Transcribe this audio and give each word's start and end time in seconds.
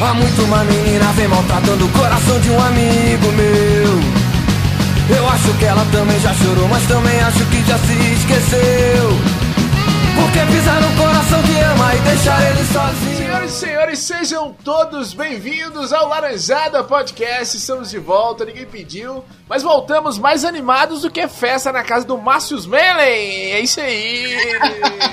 Há 0.00 0.14
muito 0.14 0.42
uma 0.44 0.62
menina 0.62 1.04
vem 1.14 1.26
maltratando 1.26 1.84
o 1.84 1.88
coração 1.90 2.40
de 2.40 2.50
um 2.50 2.62
amigo 2.62 3.32
meu. 3.32 5.16
Eu 5.16 5.28
acho 5.28 5.52
que 5.58 5.64
ela 5.64 5.84
também 5.90 6.20
já 6.20 6.32
chorou, 6.34 6.68
mas 6.68 6.86
também 6.86 7.18
acho 7.20 7.44
que 7.46 7.64
já 7.64 7.76
se 7.78 8.12
esqueceu. 8.12 9.10
Porque 10.14 10.52
pisar 10.52 10.80
no 10.80 10.96
coração 10.96 11.42
que 11.42 11.58
ama 11.58 11.94
e 11.96 11.98
deixar 11.98 12.48
ele 12.48 12.64
sozinho. 12.66 13.18
Senhoras 13.18 13.52
e 13.52 13.56
senhores, 13.56 13.98
sejam 13.98 14.56
todos 14.64 15.12
bem-vindos 15.14 15.92
ao 15.92 16.08
Laranjada 16.08 16.84
Podcast. 16.84 17.56
Estamos 17.56 17.90
de 17.90 17.98
volta, 17.98 18.44
ninguém 18.44 18.66
pediu, 18.66 19.24
mas 19.48 19.64
voltamos 19.64 20.16
mais 20.16 20.44
animados 20.44 21.02
do 21.02 21.10
que 21.10 21.26
festa 21.26 21.72
na 21.72 21.82
casa 21.82 22.06
do 22.06 22.16
Márcio 22.16 22.56
Mellen. 22.68 23.52
É 23.52 23.60
isso 23.60 23.80
aí. 23.80 24.36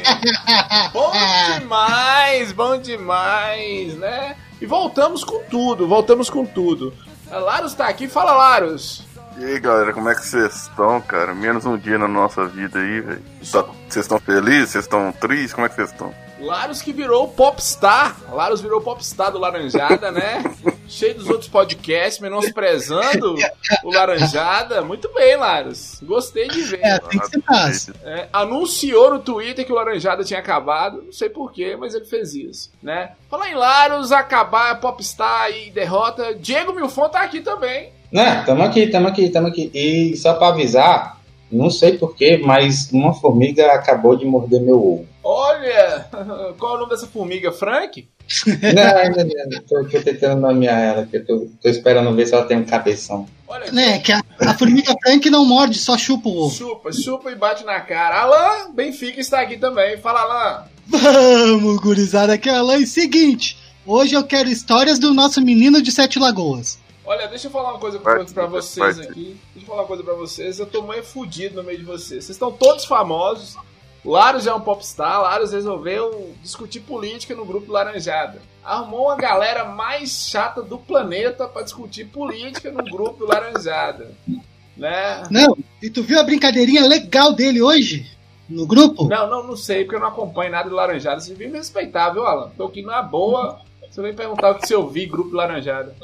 bom 0.94 1.12
demais, 1.58 2.52
bom 2.52 2.78
demais, 2.78 3.96
né? 3.96 4.36
E 4.62 4.66
voltamos 4.66 5.24
com 5.24 5.44
tudo, 5.44 5.88
voltamos 5.88 6.30
com 6.30 6.46
tudo. 6.46 6.94
A 7.30 7.38
Laros 7.38 7.74
tá 7.74 7.88
aqui, 7.88 8.08
fala 8.08 8.34
Laros. 8.34 9.04
E 9.38 9.44
aí 9.44 9.60
galera, 9.60 9.92
como 9.92 10.10
é 10.10 10.16
que 10.16 10.26
vocês 10.26 10.64
estão, 10.64 11.02
cara? 11.02 11.36
Menos 11.36 11.66
um 11.66 11.78
dia 11.78 11.98
na 11.98 12.08
nossa 12.08 12.46
vida 12.46 12.80
aí, 12.80 13.02
velho. 13.02 13.24
Tá- 13.52 13.64
Vocês 13.90 14.06
estão 14.06 14.20
felizes? 14.20 14.70
Vocês 14.70 14.86
estão 14.86 15.12
tristes? 15.12 15.54
Como 15.54 15.66
é 15.66 15.70
que 15.70 15.76
vocês 15.76 15.92
estão? 15.92 16.14
Laros 16.40 16.82
que 16.82 16.94
virou 16.94 17.28
popstar. 17.30 18.16
Laros 18.32 18.62
virou 18.62 18.80
popstar 18.82 19.32
do 19.32 19.38
Laranjada, 19.40 20.12
né? 20.12 20.42
Cheio 20.88 21.16
dos 21.16 21.28
outros 21.28 21.50
podcasts, 21.50 22.20
menosprezando 22.22 23.36
o 23.84 23.92
Laranjada. 23.92 24.82
Muito 24.84 25.12
bem, 25.14 25.36
Laros. 25.36 26.00
Gostei 26.04 26.48
de 26.48 26.62
ver. 26.64 26.80
É, 26.84 27.00
tem 27.00 27.20
que 27.20 27.28
ser 27.28 27.42
fácil. 27.42 27.94
É, 28.04 28.28
anunciou 28.32 29.12
no 29.12 29.20
Twitter 29.20 29.66
que 29.66 29.72
o 29.72 29.76
Laranjada 29.76 30.24
tinha 30.24 30.40
acabado. 30.40 31.02
Não 31.04 31.12
sei 31.12 31.30
porquê, 31.30 31.76
mas 31.76 31.94
ele 31.94 32.06
fez 32.06 32.34
isso, 32.36 32.72
né? 32.84 33.14
Falar 33.30 33.50
em 33.50 33.56
Laros, 33.56 34.12
acabar, 34.12 34.80
popstar 34.80 35.50
e 35.52 35.72
derrota. 35.72 36.36
Diego 36.36 36.74
Milfon 36.74 37.10
tá 37.10 37.22
aqui 37.22 37.42
também. 37.42 37.92
Né, 38.12 38.44
tamo 38.46 38.64
aqui, 38.64 38.88
tamo 38.88 39.08
aqui, 39.08 39.30
tamo 39.30 39.48
aqui. 39.48 39.70
E 39.74 40.16
só 40.18 40.34
pra 40.34 40.50
avisar, 40.50 41.20
não 41.52 41.70
sei 41.70 41.98
porquê, 41.98 42.38
mas 42.44 42.90
uma 42.92 43.14
formiga 43.14 43.68
acabou 43.74 44.16
de 44.16 44.26
morder 44.26 44.62
meu 44.62 44.76
ovo. 44.76 45.06
Olha, 45.24 46.08
qual 46.58 46.74
é 46.74 46.76
o 46.76 46.80
nome 46.80 46.90
dessa 46.92 47.08
formiga? 47.08 47.52
Frank? 47.52 48.08
não, 48.48 48.98
ainda 48.98 49.24
não, 49.24 49.62
tô, 49.68 49.84
tô 49.88 50.02
tentando 50.02 50.42
nomear 50.42 50.80
ela, 50.80 51.06
que 51.06 51.18
eu 51.18 51.26
tô, 51.26 51.48
tô 51.62 51.70
esperando 51.70 52.14
ver 52.16 52.26
se 52.26 52.34
ela 52.34 52.46
tem 52.46 52.58
um 52.58 52.64
cabeção. 52.66 53.28
Olha, 53.48 53.72
Né, 53.72 54.00
que 54.00 54.12
a, 54.12 54.22
a 54.40 54.54
formiga 54.56 54.96
Frank 55.04 55.30
não 55.30 55.46
morde, 55.46 55.78
só 55.78 55.96
chupa 55.98 56.28
o 56.30 56.38
ovo. 56.46 56.56
chupa, 56.56 56.92
chupa 56.92 57.32
e 57.32 57.36
bate 57.36 57.64
na 57.64 57.80
cara. 57.82 58.22
Alan 58.22 58.72
Benfica 58.74 59.20
está 59.20 59.42
aqui 59.42 59.58
também. 59.58 59.98
Fala, 59.98 60.22
Alan. 60.22 60.64
Vamos, 60.88 61.78
gurizada, 61.78 62.34
aqui 62.34 62.50
é 62.50 62.54
a 62.54 62.60
Alain. 62.60 62.86
Seguinte, 62.86 63.58
hoje 63.86 64.16
eu 64.16 64.24
quero 64.24 64.50
histórias 64.50 64.98
do 65.00 65.14
nosso 65.14 65.42
menino 65.42 65.82
de 65.82 65.92
Sete 65.92 66.18
Lagoas. 66.20 66.80
Olha, 67.06 67.28
deixa 67.28 67.48
eu 67.48 67.52
falar 67.52 67.72
uma 67.72 67.80
coisa 67.80 68.00
Vai, 68.00 68.26
pra 68.26 68.48
vocês 68.48 68.98
vai. 68.98 69.08
aqui. 69.08 69.40
Deixa 69.54 69.66
eu 69.66 69.68
falar 69.68 69.82
uma 69.82 69.88
coisa 69.88 70.04
pra 70.04 70.14
vocês. 70.16 70.60
Eu 70.60 70.66
tô 70.66 70.82
meio 70.82 71.04
fudido 71.04 71.56
no 71.56 71.64
meio 71.64 71.78
de 71.78 71.86
vocês. 71.86 72.24
Vocês 72.26 72.36
estão 72.36 72.52
todos 72.52 72.86
famosos. 72.86 73.56
Laros 74.04 74.48
é 74.48 74.54
um 74.54 74.62
popstar. 74.62 75.22
Laros 75.22 75.52
resolveu 75.52 76.34
discutir 76.42 76.80
política 76.80 77.36
no 77.36 77.46
grupo 77.46 77.72
Laranjada. 77.72 78.42
Arrumou 78.64 79.06
uma 79.06 79.16
galera 79.16 79.66
mais 79.66 80.28
chata 80.30 80.62
do 80.62 80.78
planeta 80.78 81.48
pra 81.48 81.62
discutir 81.62 82.06
política 82.06 82.72
no 82.72 82.84
grupo 82.84 83.24
Laranjada. 83.26 84.12
Né? 84.76 85.24
Não, 85.30 85.56
e 85.82 85.90
tu 85.90 86.04
viu 86.04 86.20
a 86.20 86.24
brincadeirinha 86.24 86.86
legal 86.86 87.34
dele 87.34 87.62
hoje? 87.62 88.12
No 88.50 88.66
grupo? 88.68 89.08
Não, 89.08 89.30
não, 89.30 89.48
não 89.48 89.56
sei, 89.56 89.84
porque 89.84 89.96
eu 89.96 90.00
não 90.00 90.10
acompanho 90.10 90.52
nada 90.52 90.70
de 90.70 90.76
Laranjada. 90.76 91.20
Você 91.20 91.32
devia 91.32 91.50
me 91.50 91.58
respeitar, 91.58 92.10
viu, 92.10 92.26
Alan? 92.26 92.52
Tô 92.58 92.66
aqui 92.66 92.82
na 92.82 93.02
boa. 93.02 93.60
Você 93.90 94.02
vem 94.02 94.14
perguntar 94.14 94.52
o 94.52 94.56
que 94.56 94.68
se 94.68 94.74
eu 94.74 94.88
vi 94.88 95.06
grupo 95.06 95.36
Laranjada. 95.36 95.96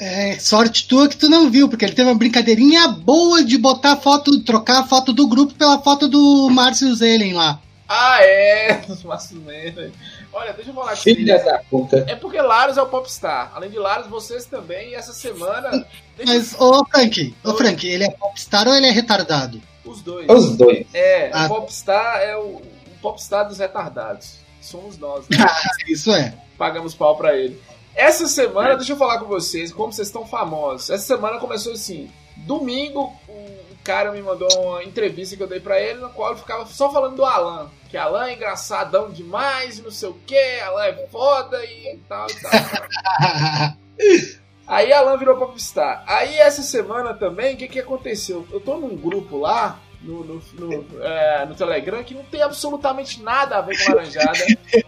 É, 0.00 0.38
sorte 0.38 0.88
tua 0.88 1.08
que 1.08 1.16
tu 1.16 1.28
não 1.28 1.50
viu, 1.50 1.68
porque 1.68 1.84
ele 1.84 1.92
teve 1.94 2.08
uma 2.08 2.16
brincadeirinha 2.16 2.88
boa 2.88 3.44
de 3.44 3.58
botar 3.58 3.96
foto, 3.96 4.40
trocar 4.42 4.80
a 4.80 4.84
foto 4.86 5.12
do 5.12 5.28
grupo 5.28 5.52
pela 5.54 5.78
foto 5.82 6.08
do 6.08 6.48
Márcio 6.50 6.94
Zelen 6.94 7.34
lá. 7.34 7.60
Ah, 7.86 8.18
é! 8.22 8.82
Os 8.88 9.02
maços 9.02 9.36
mesmo. 9.42 9.92
Olha, 10.32 10.52
deixa 10.52 10.70
eu 10.70 10.74
falar 10.74 10.92
com 10.92 10.96
Filha 11.02 11.42
da 11.44 11.58
puta. 11.68 12.04
É 12.08 12.14
porque 12.14 12.40
Laros 12.40 12.78
é 12.78 12.82
o 12.82 12.86
popstar. 12.86 13.50
Além 13.54 13.68
de 13.68 13.78
Laros, 13.78 14.06
vocês 14.06 14.46
também. 14.46 14.90
E 14.90 14.94
essa 14.94 15.12
semana. 15.12 15.84
Deixa 16.16 16.32
Mas, 16.32 16.54
ô 16.58 16.84
Frank, 16.86 17.34
ô 17.44 17.52
Frank, 17.54 17.86
ele 17.86 18.04
é 18.04 18.10
popstar 18.10 18.68
ou 18.68 18.74
ele 18.74 18.86
é 18.86 18.90
retardado? 18.90 19.60
os 19.84 20.00
dois. 20.02 20.26
Os 20.30 20.56
dois. 20.56 20.86
É, 20.94 21.30
Ah. 21.32 21.46
o 21.46 21.48
popstar 21.48 22.20
é 22.20 22.36
o, 22.36 22.42
o 22.58 22.62
popstar 23.02 23.48
dos 23.48 23.58
retardados. 23.58 24.36
Somos 24.62 24.96
nós, 24.96 25.24
né? 25.28 25.36
Isso 25.88 26.12
é. 26.12 26.32
Pagamos 26.56 26.94
pau 26.94 27.16
pra 27.16 27.36
ele. 27.36 27.60
Essa 27.94 28.26
semana, 28.26 28.76
deixa 28.76 28.92
eu 28.92 28.96
falar 28.96 29.18
com 29.18 29.26
vocês, 29.26 29.72
como 29.72 29.92
vocês 29.92 30.08
estão 30.08 30.26
famosos. 30.26 30.90
Essa 30.90 31.06
semana 31.06 31.38
começou 31.38 31.72
assim. 31.72 32.10
Domingo, 32.36 33.12
o 33.28 33.76
cara 33.84 34.12
me 34.12 34.22
mandou 34.22 34.48
uma 34.58 34.84
entrevista 34.84 35.36
que 35.36 35.42
eu 35.42 35.48
dei 35.48 35.60
pra 35.60 35.80
ele, 35.80 36.00
na 36.00 36.08
qual 36.08 36.32
eu 36.32 36.38
ficava 36.38 36.66
só 36.66 36.90
falando 36.90 37.16
do 37.16 37.24
Alan. 37.24 37.70
Que 37.88 37.96
Alan 37.96 38.28
é 38.28 38.34
engraçadão 38.34 39.10
demais, 39.10 39.80
não 39.82 39.90
sei 39.90 40.08
o 40.08 40.14
que, 40.26 40.60
Alan 40.60 40.84
é 40.84 41.06
foda 41.08 41.64
e 41.64 41.98
tal 42.08 42.26
e 42.30 42.40
tal. 42.40 43.76
Aí 44.66 44.92
Alan 44.92 45.16
virou 45.18 45.36
popstar. 45.36 46.04
Aí 46.06 46.36
essa 46.38 46.62
semana 46.62 47.12
também, 47.12 47.54
o 47.54 47.56
que, 47.56 47.66
que 47.66 47.80
aconteceu? 47.80 48.46
Eu 48.52 48.60
tô 48.60 48.76
num 48.76 48.96
grupo 48.96 49.36
lá, 49.36 49.80
no, 50.02 50.24
no, 50.24 50.42
no, 50.54 51.02
é, 51.02 51.46
no 51.46 51.54
Telegram, 51.54 52.02
que 52.02 52.14
não 52.14 52.24
tem 52.24 52.42
absolutamente 52.42 53.22
nada 53.22 53.58
a 53.58 53.60
ver 53.60 53.82
com 53.84 53.92
Laranjada. 53.92 54.38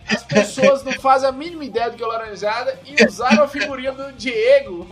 As 0.09 0.23
pessoas 0.25 0.83
não 0.83 0.93
fazem 0.93 1.29
a 1.29 1.33
mínima 1.33 1.65
ideia 1.65 1.91
do 1.91 1.97
que 1.97 2.03
é 2.03 2.07
Laranjada 2.07 2.81
e 2.87 3.05
usaram 3.05 3.45
a 3.45 3.49
figurinha 3.49 3.93
do 3.93 4.13
Diego. 4.13 4.87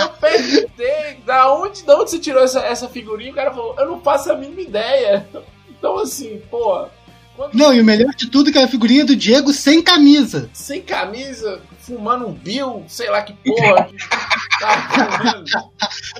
Eu 0.00 0.08
perguntei 0.20 1.22
da 1.24 1.52
onde, 1.52 1.84
da 1.84 1.96
onde 1.96 2.10
você 2.10 2.18
tirou 2.18 2.42
essa, 2.42 2.60
essa 2.60 2.88
figurinha. 2.88 3.30
O 3.30 3.34
cara 3.34 3.52
falou, 3.52 3.76
eu 3.78 3.86
não 3.86 4.00
faço 4.00 4.32
a 4.32 4.36
mínima 4.36 4.62
ideia. 4.62 5.28
Então 5.68 5.98
assim, 5.98 6.42
pô, 6.50 6.86
quando 7.48 7.54
Não, 7.54 7.72
e 7.72 7.80
o 7.80 7.84
melhor 7.84 8.12
de 8.14 8.28
tudo 8.28 8.50
é 8.50 8.52
que 8.52 8.58
é 8.58 8.64
a 8.64 8.68
figurinha 8.68 9.04
do 9.04 9.16
Diego 9.16 9.52
sem 9.52 9.82
camisa. 9.82 10.50
sem 10.52 10.82
camisa, 10.82 11.60
fumando 11.80 12.26
um 12.26 12.32
Bill, 12.32 12.84
sei 12.86 13.08
lá 13.08 13.22
que 13.22 13.32
porra. 13.32 13.84
que 13.84 13.96
tá. 14.60 15.70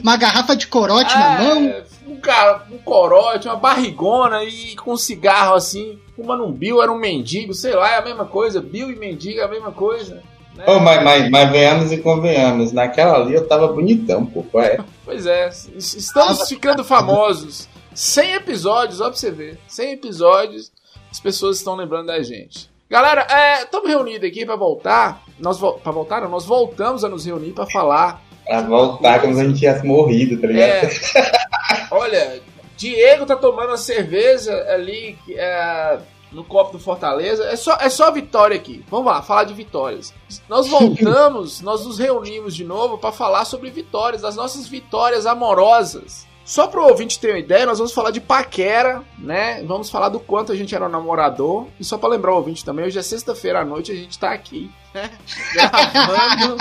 Uma 0.03 0.17
garrafa 0.17 0.57
de 0.57 0.67
corote 0.67 1.15
na 1.15 1.39
mão. 1.41 1.65
É, 1.67 1.85
um, 2.07 2.17
cara, 2.17 2.63
um 2.71 2.79
corote, 2.79 3.49
uma 3.49 3.57
barrigona 3.57 4.43
e 4.45 4.75
com 4.77 4.93
um 4.93 4.97
cigarro 4.97 5.55
assim, 5.55 5.99
fumando 6.17 6.45
um 6.45 6.53
Bill, 6.53 6.83
era 6.83 6.91
um 6.91 6.99
mendigo, 6.99 7.53
sei 7.55 7.75
lá, 7.75 7.93
é 7.93 7.99
a 7.99 8.03
mesma 8.05 8.25
coisa. 8.25 8.61
Bill 8.61 8.91
e 8.91 8.97
mendigo 8.97 9.41
é 9.41 9.45
a 9.45 9.49
mesma 9.49 9.73
coisa. 9.73 10.23
Né? 10.57 10.65
Ô, 10.67 10.81
mas, 10.81 11.03
mas, 11.05 11.31
mas 11.31 11.51
venhamos 11.51 11.93
e 11.93 11.99
convenhamos. 11.99 12.73
Naquela 12.73 13.19
ali 13.19 13.35
eu 13.35 13.47
tava 13.47 13.69
bonitão, 13.69 14.25
pô. 14.27 14.43
qual 14.43 14.65
é? 14.65 14.79
Pois 15.05 15.27
é, 15.27 15.49
es- 15.49 15.95
estamos 15.95 16.49
ficando 16.49 16.83
famosos. 16.85 17.69
100 17.95 18.35
episódios, 18.35 19.01
ó 19.01 19.09
pra 19.09 19.17
você 19.17 19.31
ver. 19.31 19.59
100 19.69 19.93
episódios, 19.93 20.73
as 21.11 21.21
pessoas 21.21 21.59
estão 21.59 21.75
lembrando 21.75 22.07
da 22.07 22.23
gente. 22.23 22.71
Galera, 22.89 23.27
estamos 23.63 23.89
reunidos 23.89 24.29
aqui 24.29 24.45
pra 24.45 24.57
voltar. 24.57 25.23
Nós 25.39 25.59
vo 25.59 25.75
pra 25.75 25.93
voltar, 25.93 26.21
não, 26.23 26.29
nós 26.29 26.45
voltamos 26.45 27.05
a 27.05 27.09
nos 27.09 27.25
reunir 27.25 27.53
pra 27.53 27.67
falar. 27.67 28.23
Pra 28.45 28.63
voltar 28.63 29.21
como 29.21 29.35
se 29.35 29.41
a 29.41 29.45
gente 29.45 29.61
tivesse 29.61 29.87
morrido, 29.87 30.41
tá 30.41 30.49
ligado? 30.49 30.67
É, 30.67 30.91
olha, 31.91 32.43
Diego 32.77 33.27
tá 33.27 33.37
tomando 33.37 33.69
uma 33.69 33.77
cerveja 33.77 34.53
ali 34.69 35.17
é, 35.37 35.99
no 36.33 36.43
copo 36.43 36.73
do 36.73 36.79
Fortaleza. 36.79 37.45
É 37.45 37.55
só, 37.55 37.77
é 37.81 37.89
só 37.89 38.11
vitória 38.11 38.57
aqui. 38.57 38.85
Vamos 38.91 39.07
lá, 39.07 39.23
falar 39.23 39.45
de 39.45 39.55
vitórias. 39.55 40.13
Nós 40.49 40.67
voltamos, 40.67 41.61
nós 41.63 41.85
nos 41.85 41.99
reunimos 41.99 42.55
de 42.55 42.65
novo 42.65 42.99
pra 42.99 43.13
falar 43.13 43.45
sobre 43.45 43.71
vitórias, 43.71 44.23
das 44.23 44.35
nossas 44.35 44.67
vitórias 44.67 45.27
amorosas. 45.27 46.27
Só 46.51 46.67
pro 46.67 46.83
ouvinte 46.83 47.21
ter 47.21 47.31
uma 47.31 47.39
ideia, 47.39 47.65
nós 47.65 47.79
vamos 47.79 47.93
falar 47.93 48.11
de 48.11 48.21
paquera, 48.21 49.05
né? 49.17 49.63
Vamos 49.63 49.89
falar 49.89 50.09
do 50.09 50.19
quanto 50.19 50.51
a 50.51 50.57
gente 50.57 50.75
era 50.75 50.85
um 50.85 50.89
namorador. 50.89 51.69
E 51.79 51.85
só 51.85 51.97
pra 51.97 52.09
lembrar 52.09 52.33
o 52.33 52.39
ouvinte 52.39 52.65
também, 52.65 52.85
hoje 52.85 52.99
é 52.99 53.03
sexta-feira 53.03 53.61
à 53.61 53.65
noite, 53.65 53.93
a 53.93 53.95
gente 53.95 54.19
tá 54.19 54.33
aqui, 54.33 54.69
né? 54.93 55.13
Gravando. 55.55 56.57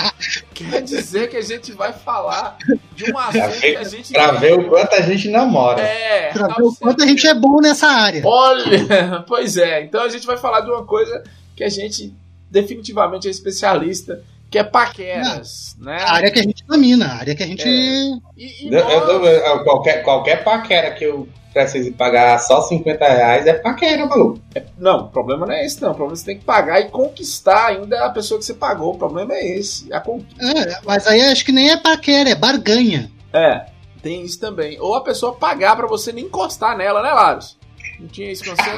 Quer 0.54 0.82
dizer 0.82 1.28
que 1.28 1.36
a 1.36 1.42
gente 1.42 1.72
vai 1.72 1.92
falar 1.92 2.56
de 2.94 3.12
um 3.12 3.18
assunto 3.18 3.58
que 3.58 3.76
a 3.76 3.82
gente. 3.82 4.12
Pra 4.12 4.30
ver 4.30 4.60
o 4.60 4.68
quanto 4.68 4.94
a 4.94 5.00
gente 5.00 5.28
namora. 5.28 5.82
É, 5.82 6.30
Pra 6.34 6.46
tá 6.46 6.54
ver 6.54 6.62
o 6.62 6.72
quanto 6.76 7.02
a 7.02 7.06
gente 7.08 7.26
é 7.26 7.34
bom 7.34 7.60
nessa 7.60 7.88
área. 7.88 8.22
Olha, 8.24 9.24
pois 9.26 9.56
é. 9.56 9.82
Então 9.82 10.04
a 10.04 10.08
gente 10.08 10.24
vai 10.24 10.36
falar 10.36 10.60
de 10.60 10.70
uma 10.70 10.84
coisa 10.84 11.20
que 11.56 11.64
a 11.64 11.68
gente 11.68 12.14
definitivamente 12.48 13.26
é 13.26 13.30
especialista, 13.32 14.22
que 14.50 14.58
é 14.58 14.64
paqueras, 14.64 15.76
né? 15.78 15.98
A 16.00 16.14
área 16.14 16.30
que 16.30 16.40
a 16.40 16.42
gente 16.42 16.64
domina, 16.66 17.06
a 17.06 17.14
área 17.18 17.34
que 17.34 17.42
a 17.42 17.46
gente. 17.46 17.66
E, 17.68 18.20
e 18.36 18.66
Eu- 18.74 18.80
eu 18.80 19.20
nós- 19.20 19.42
eu- 19.46 19.64
qualquer, 19.64 20.02
qualquer 20.02 20.42
paquera 20.42 20.90
que 20.92 21.04
eu 21.04 21.28
precise 21.52 21.90
pagar 21.92 22.38
só 22.38 22.60
50 22.62 23.04
reais 23.06 23.46
é 23.46 23.54
paquera, 23.54 24.06
maluco. 24.06 24.40
Não, 24.78 25.02
o 25.02 25.08
problema 25.08 25.46
não 25.46 25.54
é 25.54 25.64
esse, 25.64 25.80
não. 25.80 25.92
O 25.92 25.94
problema 25.94 26.12
é 26.12 26.14
que 26.14 26.20
você 26.20 26.26
tem 26.26 26.38
que 26.38 26.44
pagar 26.44 26.80
e 26.80 26.88
conquistar 26.88 27.66
ainda 27.68 28.04
a 28.06 28.10
pessoa 28.10 28.38
que 28.38 28.44
você 28.44 28.54
pagou. 28.54 28.94
O 28.94 28.98
problema 28.98 29.34
é 29.34 29.56
esse. 29.58 29.92
A 29.92 30.00
conquista. 30.00 30.44
É, 30.58 30.80
mas 30.84 31.06
aí 31.06 31.20
acho 31.22 31.44
que 31.44 31.52
nem 31.52 31.70
é 31.70 31.76
paquera, 31.76 32.30
é 32.30 32.34
barganha. 32.34 33.10
É, 33.32 33.66
tem 34.02 34.22
isso 34.22 34.38
também. 34.40 34.80
Ou 34.80 34.94
a 34.96 35.02
pessoa 35.02 35.34
pagar 35.34 35.76
pra 35.76 35.86
você 35.86 36.12
nem 36.12 36.24
encostar 36.24 36.76
nela, 36.76 37.02
né, 37.02 37.10
Laros? 37.12 37.56
Não 38.00 38.08
tinha 38.08 38.30
isso 38.32 38.44
com 38.44 38.50
você, 38.56 38.70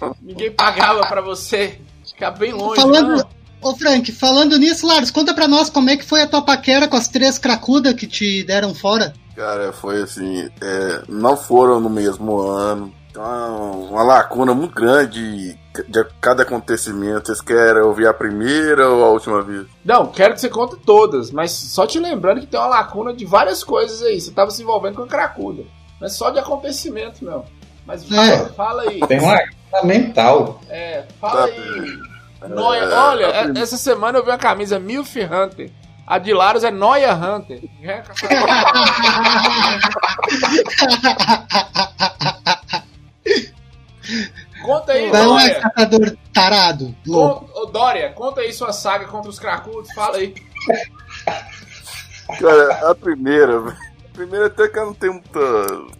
não. 0.00 0.14
Ninguém 0.22 0.50
pagava 0.50 1.06
pra 1.06 1.20
você 1.20 1.78
Ficar 2.04 2.30
bem 2.30 2.52
longe. 2.52 2.80
Falando, 2.80 3.16
não. 3.16 3.28
Ô 3.60 3.74
Frank, 3.76 4.10
falando 4.12 4.58
nisso, 4.58 4.86
Laros, 4.86 5.10
conta 5.10 5.34
pra 5.34 5.48
nós 5.48 5.68
como 5.70 5.90
é 5.90 5.96
que 5.96 6.04
foi 6.04 6.22
a 6.22 6.26
tua 6.26 6.42
paquera 6.42 6.88
com 6.88 6.96
as 6.96 7.08
três 7.08 7.38
cracudas 7.38 7.94
que 7.94 8.06
te 8.06 8.42
deram 8.44 8.74
fora. 8.74 9.12
Cara, 9.34 9.72
foi 9.72 10.02
assim, 10.02 10.48
é, 10.60 11.02
não 11.08 11.36
foram 11.36 11.78
no 11.80 11.90
mesmo 11.90 12.40
ano. 12.40 12.92
Então, 13.10 13.88
uma 13.90 14.02
lacuna 14.02 14.54
muito 14.54 14.74
grande 14.74 15.58
de 15.88 16.04
cada 16.20 16.42
acontecimento. 16.42 17.26
Vocês 17.28 17.40
querem 17.40 17.82
ouvir 17.82 18.06
a 18.06 18.12
primeira 18.14 18.88
ou 18.90 19.02
a 19.04 19.08
última 19.10 19.42
vez? 19.42 19.66
Não, 19.84 20.06
quero 20.06 20.34
que 20.34 20.40
você 20.40 20.48
conte 20.50 20.76
todas, 20.84 21.30
mas 21.30 21.50
só 21.50 21.86
te 21.86 21.98
lembrando 21.98 22.40
que 22.40 22.46
tem 22.46 22.60
uma 22.60 22.66
lacuna 22.68 23.14
de 23.14 23.24
várias 23.24 23.64
coisas 23.64 24.02
aí. 24.02 24.20
Você 24.20 24.30
tava 24.32 24.50
se 24.50 24.62
envolvendo 24.62 24.96
com 24.96 25.02
a 25.02 25.06
cracuda. 25.06 25.62
É 26.02 26.08
só 26.08 26.28
de 26.30 26.38
acontecimento, 26.38 27.24
não. 27.24 27.44
Mas 27.86 28.04
fala, 28.04 28.26
É. 28.26 28.46
fala 28.48 28.82
aí. 28.82 29.00
Tem 29.06 29.18
uma 29.20 29.38
fundamental. 29.70 30.60
É, 30.68 31.04
fala 31.20 31.46
Tá 31.48 31.54
aí. 31.54 31.98
Noia, 32.48 32.80
É, 32.82 32.94
olha, 32.94 33.32
tá 33.32 33.44
bem. 33.48 33.62
essa 33.62 33.76
semana 33.76 34.18
eu 34.18 34.24
vi 34.24 34.30
uma 34.30 34.38
camisa 34.38 34.78
Milf 34.78 35.16
Hunter. 35.16 35.70
A 36.06 36.18
de 36.18 36.32
Laros 36.32 36.62
é 36.62 36.70
Noia 36.70 37.12
Hunter. 37.14 37.60
É, 37.82 38.02
Conta 44.62 44.92
aí, 44.92 45.10
Não 45.10 45.38
é 45.38 45.48
Dória. 45.48 45.60
catador 45.60 46.16
tarado, 46.32 46.94
louco. 47.06 47.48
Ô, 47.54 47.66
Dória, 47.66 48.10
conta 48.12 48.40
aí 48.40 48.52
sua 48.52 48.72
saga 48.72 49.06
contra 49.06 49.30
os 49.30 49.38
cracudos. 49.38 49.92
Fala 49.92 50.16
aí. 50.18 50.34
Cara, 52.40 52.90
a 52.90 52.94
primeira, 52.94 53.60
velho. 53.60 53.76
A 54.10 54.16
primeira 54.16 54.46
até 54.46 54.68
que 54.68 54.80
não 54.80 54.94
tem 54.94 55.10
muita, 55.10 55.40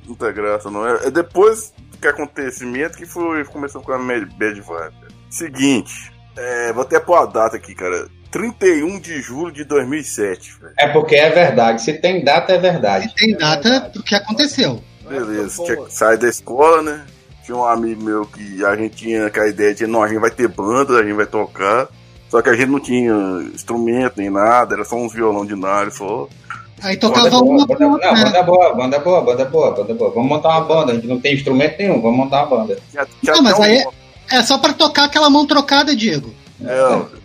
muita 0.07 0.33
graça, 0.33 0.71
não. 0.71 0.87
É, 0.87 1.07
é 1.07 1.11
depois 1.11 1.73
que 2.01 2.09
acontecimento 2.09 2.97
que 2.97 3.07
foi, 3.07 3.45
começou 3.45 3.83
com 3.83 3.93
a 3.93 3.99
Mad 3.99 4.25
Bad 4.35 4.61
Vibe. 4.61 5.15
Seguinte, 5.29 6.13
é, 6.37 6.73
vou 6.73 6.83
até 6.83 6.99
pôr 7.01 7.15
a 7.17 7.27
data 7.27 7.57
aqui, 7.57 7.75
cara. 7.75 8.09
31 8.31 9.01
de 9.01 9.21
julho 9.23 9.53
de 9.53 9.65
2007, 9.65 10.53
velho. 10.61 10.73
É 10.79 10.89
porque 10.89 11.15
é 11.17 11.31
verdade. 11.31 11.83
Se 11.83 11.95
tem 11.95 12.23
data, 12.25 12.53
é 12.53 12.59
verdade. 12.59 13.13
Tem 13.17 13.33
É 13.33 13.37
data 13.37 13.69
verdade. 13.71 13.93
do 13.95 14.03
que 14.03 14.15
aconteceu. 14.15 14.83
Beleza, 15.09 15.63
tinha 15.65 15.77
que 15.77 15.95
sair 15.95 16.19
da 16.19 16.29
escola, 16.29 16.83
né? 16.83 17.05
Tinha 17.45 17.57
um 17.57 17.65
amigo 17.65 18.03
meu 18.03 18.27
que 18.27 18.65
a 18.65 18.75
gente 18.77 18.97
tinha 18.97 19.31
com 19.31 19.41
a 19.41 19.49
ideia 19.49 19.73
de, 19.75 19.87
não, 19.87 20.03
a 20.03 20.09
gente 20.09 20.19
vai 20.19 20.31
ter 20.31 20.49
banda, 20.49 20.99
a 20.99 21.03
gente 21.03 21.15
vai 21.15 21.27
tocar. 21.27 21.89
Só 22.29 22.43
que 22.43 22.51
a 22.51 22.55
gente 22.55 22.67
não 22.69 22.81
tinha 22.81 23.15
instrumento 23.55 24.15
nem 24.17 24.29
nada, 24.29 24.75
era 24.75 24.85
só 24.85 24.97
uns 24.97 25.13
violão 25.13 25.47
de 25.47 25.55
nalho 25.55 25.93
só. 25.93 26.29
Aí 26.83 26.97
Banda 26.99 27.15
tocava 27.15 27.31
boa, 27.31 27.43
uma 27.45 27.67
banda, 27.67 27.77
pro 27.77 27.89
não, 27.89 27.99
né? 28.15 28.25
banda 28.25 28.43
boa, 28.43 28.75
banda 28.75 28.99
boa, 28.99 29.21
banda 29.23 29.45
boa, 29.47 29.71
banda 29.71 29.95
boa. 29.95 30.11
Vamos 30.11 30.29
montar 30.29 30.49
uma 30.51 30.61
banda. 30.63 30.93
A 30.93 30.95
gente 30.97 31.07
não 31.07 31.21
tem 31.21 31.35
instrumento 31.35 31.79
nenhum, 31.79 32.03
vamos 32.03 32.19
montar 32.19 32.45
uma 32.45 32.57
banda. 32.59 32.79
Tinha, 32.91 33.07
tinha 33.23 33.33
Não, 33.35 33.43
mas 33.43 33.59
aí- 33.61 33.79
um- 33.87 33.91
É 34.31 34.43
só 34.43 34.59
pra 34.59 34.73
tocar 34.73 35.05
aquela 35.05 35.31
mão 35.31 35.47
trocada, 35.47 35.95
Diego. 35.95 36.35
É, 36.65 37.17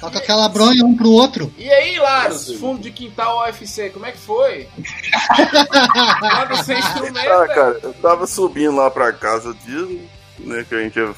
Toca 0.00 0.18
aquela 0.18 0.48
bronha 0.48 0.82
um 0.84 0.96
pro 0.96 1.10
outro. 1.10 1.52
E 1.58 1.70
aí, 1.70 1.98
Laros, 1.98 2.50
fundo 2.54 2.80
de 2.80 2.90
quintal 2.90 3.40
UFC, 3.40 3.90
como 3.90 4.06
é 4.06 4.12
que 4.12 4.18
foi? 4.18 4.66
Nada 6.22 6.62
sem 6.62 6.78
instrumento. 6.78 7.18
Ah, 7.18 7.46
né? 7.46 7.54
cara, 7.54 7.80
eu 7.82 7.92
tava 7.94 8.26
subindo 8.26 8.76
lá 8.76 8.90
pra 8.90 9.12
casa 9.12 9.52
disso, 9.52 10.00
né? 10.38 10.64
Que 10.66 10.74
a 10.74 10.80
gente 10.80 10.98
ia 10.98 11.14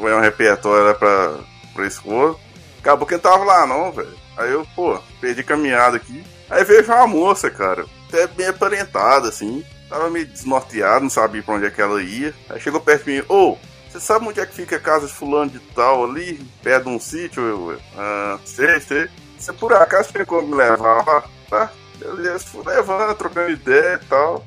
vai 0.00 0.12
um 0.14 0.20
repertório 0.20 0.86
lá 0.86 0.94
pra, 0.94 1.34
pra 1.72 1.86
escola. 1.86 2.36
Acabou 2.80 3.06
que 3.06 3.14
não 3.14 3.20
tava 3.20 3.44
lá 3.44 3.66
não, 3.66 3.92
velho. 3.92 4.14
Aí 4.36 4.50
eu, 4.50 4.66
pô, 4.74 4.98
perdi 5.20 5.42
caminhada 5.42 5.96
aqui. 5.96 6.22
Aí 6.50 6.64
vejo 6.64 6.92
uma 6.92 7.06
moça, 7.06 7.50
cara, 7.50 7.86
até 8.08 8.26
bem 8.26 8.46
aparentada, 8.46 9.28
assim. 9.28 9.64
Tava 9.88 10.10
meio 10.10 10.26
desnorteado, 10.26 11.04
não 11.04 11.10
sabia 11.10 11.42
pra 11.42 11.54
onde 11.54 11.66
é 11.66 11.70
que 11.70 11.80
ela 11.80 12.02
ia. 12.02 12.34
Aí 12.50 12.60
chegou 12.60 12.80
perto 12.80 13.04
de 13.04 13.12
mim, 13.12 13.22
ô, 13.28 13.56
você 13.96 14.00
sabe 14.00 14.28
onde 14.28 14.40
é 14.40 14.46
que 14.46 14.54
fica 14.54 14.76
a 14.76 14.80
casa 14.80 15.06
de 15.06 15.12
fulano 15.12 15.50
de 15.50 15.58
tal 15.58 16.04
ali, 16.04 16.44
perto 16.62 16.84
de 16.84 16.90
um 16.90 17.00
sítio? 17.00 17.42
Eu, 17.42 17.72
eu, 17.72 17.80
ah, 17.96 18.38
sei, 18.44 18.80
sei. 18.80 19.08
Você 19.38 19.52
por 19.52 19.72
acaso 19.72 20.12
tem 20.12 20.24
como 20.24 20.48
me 20.48 20.54
levar 20.54 21.04
lá? 21.06 21.24
Tá? 21.48 21.72
Beleza, 21.98 22.40
fui 22.40 22.62
levando, 22.64 23.14
trocando 23.14 23.50
ideia 23.50 24.00
e 24.02 24.06
tal. 24.06 24.44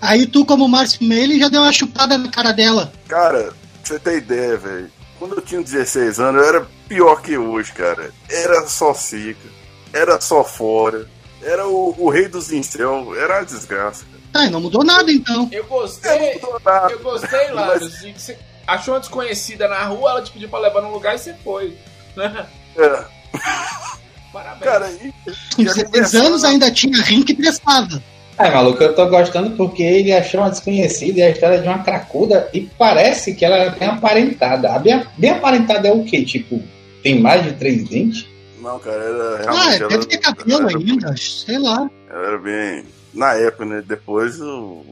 Aí 0.00 0.26
tu, 0.26 0.44
como 0.44 0.68
Márcio 0.68 1.06
Meili, 1.06 1.38
já 1.38 1.48
deu 1.48 1.62
uma 1.62 1.72
chupada 1.72 2.16
na 2.16 2.30
cara 2.30 2.52
dela. 2.52 2.92
Cara, 3.08 3.44
pra 3.44 3.52
você 3.82 3.98
ter 3.98 4.18
ideia, 4.18 4.56
velho. 4.56 4.90
Quando 5.18 5.36
eu 5.36 5.42
tinha 5.42 5.62
16 5.62 6.20
anos, 6.20 6.42
eu 6.42 6.48
era 6.48 6.66
pior 6.88 7.20
que 7.20 7.36
hoje, 7.36 7.72
cara. 7.72 8.12
Era 8.28 8.66
só 8.66 8.94
seca, 8.94 9.48
era 9.92 10.20
só 10.20 10.44
fora, 10.44 11.06
era 11.42 11.66
o, 11.66 11.94
o 11.98 12.08
rei 12.08 12.28
dos 12.28 12.52
incel, 12.52 13.14
era 13.18 13.38
uma 13.38 13.44
desgraça. 13.44 14.04
Cara. 14.04 14.16
Tá, 14.32 14.44
e 14.44 14.50
não 14.50 14.60
mudou 14.60 14.84
nada 14.84 15.10
então. 15.10 15.48
Eu 15.50 15.58
Eu 15.60 15.64
gostei, 15.64 16.40
nada. 16.64 16.92
eu 16.92 16.98
gostei, 17.00 17.50
Laros, 17.50 18.00
de 18.00 18.12
que 18.12 18.20
você 18.20 18.38
achou 18.66 18.94
uma 18.94 19.00
desconhecida 19.00 19.68
na 19.68 19.84
rua, 19.84 20.10
ela 20.10 20.22
te 20.22 20.32
pediu 20.32 20.48
pra 20.48 20.58
levar 20.58 20.82
num 20.82 20.90
lugar 20.92 21.14
e 21.14 21.18
você 21.18 21.34
foi. 21.44 21.76
né? 22.16 22.46
É, 22.76 23.04
Parabéns. 24.32 24.64
cara, 24.64 24.90
e, 24.90 25.12
Com 25.54 25.62
e 25.62 25.64
16 25.64 25.84
conversando- 25.84 26.26
anos 26.26 26.44
ainda 26.44 26.70
tinha 26.70 27.02
rim 27.02 27.22
que 27.22 27.34
prestava. 27.34 28.02
É, 28.38 28.50
maluco, 28.50 28.82
eu 28.82 28.94
tô 28.94 29.06
gostando 29.08 29.56
porque 29.56 29.82
ele 29.82 30.12
achou 30.12 30.40
uma 30.40 30.50
desconhecida 30.50 31.20
e 31.20 31.22
a 31.22 31.30
história 31.30 31.58
de 31.58 31.66
uma 31.66 31.78
cracuda 31.82 32.50
e 32.52 32.60
parece 32.78 33.34
que 33.34 33.44
ela 33.46 33.56
é 33.56 33.70
bem 33.70 33.88
aparentada. 33.88 34.74
A 34.74 34.78
bem, 34.78 35.02
bem 35.16 35.30
aparentada 35.30 35.88
é 35.88 35.92
o 35.92 36.04
quê? 36.04 36.22
Tipo, 36.22 36.62
tem 37.02 37.18
mais 37.18 37.42
de 37.44 37.52
três 37.54 37.88
dentes? 37.88 38.26
Não, 38.60 38.78
cara, 38.78 38.96
era 38.96 39.50
Ah, 39.50 39.52
realmente. 39.70 39.78
deve 39.78 39.94
ela- 39.94 40.04
ter 40.06 40.18
cabelo 40.18 40.68
ainda, 40.68 41.14
sei 41.16 41.58
lá. 41.58 41.88
Ela 42.10 42.26
era 42.26 42.38
bem. 42.38 42.84
Na 43.14 43.32
época, 43.34 43.64
né? 43.64 43.82
Depois 43.86 44.38
o... 44.38 44.84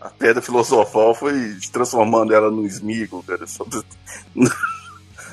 a 0.00 0.10
pedra 0.10 0.42
filosofal 0.42 1.14
foi 1.14 1.56
transformando 1.72 2.34
ela 2.34 2.50
num 2.50 2.66
esmigo, 2.66 3.22
cara. 3.26 3.46
Só 3.46 3.64
pra... 3.64 3.82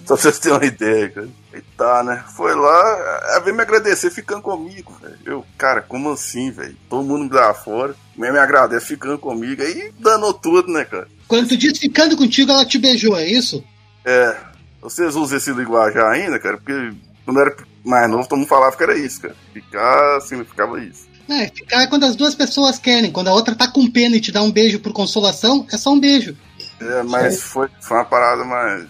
Só 0.07 0.15
pra 0.15 0.23
vocês 0.23 0.39
terem 0.39 0.57
uma 0.57 0.65
ideia, 0.65 1.09
cara. 1.09 1.27
E 1.53 1.61
tá, 1.75 2.01
né? 2.01 2.23
Foi 2.33 2.55
lá, 2.55 3.21
ela 3.29 3.39
veio 3.41 3.53
me 3.53 3.61
agradecer 3.61 4.09
ficando 4.09 4.41
comigo, 4.41 4.95
velho. 5.01 5.17
Eu, 5.25 5.45
cara, 5.57 5.81
como 5.81 6.11
assim, 6.11 6.49
velho? 6.49 6.77
Todo 6.89 7.03
mundo 7.03 7.25
me 7.25 7.29
dá 7.29 7.53
fora, 7.53 7.93
me 8.15 8.25
agradece 8.29 8.85
ficando 8.85 9.19
comigo. 9.19 9.61
Aí 9.61 9.91
danou 9.99 10.33
tudo, 10.33 10.71
né, 10.71 10.85
cara? 10.85 11.09
Quando 11.27 11.49
tu 11.49 11.57
disse 11.57 11.81
ficando 11.81 12.15
contigo, 12.15 12.49
ela 12.51 12.65
te 12.65 12.77
beijou, 12.77 13.17
é 13.17 13.27
isso? 13.27 13.61
É. 14.05 14.37
Vocês 14.81 15.13
usam 15.13 15.37
esse 15.37 15.51
linguajar 15.51 16.09
ainda, 16.09 16.39
cara? 16.39 16.55
Porque 16.55 16.93
quando 17.25 17.41
eu 17.41 17.45
era 17.45 17.57
mais 17.83 18.09
novo, 18.09 18.29
todo 18.29 18.37
mundo 18.39 18.47
falava 18.47 18.77
que 18.77 18.83
era 18.83 18.97
isso, 18.97 19.21
cara. 19.21 19.35
Ficar 19.51 20.21
significava 20.21 20.79
isso. 20.81 21.05
É, 21.29 21.47
ficar 21.47 21.81
é 21.83 21.87
quando 21.87 22.05
as 22.05 22.15
duas 22.15 22.33
pessoas 22.35 22.79
querem. 22.79 23.11
Quando 23.11 23.27
a 23.27 23.33
outra 23.33 23.55
tá 23.55 23.67
com 23.67 23.89
pena 23.89 24.15
e 24.15 24.21
te 24.21 24.31
dá 24.31 24.41
um 24.41 24.51
beijo 24.51 24.79
por 24.79 24.93
consolação, 24.93 25.65
é 25.71 25.77
só 25.77 25.91
um 25.91 25.99
beijo. 25.99 26.35
É, 26.79 27.03
mas 27.03 27.41
foi, 27.41 27.67
foi 27.81 27.97
uma 27.97 28.05
parada 28.05 28.43
mais. 28.45 28.85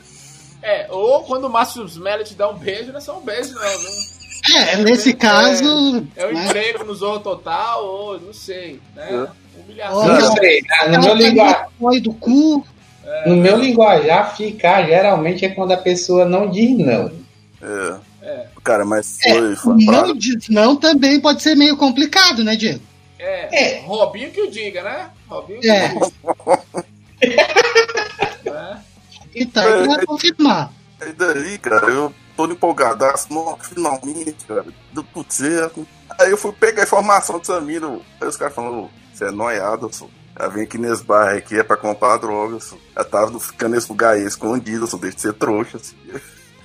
É, 0.62 0.88
ou 0.90 1.24
quando 1.24 1.46
o 1.46 1.50
Márcio 1.50 1.86
Smelly 1.86 2.24
te 2.26 2.36
dá 2.36 2.50
um 2.50 2.58
beijo, 2.58 2.92
não 2.92 2.98
é 2.98 3.02
só 3.02 3.18
um 3.18 3.22
beijo, 3.22 3.54
não, 3.54 3.62
viu? 3.62 4.56
É, 4.56 4.76
nesse 4.78 5.14
caso. 5.14 6.06
É 6.16 6.26
o 6.26 6.34
né? 6.34 6.46
emprego 6.46 6.84
no 6.84 6.94
Zorro 6.94 7.20
Total, 7.20 7.84
ou 7.84 8.20
não 8.20 8.34
sei, 8.34 8.80
né? 8.96 9.28
Humilhação. 9.58 9.98
Olha, 9.98 10.20
Não 10.20 10.32
sei, 10.34 10.62
na- 10.62 10.88
no 10.88 10.94
ela 10.94 11.16
meu, 11.16 11.16
linguajar, 11.16 11.70
do 12.04 12.14
cu. 12.14 12.66
no 13.26 13.36
meu 13.36 13.58
linguajar, 13.58 14.36
ficar 14.36 14.86
geralmente 14.86 15.44
é 15.46 15.50
quando 15.50 15.72
a 15.72 15.78
pessoa 15.78 16.26
não 16.26 16.50
diz 16.50 16.78
não. 16.78 17.12
É. 17.62 18.07
É. 18.28 18.48
Cara, 18.62 18.84
mas 18.84 19.18
foi, 19.24 19.56
foi 19.56 19.74
uma 19.74 19.92
Não 20.04 20.14
não 20.50 20.76
também 20.76 21.18
pode 21.22 21.42
ser 21.42 21.56
meio 21.56 21.78
complicado, 21.78 22.44
né, 22.44 22.58
Diego? 22.58 22.82
É, 23.18 23.80
Robinho 23.86 24.32
que 24.32 24.42
o 24.42 24.52
diga, 24.52 24.84
né? 24.84 25.10
Robinho 25.30 25.62
que 25.62 25.70
É. 25.72 25.94
o 25.94 26.12
diga. 27.22 28.52
né? 28.52 28.84
E 29.34 29.46
tá 29.46 29.64
aí 29.64 29.88
pra 29.88 30.06
confirmar. 30.06 30.74
E 31.02 31.14
daí, 31.14 31.58
cara, 31.58 31.88
eu 31.88 32.14
tô 32.36 32.46
empolgadaço, 32.48 33.32
nossa, 33.34 33.64
finalmente, 33.64 34.46
cara, 34.46 34.66
deu 34.92 35.04
tudo 35.14 35.32
certo. 35.32 35.88
Aí 36.20 36.30
eu 36.30 36.38
fui 36.38 36.52
pegar 36.52 36.82
a 36.82 36.86
informação 36.86 37.40
dessa 37.40 37.62
mina, 37.62 38.00
aí 38.20 38.28
os 38.28 38.36
caras 38.36 38.54
falaram, 38.54 38.90
você 39.14 39.26
é 39.26 39.32
noiado, 39.32 39.90
só. 39.94 40.08
Ela 40.36 40.50
vem 40.50 40.64
aqui 40.64 40.78
nesse 40.78 41.04
bairro 41.04 41.38
aqui, 41.38 41.58
é 41.58 41.64
pra 41.64 41.78
comprar 41.78 42.18
drogas. 42.18 42.74
Ela 42.96 43.06
tava 43.06 43.40
ficando 43.40 43.74
nesse 43.76 43.90
lugar 43.90 44.16
aí 44.16 44.24
escondido, 44.24 44.86
só 44.86 44.98
deixa 44.98 45.16
de 45.16 45.22
ser 45.22 45.34
trouxa, 45.34 45.78
assim. 45.78 45.96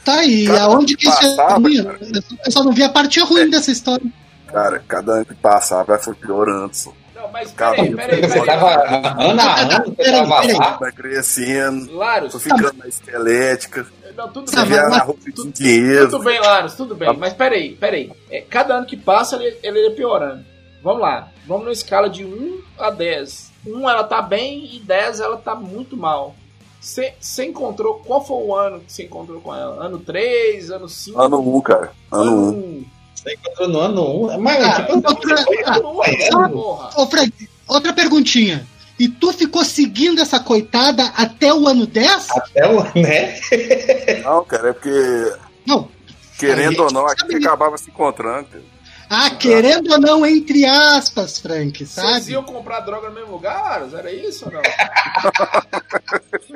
Tá 0.04 0.14
aí, 0.16 0.46
Cara, 0.46 0.62
aonde 0.64 0.96
que 0.96 1.06
isso 1.08 1.18
é 1.24 1.28
passava, 1.36 1.54
ruim? 1.60 1.84
cara. 1.84 1.98
Eu 2.44 2.52
só 2.52 2.64
não 2.64 2.72
vi 2.72 2.82
a 2.82 2.88
parte 2.88 3.20
ruim 3.20 3.48
dessa 3.48 3.70
história. 3.70 4.04
Cara, 4.46 4.82
cada 4.86 5.12
ano 5.12 5.24
que 5.24 5.34
passava, 5.34 5.92
ela 5.92 6.02
foi 6.02 6.14
piorando, 6.14 6.74
só. 6.74 6.92
Não, 7.14 7.30
mas 7.30 7.52
Calma, 7.52 7.76
peraí, 7.76 7.94
peraí, 7.94 8.20
Você 8.28 8.44
tava 8.44 8.78
peraí. 8.78 9.30
ano 9.30 9.40
a 9.40 9.60
ano, 9.60 9.84
você 9.84 9.90
Peraí, 9.92 10.12
tava 10.28 10.40
peraí. 10.40 10.56
lá. 10.58 10.76
Vai 10.76 10.92
crescendo, 10.92 11.94
Laros, 11.96 12.32
tô 12.32 12.38
ficando 12.40 12.74
mais 12.74 12.94
esquelética, 12.94 13.86
não, 14.16 14.28
tudo 14.28 14.50
Tá, 14.50 14.60
bem. 14.64 14.70
vê 14.70 14.88
mas- 14.88 15.06
de 15.24 15.52
dinheiro. 15.52 16.10
Tudo 16.10 16.24
bem, 16.24 16.40
Laros, 16.40 16.74
tudo 16.74 16.94
bem. 16.96 17.16
Mas 17.16 17.32
peraí, 17.32 17.76
peraí. 17.76 18.12
É, 18.30 18.40
cada 18.42 18.74
ano 18.74 18.86
que 18.86 18.96
passa, 18.96 19.36
ele, 19.36 19.56
ele 19.62 19.86
é 19.86 19.90
piorando. 19.90 20.44
Vamos 20.82 21.00
lá. 21.00 21.28
Vamos 21.46 21.62
numa 21.62 21.72
escala 21.72 22.10
de 22.10 22.24
1 22.24 22.60
a 22.78 22.90
10. 22.90 23.52
1 23.64 23.88
ela 23.88 24.02
tá 24.04 24.20
bem 24.20 24.68
e 24.74 24.80
10 24.80 25.20
ela 25.20 25.36
tá 25.36 25.54
muito 25.54 25.96
mal. 25.96 26.34
Você 26.82 27.44
encontrou. 27.44 28.02
Qual 28.04 28.24
foi 28.26 28.36
o 28.44 28.54
ano 28.56 28.80
que 28.80 28.92
você 28.92 29.04
encontrou 29.04 29.40
com 29.40 29.54
ela? 29.54 29.84
Ano 29.86 30.00
3, 30.00 30.70
ano 30.72 30.88
5? 30.88 31.20
Ano 31.20 31.56
1, 31.56 31.60
cara, 31.60 31.92
ano 32.10 32.32
1. 32.32 32.48
1. 32.50 32.84
Você 33.14 33.34
encontrou 33.34 33.68
no 33.68 33.78
ano 33.80 34.24
1. 34.34 34.38
Mas, 34.40 34.64
Ah, 34.64 34.82
tipo, 34.82 34.94
outra- 35.08 35.36
foi 35.44 35.62
Ano 35.62 35.88
ano, 35.88 35.90
1, 35.90 36.02
foi 36.02 36.28
ano. 36.44 36.50
porra. 36.54 36.90
Ô, 36.96 37.06
Frank, 37.06 37.48
outra 37.68 37.92
perguntinha. 37.92 38.66
E 38.98 39.08
tu 39.08 39.32
ficou 39.32 39.64
seguindo 39.64 40.20
essa 40.20 40.40
coitada 40.40 41.04
até 41.16 41.52
o 41.54 41.66
ano 41.68 41.86
10? 41.86 42.30
Até 42.30 42.68
o, 42.68 42.82
né? 43.00 43.40
Não, 44.24 44.44
cara, 44.44 44.70
é 44.70 44.72
porque, 44.72 45.32
Não. 45.66 45.88
querendo 46.38 46.80
ou 46.82 46.92
não, 46.92 47.06
a 47.06 47.14
gente 47.14 47.36
acabava 47.36 47.78
se 47.78 47.90
encontrando. 47.90 48.48
Ah, 49.14 49.30
querendo 49.30 49.92
ou 49.92 49.98
não, 50.00 50.24
entre 50.26 50.64
aspas, 50.64 51.38
Frank, 51.38 51.84
Vocês 51.84 51.90
sabe? 51.90 52.32
iam 52.32 52.42
comprar 52.42 52.80
droga 52.80 53.08
no 53.10 53.14
mesmo 53.14 53.32
lugar, 53.32 53.60
Laros? 53.62 53.92
Era 53.92 54.10
isso 54.10 54.46
ou 54.46 54.52
não? 54.52 54.62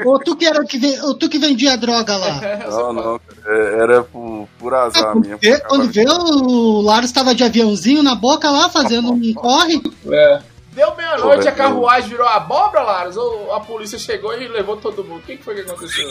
Ou 0.07 0.19
tu 0.19 0.35
que, 0.37 0.47
era 0.47 0.65
que, 0.65 1.01
ou 1.03 1.15
tu 1.15 1.29
que 1.29 1.39
vendia 1.39 1.77
droga 1.77 2.17
lá. 2.17 2.41
Não, 2.71 2.93
não, 2.93 3.19
cara, 3.19 3.43
é- 3.59 3.79
era 3.83 4.03
por, 4.03 4.49
por 4.59 4.75
azar 4.75 5.15
mesmo. 5.17 5.39
Vê- 5.39 5.53
Acabava 5.55 5.69
Quando 5.69 5.93
vê, 5.93 6.05
o 6.09 6.81
Laro 6.81 7.05
estava 7.05 7.35
de 7.35 7.45
aviãozinho 7.45 8.03
na 8.03 8.15
boca 8.15 8.51
lá, 8.51 8.69
fazendo 8.69 9.13
um 9.13 9.33
corre. 9.35 9.81
É. 10.11 10.41
Deu 10.73 10.95
meia-noite, 10.97 11.49
a 11.49 11.53
carruagem 11.53 12.11
virou 12.11 12.27
abóbora, 12.27 12.83
Laros? 12.83 13.17
Ou 13.17 13.53
a 13.55 13.61
polícia 13.61 13.99
chegou 13.99 14.35
e 14.39 14.47
levou 14.49 14.77
todo 14.77 15.03
mundo? 15.05 15.19
O 15.21 15.23
que, 15.23 15.37
que 15.39 15.43
foi 15.45 15.55
que 15.55 15.61
aconteceu? 15.63 16.07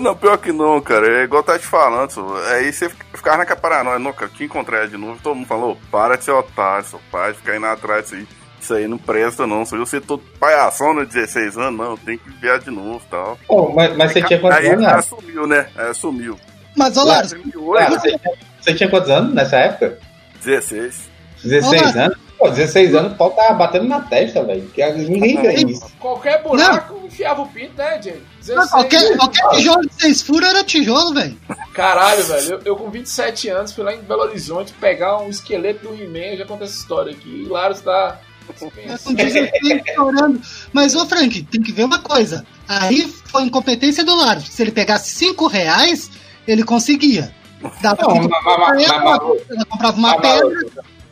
Não, 0.00 0.16
pior 0.16 0.36
que 0.38 0.52
não, 0.52 0.80
cara. 0.80 1.20
É 1.20 1.24
igual 1.24 1.42
tá 1.42 1.58
te 1.58 1.66
falando. 1.66 2.10
só. 2.10 2.36
Aí 2.52 2.72
você 2.72 2.88
ficava 2.88 3.38
naquela 3.38 3.60
paranoia. 3.60 3.98
Não, 3.98 4.12
cara, 4.12 4.30
te 4.30 4.44
encontrei 4.44 4.80
ela 4.80 4.88
de 4.88 4.96
novo. 4.96 5.18
Todo 5.22 5.34
mundo 5.34 5.46
falou, 5.46 5.78
para 5.90 6.16
de 6.16 6.24
ser 6.24 6.32
otário, 6.32 6.84
seu 6.86 7.00
pai, 7.10 7.32
de 7.32 7.38
ficar 7.38 7.56
indo 7.56 7.66
atrás 7.66 8.04
disso 8.04 8.14
aí. 8.16 8.26
Isso 8.60 8.74
aí 8.74 8.86
não 8.86 8.96
presta, 8.98 9.44
não. 9.46 9.64
Se 9.64 9.76
você 9.76 10.00
todo 10.00 10.22
palhação, 10.38 10.94
né? 10.94 11.04
16 11.04 11.58
anos, 11.58 11.78
não, 11.78 11.96
tem 11.96 12.16
que 12.16 12.28
enviar 12.30 12.60
de 12.60 12.70
novo 12.70 13.02
e 13.04 13.10
tal. 13.10 13.38
Pô, 13.46 13.72
mas, 13.74 13.96
mas 13.96 14.12
você 14.12 14.22
tinha 14.22 14.38
quantos 14.38 14.58
Aí 14.58 14.66
anos? 14.68 14.82
ela 14.84 14.92
Laro? 14.92 15.02
sumiu, 15.02 15.46
né? 15.48 15.66
Aí 15.76 15.94
sumiu. 15.94 16.38
Mas, 16.76 16.96
ô 16.96 17.04
Laro, 17.04 17.28
Laro, 17.56 17.90
você, 17.94 18.08
tinha, 18.16 18.34
você 18.60 18.74
tinha 18.74 18.88
quantos 18.88 19.10
anos 19.10 19.34
nessa 19.34 19.56
época? 19.56 19.98
16. 20.44 21.10
16 21.42 21.82
Olá. 21.94 22.04
anos? 22.04 22.18
Pô, 22.42 22.50
16 22.50 22.94
anos, 22.96 23.12
o 23.12 23.14
pau 23.14 23.30
tava 23.30 23.54
batendo 23.54 23.86
na 23.86 24.00
testa, 24.00 24.42
velho. 24.42 24.68
Que 24.74 24.84
ninguém 24.92 25.40
vê 25.40 25.54
isso. 25.54 25.86
Qualquer 26.00 26.42
buraco 26.42 27.00
enfiava 27.06 27.40
o 27.42 27.46
pinto, 27.46 27.76
né, 27.76 28.02
gente? 28.02 28.22
16 28.40 28.68
qualquer, 28.68 29.16
qualquer 29.16 29.48
tijolo 29.50 29.82
de 29.82 29.94
seis 29.94 30.22
furos 30.22 30.48
era 30.48 30.64
tijolo, 30.64 31.14
velho. 31.14 31.38
Caralho, 31.72 32.24
velho. 32.24 32.50
Eu, 32.54 32.60
eu 32.64 32.76
com 32.76 32.90
27 32.90 33.48
anos 33.48 33.70
fui 33.70 33.84
lá 33.84 33.94
em 33.94 34.00
Belo 34.00 34.22
Horizonte 34.22 34.72
pegar 34.72 35.18
um 35.18 35.28
esqueleto 35.28 35.86
do 35.86 35.94
He-Man. 35.94 36.32
Eu 36.32 36.38
já 36.38 36.44
contei 36.46 36.66
essa 36.66 36.76
história 36.76 37.12
aqui. 37.12 37.44
E 37.46 37.48
Laros 37.48 37.80
tá. 37.80 38.18
Com 38.58 39.14
16 39.14 39.50
chorando. 39.94 40.40
Mas, 40.72 40.96
ô 40.96 41.06
Frank, 41.06 41.44
tem 41.44 41.62
que 41.62 41.70
ver 41.70 41.84
uma 41.84 42.00
coisa. 42.00 42.44
Aí 42.66 43.06
foi 43.26 43.42
incompetência 43.44 44.02
do 44.04 44.16
Laro. 44.16 44.40
Se 44.40 44.60
ele 44.60 44.72
pegasse 44.72 45.14
cinco 45.14 45.46
reais, 45.46 46.10
ele 46.44 46.64
conseguia. 46.64 47.32
Dava 47.80 48.02
Não, 48.02 48.28
mas- 48.28 48.88
mas- 48.88 49.04
mas- 49.04 49.64
comprava 49.68 49.96
uma 49.96 50.20
pedra. 50.20 50.48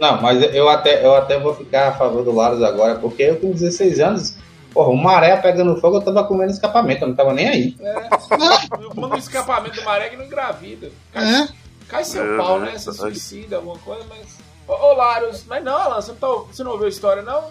Não, 0.00 0.21
mas 0.23 0.42
eu 0.54 0.69
até, 0.69 1.04
eu 1.04 1.14
até 1.14 1.38
vou 1.38 1.54
ficar 1.54 1.88
a 1.88 1.92
favor 1.92 2.25
do 2.25 2.35
Laros 2.35 2.62
agora, 2.62 2.95
porque 2.97 3.23
eu 3.23 3.37
com 3.37 3.52
16 3.52 4.00
anos, 4.00 4.35
porra, 4.73 4.88
uma 4.88 5.02
maré 5.12 5.37
pegando 5.37 5.78
fogo, 5.78 5.99
eu 5.99 6.02
tava 6.02 6.25
comendo 6.25 6.50
escapamento, 6.50 7.04
eu 7.04 7.09
não 7.09 7.14
tava 7.14 7.35
nem 7.35 7.49
aí. 7.49 7.76
O 8.88 8.95
bom 8.95 9.09
do 9.11 9.19
escapamento 9.19 9.76
do 9.76 9.85
maré 9.85 10.07
é 10.07 10.09
que 10.09 10.16
não 10.16 10.25
engravida. 10.25 10.90
Cai, 11.12 11.25
É. 11.42 11.49
cai 11.87 12.04
seu 12.04 12.35
É, 12.35 12.37
pau, 12.38 12.57
é 12.57 12.61
né? 12.61 12.66
Verdade. 12.73 12.97
suicida, 12.97 13.57
alguma 13.57 13.76
coisa, 13.78 14.04
mas. 14.09 14.38
Ô, 14.66 14.73
ô 14.73 14.92
Laros, 14.95 15.45
mas 15.47 15.62
não, 15.62 15.76
Alan, 15.76 16.00
você 16.00 16.12
não, 16.12 16.19
tá, 16.19 16.26
você 16.50 16.64
não 16.64 16.71
ouviu 16.73 16.87
a 16.87 16.90
história, 16.90 17.23
não? 17.23 17.45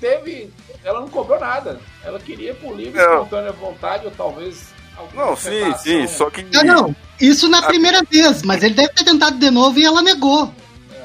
Teve. 0.00 0.50
Ela 0.82 1.00
não 1.00 1.08
cobrou 1.08 1.38
nada. 1.38 1.78
Ela 2.02 2.18
queria 2.18 2.54
por 2.54 2.74
livre, 2.74 2.98
Não. 2.98 3.14
espontânea 3.24 3.52
vontade, 3.52 4.06
ou 4.06 4.10
talvez. 4.12 4.68
Não, 5.14 5.36
sim, 5.36 5.74
sim. 5.78 6.06
Só 6.06 6.30
que. 6.30 6.46
Ah, 6.56 6.64
não. 6.64 6.94
Isso 7.20 7.48
na 7.48 7.60
primeira 7.62 8.02
vez, 8.10 8.42
mas 8.42 8.62
ele 8.62 8.74
deve 8.74 8.88
ter 8.90 9.04
tentado 9.04 9.38
de 9.38 9.50
novo 9.50 9.78
e 9.78 9.84
ela 9.84 10.00
negou. 10.00 10.50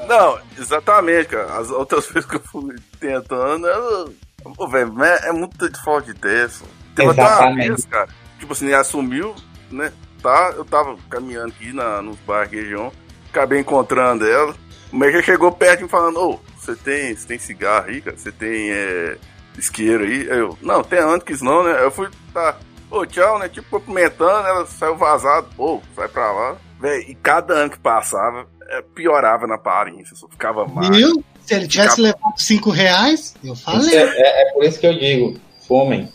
Não, 0.06 0.38
exatamente, 0.58 1.28
cara. 1.28 1.58
As 1.58 1.70
outras 1.70 2.06
vezes 2.10 2.28
que 2.28 2.36
eu 2.36 2.42
fui 2.42 2.76
tentando, 2.98 3.66
ela. 3.66 4.10
Pô, 4.56 4.68
velho, 4.68 4.92
mas 4.92 5.24
é 5.24 5.32
muito 5.32 5.68
de 5.68 5.82
falta 5.82 6.12
de 6.12 6.48
só. 6.48 6.64
Teve 6.94 7.10
até 7.10 7.22
uma 7.22 7.54
vez, 7.54 7.84
cara. 7.84 8.08
Tipo 8.38 8.52
assim, 8.52 8.66
ele 8.66 8.74
assumiu, 8.74 9.34
né? 9.70 9.92
Tá, 10.22 10.52
eu 10.56 10.64
tava 10.64 10.96
caminhando 11.10 11.48
aqui 11.48 11.72
na, 11.72 12.00
nos 12.00 12.16
bairros 12.20 12.52
região, 12.52 12.92
acabei 13.28 13.60
encontrando 13.60 14.26
ela. 14.26 14.54
Mas 14.92 15.12
já 15.12 15.22
chegou 15.22 15.52
perto 15.52 15.80
e 15.80 15.82
me 15.84 15.88
falando, 15.88 16.20
ô, 16.20 16.40
você 16.56 16.74
tem, 16.74 17.14
tem 17.14 17.38
cigarro 17.38 17.86
aí, 17.88 18.00
cara? 18.00 18.16
Você 18.16 18.32
tem 18.32 18.70
é, 18.72 19.18
isqueiro 19.58 20.04
aí? 20.04 20.30
Aí 20.30 20.38
Eu, 20.38 20.56
não, 20.62 20.82
tem 20.82 21.00
antes 21.00 21.42
não, 21.42 21.64
né? 21.64 21.82
Eu 21.82 21.90
fui, 21.90 22.08
tá, 22.32 22.56
ô, 22.90 23.04
tchau, 23.04 23.38
né? 23.38 23.48
Tipo, 23.48 23.80
cumprimentando, 23.80 24.46
ela 24.46 24.66
saiu 24.66 24.96
vazado, 24.96 25.48
ô, 25.58 25.80
sai 25.94 26.08
pra 26.08 26.32
lá. 26.32 26.56
Véi, 26.80 27.06
e 27.08 27.14
cada 27.14 27.54
ano 27.54 27.70
que 27.70 27.78
passava, 27.78 28.46
piorava 28.94 29.46
na 29.46 29.54
aparência, 29.56 30.14
só 30.16 30.28
ficava 30.28 30.66
mais. 30.66 30.88
Viu? 30.96 31.24
Se 31.44 31.54
ele 31.54 31.68
tivesse 31.68 32.00
levado 32.00 32.34
cinco 32.36 32.70
reais, 32.70 33.34
eu 33.44 33.54
falei. 33.54 33.96
é, 33.96 34.02
é- 34.02 34.42
é 34.48 34.52
por 34.52 34.64
isso 34.64 34.80
que 34.80 34.86
eu 34.86 34.98
digo, 34.98 35.38
fomem. 35.66 36.12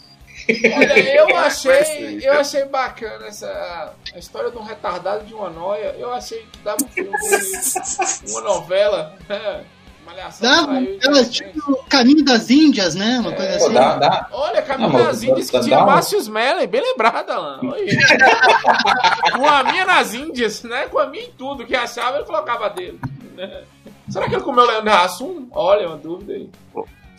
Olha, 0.76 1.00
eu 1.16 1.28
Vai 1.28 1.36
achei, 1.48 2.20
eu 2.22 2.34
achei 2.34 2.66
bacana 2.66 3.28
essa 3.28 3.94
a 4.14 4.18
história 4.20 4.50
de 4.52 4.58
um 4.58 4.64
retardado 4.64 5.24
de 5.26 5.34
uma 5.34 5.50
noia. 5.50 5.96
Eu 5.98 6.12
achei 6.12 6.40
que 6.52 6.58
dava 6.60 6.84
um 6.84 6.88
filme, 6.88 7.12
uma 8.30 8.42
novela? 8.42 9.16
Malhação 10.06 10.50
ela 11.04 11.20
repente. 11.20 11.30
tipo 11.30 11.72
o 11.72 11.84
caminho 11.84 12.24
das 12.24 12.50
Índias, 12.50 12.96
né? 12.96 13.20
Uma 13.20 13.32
coisa 13.34 13.58
Pô, 13.58 13.66
assim. 13.66 13.74
dá, 13.74 13.96
dá. 13.98 14.28
Olha, 14.32 14.62
Caminho 14.62 14.90
Não, 14.90 15.04
das 15.06 15.24
Índias 15.24 15.50
que 15.50 15.60
tinha 15.62 15.78
dá 15.78 15.86
Márcio 15.86 16.18
Smelling, 16.20 16.68
bem 16.68 16.82
lembrado, 16.82 17.30
Alan. 17.30 17.60
Olha. 17.64 17.86
Com 19.38 19.46
a 19.48 19.64
minha 19.64 19.86
nas 19.86 20.14
Índias, 20.14 20.64
né? 20.64 20.88
Com 20.88 21.00
a 21.00 21.08
minha 21.08 21.24
em 21.26 21.32
tudo 21.38 21.66
que 21.66 21.76
achava, 21.76 22.18
ele 22.18 22.26
colocava 22.26 22.70
dele. 22.70 23.00
né? 23.36 23.62
Será 24.10 24.28
que 24.28 24.36
ele 24.36 24.44
comeu 24.44 24.66
Leandro 24.66 24.92
Hassum? 24.92 25.48
Olha, 25.52 25.88
uma 25.88 25.98
dúvida 25.98 26.34
aí. 26.34 26.50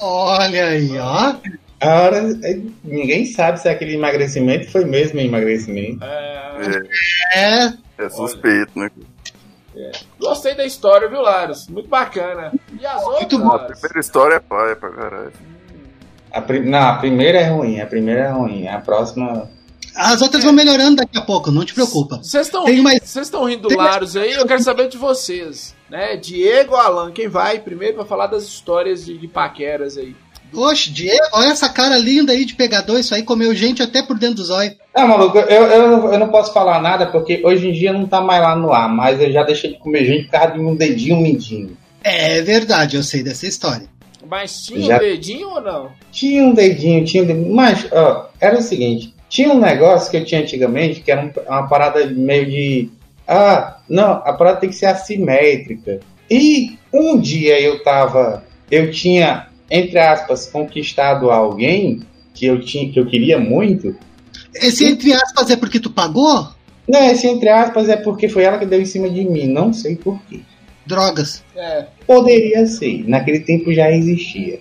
Olha 0.01 0.67
aí, 0.67 0.99
ó. 0.99 1.35
A 1.81 2.01
hora, 2.01 2.19
é, 2.45 2.61
ninguém 2.85 3.25
sabe 3.27 3.59
se 3.61 3.69
aquele 3.69 3.95
emagrecimento 3.95 4.71
foi 4.71 4.85
mesmo 4.85 5.19
emagrecimento. 5.19 6.05
É, 6.05 6.53
É, 7.35 7.73
É 7.99 8.09
suspeito, 8.09 8.79
né? 8.79 8.91
Gostei 10.21 10.55
da 10.55 10.65
história, 10.65 11.09
viu, 11.09 11.21
Laros? 11.23 11.67
Muito 11.69 11.89
bacana. 11.89 12.53
E 12.79 12.85
as 12.87 13.03
outras, 13.03 13.21
Muito 13.21 13.39
bom. 13.39 13.49
A 13.49 13.57
Laros? 13.57 13.81
primeira 13.81 14.01
história 14.01 14.35
é 14.37 14.41
paia 14.41 14.77
pra 14.77 14.91
caralho. 14.91 15.33
A, 16.33 16.41
pri- 16.41 16.61
não, 16.61 16.79
a 16.89 16.95
primeira 16.97 17.39
é 17.41 17.49
ruim, 17.49 17.81
a 17.81 17.87
primeira 17.87 18.21
é 18.23 18.31
ruim. 18.31 18.67
A 18.69 18.81
próxima. 18.81 19.49
as 19.95 20.23
outras 20.23 20.43
vão 20.43 20.53
melhorando 20.53 20.97
daqui 20.97 21.19
a 21.19 21.23
pouco, 21.23 21.51
não 21.51 21.65
te 21.65 21.75
preocupa. 21.75 22.17
Vocês 22.23 22.47
estão 22.47 22.65
rindo, 22.65 22.83
mais- 22.83 23.03
vocês 23.03 23.27
estão 23.27 23.45
rindo 23.45 23.63
do 23.63 23.69
tem 23.69 23.77
mais- 23.77 23.91
Laros 23.91 24.17
aí? 24.17 24.33
Eu 24.33 24.47
quero 24.47 24.63
saber 24.63 24.89
de 24.89 24.97
vocês. 24.97 25.75
Né? 25.91 26.17
Diego 26.17 26.73
ou 26.73 26.81
Alan, 26.81 27.13
quem 27.13 27.29
vai 27.29 27.59
primeiro 27.59 27.97
pra 27.97 28.05
falar 28.07 28.27
das 28.29 28.45
histórias 28.45 29.05
de, 29.05 29.19
de 29.19 29.29
paqueras 29.29 29.99
aí? 29.99 30.17
Oxe, 30.55 30.91
Diego, 30.91 31.19
olha 31.33 31.51
essa 31.51 31.69
cara 31.69 31.97
linda 31.99 32.33
aí 32.33 32.45
de 32.45 32.55
pegador, 32.55 32.99
isso 32.99 33.15
aí 33.15 33.23
comeu 33.23 33.55
gente 33.55 33.83
até 33.83 34.03
por 34.03 34.19
dentro 34.19 34.37
dos 34.37 34.51
olhos. 34.51 34.75
Não, 34.95 35.09
maluco, 35.09 35.39
eu, 35.39 35.63
eu, 35.65 36.13
eu 36.13 36.19
não 36.19 36.29
posso 36.29 36.53
falar 36.53 36.81
nada 36.83 37.07
porque 37.07 37.41
hoje 37.45 37.69
em 37.69 37.73
dia 37.73 37.93
não 37.93 38.07
tá 38.07 38.21
mais 38.21 38.43
lá 38.43 38.55
no 38.55 38.73
ar, 38.73 38.89
mas 38.89 39.21
eu 39.21 39.33
já 39.33 39.43
deixei 39.43 39.73
de 39.73 39.79
comer 39.79 40.05
gente 40.05 40.25
por 40.25 40.33
causa 40.33 40.53
de 40.55 40.61
um 40.61 40.75
dedinho 40.75 41.17
mindinho. 41.17 41.77
É 42.05 42.43
verdade, 42.43 42.97
eu 42.97 43.03
sei 43.03 43.23
dessa 43.23 43.47
história. 43.47 43.87
Mas 44.29 44.63
tinha 44.65 44.81
Já- 44.87 44.97
um 44.97 45.01
dedinho 45.01 45.49
ou 45.49 45.61
não? 45.61 45.91
Tinha 46.11 46.45
um 46.45 46.55
dedinho, 46.55 47.05
tinha 47.05 47.23
um 47.23 47.27
dedinho. 47.27 47.55
Mas, 47.55 47.87
ó, 47.93 48.29
era 48.41 48.59
o 48.59 48.63
seguinte: 48.63 49.15
tinha 49.29 49.51
um 49.53 49.59
negócio 49.61 50.11
que 50.11 50.17
eu 50.17 50.25
tinha 50.25 50.41
antigamente 50.41 51.01
que 51.01 51.11
era 51.11 51.21
um- 51.23 51.33
uma 51.49 51.67
parada 51.69 52.05
meio 52.07 52.47
de. 52.47 52.91
Ah, 53.27 53.79
não, 53.89 54.13
a 54.25 54.33
parada 54.33 54.61
tem 54.61 54.71
que 54.71 54.77
ser 54.77 54.87
assimétrica. 54.87 56.01
E 56.31 56.79
um 56.93 57.19
dia 57.21 57.61
eu 57.61 57.83
tava. 57.83 58.45
Eu 58.71 58.91
tinha, 58.91 59.49
entre 59.81 59.99
aspas, 59.99 60.47
conquistado 60.47 61.31
alguém 61.31 62.01
que 62.35 62.47
eu 62.47 62.61
tinha, 62.61 62.91
que 62.93 63.01
eu 63.01 63.07
queria 63.07 63.39
muito. 63.39 63.97
Esse 64.55 64.85
entre 64.85 65.13
aspas 65.13 65.51
é 65.51 65.57
porque 65.57 65.81
tu 65.81 65.91
pagou? 65.91 66.49
Não, 66.89 67.03
esse 67.11 67.27
entre 67.27 67.49
aspas 67.49 67.89
é 67.89 67.97
porque 67.97 68.29
foi 68.29 68.43
ela 68.45 68.59
que 68.59 68.67
deu 68.67 68.81
em 68.81 68.85
cima 68.87 69.09
de 69.09 69.25
mim, 69.25 69.47
não 69.47 69.73
sei 69.73 69.97
porquê. 69.97 70.41
Drogas. 70.87 71.43
É. 71.57 71.87
Poderia 72.07 72.67
ser, 72.67 73.09
naquele 73.09 73.41
tempo 73.41 73.73
já 73.73 73.91
existia. 73.91 74.61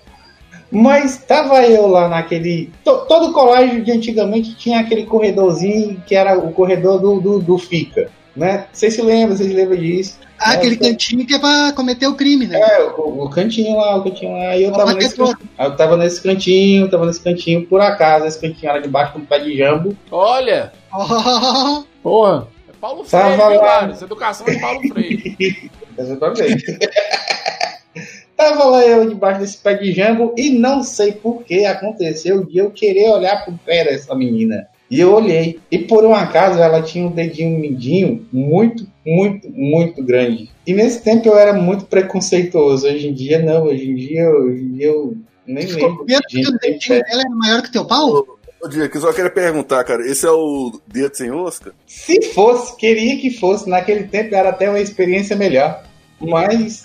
Mas 0.71 1.17
tava 1.17 1.61
eu 1.67 1.87
lá 1.87 2.07
naquele. 2.07 2.69
to- 2.85 3.05
todo 3.07 3.33
colégio 3.33 3.83
de 3.83 3.91
antigamente 3.91 4.55
tinha 4.55 4.79
aquele 4.79 5.05
corredorzinho 5.05 6.01
que 6.07 6.15
era 6.15 6.37
o 6.39 6.53
corredor 6.53 6.99
do, 7.01 7.19
do, 7.19 7.39
do 7.39 7.57
FICA. 7.57 8.09
Né? 8.35 8.65
Vocês 8.71 8.93
se 8.93 9.01
lembram, 9.01 9.35
vocês 9.35 9.51
lembram 9.53 9.77
disso? 9.77 10.17
Ah, 10.39 10.53
É, 10.53 10.57
aquele 10.57 10.75
então- 10.75 10.89
cantinho 10.89 11.25
que 11.27 11.33
é 11.35 11.39
pra 11.39 11.71
cometer 11.73 12.07
o 12.07 12.15
crime, 12.15 12.47
né? 12.47 12.59
É, 12.59 12.81
o, 12.83 13.25
o 13.25 13.29
cantinho 13.29 13.75
lá, 13.77 13.97
o 13.97 14.03
cantinho 14.03 14.31
lá. 14.31 14.55
E 14.57 14.63
eu 14.63 14.71
tava, 14.71 14.93
nesse, 14.93 15.15
todo. 15.15 15.37
can- 15.37 15.65
eu 15.65 15.75
tava 15.75 15.97
nesse 15.97 16.21
cantinho, 16.21 16.89
tava 16.89 17.05
nesse 17.05 17.19
cantinho, 17.21 17.67
por 17.67 17.81
acaso, 17.81 18.25
esse 18.25 18.39
cantinho 18.39 18.69
era 18.71 18.81
debaixo 18.81 19.13
de 19.13 19.19
um 19.19 19.25
pé 19.25 19.39
de 19.39 19.55
jambo. 19.57 19.95
Olha! 20.09 20.71
Oh, 20.93 21.83
Porra! 22.01 22.47
É 22.69 22.71
Paulo 22.79 23.03
Freire, 23.03 23.37
Tava 23.37 23.49
lá. 23.49 23.61
Laros? 23.61 24.01
Educação 24.01 24.45
de 24.47 24.59
Paulo 24.59 24.81
Freire. 24.87 25.71
Exatamente. 25.97 26.65
Tava 28.35 28.63
lá 28.65 28.83
eu 28.83 29.07
debaixo 29.07 29.39
desse 29.41 29.57
pé 29.57 29.75
de 29.75 29.91
jambo 29.91 30.33
e 30.35 30.49
não 30.49 30.81
sei 30.81 31.11
por 31.11 31.43
que 31.43 31.65
aconteceu 31.65 32.43
de 32.43 32.57
eu 32.57 32.71
querer 32.71 33.09
olhar 33.09 33.43
pro 33.45 33.53
pé 33.63 33.83
dessa 33.83 34.15
menina. 34.15 34.67
E 34.91 34.99
eu 34.99 35.13
olhei. 35.13 35.57
E 35.71 35.79
por 35.79 36.03
um 36.03 36.13
acaso 36.13 36.59
ela 36.59 36.81
tinha 36.81 37.07
um 37.07 37.11
dedinho 37.11 37.57
mindinho 37.57 38.27
muito, 38.31 38.85
muito, 39.05 39.49
muito 39.49 40.03
grande. 40.03 40.51
E 40.67 40.73
nesse 40.73 41.01
tempo 41.01 41.29
eu 41.29 41.37
era 41.37 41.53
muito 41.53 41.85
preconceituoso. 41.85 42.85
Hoje 42.85 43.07
em 43.07 43.13
dia 43.13 43.39
não. 43.41 43.63
Hoje 43.63 43.89
em 43.89 43.95
dia, 43.95 44.29
hoje 44.29 44.61
em 44.63 44.73
dia 44.73 44.87
eu 44.87 45.15
Nem 45.47 45.65
Ficou 45.65 45.89
lembro. 45.89 46.05
medo 46.05 46.21
que 46.27 46.47
o 46.47 46.51
dedinho 46.59 47.01
dela 47.03 47.21
era 47.21 47.29
maior 47.29 47.61
que 47.61 47.71
teu 47.71 47.85
pau? 47.85 48.27
Ô, 48.63 48.67
Diego, 48.67 48.95
eu 48.95 49.01
só 49.01 49.11
queria 49.11 49.31
perguntar, 49.31 49.83
cara, 49.85 50.05
esse 50.05 50.23
é 50.25 50.29
o 50.29 50.79
dedo 50.87 51.15
sem 51.15 51.31
osca? 51.31 51.73
Se 51.87 52.21
fosse, 52.33 52.75
queria 52.77 53.17
que 53.17 53.31
fosse. 53.31 53.67
Naquele 53.69 54.03
tempo 54.03 54.35
era 54.35 54.49
até 54.49 54.69
uma 54.69 54.79
experiência 54.79 55.35
melhor. 55.35 55.83
Mas. 56.19 56.83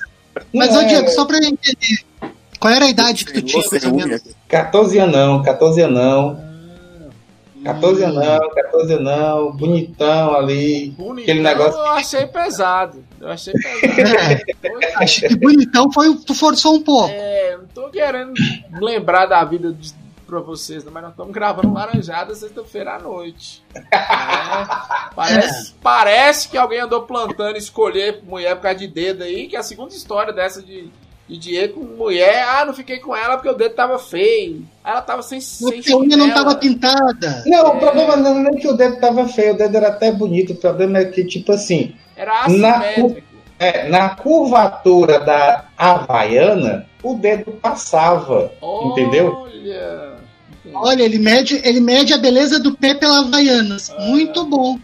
Mas, 0.55 0.75
ô 0.75 0.81
é- 0.81 0.85
Diego, 0.85 1.09
só 1.11 1.27
pra 1.27 1.37
eu 1.39 1.43
entender. 1.49 1.99
Qual 2.59 2.73
era 2.73 2.87
a 2.87 2.89
idade 2.89 3.25
que 3.27 3.33
tu 3.35 3.43
tinha, 3.43 3.63
mais 3.71 3.85
ou 3.85 3.93
unha. 3.95 4.07
menos? 4.07 4.23
14 4.49 4.99
anão, 4.99 5.43
14 5.43 5.83
anão. 5.83 6.46
14 7.66 8.04
anão, 8.04 8.50
14 8.50 8.94
anão, 8.94 9.52
bonitão 9.52 10.35
ali. 10.35 10.90
Bonitão, 10.90 11.23
Aquele 11.23 11.42
negócio- 11.42 11.78
eu 11.78 11.87
achei 11.87 12.26
pesado. 12.26 13.04
Eu 13.20 13.28
achei 13.28 13.52
pesado. 13.52 14.42
É, 14.82 15.02
acho 15.02 15.20
que 15.23 15.37
bonitão 15.37 15.90
foi 15.92 16.14
tu 16.16 16.35
forçou 16.35 16.75
um 16.76 16.82
pouco. 16.82 17.11
É, 17.11 17.56
não 17.56 17.66
tô 17.68 17.88
querendo 17.90 18.32
lembrar 18.80 19.26
da 19.26 19.42
vida 19.44 19.73
de, 19.73 19.92
pra 20.26 20.40
vocês, 20.40 20.85
não, 20.85 20.92
mas 20.92 21.02
nós 21.04 21.12
estamos 21.12 21.32
gravando 21.32 21.73
Laranjada 21.73 22.35
sexta-feira 22.35 22.94
à 22.96 22.99
noite. 22.99 23.62
É, 23.75 23.87
parece, 25.14 25.75
parece 25.82 26.49
que 26.49 26.56
alguém 26.58 26.80
andou 26.80 27.02
plantando 27.02 27.56
escolher 27.56 28.20
mulher 28.25 28.56
por 28.56 28.62
causa 28.62 28.78
de 28.78 28.88
dedo 28.88 29.23
aí, 29.23 29.46
que 29.46 29.56
é 29.56 29.58
a 29.58 29.62
segunda 29.62 29.94
história 29.94 30.32
dessa 30.32 30.62
de, 30.62 30.90
de 31.28 31.37
Diego 31.38 31.80
com 31.80 31.97
mulher. 31.97 32.45
Ah, 32.49 32.64
não 32.64 32.73
fiquei 32.75 32.99
com 32.99 33.14
ela 33.14 33.37
porque 33.37 33.49
o 33.49 33.54
dedo 33.54 33.75
tava 33.75 33.99
feio. 33.99 34.64
Ela 34.85 35.00
tava 35.02 35.23
sem, 35.23 35.40
sem 35.40 35.68
Porque 35.73 35.92
a 35.92 35.97
unha 35.97 36.16
não 36.16 36.30
tava 36.30 36.54
pintada. 36.54 37.42
Não, 37.47 37.59
É. 37.59 37.68
o 37.68 37.78
problema 37.78 38.16
não 38.16 38.38
é 38.38 38.42
nem 38.50 38.54
que 38.61 38.68
o 38.68 38.75
dedo 38.76 39.00
tava 39.00 39.26
feio, 39.28 39.54
o 39.54 39.56
dedo 39.56 39.76
era 39.76 39.88
até 39.88 40.12
bonito. 40.12 40.52
O 40.52 40.56
problema 40.56 40.99
é 40.99 41.04
que, 41.06 41.25
tipo 41.25 41.52
assim, 41.52 41.95
Era 42.16 42.49
Na- 42.49 42.76
assimétrico. 42.78 43.23
é, 43.59 43.88
na 43.88 44.11
curvatura 44.11 45.18
da 45.21 45.64
Havaiana, 45.76 46.87
o 47.02 47.14
dedo 47.14 47.52
passava. 47.52 48.52
Entendeu? 48.85 49.33
Olha. 49.42 50.16
Olha, 50.75 51.02
ele 51.02 51.18
mede, 51.18 51.61
ele 51.64 51.80
mede 51.80 52.12
a 52.12 52.18
beleza 52.18 52.59
do 52.61 52.76
pé 52.76 52.95
pela 52.95 53.21
Havaianas. 53.21 53.92
Muito 54.00 54.45
bom. 54.45 54.78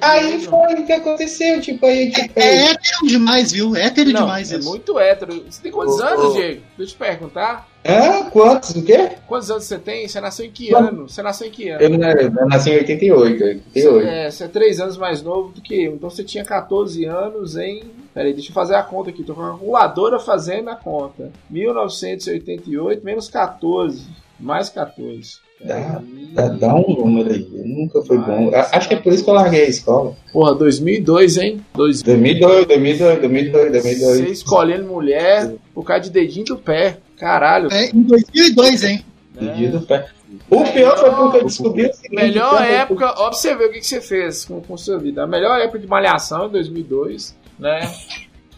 Aí 0.00 0.40
foi 0.40 0.74
o 0.74 0.86
que 0.86 0.92
aconteceu, 0.92 1.60
tipo, 1.60 1.86
aí, 1.86 2.10
tipo, 2.10 2.32
É 2.38 2.70
hétero 2.70 3.06
demais, 3.06 3.52
viu? 3.52 3.74
Hétero 3.76 4.10
Não, 4.12 4.20
demais 4.20 4.52
é 4.52 4.56
isso. 4.58 4.68
muito 4.68 4.98
hétero. 4.98 5.44
Você 5.48 5.62
tem 5.62 5.72
quantos 5.72 5.98
Ô, 5.98 6.02
anos, 6.02 6.24
ô. 6.24 6.32
Diego? 6.32 6.62
Deixa 6.76 6.82
eu 6.82 6.86
te 6.86 6.94
perguntar. 6.96 7.68
Hã? 7.88 8.24
Quantos? 8.30 8.70
O 8.70 8.82
quê? 8.82 9.10
Quantos 9.28 9.48
anos 9.50 9.64
você 9.64 9.78
tem? 9.78 10.08
Você 10.08 10.20
nasceu 10.20 10.44
em 10.46 10.50
que 10.50 10.74
ano? 10.74 11.08
Você 11.08 11.22
nasceu 11.22 11.46
em 11.46 11.50
que 11.50 11.68
ano? 11.68 11.80
Eu, 11.82 11.90
eu 11.90 12.48
nasci 12.48 12.70
em 12.70 12.76
88, 12.78 13.44
88. 13.44 14.06
É, 14.08 14.30
você 14.30 14.44
é 14.44 14.48
três 14.48 14.80
anos 14.80 14.96
mais 14.96 15.22
novo 15.22 15.50
do 15.52 15.60
que 15.60 15.84
eu. 15.84 15.94
Então 15.94 16.10
você 16.10 16.24
tinha 16.24 16.44
14 16.44 17.04
anos 17.04 17.56
em. 17.56 17.84
Peraí, 18.12 18.32
deixa 18.32 18.50
eu 18.50 18.54
fazer 18.54 18.74
a 18.74 18.82
conta 18.82 19.10
aqui. 19.10 19.22
Tô 19.22 19.34
com 19.34 19.42
a 19.42 19.50
calculadora 19.50 20.18
fazendo 20.18 20.68
a 20.70 20.74
conta. 20.74 21.30
1988 21.48 23.04
menos 23.04 23.28
14. 23.28 24.02
Mais 24.38 24.68
14. 24.68 25.38
Dá. 25.64 26.02
Dá, 26.32 26.48
dá 26.48 26.74
um 26.74 26.94
número 26.98 27.32
aí, 27.32 27.48
nunca 27.64 28.02
foi 28.02 28.18
bom. 28.18 28.50
Mas- 28.50 28.70
Acho 28.72 28.88
que 28.88 28.94
é 28.94 28.98
por 28.98 29.10
isso 29.10 29.24
que 29.24 29.30
eu 29.30 29.34
larguei 29.34 29.62
a 29.64 29.68
escola. 29.68 30.14
Porra, 30.30 30.54
2002, 30.54 31.38
hein? 31.38 31.64
2002. 31.72 32.66
2002, 32.66 32.66
2002, 32.66 33.20
2002, 33.20 33.72
2002. 33.72 34.16
Você 34.18 34.32
escolhendo 34.32 34.84
mulher 34.84 35.54
por 35.74 35.82
causa 35.84 36.02
de 36.02 36.10
dedinho 36.10 36.44
do 36.44 36.58
pé. 36.58 36.98
Caralho. 37.18 37.72
É, 37.72 37.86
em 37.88 38.02
2002, 38.02 38.84
hein? 38.84 39.04
né? 39.34 39.48
Pedido 39.54 39.80
pé. 39.80 40.06
O 40.50 40.62
pior 40.64 40.98
foi 40.98 41.10
porque 41.10 41.36
eu 41.38 41.44
descobri 41.44 41.86
o 41.86 41.94
seguinte. 41.94 42.14
Melhor 42.14 42.60
eu- 42.60 42.74
época, 42.74 43.14
ó, 43.16 43.30
pra 43.30 43.32
você 43.32 43.54
ver 43.56 43.68
o 43.68 43.72
que, 43.72 43.78
que 43.80 43.86
você 43.86 44.00
fez 44.02 44.44
com, 44.44 44.60
com 44.60 44.76
sua 44.76 44.98
vida. 44.98 45.22
A 45.22 45.26
melhor 45.26 45.58
época 45.58 45.78
de 45.78 45.86
malhação 45.86 46.48
em 46.48 46.50
2002, 46.50 47.34
né? 47.58 47.90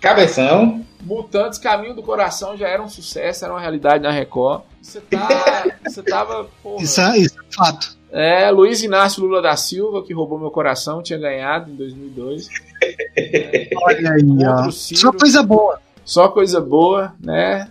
Cabeção. 0.00 0.84
Mutantes 1.02 1.58
Caminho 1.58 1.95
do 1.95 2.02
Coração 2.02 2.56
já 2.56 2.69
era 2.69 2.82
um 2.82 2.89
sucesso, 2.89 3.45
era 3.45 3.54
uma 3.54 3.61
realidade 3.61 4.02
na 4.02 4.11
Record. 4.11 4.63
Você 4.89 5.01
tá. 5.03 5.67
Você 5.85 6.03
tava. 6.03 6.49
Porra, 6.63 6.83
Isso, 6.83 7.01
é- 7.01 7.19
isso 7.19 7.35
é 7.39 7.55
fato. 7.55 7.97
é, 8.11 8.51
Luiz 8.51 8.83
Inácio 8.83 9.23
Lula 9.23 9.43
da 9.43 9.55
Silva, 9.55 10.03
que 10.03 10.15
roubou 10.15 10.39
meu 10.39 10.51
coração, 10.51 11.03
tinha 11.03 11.19
ganhado 11.19 11.71
em 11.71 11.75
2002. 11.75 12.49
Olha 13.83 14.13
aí, 14.13 14.23
ó. 14.47 14.71
Ciro. 14.71 15.01
Só 15.01 15.13
coisa 15.13 15.43
boa. 15.43 15.79
Só 16.05 16.29
coisa 16.29 16.61
boa, 16.61 17.13
né? 17.23 17.69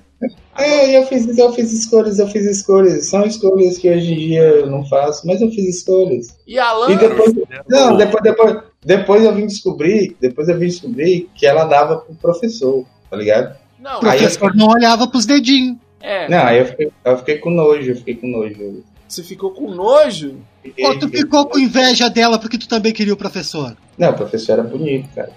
É, 0.58 0.98
eu 0.98 1.06
fiz, 1.08 1.38
eu 1.38 1.54
fiz 1.54 1.72
escolhas, 1.74 2.18
eu 2.20 2.28
fiz 2.28 2.46
escolhas. 2.46 3.08
São 3.10 3.24
escolhas 3.26 3.78
que 3.78 3.90
hoje 3.90 4.14
em 4.14 4.18
dia 4.18 4.42
eu 4.42 4.68
não 4.68 4.84
faço, 4.86 5.26
mas 5.26 5.42
eu 5.42 5.50
fiz 5.50 5.78
escolhas. 5.78 6.28
E 6.48 6.58
Alan. 6.60 6.92
E 6.92 6.98
depois. 6.98 7.34
Não, 7.68 7.98
depois, 7.98 8.24
depois, 8.24 8.58
depois 8.84 9.24
eu 9.24 9.34
vim 9.34 9.46
descobrir. 9.48 10.16
Depois 10.22 10.48
eu 10.50 10.58
vim 10.58 10.68
descobrir 10.68 11.30
que 11.36 11.46
ela 11.48 11.66
dava 11.66 11.98
pro 11.98 12.14
professor, 12.16 12.86
tá 13.10 13.18
ligado? 13.18 13.56
Não, 13.80 14.02
O 14.02 14.06
Aí 14.08 14.20
professor 14.20 14.56
não 14.56 14.68
olhava 14.68 15.08
pros 15.08 15.26
dedinhos. 15.26 15.78
É. 16.02 16.30
Não, 16.30 16.44
aí 16.46 16.60
eu 16.60 16.66
fiquei, 16.66 16.92
eu 17.06 17.18
fiquei 17.18 17.38
com 17.40 17.50
nojo, 17.50 17.92
eu 17.92 17.96
fiquei 17.96 18.16
com 18.16 18.28
nojo. 18.28 18.84
Você 19.08 19.24
ficou 19.24 19.52
com 19.52 19.70
nojo? 19.74 20.36
Fiquei- 20.62 20.86
Ou 20.86 21.00
tu 21.00 21.08
ficou 21.10 21.46
com 21.48 21.58
inveja 21.58 22.10
dela 22.10 22.38
porque 22.38 22.58
tu 22.58 22.68
também 22.68 22.92
queria 22.94 23.14
o 23.14 23.18
professor? 23.18 23.76
Não, 23.98 24.10
o 24.10 24.14
professor 24.14 24.54
era 24.54 24.64
bonito, 24.64 25.08
cara. 25.16 25.32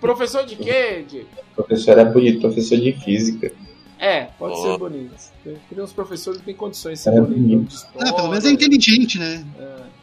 Professor 0.00 0.44
de 0.46 0.56
quê, 0.56 1.04
Diego? 1.08 1.26
O 1.52 1.62
professor 1.62 1.90
era 1.92 2.04
bonito, 2.04 2.40
professor 2.40 2.78
de 2.78 2.92
física. 2.92 3.52
É, 3.98 4.24
pode 4.38 4.54
Ó. 4.54 4.62
ser 4.62 4.78
bonito. 4.78 5.14
Tem, 5.42 5.56
tem 5.70 5.82
uns 5.82 5.92
professores 5.92 6.38
que 6.40 6.46
têm 6.46 6.54
condições 6.54 6.98
de 6.98 7.04
ser 7.04 7.10
É 7.14 7.20
bonito. 7.20 7.72
história, 7.74 8.10
Ah, 8.10 8.12
pelo 8.12 8.28
menos 8.28 8.44
é 8.44 8.50
inteligente, 8.50 9.18
né? 9.18 9.44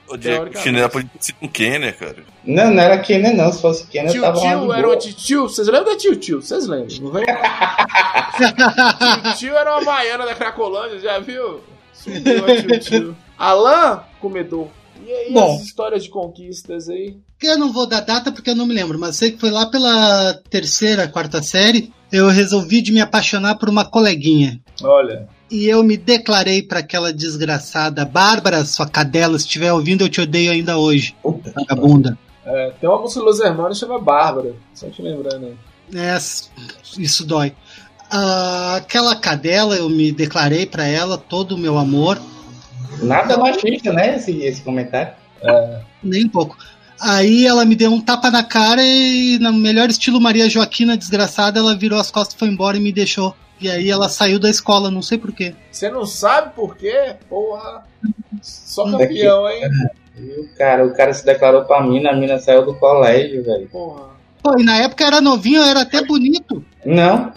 O 0.08 0.18
Diego, 0.18 0.56
chinelo 0.58 0.90
podia 0.90 1.10
ser 1.20 1.34
um 1.42 1.48
Kenner, 1.48 1.98
cara. 1.98 2.18
Não, 2.44 2.72
não 2.74 2.82
era 2.84 3.00
Kenner, 3.00 3.36
não. 3.36 3.52
Se 3.52 3.62
fosse 3.62 3.88
Kenner, 3.88 4.10
eu 4.10 4.14
Tio 4.14 4.22
tava 4.22 4.38
lá. 4.38 4.42
Tio 4.42 4.74
era 4.74 4.88
uma 4.88 4.98
tio 4.98 5.42
Vocês 5.44 5.68
lembram 5.68 5.86
da 5.94 5.98
Tio 5.98 6.16
Tio? 6.16 6.42
Vocês 6.42 6.68
lembram, 6.68 6.98
não 7.02 7.12
vem? 7.12 7.24
Tio 8.36 9.34
Tio 9.38 9.56
era 9.58 9.76
uma 9.78 9.86
baiana 9.86 10.26
da 10.26 10.36
Cracolândia, 10.36 11.00
já 11.00 11.20
viu? 11.20 11.62
Subiu 11.94 12.46
a 12.46 12.62
Tio 12.62 12.80
Tio. 12.80 13.18
Alain, 13.38 14.00
comedor. 14.20 14.68
E 15.06 15.12
aí, 15.12 15.34
Bom. 15.34 15.56
as 15.56 15.64
histórias 15.64 16.04
de 16.04 16.10
conquistas 16.10 16.90
aí? 16.90 17.18
Eu 17.42 17.58
não 17.58 17.74
vou 17.74 17.86
dar 17.88 18.02
data 18.02 18.32
porque 18.32 18.50
eu 18.50 18.56
não 18.56 18.66
me 18.66 18.74
lembro, 18.74 18.98
mas 18.98 19.18
sei 19.18 19.32
que 19.32 19.40
foi 19.40 19.52
lá 19.52 19.66
pela 19.66 20.34
terceira, 20.50 21.08
quarta 21.10 21.42
série, 21.42 21.92
eu 22.14 22.28
resolvi 22.30 22.82
de 22.82 22.92
me 22.92 23.02
apaixonar 23.02 23.56
por 23.56 23.68
uma 23.68 23.84
coleguinha. 23.84 24.62
Olha. 24.84 25.28
E 25.50 25.66
eu 25.68 25.84
me 25.84 25.98
declarei 25.98 26.62
para 26.62 26.80
aquela 26.80 27.12
desgraçada 27.12 28.06
Bárbara, 28.06 28.64
sua 28.66 28.88
cadela, 28.88 29.38
se 29.38 29.46
estiver 29.46 29.74
ouvindo, 29.74 30.04
eu 30.04 30.10
te 30.10 30.22
odeio 30.22 30.52
ainda 30.52 30.78
hoje, 30.78 31.16
Puta. 31.22 31.52
vagabunda. 31.52 32.18
É, 32.46 32.72
tem 32.80 32.90
uma 32.90 33.00
música 33.02 33.26
dos 33.26 33.40
Hermanos 33.40 33.80
que 33.80 33.86
chama 33.86 34.00
Bárbara. 34.00 34.54
Só 34.74 34.88
te 34.90 35.02
lembrando 35.02 35.48
aí. 35.48 35.56
É, 35.96 36.16
isso 36.98 37.26
dói. 37.26 37.54
Ah, 38.12 38.76
aquela 38.78 39.16
cadela, 39.16 39.76
eu 39.76 39.90
me 39.90 40.12
declarei 40.12 40.66
para 40.66 40.86
ela 40.86 41.18
todo 41.18 41.56
o 41.56 41.58
meu 41.58 41.78
amor, 41.78 42.22
Nada 43.02 43.38
machista, 43.38 43.92
né? 43.92 44.18
Esse, 44.18 44.32
esse 44.44 44.62
comentário. 44.62 45.14
nem 46.04 46.26
um 46.26 46.30
pouco. 46.30 46.58
Aí 47.06 47.46
ela 47.46 47.66
me 47.66 47.76
deu 47.76 47.92
um 47.92 48.00
tapa 48.00 48.32
na 48.32 48.44
cara 48.44 48.82
e, 48.82 49.38
no 49.40 49.52
melhor 49.52 49.90
estilo 49.90 50.22
Maria 50.22 50.50
Joaquina 50.50 50.96
desgraçada, 50.96 51.60
ela 51.60 51.76
virou 51.76 52.00
as 52.00 52.10
costas, 52.10 52.40
foi 52.40 52.48
embora 52.48 52.78
e 52.78 52.80
me 52.80 52.94
deixou. 52.94 53.36
E 53.60 53.70
aí 53.70 53.90
ela 53.90 54.08
saiu 54.08 54.40
da 54.40 54.50
escola, 54.50 54.90
não 54.90 55.02
sei 55.02 55.18
porquê. 55.18 55.54
Você 55.70 55.90
não 55.90 56.06
sabe 56.06 56.54
por 56.56 56.78
quê? 56.78 57.16
Porra. 57.30 57.84
Só 58.42 58.90
campeão, 58.90 59.50
hein? 59.50 59.64
O 60.38 60.56
cara, 60.58 60.86
o 60.86 60.94
cara 60.94 61.14
se 61.14 61.26
declarou 61.26 61.66
pra 61.66 61.82
mim, 61.84 62.06
a 62.06 62.16
mina 62.16 62.40
saiu 62.40 62.66
do 62.66 62.74
colégio, 62.76 63.44
velho. 63.44 63.68
Porra. 63.70 64.12
Pô, 64.42 64.58
e 64.58 64.64
na 64.64 64.78
época 64.78 65.06
era 65.06 65.20
novinho, 65.20 65.60
eu 65.60 65.66
era 65.66 65.82
até 65.82 66.04
bonito. 66.04 66.64
Não. 66.86 67.34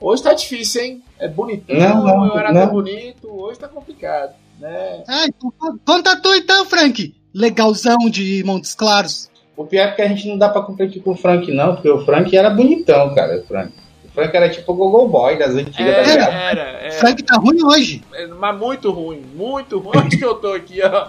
Hoje 0.00 0.22
tá 0.22 0.34
difícil, 0.34 0.82
hein? 0.82 1.02
É 1.18 1.26
bonitão, 1.28 1.76
Não, 1.78 2.04
não, 2.04 2.26
eu 2.26 2.38
era 2.38 2.52
não. 2.52 2.62
tão 2.66 2.70
bonito, 2.70 3.28
hoje 3.30 3.58
tá 3.58 3.68
complicado, 3.68 4.32
né? 4.60 5.04
Ah, 5.08 5.24
então 5.26 5.52
conta 5.86 6.16
tu 6.16 6.34
então, 6.34 6.66
Frank. 6.66 7.14
Legalzão 7.34 7.96
de 8.10 8.42
Montes 8.44 8.74
Claros. 8.74 9.28
o 9.56 9.64
pior 9.64 9.88
é 9.88 9.90
que 9.92 10.02
a 10.02 10.08
gente 10.08 10.28
não 10.28 10.38
dá 10.38 10.48
pra 10.48 10.62
competir 10.62 11.02
com 11.02 11.10
o 11.10 11.16
Frank, 11.16 11.50
não, 11.52 11.74
porque 11.74 11.88
o 11.90 12.04
Frank 12.04 12.34
era 12.36 12.48
bonitão, 12.50 13.14
cara. 13.14 13.38
O 13.40 13.44
Frank, 13.46 13.72
o 14.04 14.08
Frank 14.12 14.36
era 14.36 14.48
tipo 14.48 14.72
o 14.72 14.76
Gogo 14.76 15.08
Boy 15.08 15.36
das 15.38 15.50
antigas, 15.54 15.74
tá 15.76 15.82
Era, 15.82 16.02
ligado? 16.12 16.32
era, 16.32 16.60
era. 16.62 16.90
Frank 16.92 17.22
tá 17.24 17.36
ruim 17.36 17.62
hoje. 17.64 18.02
É, 18.14 18.26
Mas 18.28 18.56
muito 18.58 18.90
ruim, 18.92 19.22
muito 19.34 19.78
ruim. 19.78 19.98
Onde 19.98 20.16
que 20.16 20.24
eu 20.24 20.34
tô 20.36 20.52
aqui, 20.52 20.80
ó? 20.82 21.08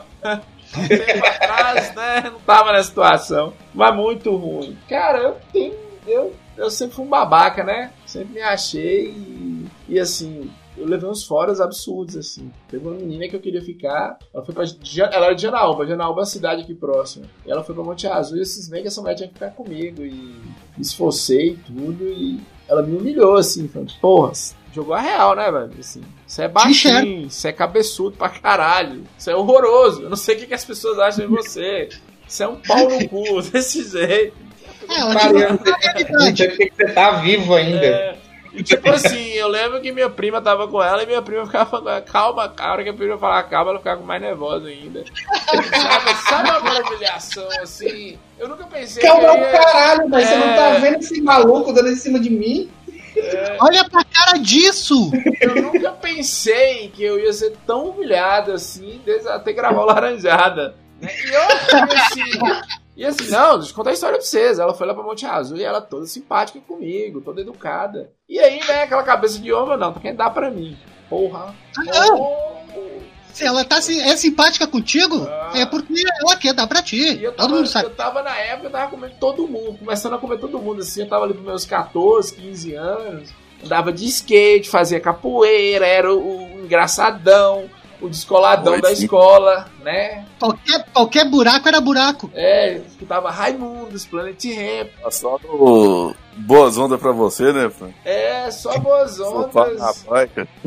Um 0.77 0.88
tempo 0.88 1.25
atrás, 1.25 1.95
né? 1.95 2.21
Não 2.31 2.39
tava 2.39 2.71
na 2.73 2.83
situação. 2.83 3.53
Mas 3.73 3.95
muito 3.95 4.35
ruim. 4.35 4.75
Cara, 4.89 5.19
eu 5.19 5.38
tenho. 5.53 5.73
Eu, 6.07 6.33
eu 6.57 6.69
sempre 6.71 6.95
fui 6.95 7.05
um 7.05 7.09
babaca, 7.09 7.63
né? 7.63 7.91
Sempre 8.05 8.33
me 8.35 8.41
achei 8.41 9.05
e, 9.09 9.65
e 9.88 9.99
assim. 9.99 10.49
Eu 10.77 10.85
levei 10.85 11.09
uns 11.09 11.23
foras 11.23 11.61
absurdos, 11.61 12.17
assim. 12.17 12.51
Teve 12.69 12.85
uma 12.88 12.95
menina 12.95 13.27
que 13.29 13.35
eu 13.35 13.39
queria 13.39 13.61
ficar. 13.61 14.17
Ela 14.33 14.43
foi 14.43 14.53
pra. 14.53 14.63
Ela 15.11 15.25
era 15.27 15.33
de 15.33 15.41
Janaúba. 15.41 15.88
Janaúba 15.88 16.19
é 16.19 16.21
uma 16.21 16.25
cidade 16.25 16.61
aqui 16.63 16.73
próxima. 16.73 17.25
E 17.45 17.51
ela 17.51 17.63
foi 17.63 17.73
pra 17.73 17.83
Monte 17.83 18.07
Azul 18.07 18.38
e 18.38 18.41
eu 18.41 18.45
cismei 18.45 18.81
que 18.81 18.88
essa 18.88 19.01
mulher 19.01 19.15
tinha 19.15 19.27
que 19.27 19.33
ficar 19.35 19.51
comigo. 19.51 20.01
E 20.03 20.11
me 20.11 20.81
esforcei 20.81 21.51
e 21.51 21.55
tudo. 21.57 22.03
E 22.05 22.39
ela 22.67 22.81
me 22.83 22.95
humilhou, 22.97 23.35
assim. 23.38 23.67
Falando, 23.69 23.93
porra, 24.01 24.33
jogou 24.73 24.93
a 24.93 24.99
real, 25.01 25.35
né, 25.35 25.49
velho? 25.51 25.71
Assim, 25.79 26.01
você 26.27 26.41
é 26.43 26.47
baixinho, 26.49 27.29
você 27.29 27.47
é 27.47 27.53
cabeçudo 27.53 28.17
pra 28.17 28.27
caralho. 28.29 29.03
Você 29.17 29.31
é 29.31 29.35
horroroso. 29.35 30.01
Eu 30.03 30.09
não 30.09 30.17
sei 30.17 30.35
o 30.35 30.39
que, 30.39 30.47
que 30.47 30.53
as 30.53 30.65
pessoas 30.65 30.99
acham 30.99 31.25
de 31.27 31.31
você. 31.33 31.88
Você 32.27 32.43
é 32.43 32.47
um 32.47 32.57
pau 32.57 32.89
no 32.89 33.07
cu, 33.07 33.41
desse 33.49 33.83
jeito. 33.89 34.35
É, 34.89 34.99
ela 34.99 35.13
não 35.13 36.35
sei- 36.35 36.47
que 36.49 36.69
que 36.69 36.75
você 36.75 36.91
tá 36.93 37.11
vivo 37.21 37.53
ainda. 37.55 37.85
É, 37.85 38.17
E 38.55 38.63
tipo 38.63 38.89
assim, 38.89 39.31
eu 39.33 39.47
lembro 39.47 39.81
que 39.81 39.91
minha 39.91 40.09
prima 40.09 40.41
tava 40.41 40.67
com 40.67 40.81
ela 40.81 41.03
e 41.03 41.05
minha 41.05 41.21
prima 41.21 41.45
ficava 41.45 41.69
falando, 41.69 42.03
calma, 42.05 42.53
a 42.57 42.71
hora 42.71 42.83
que 42.83 42.89
a 42.89 42.93
prima 42.93 43.17
falava 43.17 43.43
calma, 43.47 43.71
ela 43.71 43.79
ficava 43.79 44.01
mais 44.01 44.21
nervosa 44.21 44.67
ainda. 44.67 45.03
sabe, 45.45 46.15
sabe 46.29 46.49
aquela 46.49 46.81
humilhação 46.87 47.47
assim? 47.61 48.17
Eu 48.39 48.47
nunca 48.47 48.65
pensei 48.65 49.01
Calma 49.03 49.33
o 49.33 49.37
ia... 49.37 49.51
caralho, 49.51 50.09
mas 50.09 50.27
você 50.27 50.35
não 50.35 50.47
tá 50.55 50.69
É. 50.69 50.79
vendo 50.79 50.99
esse 50.99 51.21
maluco 51.21 51.71
dando 51.73 51.89
em 51.89 51.95
cima 51.95 52.19
de 52.19 52.29
mim? 52.29 52.69
Olha 53.61 53.87
pra 53.89 54.03
cara 54.03 54.37
disso! 54.39 55.09
Eu 55.39 55.55
nunca 55.55 55.91
pensei 55.91 56.89
que 56.89 57.01
eu 57.03 57.17
ia 57.19 57.31
ser 57.31 57.55
tão 57.65 57.89
humilhado 57.89 58.51
assim, 58.51 59.01
desde 59.05 59.27
até 59.29 59.53
gravar 59.53 59.81
o 59.83 59.85
Laranjada. 59.85 60.75
E 61.01 61.05
eu, 61.33 61.41
assim, 61.95 62.65
e 62.95 63.05
assim, 63.05 63.29
não, 63.29 63.58
deixa 63.58 63.71
eu 63.71 63.75
contar 63.75 63.89
a 63.89 63.93
história 63.93 64.17
pra 64.17 64.25
vocês. 64.25 64.58
Ela 64.60 64.73
foi 64.73 64.88
lá 64.88 64.93
pra 64.93 65.03
Monte 65.03 65.25
Azul 65.25 65.58
e 65.58 65.63
ela 65.63 65.81
toda 65.81 66.05
simpática 66.05 66.60
comigo, 66.67 67.21
toda 67.21 67.41
educada. 67.41 68.12
E 68.29 68.39
aí, 68.39 68.60
né, 68.67 68.84
aquela 68.84 69.03
cabeça 69.03 69.38
de 69.39 69.51
homem, 69.51 69.77
não, 69.77 69.93
querendo 69.93 70.17
dar 70.17 70.29
pra 70.29 70.49
mim. 70.49 70.77
Porra. 71.10 71.53
Oh. 72.03 72.55
Se 73.34 73.45
ela 73.45 73.65
tá, 73.65 73.81
si- 73.81 73.99
é 74.01 74.15
simpática 74.15 74.65
contigo, 74.65 75.27
Ah. 75.29 75.51
é 75.55 75.65
porque 75.65 75.93
ela 76.21 76.38
quer 76.38 76.53
dar 76.53 76.67
pra 76.67 76.81
ti. 76.81 77.21
Eu 77.21 77.31
Todo 77.34 77.36
tava, 77.47 77.49
mundo 77.55 77.67
sabe. 77.67 77.86
eu 77.88 77.95
tava 77.95 78.23
na 78.23 78.36
época, 78.38 78.67
eu 78.67 78.71
tava 78.71 78.89
comendo 78.91 79.15
todo 79.19 79.45
mundo, 79.47 79.77
começando 79.77 80.13
a 80.13 80.17
comer 80.17 80.38
todo 80.39 80.58
mundo, 80.58 80.81
assim, 80.81 81.01
eu 81.01 81.10
tava 81.10 81.25
ali 81.25 81.34
pros 81.34 81.45
meus 81.45 81.65
14, 81.65 82.34
15 82.34 82.73
anos, 82.75 83.29
andava 83.63 83.91
de 83.91 84.05
skate, 84.05 84.69
fazia 84.69 85.01
capoeira, 85.01 85.86
era 85.86 86.13
o, 86.13 86.55
o 86.55 86.63
engraçadão, 86.63 87.69
o 88.01 88.10
descoladão 88.10 88.73
Oi, 88.73 88.81
da 88.81 88.91
escola, 88.91 89.65
né? 89.84 90.25
Qualquer, 90.39 90.86
qualquer 90.93 91.29
buraco 91.29 91.67
era 91.67 91.79
buraco. 91.81 92.29
É, 92.34 92.77
escutava 92.88 93.29
Raimundos, 93.31 94.05
Planet 94.05 94.43
Ramp, 94.45 94.89
Tá 95.01 95.12
Só 95.12 95.39
no 95.43 96.13
boas 96.38 96.77
ondas 96.77 96.99
pra 96.99 97.12
você, 97.13 97.53
né, 97.53 97.69
Frank? 97.69 97.93
é, 98.03 98.51
só 98.51 98.77
boas 98.77 99.19
ondas. 99.19 100.05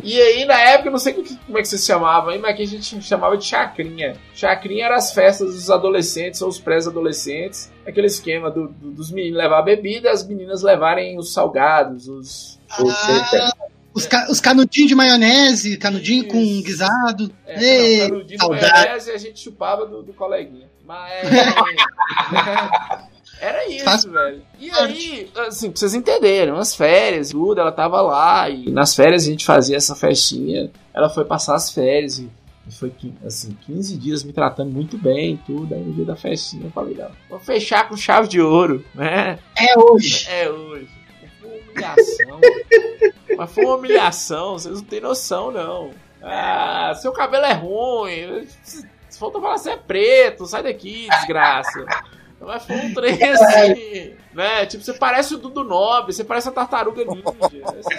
E 0.03 0.19
aí, 0.21 0.45
na 0.47 0.59
época, 0.59 0.89
eu 0.89 0.93
não 0.93 0.99
sei 0.99 1.13
como 1.13 1.59
é 1.59 1.61
que 1.63 1.69
vocês 1.69 1.85
chamavam 1.85 2.31
aí, 2.31 2.39
mas 2.39 2.53
aqui 2.53 2.63
a 2.63 2.67
gente 2.67 3.03
chamava 3.03 3.37
de 3.37 3.45
chacrinha. 3.45 4.17
Chacrinha 4.35 4.87
era 4.87 4.97
as 4.97 5.13
festas 5.13 5.55
dos 5.55 5.71
adolescentes 5.71 6.41
ou 6.41 6.49
os 6.49 6.59
pré-adolescentes. 6.59 7.71
Aquele 7.87 8.07
esquema 8.07 8.51
do- 8.51 8.69
do- 8.69 8.91
dos 8.93 9.11
meninos 9.11 9.39
levar 9.39 9.63
bebida 9.63 10.09
e 10.09 10.13
as 10.13 10.27
meninas 10.27 10.63
levarem 10.63 11.19
os 11.19 11.33
salgados, 11.33 12.09
os. 12.09 12.59
Você, 12.79 13.13
Ah, 13.13 13.29
cara. 13.31 13.53
Os, 13.99 14.07
ca- 14.07 14.27
os 14.31 14.41
canudinhos 14.41 14.89
de 14.89 14.95
maionese, 14.95 15.77
canudinho 15.77 16.27
com 16.27 16.39
Isso. 16.41 16.63
guisado. 16.65 17.31
É, 17.47 17.63
Ei, 17.63 17.99
não, 17.99 18.09
canudinho 18.09 18.27
de 18.27 18.37
saudade. 18.39 18.73
maionese 18.73 19.11
e 19.11 19.15
a 19.15 19.19
gente 19.19 19.41
chupava 19.41 19.87
do, 19.87 20.03
do 20.03 20.13
coleguinha. 20.15 20.67
Mas. 20.87 21.13
Era 23.41 23.69
isso, 23.69 23.85
Faz 23.85 24.05
velho. 24.05 24.43
E 24.59 24.69
aí, 24.71 25.31
assim, 25.47 25.71
pra 25.71 25.79
vocês 25.79 25.95
entenderem, 25.95 26.53
umas 26.53 26.75
férias, 26.75 27.31
tudo, 27.31 27.61
ela 27.61 27.71
tava 27.71 28.01
lá, 28.01 28.51
e 28.51 28.69
nas 28.69 28.97
férias 28.97 29.23
a 29.23 29.27
gente 29.27 29.45
fazia 29.45 29.77
essa 29.77 29.95
festinha. 29.95 30.71
Ela 30.93 31.09
foi 31.09 31.25
passar 31.25 31.55
as 31.55 31.71
férias 31.71 32.19
e, 32.19 32.29
foi, 32.69 32.93
assim, 33.25 33.57
15 33.65 33.97
dias 33.97 34.25
me 34.25 34.33
tratando 34.33 34.73
muito 34.73 34.99
bem 34.99 35.35
e 35.35 35.37
tudo. 35.47 35.73
Aí 35.73 35.81
no 35.81 35.93
dia 35.93 36.05
da 36.05 36.17
festinha 36.17 36.65
eu 36.65 36.71
falei, 36.73 36.95
não, 36.97 37.11
vou 37.31 37.39
fechar 37.39 37.89
com 37.89 37.97
chave 37.97 38.27
de 38.27 38.41
ouro, 38.41 38.85
né? 38.93 39.39
É 39.57 39.79
hoje. 39.79 40.27
É 40.29 40.51
hoje. 40.51 40.89
Humilhação. 41.79 42.41
Mas 43.37 43.53
foi 43.53 43.65
uma 43.65 43.77
humilhação, 43.77 44.53
vocês 44.59 44.81
não 44.81 44.89
têm 44.89 45.01
noção, 45.01 45.51
não. 45.51 45.91
Ah, 46.23 46.93
seu 47.01 47.13
cabelo 47.13 47.45
é 47.45 47.53
ruim. 47.53 48.47
Se 48.63 49.19
for 49.19 49.33
falar, 49.33 49.59
você 49.59 49.71
é 49.71 49.77
preto, 49.77 50.47
sai 50.47 50.63
daqui, 50.63 51.09
desgraça. 51.09 51.85
Mas 52.41 52.65
foi 52.65 52.77
um 52.77 52.95
trem 52.95 53.21
assim, 53.23 54.15
né? 54.33 54.65
Tipo, 54.67 54.85
você 54.85 54.93
parece 54.93 55.35
o 55.35 55.39
Dudu 55.39 55.65
Nobre, 55.65 56.13
você 56.13 56.23
parece 56.23 56.49
a 56.49 56.53
tartaruga 56.53 57.05
ninja. 57.05 57.23
Assim. 57.29 57.99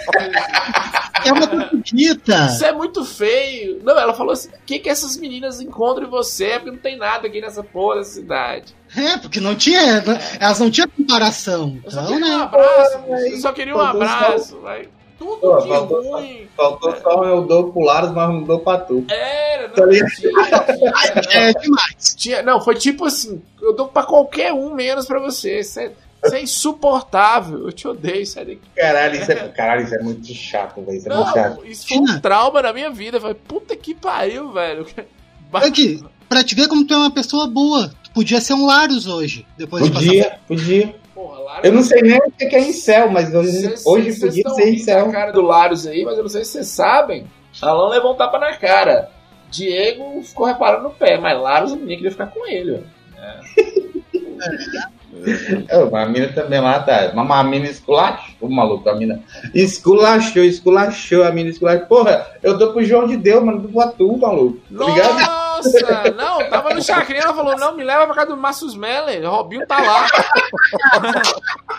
É 1.26 1.32
uma 1.32 1.46
bonita. 1.46 2.46
Isso 2.46 2.64
é 2.64 2.72
muito 2.72 3.04
feio. 3.04 3.80
Não, 3.82 3.98
ela 3.98 4.14
falou 4.14 4.32
assim: 4.32 4.48
o 4.48 4.62
que, 4.64 4.78
que 4.78 4.88
essas 4.88 5.16
meninas 5.18 5.60
encontram 5.60 6.06
em 6.06 6.10
você? 6.10 6.54
Porque 6.54 6.70
não 6.70 6.78
tem 6.78 6.96
nada 6.96 7.26
aqui 7.26 7.40
nessa 7.40 7.62
porra 7.62 7.96
dessa 7.96 8.12
cidade. 8.12 8.74
É, 8.96 9.16
porque 9.18 9.38
não 9.40 9.54
tinha. 9.54 10.02
Elas 10.40 10.58
não 10.58 10.70
tinham 10.70 10.88
comparação. 10.88 11.78
Eu 11.84 11.90
só 11.90 12.00
Então, 12.02 12.12
queria 12.12 12.26
um 12.26 12.38
né? 12.38 12.42
abraço, 12.44 12.98
eu 13.30 13.36
só 13.40 13.52
queria 13.52 13.74
um 13.74 13.78
só- 13.78 13.84
abraço, 13.86 14.60
vai. 14.60 14.88
Tudo 15.18 15.36
Pô, 15.36 15.56
de 15.60 15.68
faltou 15.68 16.02
ruim. 16.12 16.48
Faltou 16.56 16.96
só 17.02 17.24
eu 17.24 17.42
dou 17.42 17.70
pro 17.70 17.82
Laros, 17.82 18.10
mas 18.10 18.28
não 18.30 18.42
dou 18.42 18.58
pra 18.60 18.78
tu. 18.78 19.04
Era, 19.10 19.68
Tá 19.68 19.82
não 19.84 19.90
tinha, 19.90 20.06
tinha, 20.06 21.40
É 21.40 21.52
demais. 21.52 22.14
tinha- 22.16 22.42
Não, 22.42 22.60
foi 22.60 22.74
tipo 22.76 23.04
assim: 23.04 23.42
eu 23.60 23.74
dou 23.74 23.86
pra 23.88 24.02
qualquer 24.02 24.52
um 24.54 24.74
menos 24.74 25.06
pra 25.06 25.20
você. 25.20 25.62
Você 25.62 25.80
é, 25.84 25.92
você 26.24 26.36
é 26.36 26.42
insuportável. 26.42 27.66
Eu 27.66 27.72
te 27.72 27.86
odeio, 27.86 28.26
sai 28.26 28.44
daqui. 28.46 28.60
Caralho, 28.74 29.20
isso 29.20 29.30
é, 29.30 29.48
caralho, 29.48 29.84
isso 29.84 29.94
é 29.94 30.02
muito 30.02 30.32
chato, 30.34 30.80
velho. 30.82 30.96
Isso 30.98 31.08
é 31.10 31.14
muito 31.14 31.32
chato. 31.32 31.56
Não, 31.58 31.64
isso 31.66 31.86
foi 31.86 31.98
um 31.98 32.20
trauma 32.20 32.62
na 32.62 32.72
minha 32.72 32.90
vida. 32.90 33.20
Falei, 33.20 33.34
puta 33.36 33.76
que 33.76 33.94
pariu, 33.94 34.50
velho. 34.52 34.86
Aqui, 35.52 36.02
pra 36.28 36.42
te 36.44 36.54
ver 36.54 36.66
como 36.68 36.86
tu 36.86 36.94
é 36.94 36.96
uma 36.96 37.10
pessoa 37.10 37.46
boa. 37.46 37.92
Podia 38.14 38.40
ser 38.40 38.54
um 38.54 38.66
Larus 38.66 39.06
hoje. 39.06 39.46
Depois 39.56 39.84
de 39.84 39.90
passar. 39.90 40.04
Podia, 40.06 40.38
podia. 40.48 40.94
Porra, 41.14 41.60
Eu 41.62 41.72
não 41.72 41.82
sei 41.82 42.02
nem 42.02 42.16
o 42.18 42.30
que 42.30 42.44
é 42.56 42.60
incel, 42.60 43.10
mas 43.10 43.34
hoje, 43.34 43.50
Vocês- 43.52 43.86
hoje 43.86 44.12
vocês 44.12 44.42
podia 44.42 44.50
ser 44.54 44.72
incel. 44.72 45.06
da 45.06 45.12
cara 45.12 45.32
do 45.32 45.42
Larios 45.42 45.86
aí, 45.86 46.04
mas 46.04 46.16
eu 46.16 46.22
não 46.22 46.30
sei 46.30 46.44
se 46.44 46.52
vocês 46.52 46.66
sabem. 46.68 47.26
Alan 47.60 47.88
levou 47.90 48.12
um 48.12 48.16
tapa 48.16 48.38
na 48.38 48.54
cara. 48.56 49.10
Diego 49.50 50.22
ficou 50.22 50.46
reparando 50.46 50.84
no 50.84 50.90
pé, 50.90 51.18
mas 51.18 51.38
Larios 51.40 51.72
ninguém 51.72 51.96
queria 51.96 52.10
ficar 52.12 52.26
com 52.28 52.46
ele. 52.46 52.82
ó. 52.86 53.00
Oh, 55.72 55.90
mas 55.90 56.06
a 56.06 56.08
mina 56.08 56.28
também 56.28 56.60
lá 56.60 56.78
tá. 56.80 57.12
Mas 57.14 57.30
a 57.30 57.44
mina 57.44 57.66
esculachou, 57.66 58.34
o 58.40 58.48
maluco, 58.50 58.88
a 58.88 58.94
mina. 58.94 59.20
Esculachou, 59.54 60.42
esculachou, 60.42 61.24
a 61.24 61.30
mina 61.32 61.50
esculachou. 61.50 61.86
Porra, 61.86 62.26
eu 62.42 62.56
dou 62.56 62.72
pro 62.72 62.82
João 62.84 63.06
de 63.06 63.16
Deus, 63.16 63.42
mano, 63.44 63.68
pra 63.68 63.88
tu, 63.88 64.16
maluco. 64.16 64.58
Tá 64.76 64.84
ligado? 64.86 65.39
Nossa! 65.62 66.10
Não, 66.10 66.50
tava 66.50 66.74
no 66.74 66.82
chacrinha, 66.82 67.22
ela 67.22 67.34
falou, 67.34 67.56
não, 67.56 67.74
me 67.74 67.84
leva 67.84 68.06
pra 68.06 68.14
casa 68.14 68.28
do 68.28 68.36
Márcio 68.36 68.66
Smeller, 68.68 69.24
o 69.24 69.30
Robinho 69.30 69.66
tá 69.66 69.80
lá. 69.80 70.06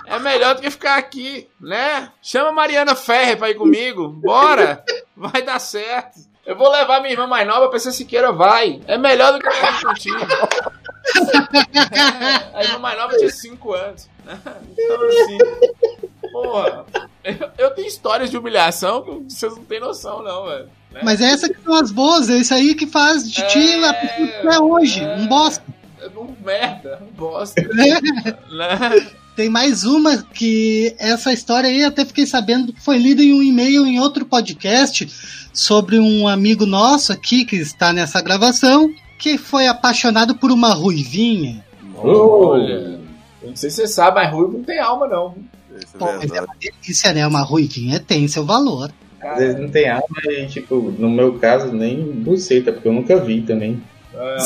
É 0.05 0.19
melhor 0.19 0.55
do 0.55 0.61
que 0.61 0.69
ficar 0.69 0.97
aqui, 0.97 1.49
né? 1.59 2.11
Chama 2.21 2.49
a 2.49 2.53
Mariana 2.53 2.95
Ferrer 2.95 3.37
pra 3.37 3.49
ir 3.49 3.55
comigo, 3.55 4.09
bora! 4.09 4.83
Vai 5.15 5.41
dar 5.41 5.57
certo. 5.59 6.19
Eu 6.45 6.57
vou 6.57 6.69
levar 6.69 6.99
minha 6.99 7.13
irmã 7.13 7.27
mais 7.27 7.47
nova 7.47 7.77
ser 7.79 7.91
Siqueira, 7.91 8.31
vai. 8.31 8.81
É 8.87 8.97
melhor 8.97 9.33
do 9.33 9.39
que 9.39 9.49
ficar 9.49 9.81
contigo. 9.81 10.17
A 12.53 12.63
irmã 12.63 12.79
mais 12.79 12.97
nova 12.97 13.17
tinha 13.17 13.29
5 13.29 13.73
anos. 13.73 14.09
Então, 14.71 15.07
assim, 15.07 15.37
porra, 16.31 16.85
eu, 17.23 17.51
eu 17.57 17.71
tenho 17.71 17.87
histórias 17.87 18.29
de 18.29 18.37
humilhação 18.37 19.01
que 19.03 19.11
vocês 19.33 19.55
não 19.55 19.63
têm 19.65 19.79
noção, 19.79 20.21
não, 20.23 20.45
velho. 20.45 20.69
Né? 20.91 21.01
Mas 21.03 21.21
é 21.21 21.25
essa 21.25 21.49
que 21.49 21.61
são 21.61 21.73
as 21.73 21.91
boas, 21.91 22.29
é 22.29 22.37
isso 22.37 22.53
aí 22.53 22.75
que 22.75 22.87
faz 22.87 23.29
de 23.29 23.47
ti 23.47 23.59
É, 23.59 23.87
a 23.87 23.93
pessoa 23.93 24.27
que 24.27 24.47
é 24.47 24.59
hoje. 24.59 24.99
é. 25.01 25.15
Um 25.17 25.27
bosta. 25.27 25.63
Um 26.17 26.45
merda, 26.45 27.01
um 27.01 27.13
bosta. 27.15 27.61
né? 27.73 27.99
Tem 29.35 29.49
mais 29.49 29.83
uma 29.83 30.17
que 30.17 30.95
essa 30.99 31.31
história 31.31 31.69
aí 31.69 31.83
até 31.83 32.03
fiquei 32.03 32.25
sabendo 32.25 32.73
que 32.73 32.81
foi 32.81 32.97
lida 32.97 33.23
em 33.23 33.33
um 33.33 33.41
e-mail 33.41 33.85
em 33.85 33.99
outro 33.99 34.25
podcast 34.25 35.07
sobre 35.53 35.99
um 35.99 36.27
amigo 36.27 36.65
nosso 36.65 37.13
aqui 37.13 37.45
que 37.45 37.55
está 37.55 37.93
nessa 37.93 38.21
gravação 38.21 38.93
que 39.17 39.37
foi 39.37 39.67
apaixonado 39.67 40.35
por 40.35 40.51
uma 40.51 40.73
ruivinha. 40.73 41.63
Olha, 41.95 42.99
eu 43.41 43.49
não 43.49 43.55
sei 43.55 43.69
se 43.69 43.77
você 43.77 43.87
sabe, 43.87 44.15
mas 44.15 44.31
ruivo 44.31 44.57
não 44.57 44.63
tem 44.63 44.79
alma, 44.79 45.07
não. 45.07 45.35
Isso 45.77 45.97
Pô, 45.97 46.07
é 46.07 46.17
mas 46.17 46.31
é 46.31 46.41
uma 46.41 46.55
delícia, 46.59 47.13
né? 47.13 47.25
Uma 47.25 47.41
ruivinha 47.41 47.99
tem 47.99 48.27
seu 48.27 48.45
valor. 48.45 48.91
Às 49.23 49.37
vezes 49.37 49.59
não 49.59 49.69
tem 49.69 49.89
alma 49.89 50.05
e, 50.25 50.47
tipo, 50.47 50.75
no 50.97 51.09
meu 51.09 51.37
caso, 51.39 51.71
nem 51.71 52.03
buceta, 52.11 52.71
porque 52.73 52.87
eu 52.87 52.93
nunca 52.93 53.15
vi 53.17 53.41
também. 53.41 53.81
É, 54.13 54.37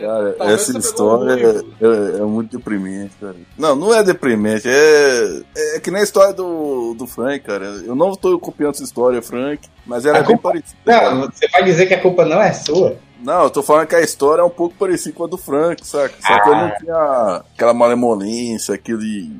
Cara, 0.00 0.32
Talvez 0.32 0.60
essa 0.62 0.78
história 0.78 1.32
é, 1.32 1.84
é- 1.84 2.20
é 2.20 2.22
muito 2.22 2.56
deprimente, 2.56 3.12
cara. 3.20 3.36
Não, 3.58 3.76
não 3.76 3.92
é 3.94 4.02
deprimente, 4.02 4.66
é, 4.66 5.42
é 5.76 5.80
que 5.80 5.90
nem 5.90 6.00
a 6.00 6.04
história 6.04 6.32
do, 6.32 6.94
do 6.94 7.06
Frank, 7.06 7.40
cara. 7.44 7.66
Eu 7.84 7.94
não 7.94 8.12
tô 8.14 8.38
copiando 8.38 8.76
essa 8.76 8.82
história, 8.84 9.20
Frank, 9.20 9.68
mas 9.84 10.06
ela 10.06 10.16
A 10.16 10.20
é 10.20 10.22
bem 10.22 10.36
culpa- 10.36 10.50
parecida. 10.52 10.78
Não, 10.86 11.30
você 11.30 11.46
vai 11.48 11.64
dizer 11.64 11.84
que 11.84 11.92
a 11.92 12.00
culpa 12.00 12.24
não 12.24 12.40
é 12.40 12.50
sua? 12.54 12.96
Não, 13.22 13.42
eu 13.44 13.50
tô 13.50 13.62
falando 13.62 13.88
que 13.88 13.94
a 13.94 14.00
história 14.00 14.40
é 14.40 14.44
um 14.44 14.48
pouco 14.48 14.74
parecida 14.78 15.14
com 15.14 15.24
a 15.24 15.26
do 15.26 15.36
Frank, 15.36 15.86
saca? 15.86 16.14
Só 16.26 16.42
que 16.42 16.48
eu 16.48 16.54
Ah. 16.54 16.62
não 16.68 16.76
tinha 16.78 17.42
aquela 17.54 17.74
malemolência, 17.74 18.74
aquele 18.74 19.30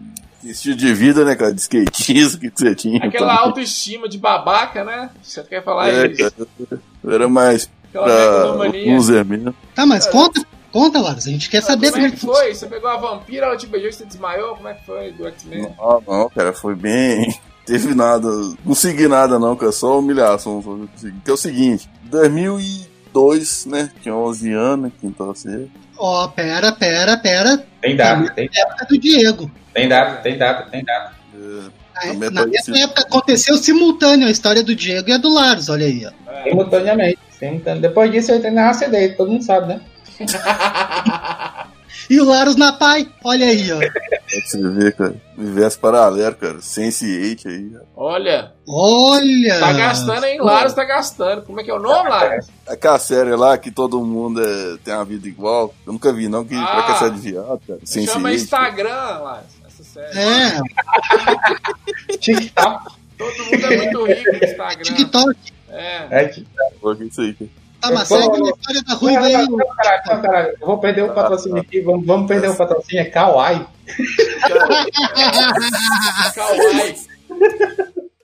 estilo 0.44 0.76
de 0.76 0.92
vida, 0.94 1.24
né, 1.24 1.34
cara? 1.34 1.52
De 1.52 1.60
skatismo 1.60 2.40
que 2.40 2.50
você 2.54 2.74
tinha. 2.74 2.98
aquela 3.04 3.32
então. 3.34 3.44
autoestima 3.46 4.08
de 4.08 4.18
babaca, 4.18 4.84
né? 4.84 5.10
Você 5.22 5.42
quer 5.44 5.62
falar 5.64 5.88
É, 5.90 6.06
isso? 6.06 6.18
cara, 6.18 6.80
era 7.14 7.28
mais 7.28 7.68
Aquela 7.88 8.56
pra 8.56 8.70
loser 8.94 9.24
mesmo. 9.24 9.54
Tá, 9.74 9.84
mas 9.86 10.06
É. 10.06 10.10
conta, 10.10 10.40
conta, 10.72 11.00
Laros. 11.00 11.26
A 11.26 11.30
gente 11.30 11.50
quer 11.50 11.62
saber 11.62 11.90
Como 11.92 12.06
é 12.06 12.10
que 12.10 12.16
foi? 12.16 12.54
Você 12.54 12.66
pegou 12.66 12.88
a 12.88 12.96
vampira, 12.96 13.46
ela 13.46 13.56
te 13.56 13.66
beijou 13.66 13.88
e 13.90 13.92
você 13.92 14.04
desmaiou? 14.04 14.54
Como 14.56 14.68
é 14.68 14.74
que 14.74 14.86
foi 14.86 15.12
do 15.12 15.26
X-Men? 15.26 15.74
Não, 15.78 16.02
não, 16.06 16.30
cara, 16.30 16.52
foi 16.52 16.74
bem. 16.74 17.34
Teve 17.66 17.94
nada. 17.94 18.28
Não 18.64 18.74
segui 18.74 19.06
nada, 19.06 19.38
não, 19.38 19.54
cara. 19.54 19.70
Só 19.70 19.98
humilhação. 19.98 20.62
Só. 20.62 20.76
Que 21.24 21.30
é 21.30 21.34
o 21.34 21.36
seguinte: 21.36 21.88
2002, 22.04 23.66
né? 23.66 23.90
Tinha 24.02 24.14
11 24.14 24.52
anos, 24.52 24.92
quinta 25.00 25.34
série. 25.34 25.70
Ó, 26.02 26.28
pera, 26.28 26.72
pera, 26.72 27.16
pera. 27.18 27.62
Tem 27.82 27.94
data, 27.94 28.32
tem 28.34 28.48
É 28.54 28.84
do 28.86 28.98
Diego. 28.98 29.50
Tem 29.74 29.86
data, 29.86 30.16
tem 30.22 30.38
data, 30.38 30.70
tem 30.70 30.82
data. 30.82 31.12
É, 31.34 32.06
É, 32.08 32.12
Também 32.12 32.30
na 32.30 32.46
mesma 32.46 32.78
época 32.78 33.02
aconteceu 33.02 33.56
simultâneo 33.58 34.26
a 34.26 34.30
história 34.30 34.62
do 34.64 34.74
Diego 34.74 35.10
e 35.10 35.12
a 35.12 35.18
do 35.18 35.28
Laros, 35.28 35.68
olha 35.68 35.84
aí, 35.84 36.06
ó. 36.06 36.42
Simultaneamente. 36.42 37.18
simultane- 37.38 37.80
Depois 37.80 38.10
disso 38.10 38.32
eu 38.32 38.36
entrei 38.38 38.50
na 38.52 38.70
ACD, 38.70 39.10
todo 39.10 39.30
mundo 39.30 39.44
sabe, 39.44 39.74
né? 39.74 39.80
E 42.08 42.20
o 42.20 42.24
Laros 42.24 42.56
na 42.56 42.72
Pai, 42.72 43.06
olha 43.22 43.46
aí, 43.46 43.70
ó. 43.72 43.78
Pra 44.30 44.40
você 44.46 44.68
ver, 44.70 44.94
cara. 44.96 45.14
Universo 45.36 45.78
paralelo, 45.80 46.34
cara. 46.36 46.58
Sense8 46.58 47.46
aí. 47.46 47.72
Olha, 47.96 48.52
Olha! 48.68 49.58
tá 49.58 49.72
gastando, 49.72 50.24
hein? 50.24 50.40
Laros 50.40 50.72
tá 50.72 50.84
gastando. 50.84 51.42
Como 51.42 51.60
é 51.60 51.64
que 51.64 51.70
é 51.70 51.74
o 51.74 51.80
nome, 51.80 52.08
Laros? 52.08 52.46
Aquela 52.68 52.98
série 52.98 53.34
lá 53.34 53.58
que 53.58 53.70
todo 53.70 54.00
mundo 54.04 54.40
é, 54.40 54.76
tem 54.84 54.94
uma 54.94 55.04
vida 55.04 55.26
igual. 55.26 55.74
Eu 55.86 55.92
nunca 55.92 56.12
vi, 56.12 56.28
não, 56.28 56.44
que 56.44 56.54
Ah. 56.54 56.66
pra 56.66 56.82
que 56.84 56.92
é 56.92 56.94
série 56.96 57.14
de 57.16 57.20
viado, 57.20 57.60
cara. 57.66 57.80
Chama 57.84 58.28
Sense8. 58.30 58.34
Instagram, 58.34 58.94
Laros. 59.18 59.46
Essa 59.66 59.82
série. 59.84 60.18
É, 60.18 60.60
TikTok. 62.18 62.94
Todo 63.18 63.44
mundo 63.44 63.66
é 63.66 63.76
muito 63.76 64.04
rico 64.06 64.32
no 64.32 64.44
Instagram. 64.44 64.82
TikTok. 64.84 65.36
É. 65.68 66.06
É, 66.10 66.28
TikTok. 66.28 66.96
Que 66.98 67.04
isso 67.04 67.20
aí, 67.20 67.34
cara. 67.34 67.50
Tá, 67.80 67.90
mas 67.90 68.08
segue 68.08 68.22
a 68.22 68.50
história 68.50 68.82
da 68.82 68.94
Ruiva 68.94 69.24
aí. 69.24 69.32
Não, 69.32 69.56
caralho, 69.74 70.02
não, 70.06 70.22
caralho. 70.22 70.56
Eu 70.60 70.66
vou 70.66 70.78
perder 70.78 71.02
o 71.04 71.14
patrocínio 71.14 71.62
aqui. 71.62 71.80
Vamos, 71.80 72.04
vamos 72.06 72.28
perder 72.28 72.50
o 72.50 72.56
patrocínio. 72.56 73.00
É 73.02 73.06
Kawaii. 73.06 73.66
Kawaii. 76.34 76.96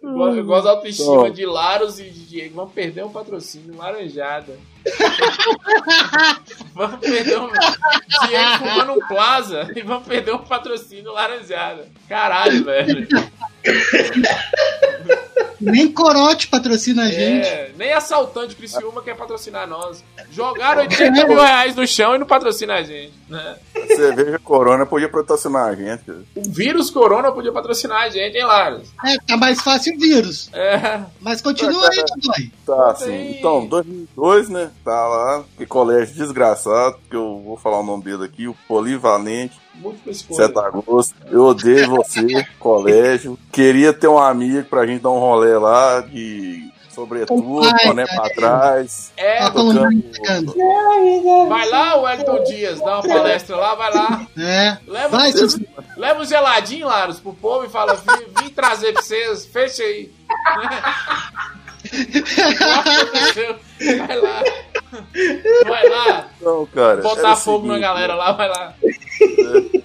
Igual, 0.03 0.37
igual 0.37 0.61
as 0.61 0.67
autoestima 0.67 1.17
Bom. 1.17 1.31
de 1.31 1.47
Laros 1.47 1.99
e 1.99 2.05
de 2.05 2.27
Diego. 2.27 2.55
Vamos 2.55 2.73
perder 2.73 3.05
um 3.05 3.11
patrocínio. 3.11 3.77
Laranjada. 3.77 4.57
vamos 6.75 7.01
perder 7.01 7.41
um. 7.41 7.49
Diego 8.29 8.59
fumando 8.59 8.93
um 8.93 9.01
plaza 9.09 9.69
e 9.75 9.83
vamos 9.83 10.07
perder 10.07 10.35
um 10.35 10.39
patrocínio 10.39 11.13
laranjada. 11.13 11.89
Caralho, 12.09 12.65
velho. 12.65 13.09
Nem 15.61 15.91
Corote 15.91 16.49
patrocina 16.49 17.05
a 17.05 17.09
gente. 17.09 17.47
É, 17.47 17.71
nem 17.77 17.93
assaltante 17.93 18.55
Criciúma 18.55 19.03
quer 19.03 19.17
patrocinar 19.17 19.67
nós. 19.67 20.05
Jogaram 20.31 20.83
80 20.83 21.27
mil 21.27 21.41
reais 21.41 21.75
no 21.75 21.87
chão 21.87 22.15
e 22.15 22.19
não 22.19 22.27
patrocina 22.27 22.75
a 22.75 22.83
gente. 22.83 23.13
Né? 23.29 23.57
A 23.75 23.87
cerveja 23.95 24.39
Corona 24.39 24.87
podia 24.87 25.09
patrocinar 25.09 25.69
a 25.69 25.75
gente. 25.75 26.11
O 26.35 26.43
vírus 26.49 26.91
Corona 26.91 27.33
podia 27.33 27.53
patrocinar 27.53 28.03
a 28.03 28.09
gente, 28.09 28.37
hein, 28.37 28.45
Laros? 28.45 28.89
É, 29.05 29.17
tá 29.27 29.37
mais 29.37 29.61
fácil 29.61 29.95
o 29.97 29.99
vírus. 29.99 30.51
É. 30.53 31.01
Mas 31.21 31.41
continua 31.41 31.89
aí, 31.91 32.05
Dodói. 32.05 32.53
Tá, 32.65 32.91
assim. 32.91 33.31
Então, 33.39 33.67
2002, 33.67 34.49
né? 34.49 34.71
Tá 34.85 35.07
lá. 35.07 35.45
Que 35.57 35.67
colégio 35.67 36.15
desgraçado. 36.15 36.99
Que 37.11 37.17
eu 37.17 37.43
vou 37.45 37.57
falar 37.57 37.81
o 37.81 37.87
nome 37.87 38.05
dele 38.05 38.25
aqui. 38.25 38.47
O 38.47 38.57
Polivalente. 38.69 39.66
Múltipla 39.81 40.13
escolha. 40.13 40.47
7 40.47 40.53
de 40.53 40.59
agosto. 40.61 41.15
Eu 41.31 41.45
odeio 41.45 41.91
você, 41.91 42.47
colégio. 42.59 43.39
Queria 43.53 43.93
ter 43.93 44.09
um 44.09 44.19
amigo 44.19 44.65
pra 44.69 44.87
gente 44.87 45.03
dar 45.03 45.11
um 45.11 45.19
rolê 45.19 45.57
lá 45.59 46.01
de 46.01 46.65
sobretudo, 46.91 47.61
boné 47.85 48.07
pra 48.07 48.31
trás. 48.31 49.13
É, 49.19 49.45
tocando- 49.51 50.03
tá 50.03 50.13
chegando. 50.15 50.55
vai 51.47 51.69
lá, 51.69 51.97
Wellington 52.01 52.43
Dias, 52.45 52.81
dá 52.81 53.01
uma 53.01 53.03
palestra 53.03 53.55
lá, 53.57 53.75
vai 53.75 53.95
lá. 53.95 54.27
É. 54.39 54.79
Leva, 54.87 55.09
Vai, 55.19 55.31
seus... 55.33 55.59
leva 55.95 56.21
um 56.23 56.25
geladinho, 56.25 56.87
Laros, 56.87 57.21
pro 57.21 57.35
povo 57.35 57.67
e 57.67 57.69
fala: 57.69 57.95
vim, 57.95 58.43
vim 58.43 58.49
trazer 58.49 58.95
pra 58.95 59.03
vocês, 59.03 59.45
fecha 59.45 59.83
aí. 59.83 60.11
Vai 64.07 64.17
lá. 64.21 64.43
Vai 65.67 65.89
lá. 65.89 66.29
Não, 66.41 66.67
cara. 66.67 67.03
Botar 67.03 67.37
fogo 67.37 67.67
na 67.67 67.75
seguinte, 67.75 67.81
galera 67.83 68.15
lá, 68.15 68.33
vai 68.33 68.49
lá. 68.49 68.75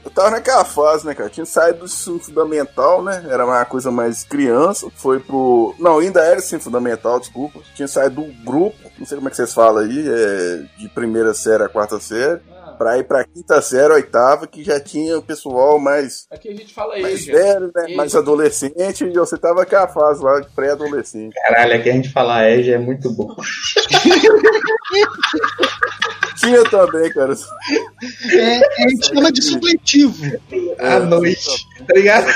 Eu 0.04 0.12
tava 0.12 0.32
naquela 0.32 0.64
fase, 0.64 1.06
né, 1.06 1.14
cara? 1.14 1.30
Tinha 1.30 1.46
saído 1.46 1.80
do 1.80 1.86
ensino 1.86 2.20
fundamental, 2.20 3.04
né? 3.04 3.26
Era 3.30 3.46
uma 3.46 3.64
coisa 3.66 3.92
mais 3.92 4.24
criança. 4.24 4.88
Foi 4.96 5.20
pro. 5.20 5.76
Não, 5.80 6.00
ainda 6.00 6.22
era 6.22 6.40
ensino 6.40 6.62
fundamental, 6.62 7.20
desculpa. 7.20 7.60
Tinha 7.76 7.88
saído 7.88 8.22
do 8.22 8.34
grupo, 8.44 8.78
não 8.98 9.06
sei 9.06 9.18
como 9.18 9.28
é 9.28 9.32
que 9.32 9.38
vocês 9.38 9.54
falam 9.54 9.84
aí, 9.84 10.06
é, 10.08 10.64
de 10.78 10.90
primeira 10.90 11.34
série 11.34 11.64
a 11.64 11.70
quarta 11.70 12.00
série. 12.00 12.42
Pra 12.82 12.98
ir 12.98 13.04
pra 13.04 13.24
quinta 13.24 13.62
série, 13.62 13.94
oitava, 13.94 14.48
que 14.48 14.64
já 14.64 14.80
tinha 14.80 15.16
o 15.16 15.22
pessoal 15.22 15.78
mais, 15.78 16.26
aqui 16.32 16.50
a 16.50 16.52
gente 16.52 16.74
fala 16.74 16.98
mais 16.98 17.24
velho, 17.24 17.72
né? 17.76 17.86
Isso. 17.86 17.96
Mais 17.96 18.16
adolescente, 18.16 19.06
e 19.06 19.14
você 19.14 19.38
tava 19.38 19.60
naquela 19.60 19.88
fase 19.88 20.24
lá 20.24 20.40
de 20.40 20.50
pré-adolescente. 20.50 21.36
Caralho, 21.44 21.76
aqui 21.76 21.92
a 21.92 21.94
gente 21.94 22.12
falar 22.12 22.50
EJA 22.50 22.74
é 22.74 22.80
muito 22.80 23.12
bom. 23.12 23.36
Tinha 26.38 26.64
também, 26.70 27.12
cara. 27.12 27.34
É, 28.32 28.84
a 28.84 28.90
gente 28.90 29.08
chama 29.08 29.32
de 29.32 29.42
supletivo. 29.42 30.40
À 30.80 31.00
noite, 31.00 31.68
tá 31.88 31.94
ligado? 31.94 32.28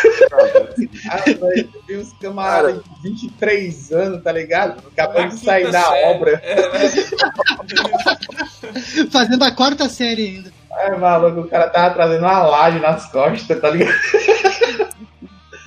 À 1.10 1.30
noite, 1.40 1.70
vi 1.88 1.98
uns 1.98 2.14
camaradas 2.14 2.82
de 2.84 3.10
23 3.10 3.92
anos, 3.92 4.24
tá 4.24 4.32
ligado? 4.32 4.84
Acabando 4.88 5.30
de 5.30 5.40
sair 5.40 5.72
da 5.72 5.92
obra. 6.10 6.42
Fazendo 9.12 9.44
a 9.44 9.52
quarta 9.52 9.90
série 9.90 10.28
ainda. 10.28 10.54
Ai, 10.72 10.98
maluco, 10.98 11.42
o 11.42 11.48
cara 11.48 11.70
tava 11.70 11.94
trazendo 11.94 12.20
uma 12.20 12.44
laje 12.44 12.80
nas 12.80 13.10
costas, 13.10 13.60
tá 13.60 13.70
ligado? 13.70 13.96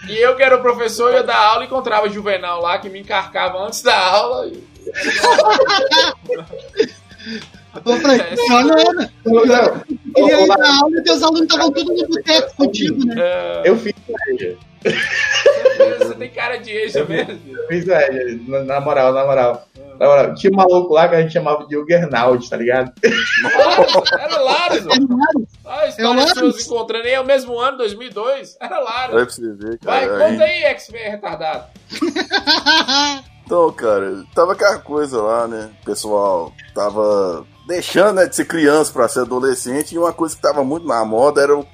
E 0.09 0.17
eu, 0.17 0.37
que 0.37 0.43
era 0.43 0.57
o 0.57 0.63
professor, 0.63 1.13
ia 1.13 1.23
dar 1.23 1.37
aula 1.37 1.65
e 1.65 1.67
encontrava 1.67 2.09
Juvenal 2.09 2.63
lá, 2.63 2.79
que 2.79 2.89
me 2.89 3.01
encarcava 3.01 3.59
antes 3.59 3.83
da 3.83 3.97
aula. 3.97 4.47
E... 4.47 4.63
Eu 7.85 7.97
falei, 8.01 8.19
pior 8.21 8.65
não 8.65 8.79
era. 8.79 9.11
Não, 9.25 9.45
não. 9.45 9.83
Ir 10.29 10.47
na 10.47 10.79
aula 10.81 10.99
e 10.99 11.03
teus 11.03 11.23
alunos 11.23 11.43
estavam 11.43 11.71
tudo 11.71 11.93
no 11.95 12.09
boteco 12.09 12.57
contigo, 12.57 13.07
né? 13.07 13.15
É, 13.19 13.63
Eu 13.65 13.77
fiz 13.77 13.93
o 14.09 14.35
EJA. 14.35 14.57
Você 15.99 16.15
tem 16.15 16.31
cara 16.31 16.57
de 16.57 16.71
eja 16.71 17.05
mesmo. 17.05 17.39
Eu 17.47 17.67
fiz 17.69 17.87
o 17.87 17.93
EJA, 17.93 18.41
na, 18.49 18.61
na 18.65 18.81
moral, 18.81 19.13
na 19.13 19.25
moral. 19.25 19.69
Na 19.99 20.07
moral. 20.07 20.35
Tinha 20.35 20.53
um 20.53 20.57
maluco 20.57 20.95
lá 20.95 21.09
que 21.09 21.15
a 21.17 21.21
gente 21.23 21.33
chamava 21.33 21.67
de 21.67 21.75
Juggernaut, 21.75 22.49
tá 22.49 22.57
ligado? 22.57 22.93
Era 23.05 24.39
Laros, 24.41 24.79
É 24.79 24.85
mano. 24.85 25.09
claro. 25.09 25.49
Ah, 25.65 25.81
a 25.81 25.87
história 25.89 26.09
É 26.09 26.11
o 26.11 26.15
Laros. 26.15 26.33
pessoas 26.35 26.67
encontrando 26.67 27.05
aí 27.07 27.13
é 27.13 27.21
o 27.21 27.27
mesmo 27.27 27.59
ano, 27.59 27.79
2002. 27.79 28.57
Era 28.61 28.81
ver, 29.57 29.79
Vai, 29.83 30.09
conta 30.09 30.25
aí- 30.45 30.65
aí, 30.65 30.65
X-Men 30.65 31.11
retardado. 31.11 31.65
Então, 33.45 33.73
cara, 33.73 34.25
tava 34.35 34.53
aquela 34.53 34.79
coisa 34.79 35.23
lá, 35.23 35.49
né? 35.49 35.71
O 35.81 35.85
pessoal 35.85 36.53
tava 36.75 37.47
deixando 37.69 38.15
né, 38.15 38.27
de 38.27 38.35
ser 38.35 38.47
criança 38.47 38.91
pra 38.91 39.07
ser 39.07 39.21
adolescente 39.21 39.95
e 39.95 39.99
uma 39.99 40.13
coisa 40.13 40.35
que 40.35 40.41
tava 40.41 40.65
muito 40.65 40.87
na 40.87 41.05
moda 41.05 41.43
era 41.43 41.57
o, 41.57 41.67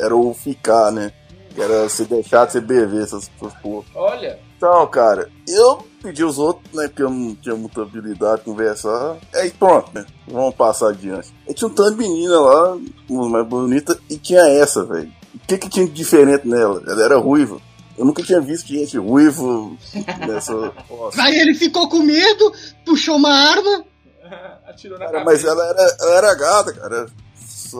era 0.00 0.16
o 0.16 0.34
ficar, 0.34 0.90
né? 0.90 1.12
Que 1.54 1.62
era 1.62 1.88
se 1.88 2.04
deixar 2.06 2.46
de 2.46 2.52
ser 2.52 2.62
bebê, 2.62 3.02
essas, 3.02 3.30
essas 3.36 3.54
porra. 3.60 3.86
Olha, 3.94 4.40
Então, 4.56 4.84
cara, 4.88 5.30
eu 5.46 5.86
pedi 6.02 6.24
os 6.24 6.38
outros, 6.38 6.74
né? 6.74 6.88
Porque 6.88 7.04
eu 7.04 7.10
não 7.10 7.36
tinha 7.36 7.54
muita 7.54 7.82
habilidade 7.82 8.38
de 8.38 8.46
conversar. 8.46 9.16
Aí 9.32 9.50
pronto, 9.50 9.92
né? 9.94 10.04
Vamos 10.26 10.56
passar 10.56 10.88
adiante. 10.88 11.32
E 11.48 11.54
tinha 11.54 11.68
um 11.68 11.74
tanto 11.74 11.92
de 11.92 11.98
menina 11.98 12.40
lá, 12.40 12.76
uma 13.08 13.28
mais 13.28 13.46
bonita, 13.46 13.96
e 14.10 14.18
tinha 14.18 14.42
essa, 14.42 14.84
velho. 14.84 15.12
O 15.36 15.46
que 15.46 15.56
que 15.56 15.68
tinha 15.68 15.86
de 15.86 15.92
diferente 15.92 16.48
nela? 16.48 16.82
Ela 16.84 17.04
era 17.04 17.16
ruiva. 17.16 17.60
Eu 17.96 18.04
nunca 18.04 18.22
tinha 18.22 18.40
visto 18.40 18.66
gente 18.66 18.98
ruivo 18.98 19.76
nessa. 20.26 20.72
Nossa. 20.90 21.22
Aí 21.22 21.38
ele 21.38 21.54
ficou 21.54 21.88
com 21.88 22.00
medo, 22.00 22.52
puxou 22.84 23.16
uma 23.16 23.32
arma. 23.32 23.84
atirou 24.72 24.98
na 24.98 25.06
Cara, 25.06 25.18
cabeça. 25.24 25.24
mas 25.24 25.44
ela 25.44 25.66
era, 25.68 25.96
ela 26.00 26.14
era 26.16 26.34
gata, 26.34 26.72
cara. 26.72 27.06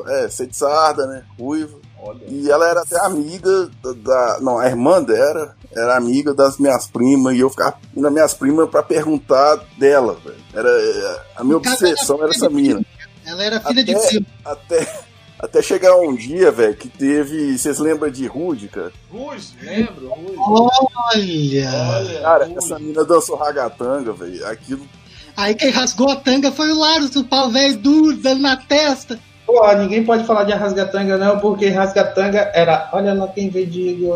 É, 0.09 0.28
sexarda, 0.28 1.07
né? 1.07 1.22
Ruiva. 1.38 1.78
Olha. 2.02 2.24
E 2.26 2.50
ela 2.50 2.66
era 2.68 2.81
até 2.81 2.98
amiga 3.05 3.70
da, 3.83 3.92
da- 3.92 4.38
Não, 4.40 4.59
a 4.59 4.66
irmã 4.66 5.02
dela 5.02 5.55
era 5.70 5.96
amiga 5.96 6.33
das 6.33 6.57
minhas 6.59 6.87
primas. 6.87 7.35
E 7.37 7.40
eu 7.40 7.50
ficava 7.50 7.76
indo 7.92 8.00
nas 8.02 8.12
minhas 8.12 8.33
primas 8.35 8.70
pra 8.70 8.83
perguntar 8.83 9.57
dela, 9.78 10.14
velho. 10.24 10.37
Era, 10.55 10.68
é, 10.70 11.20
a 11.37 11.44
minha 11.44 11.59
obsessão 11.59 12.22
era 12.22 12.31
essa 12.31 12.48
mina. 12.48 12.83
Ela 13.24 13.44
era 13.44 13.61
filha 13.61 13.85
de 13.85 13.94
Até- 13.94 14.07
primo. 14.09 14.26
Até, 14.44 15.00
até 15.38 15.62
chegar 15.62 15.94
um 15.96 16.14
dia, 16.14 16.50
velho, 16.50 16.74
que 16.74 16.88
teve. 16.88 17.57
Vocês 17.59 17.78
lembram 17.78 18.11
de 18.11 18.26
Rude, 18.26 18.68
cara? 18.68 18.92
Ruge, 19.12 19.55
lembro? 19.61 20.11
Olha. 20.38 21.70
Olha, 21.94 22.20
Cara, 22.22 22.50
essa 22.57 22.78
mina 22.78 23.05
dançou 23.05 23.37
ragatanga, 23.37 24.12
velho. 24.12 24.46
Aquilo. 24.46 24.87
Aí 25.36 25.54
quem 25.54 25.70
rasgou 25.70 26.10
a 26.10 26.16
tanga 26.16 26.52
foi 26.52 26.70
o 26.70 26.78
Laros, 26.78 27.16
o 27.16 27.24
pau 27.24 27.50
velho 27.50 27.76
duro, 27.78 28.16
dando 28.16 28.42
na 28.42 28.56
testa. 28.56 29.18
Pô, 29.46 29.72
ninguém 29.74 30.04
pode 30.04 30.24
falar 30.24 30.44
de 30.44 30.52
rasgatanga 30.52 31.18
não, 31.18 31.38
porque 31.38 31.68
rasgatanga 31.68 32.50
era. 32.54 32.88
Olha 32.92 33.12
lá 33.12 33.28
quem 33.28 33.50
veio 33.50 33.66
Diego. 33.66 34.06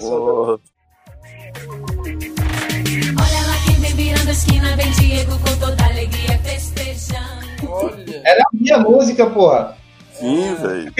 Oh, 0.00 0.58
Olha 3.20 3.46
lá 3.46 3.54
quem 3.66 3.74
vem 3.76 3.94
virando 3.94 4.28
a 4.28 4.32
esquina, 4.32 4.76
vem 4.76 4.90
Diego 4.92 5.38
com 5.38 5.56
toda 5.58 5.84
alegria 5.84 6.38
festejando. 6.42 7.70
Olha. 7.70 8.22
Era 8.24 8.40
a 8.40 8.48
minha 8.52 8.78
música, 8.78 9.26
porra. 9.26 9.76
Sim, 10.18 10.54
velho. 10.54 10.92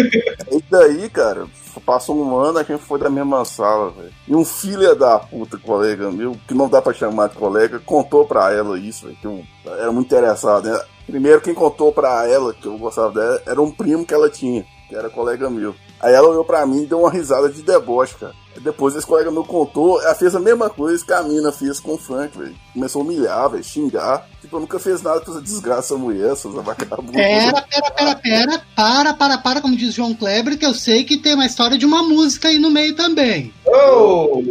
E 0.50 0.62
daí, 0.70 1.08
cara, 1.10 1.46
passou 1.84 2.16
um 2.16 2.36
ano, 2.38 2.58
a 2.58 2.62
gente 2.62 2.82
foi 2.82 2.98
da 2.98 3.10
mesma 3.10 3.44
sala, 3.44 3.90
velho. 3.90 4.12
E 4.26 4.34
um 4.34 4.44
filho 4.44 4.94
da 4.94 5.18
puta 5.18 5.58
colega 5.58 6.10
meu, 6.10 6.36
que 6.46 6.54
não 6.54 6.68
dá 6.68 6.80
pra 6.80 6.92
chamar 6.92 7.28
de 7.28 7.36
colega, 7.36 7.80
contou 7.80 8.26
pra 8.26 8.52
ela 8.52 8.78
isso, 8.78 9.06
velho. 9.06 9.18
Que 9.20 9.26
eu 9.26 9.44
era 9.66 9.92
muito 9.92 10.06
interessado, 10.06 10.68
né? 10.68 10.80
Primeiro, 11.06 11.40
quem 11.40 11.54
contou 11.54 11.92
pra 11.92 12.28
ela 12.28 12.52
que 12.52 12.66
eu 12.66 12.76
gostava 12.76 13.12
dela 13.12 13.42
era 13.46 13.62
um 13.62 13.70
primo 13.70 14.04
que 14.04 14.12
ela 14.14 14.28
tinha. 14.28 14.64
Que 14.88 14.96
era 14.96 15.10
colega 15.10 15.50
meu. 15.50 15.74
Aí 16.00 16.14
ela 16.14 16.28
olhou 16.28 16.44
pra 16.44 16.66
mim 16.66 16.82
e 16.82 16.86
deu 16.86 17.00
uma 17.00 17.10
risada 17.10 17.48
de 17.48 17.62
deboche, 17.62 18.14
cara. 18.14 18.34
Depois 18.60 18.96
esse 18.96 19.06
colega 19.06 19.30
meu 19.30 19.44
contou, 19.44 20.00
ela 20.02 20.14
fez 20.14 20.34
a 20.34 20.40
mesma 20.40 20.68
coisa 20.68 21.04
que 21.04 21.12
a 21.12 21.22
mina 21.22 21.52
fez 21.52 21.78
com 21.78 21.94
o 21.94 21.98
Frank, 21.98 22.36
velho. 22.36 22.56
Começou 22.72 23.02
a 23.02 23.04
humilhar, 23.04 23.50
velho, 23.50 23.62
xingar. 23.62 24.26
Tipo, 24.40 24.56
eu 24.56 24.60
nunca 24.60 24.78
fez 24.78 25.02
nada 25.02 25.20
com 25.20 25.30
essa 25.30 25.40
desgraça 25.40 25.96
mulher, 25.96 26.32
essas 26.32 26.52
vagabundas. 26.52 27.14
Pera, 27.14 27.62
pera, 27.62 27.90
pera, 27.90 28.14
pera. 28.16 28.62
Para, 28.74 29.14
para, 29.14 29.38
para, 29.38 29.60
como 29.60 29.76
diz 29.76 29.94
João 29.94 30.14
Kleber, 30.14 30.58
que 30.58 30.66
eu 30.66 30.74
sei 30.74 31.04
que 31.04 31.18
tem 31.18 31.34
uma 31.34 31.46
história 31.46 31.78
de 31.78 31.86
uma 31.86 32.02
música 32.02 32.48
aí 32.48 32.58
no 32.58 32.70
meio 32.70 32.96
também. 32.96 33.52
Oh! 33.66 34.42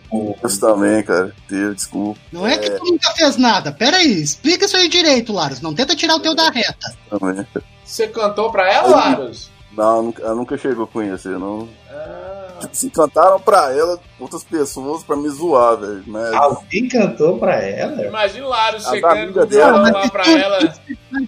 Isso 0.45 0.59
também, 0.59 1.03
cara. 1.03 1.33
Deus, 1.49 1.75
desculpa. 1.75 2.19
Não 2.31 2.47
é 2.47 2.57
que 2.57 2.69
tu 2.69 2.85
nunca 2.85 3.11
fez 3.11 3.35
nada. 3.35 3.71
Pera 3.71 3.97
aí, 3.97 4.21
explica 4.21 4.65
isso 4.65 4.77
aí 4.77 4.87
direito, 4.87 5.33
Laros. 5.33 5.61
Não 5.61 5.73
tenta 5.73 5.95
tirar 5.95 6.15
o 6.15 6.21
teu 6.21 6.33
da 6.33 6.49
reta. 6.49 6.95
Também. 7.09 7.45
Você 7.83 8.07
cantou 8.07 8.51
pra 8.51 8.71
ela, 8.71 8.89
Larus? 8.89 9.49
Não, 9.77 10.01
nunca- 10.03 10.23
ela 10.23 10.35
nunca 10.35 10.57
chegou 10.57 10.85
a 10.85 10.87
conhecer, 10.87 11.37
não. 11.37 11.69
Ah, 11.89 12.25
Tipo, 12.59 12.75
se 12.75 12.89
cantaram 12.89 13.39
pra 13.39 13.71
ela 13.71 13.99
outras 14.19 14.43
pessoas 14.43 15.03
pra 15.03 15.15
me 15.15 15.29
zoar, 15.29 15.77
velho. 15.77 16.03
Mas. 16.07 16.33
Alguém 16.33 16.87
cantou 16.89 17.37
pra 17.37 17.53
ela? 17.61 18.01
imagina 18.03 18.47
o 18.47 18.51
As 18.53 18.83
chegando 18.83 19.33
com 19.33 19.39
o 19.41 19.45
dela, 19.45 19.91
lá 19.91 20.09
pra 20.09 20.27
ela. 20.27 20.73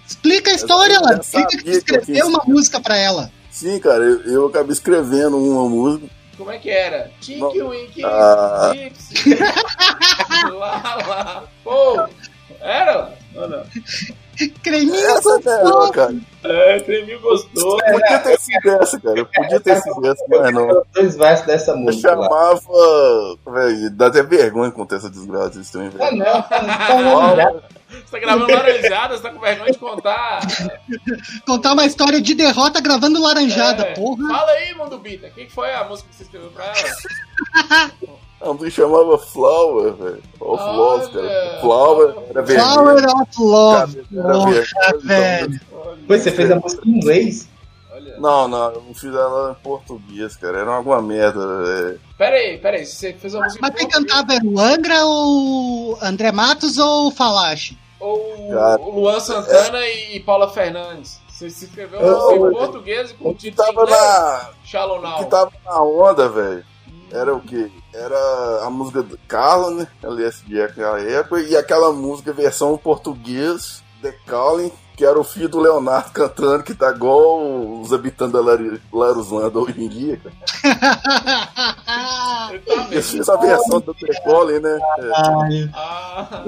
Explica 0.04 0.50
a 0.50 0.54
história, 0.54 0.98
Laros. 1.00 1.28
Explica 1.28 1.48
que 1.62 1.68
eu 1.68 1.78
escreveu 1.78 2.26
uma 2.26 2.42
música 2.44 2.80
pra 2.80 2.96
ela. 2.98 3.30
Sim, 3.48 3.78
cara, 3.78 4.02
eu, 4.02 4.22
eu 4.24 4.46
acabei 4.46 4.72
escrevendo 4.72 5.38
uma 5.38 5.68
música. 5.68 6.08
Como 6.36 6.50
é 6.50 6.58
que 6.58 6.68
era? 6.70 7.12
Tiki 7.20 7.62
Wiki, 7.62 8.04
Ah. 8.04 8.72
Gypsy. 8.74 9.38
lá, 10.58 10.96
lá. 11.06 11.44
Pô, 11.62 12.02
era? 12.60 13.12
Ou 13.36 13.48
não? 13.48 13.62
Creminho 14.48 14.94
Essa 14.94 15.34
é 15.34 15.42
gostoso. 15.42 15.92
cara. 15.92 16.14
É, 16.42 16.80
creminho 16.80 17.20
gostoso. 17.20 17.76
Podia 17.92 18.18
ter 18.20 18.38
sido 18.40 18.70
essa, 18.70 19.00
cara. 19.00 19.24
Podia 19.26 19.60
ter 19.60 19.76
sido 19.82 20.06
essa, 20.06 20.24
mas 20.28 20.54
não. 20.54 20.82
Dois 20.94 21.16
versos 21.16 21.46
dessa 21.46 21.70
Eu 21.72 21.76
música 21.76 22.14
lá. 22.14 22.24
chamava. 22.24 22.60
Velho, 23.46 23.90
dá 23.90 24.06
até 24.06 24.22
vergonha 24.22 24.70
contar 24.70 24.96
essa 24.96 25.10
desgraça 25.10 25.58
desse 25.58 25.72
trem, 25.72 25.88
Ah, 25.88 25.90
velho. 26.10 26.16
não, 26.18 27.02
não, 27.02 27.20
não, 27.28 27.36
já. 27.36 27.52
Você 27.90 28.02
tá 28.12 28.18
gravando 28.20 28.52
laranjada, 28.54 29.16
você 29.16 29.22
tá 29.22 29.30
com 29.30 29.40
vergonha 29.40 29.72
de 29.72 29.78
contar. 29.78 30.40
Contar 31.44 31.72
uma 31.72 31.84
história 31.84 32.20
de 32.20 32.34
derrota 32.34 32.80
gravando 32.80 33.20
laranjada, 33.20 33.82
É. 33.82 33.94
porra. 33.94 34.28
Fala 34.28 34.50
aí, 34.52 34.74
Mundo 34.74 34.96
Bita. 34.98 35.26
O 35.26 35.30
que 35.32 35.46
que 35.46 35.52
foi 35.52 35.72
a 35.74 35.84
música 35.84 36.08
que 36.08 36.14
você 36.16 36.22
escreveu 36.22 36.50
pra 36.50 36.64
ela? 36.66 37.90
A 38.40 38.52
música 38.52 38.70
chamava 38.70 39.18
Flower, 39.18 39.92
velho. 39.94 40.22
Of 40.40 40.62
Olha. 40.62 40.72
Love, 40.72 41.12
cara. 41.12 41.58
Flower 41.60 42.14
era 42.30 42.42
vermelho. 42.42 42.72
Flower 42.72 43.06
of 43.06 43.30
Love. 43.42 44.02
Porra, 44.04 44.98
velho. 45.02 45.60
Pois 46.06 46.22
você 46.22 46.30
fez 46.30 46.50
a 46.50 46.56
música 46.56 46.82
em 46.88 46.92
inglês? 46.92 47.48
Não, 48.18 48.48
não, 48.48 48.72
eu 48.72 48.82
não 48.82 48.94
fiz 48.94 49.14
ela 49.14 49.56
em 49.58 49.62
português, 49.62 50.36
cara. 50.36 50.58
Era 50.60 50.70
alguma 50.74 51.02
merda. 51.02 51.40
É. 51.40 51.96
Pera 52.16 52.36
aí, 52.36 52.58
pera 52.58 52.76
aí. 52.78 52.86
Você 52.86 53.12
fez 53.12 53.34
uma 53.34 53.44
música 53.44 53.60
Mas 53.62 53.72
em 53.72 53.76
quem 53.76 53.88
cantava 53.88 54.34
era 54.34 54.44
o 54.44 54.58
Angra 54.58 55.04
ou 55.04 55.98
André 56.02 56.32
Matos 56.32 56.78
ou 56.78 57.08
o 57.08 57.10
Falache? 57.10 57.78
Ou 57.98 58.48
Cara, 58.50 58.80
o 58.80 59.00
Luan 59.00 59.20
Santana 59.20 59.86
e 59.86 60.18
Paula 60.20 60.48
Fernandes. 60.50 61.20
Você 61.28 61.50
se 61.50 61.66
escreveu 61.66 62.00
Eu- 62.00 62.18
música 62.18 62.34
em 62.46 62.52
português 62.52 63.10
e 63.10 63.14
com 63.14 63.30
O 63.30 63.34
título 63.34 63.66
tava 63.66 63.82
inglês? 63.82 64.00
na. 64.00 64.50
Now. 65.00 65.18
que 65.18 65.24
tava 65.26 65.52
na 65.64 65.82
onda, 65.82 66.28
velho. 66.28 66.64
Era 67.10 67.34
o 67.34 67.40
quê? 67.40 67.70
Era 67.92 68.64
a 68.66 68.70
música 68.70 69.02
do 69.02 69.18
Carla, 69.26 69.70
né? 69.70 69.86
LSD 70.02 70.60
naquela 70.60 71.00
época. 71.00 71.40
E 71.40 71.56
aquela 71.56 71.92
música 71.92 72.32
versão 72.32 72.76
português, 72.78 73.82
The 74.00 74.14
Calling, 74.26 74.70
que 74.96 75.04
era 75.04 75.18
o 75.18 75.24
filho 75.24 75.48
do 75.48 75.58
Leonardo 75.58 76.10
cantando, 76.12 76.62
que 76.62 76.74
tá 76.74 76.90
igual 76.90 77.80
os 77.80 77.92
habitantes 77.92 78.32
da 78.32 78.40
Laruzlândia 78.92 79.58
hoje 79.60 79.82
em 79.82 79.88
dia. 79.88 80.20
cara. 80.22 80.34
Eu 82.52 82.60
também. 82.62 82.98
Eu 82.98 83.02
fiz 83.02 83.28
a 83.28 83.36
versão 83.36 83.80
do 83.80 83.94
The 83.94 84.22
Calling, 84.24 84.60
né? 84.60 84.78
É. 84.98 85.68
Ah, 85.74 86.44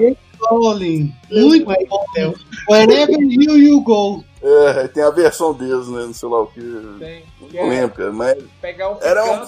Colin. 0.47 1.13
Muito 1.31 1.65
bom. 1.65 2.33
Wherever 2.69 3.17
you, 3.19 3.57
you 3.57 3.81
go. 3.81 4.23
É, 4.45 4.87
tem 4.89 5.01
a 5.01 5.09
versão 5.09 5.53
deles, 5.53 5.87
né? 5.87 6.05
Não 6.05 6.13
sei 6.13 6.27
lá 6.27 6.41
o 6.41 6.47
que. 6.47 6.59
tem. 6.99 7.23
Que 7.49 7.55
Não 7.57 7.63
é 7.63 7.69
lembro, 7.69 7.95
cara. 7.95 8.11
Mas 8.11 8.43
pegar 8.61 8.89
um 8.91 8.97
Era 9.01 9.23
um 9.23 9.47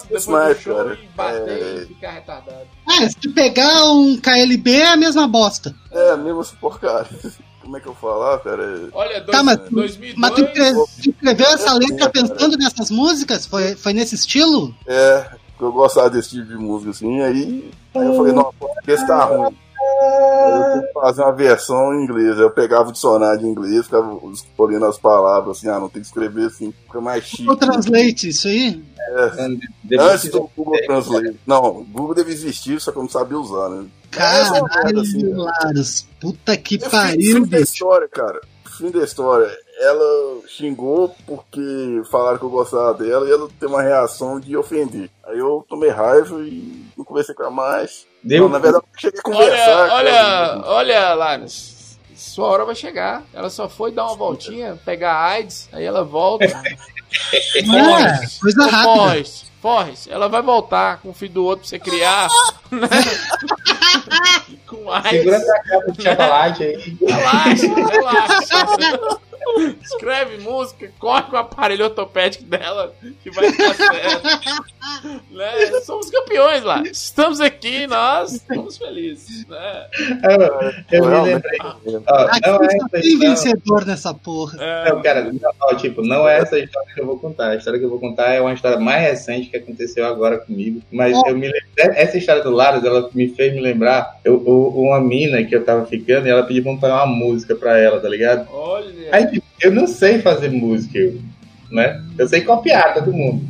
show 0.55 0.75
cara. 0.75 0.93
e 1.01 1.07
bater 1.15 1.49
É. 1.49 1.75
e 1.81 1.85
ficar 1.87 2.11
retardado. 2.11 2.61
Ah, 2.87 3.09
se 3.09 3.29
pegar 3.33 3.83
um 3.91 4.17
KLB 4.17 4.71
é 4.71 4.87
a 4.93 4.95
mesma 4.97 5.27
bosta. 5.27 5.75
é 5.91 6.15
mesmo 6.15 6.39
essa 6.41 6.55
porcaria. 6.55 7.09
Como 7.61 7.75
é 7.77 7.79
que 7.79 7.87
eu 7.87 7.95
falar, 7.95 8.39
cara? 8.41 8.89
Olha, 8.93 9.19
dois, 9.21 9.35
Tá, 9.37 9.43
mas, 9.43 9.57
2002... 9.71 10.15
mas 10.17 10.31
tu, 10.35 10.41
escre- 10.45 10.73
tu 11.03 11.09
escreveu 11.09 11.47
essa 11.47 11.69
Eu 11.71 11.77
letra 11.79 11.97
cara. 11.97 12.11
pensando 12.11 12.57
nessas 12.57 12.91
músicas? 12.91 13.45
Foi, 13.47 13.75
foi 13.75 13.91
nesse 13.91 14.13
estilo? 14.13 14.73
É, 14.85 15.27
eu 15.59 15.71
gostava 15.71 16.09
desse 16.11 16.29
tipo 16.29 16.45
de 16.45 16.55
música 16.57 16.91
assim, 16.91 17.21
aí, 17.21 17.71
aí 17.95 18.05
eu 18.05 18.15
falei, 18.15 18.33
não, 18.33 18.53
português 18.59 19.05
tá 19.07 19.23
ruim. 19.25 19.57
Aí 20.01 20.51
eu 20.51 20.71
tenho 20.73 20.87
que 20.87 20.93
fazer 20.93 21.21
uma 21.21 21.31
versão 21.33 21.93
em 21.93 22.03
inglês. 22.03 22.37
Eu 22.37 22.51
pegava 22.51 22.89
o 22.89 22.91
dicionário 22.91 23.39
de 23.39 23.45
inglês, 23.47 23.85
ficava 23.85 24.19
escolhendo 24.31 24.85
as 24.85 24.97
palavras 24.97 25.57
assim, 25.57 25.69
ah, 25.69 25.79
não 25.79 25.89
tem 25.89 26.01
que 26.01 26.07
escrever 26.07 26.47
assim, 26.47 26.73
fica 26.85 27.01
mais 27.01 27.23
chique. 27.23 27.49
O 27.49 27.55
Translate, 27.55 28.29
isso 28.29 28.47
aí? 28.47 28.83
Antes 29.99 30.29
do 30.31 30.49
Google 30.55 30.77
Translate. 30.85 31.39
Não, 31.45 31.63
o 31.65 31.83
Google 31.85 32.15
deve 32.15 32.31
existir, 32.31 32.79
só 32.81 32.91
que 32.91 32.97
eu 32.97 33.03
não 33.03 33.09
sabia 33.09 33.37
usar, 33.37 33.69
né? 33.69 33.85
É 34.17 34.21
assim, 34.21 34.51
Caralho, 34.53 34.67
cara. 34.67 35.35
Laros. 35.35 36.07
Puta 36.19 36.57
que 36.57 36.75
E 36.75 36.79
fim, 36.79 36.89
pariu, 36.89 37.35
fim 37.35 37.41
da 37.49 37.57
bicho. 37.59 37.63
história, 37.73 38.07
cara. 38.07 38.41
Fim 38.77 38.89
da 38.91 39.03
história. 39.03 39.64
Ela 39.77 40.41
xingou 40.47 41.13
porque 41.27 42.01
falaram 42.09 42.37
que 42.37 42.45
eu 42.45 42.49
gostava 42.49 42.93
dela 42.93 43.27
e 43.27 43.31
ela 43.31 43.49
tem 43.59 43.67
uma 43.67 43.81
reação 43.81 44.39
de 44.39 44.55
ofender. 44.55 45.09
Aí 45.25 45.37
eu 45.37 45.65
tomei 45.67 45.89
raiva 45.89 46.41
e 46.41 46.85
não 46.97 47.03
conversei 47.03 47.35
com 47.35 47.43
ela 47.43 47.51
mais. 47.51 48.07
Deu 48.23 48.43
Não, 48.43 48.49
na 48.49 48.59
verdade, 48.59 48.85
eu 48.85 48.99
cheguei 48.99 49.19
a 49.19 49.23
conversar. 49.23 49.89
Olha, 49.91 49.93
olha, 49.93 50.61
olha, 50.65 51.13
Larus. 51.13 51.75
Sua 52.15 52.47
hora 52.47 52.65
vai 52.65 52.75
chegar. 52.75 53.23
Ela 53.33 53.49
só 53.49 53.67
foi 53.67 53.91
dar 53.91 54.05
uma 54.05 54.15
voltinha, 54.15 54.79
pegar 54.85 55.11
a 55.13 55.25
AIDS, 55.31 55.67
aí 55.73 55.83
ela 55.83 56.03
volta. 56.03 56.45
É, 56.45 57.63
Forrest, 57.65 58.39
coisa 58.39 58.61
ô, 58.61 58.69
rápida. 58.69 58.93
Forrest, 58.93 59.45
Forrest, 59.61 60.07
ela 60.09 60.29
vai 60.29 60.41
voltar 60.41 61.01
com 61.01 61.09
o 61.09 61.13
filho 61.13 61.33
do 61.33 61.43
outro 61.43 61.61
pra 61.61 61.69
você 61.69 61.79
criar. 61.79 62.29
né? 62.71 62.87
com 64.67 64.89
AIDS. 64.89 65.11
Segura 65.11 65.35
essa 65.35 65.63
capa 65.63 65.91
de 65.91 66.03
chocolate 66.03 66.63
aí. 66.63 66.97
Relaxa, 67.01 67.67
relaxa. 67.67 69.19
Escreve 69.81 70.37
música, 70.37 70.91
corre 70.99 71.23
com 71.23 71.35
o 71.35 71.39
aparelho 71.39 71.85
ortopédico 71.85 72.43
dela, 72.45 72.93
que 73.23 73.29
vai 73.31 73.51
dar 73.55 73.73
certo. 73.75 74.25
né? 75.31 75.79
Somos 75.83 76.09
campeões 76.09 76.63
lá. 76.63 76.81
Estamos 76.83 77.39
aqui, 77.39 77.87
nós 77.87 78.33
estamos 78.33 78.77
felizes. 78.77 79.45
Né? 79.47 79.87
Eu 80.91 81.03
me 81.03 81.09
Realmente. 81.09 81.33
lembrei. 81.33 81.59
Ó, 82.07 82.15
Aqui 82.25 82.49
não 82.49 82.63
é 82.63 82.65
essa 82.65 82.89
tem 82.89 83.01
história. 83.01 83.29
vencedor 83.29 83.85
nessa 83.85 84.13
porra. 84.13 84.57
É, 84.63 84.89
Não, 84.89 85.01
cara, 85.01 85.31
não, 85.31 85.77
tipo, 85.77 86.01
não 86.01 86.27
é 86.27 86.39
essa 86.39 86.57
história 86.59 86.93
que 86.93 87.01
eu 87.01 87.05
vou 87.05 87.19
contar. 87.19 87.49
A 87.49 87.55
história 87.55 87.79
que 87.79 87.85
eu 87.85 87.89
vou 87.89 87.99
contar 87.99 88.33
é 88.33 88.41
uma 88.41 88.53
história 88.53 88.79
mais 88.79 89.01
recente 89.01 89.49
que 89.49 89.57
aconteceu 89.57 90.05
agora 90.05 90.37
comigo. 90.39 90.81
Mas 90.91 91.15
eu 91.25 91.35
me 91.35 91.47
lembro. 91.47 91.65
Essa 91.77 92.17
história 92.17 92.41
do 92.43 92.51
Laros, 92.51 92.83
ela 92.83 93.09
me 93.13 93.27
fez 93.29 93.53
me 93.53 93.61
lembrar. 93.61 94.19
Eu, 94.23 94.43
eu- 94.45 94.65
uma 94.75 94.99
mina 94.99 95.43
que 95.43 95.55
eu 95.55 95.63
tava 95.63 95.85
ficando 95.85 96.27
e 96.27 96.29
ela 96.29 96.43
pediu 96.43 96.63
pra 96.63 96.71
eu 96.73 96.77
pagar 96.77 97.03
uma 97.03 97.15
música 97.15 97.55
pra 97.55 97.77
ela, 97.77 97.99
tá 97.99 98.09
ligado? 98.09 98.47
olha. 98.51 98.95
Aí, 99.11 99.34
eu 99.61 99.71
não 99.71 99.87
sei 99.87 100.19
fazer 100.19 100.49
música, 100.49 100.97
eu, 100.97 101.21
né? 101.71 102.03
Eu 102.17 102.27
sei 102.27 102.41
copiar 102.41 102.93
todo 102.93 103.13
mundo. 103.13 103.45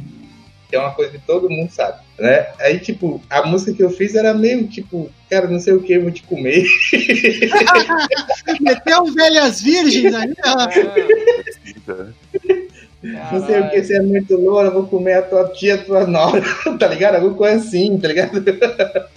Que 0.69 0.76
é 0.76 0.80
uma 0.80 0.91
coisa 0.91 1.12
que 1.12 1.19
todo 1.19 1.50
mundo 1.50 1.69
sabe, 1.69 2.00
né? 2.17 2.48
Aí, 2.60 2.80
tipo, 2.80 3.21
a 3.30 3.45
música 3.45 3.71
que 3.74 3.84
eu 3.84 3.89
fiz 3.91 4.15
era 4.15 4.34
meio, 4.34 4.67
tipo, 4.67 5.12
cara, 5.30 5.48
não 5.48 5.60
sei 5.60 5.74
o 5.74 5.82
que, 5.82 5.93
eu 5.93 6.02
vou 6.02 6.12
te 6.12 6.24
comer. 6.24 6.65
Meteu 8.60 9.03
um 9.03 9.14
velhas 9.14 9.62
virgens 9.62 10.14
aí, 10.16 10.34
ó. 10.43 10.68
cara. 11.86 12.14
Não 13.32 13.45
sei 13.45 13.60
o 13.60 13.70
que, 13.70 13.84
você 13.84 13.97
é 13.97 14.01
muito 14.01 14.36
loura, 14.36 14.70
eu 14.70 14.74
vou 14.74 14.88
comer 14.88 15.14
a 15.14 15.22
tua 15.22 15.49
tia, 15.49 15.76
a 15.76 15.78
tua 15.78 16.07
nora, 16.07 16.41
tá 16.80 16.88
ligado? 16.88 17.16
Alguma 17.16 17.36
coisa 17.36 17.57
assim, 17.57 17.99
tá 17.99 18.07
ligado? 18.07 18.43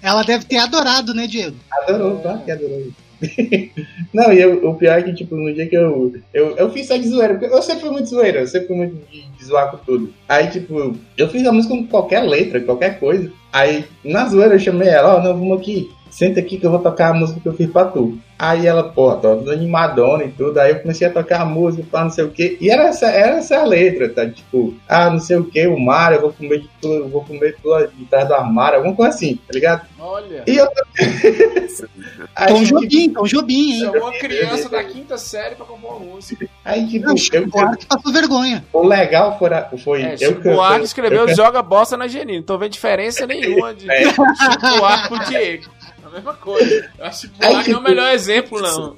Ela 0.03 0.23
deve 0.25 0.45
ter 0.45 0.59
adorado, 0.59 1.15
né, 1.15 1.27
Diego? 1.27 1.57
Adorou, 1.73 2.21
claro 2.21 2.41
que 2.45 2.51
adorou. 2.51 2.89
Não, 4.13 4.33
e 4.33 4.41
eu- 4.41 4.69
o 4.69 4.75
pior 4.75 4.99
é 4.99 5.03
que, 5.03 5.15
tipo, 5.15 5.37
no 5.37 5.53
dia 5.53 5.67
que 5.69 5.77
eu. 5.77 6.13
Eu, 6.33 6.57
eu 6.57 6.71
fiz 6.71 6.87
só 6.87 6.97
de 6.97 7.09
zoeira, 7.09 7.35
porque 7.35 7.55
eu 7.55 7.63
sempre 7.63 7.83
fui 7.83 7.91
muito 7.91 8.09
zoeira, 8.09 8.41
eu 8.41 8.47
sempre 8.47 8.69
fui 8.69 8.77
muito 8.77 8.97
de, 9.11 9.23
de 9.23 9.45
zoar 9.45 9.71
com 9.71 9.79
tudo. 9.79 10.13
Aí, 10.29 10.49
tipo, 10.49 10.97
eu 11.17 11.29
fiz 11.29 11.47
a 11.47 11.53
música 11.53 11.75
com 11.75 11.87
qualquer 11.87 12.21
letra, 12.23 12.61
qualquer 12.61 12.99
coisa. 12.99 13.31
Aí, 13.53 13.85
na 14.05 14.27
zoeira, 14.29 14.55
eu 14.55 14.59
chamei 14.59 14.89
ela, 14.89 15.17
ó, 15.17 15.23
não, 15.23 15.35
vamos 15.39 15.59
aqui, 15.59 15.91
senta 16.19 16.41
aqui 16.41 16.59
que 16.59 16.67
eu 16.67 16.71
vou 16.73 16.81
tocar 16.81 17.11
a 17.11 17.15
música 17.15 17.39
que 17.39 17.49
eu 17.49 17.55
fiz 17.55 17.71
pra 17.71 17.85
tu. 17.85 18.19
Aí 18.37 18.67
ela, 18.67 18.85
pô, 18.85 19.13
tô 19.15 19.37
toda 19.37 19.53
animadona 19.53 20.25
e 20.25 20.31
tudo. 20.31 20.59
Aí 20.59 20.73
eu 20.73 20.81
comecei 20.81 21.07
a 21.07 21.13
tocar 21.13 21.43
a 21.43 21.45
música, 21.45 21.87
pá, 21.91 22.03
não 22.03 22.11
sei 22.11 22.25
o 22.25 22.31
quê. 22.31 22.57
E 22.61 22.71
era 22.71 22.89
essa, 22.89 23.07
era 23.07 23.37
essa 23.37 23.59
a 23.59 23.65
letra, 23.65 24.09
tá? 24.09 24.29
Tipo, 24.29 24.75
ah, 24.89 25.11
não 25.11 25.21
sei 25.21 25.37
o 25.37 25.45
quê, 25.45 25.69
o 25.69 25.79
mar, 25.79 26.13
eu 26.13 26.21
vou 26.21 26.33
comer 26.33 26.61
de 26.61 26.71
tudo, 26.81 26.95
eu 26.95 27.09
vou 27.09 27.25
comer 27.25 27.57
tudo 27.63 27.87
de 27.89 28.05
trás 28.05 28.27
do 28.27 28.35
armário, 28.35 28.79
alguma 28.79 28.95
coisa 28.95 29.15
assim, 29.15 29.37
tá 29.37 29.53
ligado? 29.53 29.87
Olha. 29.99 30.43
E 30.47 30.57
eu. 30.57 30.67
aí, 32.35 32.49
Tom 32.49 32.65
tipo, 32.65 32.81
Jobim, 32.81 33.11
Tom 33.11 33.25
Jobim, 33.25 33.73
hein? 33.73 33.81
Chamou 33.81 34.03
uma 34.03 34.19
criança 34.19 34.69
da 34.69 34.85
quinta 34.85 35.19
série 35.19 35.55
pra 35.55 35.67
compor 35.67 35.97
uma 35.97 36.15
música. 36.15 36.49
aí, 36.65 36.87
tipo, 36.89 37.07
Não, 37.07 37.13
eu, 37.13 37.17
Chico 37.17 37.47
Buarque 37.49 37.87
passou 37.87 38.13
vergonha. 38.13 38.65
o 38.73 38.87
legal 38.87 39.39
foi, 39.39 39.51
foi 39.79 40.03
É, 40.03 40.15
eu 40.15 40.19
Chico 40.19 40.43
Buarque 40.43 40.85
escreveu 40.85 41.29
eu 41.29 41.35
Joga 41.35 41.63
Bosta 41.63 41.97
na 41.97 42.09
Genina. 42.09 42.39
Não 42.39 42.45
tô 42.45 42.59
vendo 42.59 42.71
diferença 42.71 43.27
nenhuma 43.27 43.75
de 43.75 43.91
É. 43.91 44.05
Chico 44.11 44.79
Buarque 44.79 45.09
pro 45.09 45.25
Diego. 45.27 45.78
A 46.09 46.11
mesma 46.11 46.33
coisa. 46.35 46.91
Eu 46.99 47.05
acho 47.05 47.29
que 47.29 47.45
Aí, 47.45 47.69
não 47.69 47.77
é 47.77 47.81
o 47.81 47.83
melhor 47.83 48.15
exemplo, 48.15 48.61
não. 48.63 48.97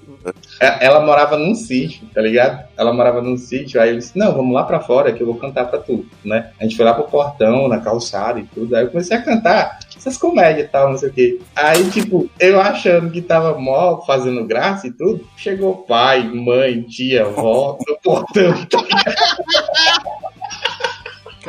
É, 0.61 0.87
Ela 0.87 1.01
morava 1.01 1.37
num 1.37 1.55
sítio, 1.55 2.07
tá 2.15 2.21
ligado? 2.21 2.63
Ela 2.77 2.93
morava 2.93 3.21
num 3.21 3.37
sítio, 3.37 3.81
aí 3.81 3.89
ele 3.89 3.99
disse, 3.99 4.17
não, 4.17 4.33
vamos 4.33 4.55
lá 4.55 4.63
pra 4.63 4.81
fora 4.81 5.13
que 5.13 5.21
eu 5.21 5.27
vou 5.27 5.37
cantar 5.37 5.65
pra 5.65 5.81
tu, 5.81 6.07
né? 6.25 6.53
A 6.61 6.63
gente 6.63 6.77
foi 6.77 6.85
lá 6.85 6.95
pro 6.95 7.05
portão, 7.05 7.67
na 7.67 7.81
calçada 7.81 8.39
e 8.39 8.45
tudo, 8.45 8.77
aí 8.77 8.85
eu 8.85 8.91
comecei 8.91 9.17
a 9.17 9.23
cantar 9.23 9.81
essas 9.97 10.17
comédias 10.17 10.67
e 10.67 10.69
tal, 10.69 10.91
não 10.91 10.99
sei 10.99 11.09
o 11.09 11.13
quê. 11.13 11.41
Aí, 11.57 11.91
tipo, 11.91 12.31
eu 12.39 12.61
achando 12.61 13.11
que 13.11 13.21
tava 13.21 13.59
mó 13.59 14.03
fazendo 14.03 14.47
graça 14.47 14.87
e 14.87 14.93
tudo, 14.93 15.27
chegou 15.37 15.79
pai, 15.79 16.23
mãe, 16.23 16.83
tia, 16.83 17.23
avó, 17.27 17.77
no 17.87 17.99
portão. 17.99 18.55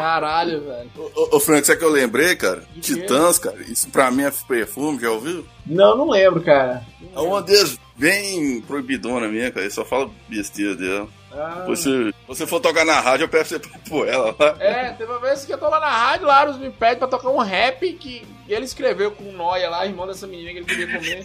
Caralho, 0.02 0.62
velho. 0.62 0.90
Ô, 0.98 1.38
ô, 1.38 1.40
Frank, 1.40 1.66
sabe 1.66 1.78
o 1.78 1.80
que 1.80 1.86
eu 1.86 1.92
lembrei, 1.92 2.36
cara? 2.36 2.64
Quê? 2.76 2.82
Titãs, 2.82 3.38
cara. 3.38 3.58
Isso 3.62 3.90
pra 3.90 4.12
mim 4.12 4.24
é 4.24 4.32
perfume, 4.48 5.00
já 5.00 5.12
ouviu? 5.12 5.46
Não, 5.66 5.96
não 5.96 6.10
lembro, 6.10 6.42
cara. 6.42 6.84
É 7.16 7.20
uma 7.20 7.42
deles 7.42 7.80
bem 7.96 8.62
proibidona 8.62 9.28
minha, 9.28 9.52
cara. 9.52 9.66
Ele 9.66 9.74
só 9.74 9.86
fala 9.86 10.10
besteira 10.28 10.76
dela. 10.76 11.08
Ah. 11.34 11.66
Se 11.76 12.14
você 12.28 12.46
for 12.46 12.60
tocar 12.60 12.84
na 12.84 13.00
rádio, 13.00 13.24
eu 13.24 13.30
peço 13.30 13.54
você 13.58 13.60
pra 13.60 14.12
ela 14.12 14.36
lá. 14.38 14.56
É, 14.60 14.90
teve 14.92 15.10
uma 15.10 15.20
vez 15.20 15.46
que 15.46 15.54
eu 15.54 15.58
tô 15.58 15.70
lá 15.70 15.80
na 15.80 15.90
rádio, 15.90 16.28
lá 16.28 16.40
Aros 16.40 16.58
me 16.58 16.70
pede 16.70 16.98
pra 16.98 17.08
tocar 17.08 17.30
um 17.30 17.38
rap 17.38 17.94
que 17.94 18.28
ele 18.50 18.66
escreveu 18.66 19.12
com 19.12 19.24
o 19.24 19.32
Noia 19.32 19.70
lá, 19.70 19.86
irmão 19.86 20.06
dessa 20.06 20.28
menina 20.28 20.52
que 20.52 20.58
ele 20.58 20.66
queria 20.66 21.00
comer. 21.00 21.24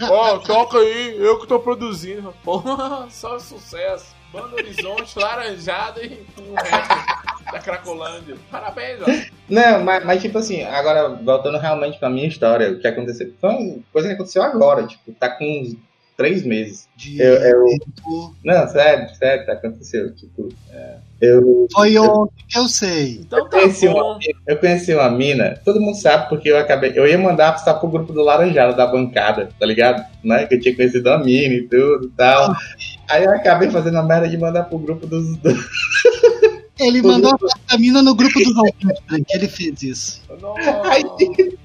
Ó, 0.08 0.38
toca 0.38 0.78
aí, 0.78 1.16
eu 1.18 1.38
que 1.38 1.46
tô 1.46 1.58
produzindo. 1.60 2.34
Porra, 2.42 3.06
só 3.10 3.38
sucesso. 3.38 4.19
Banda 4.32 4.56
Horizonte, 4.56 5.18
laranjado 5.18 6.00
e 6.04 6.24
um 6.38 6.54
rap 6.54 7.52
da 7.52 7.58
Cracolândia. 7.58 8.36
Parabéns, 8.50 9.00
ó. 9.02 9.06
Não, 9.48 9.84
mas, 9.84 10.04
mas, 10.04 10.22
tipo 10.22 10.38
assim, 10.38 10.62
agora 10.62 11.08
voltando 11.08 11.58
realmente 11.58 11.98
pra 11.98 12.08
minha 12.08 12.28
história, 12.28 12.70
o 12.70 12.78
que 12.78 12.86
aconteceu? 12.86 13.32
Foi 13.40 13.50
uma 13.50 13.78
coisa 13.92 14.08
que 14.08 14.14
aconteceu 14.14 14.42
agora, 14.42 14.86
tipo, 14.86 15.12
tá 15.12 15.28
com 15.28 15.44
uns 15.44 15.76
três 16.20 16.44
meses. 16.44 16.86
Eu, 17.18 17.32
eu- 17.34 17.64
não, 18.44 18.68
sério, 18.68 19.08
sério, 19.14 19.46
tá 19.46 19.54
aconteceu. 19.54 20.14
Tipo, 20.14 20.50
é, 20.70 20.96
eu, 21.18 21.66
Foi 21.72 21.96
ontem 21.96 22.44
que 22.46 22.58
eu 22.58 22.68
sei. 22.68 23.22
Então 23.22 23.48
tá 23.48 23.58
conheci 23.58 23.88
uma, 23.88 24.02
bom. 24.02 24.18
eu 24.46 24.58
conheci 24.58 24.92
uma 24.92 25.08
mina, 25.10 25.58
todo 25.64 25.80
mundo 25.80 25.96
sabe 25.96 26.28
porque 26.28 26.50
eu 26.50 26.58
acabei. 26.58 26.92
Eu 26.94 27.06
ia 27.06 27.16
mandar 27.16 27.52
pra 27.64 27.72
pro 27.72 27.88
grupo 27.88 28.12
do 28.12 28.20
Laranjada 28.22 28.74
da 28.74 28.86
bancada, 28.86 29.48
tá 29.58 29.64
ligado? 29.64 30.04
Né? 30.22 30.44
Que 30.44 30.56
eu 30.56 30.60
tinha 30.60 30.76
conhecido 30.76 31.08
uma 31.08 31.24
mina 31.24 31.54
e 31.54 31.62
tudo 31.66 32.04
e 32.08 32.10
tal. 32.10 32.54
Aí 33.08 33.24
eu 33.24 33.30
acabei 33.30 33.70
fazendo 33.70 33.96
a 33.96 34.02
merda 34.02 34.28
de 34.28 34.36
mandar 34.36 34.64
pro 34.64 34.78
grupo 34.78 35.06
dos. 35.06 35.24
Ele 36.80 37.02
mandou 37.02 37.34
a 37.34 37.38
foto 37.38 37.60
da 37.68 37.78
mina 37.78 38.02
no 38.02 38.14
grupo 38.14 38.38
dos 38.38 38.56
ouvintes, 38.56 39.02
né, 39.10 39.20
que 39.26 39.36
ele 39.36 39.48
fez 39.48 39.82
isso. 39.82 40.22
Aí, 40.84 41.04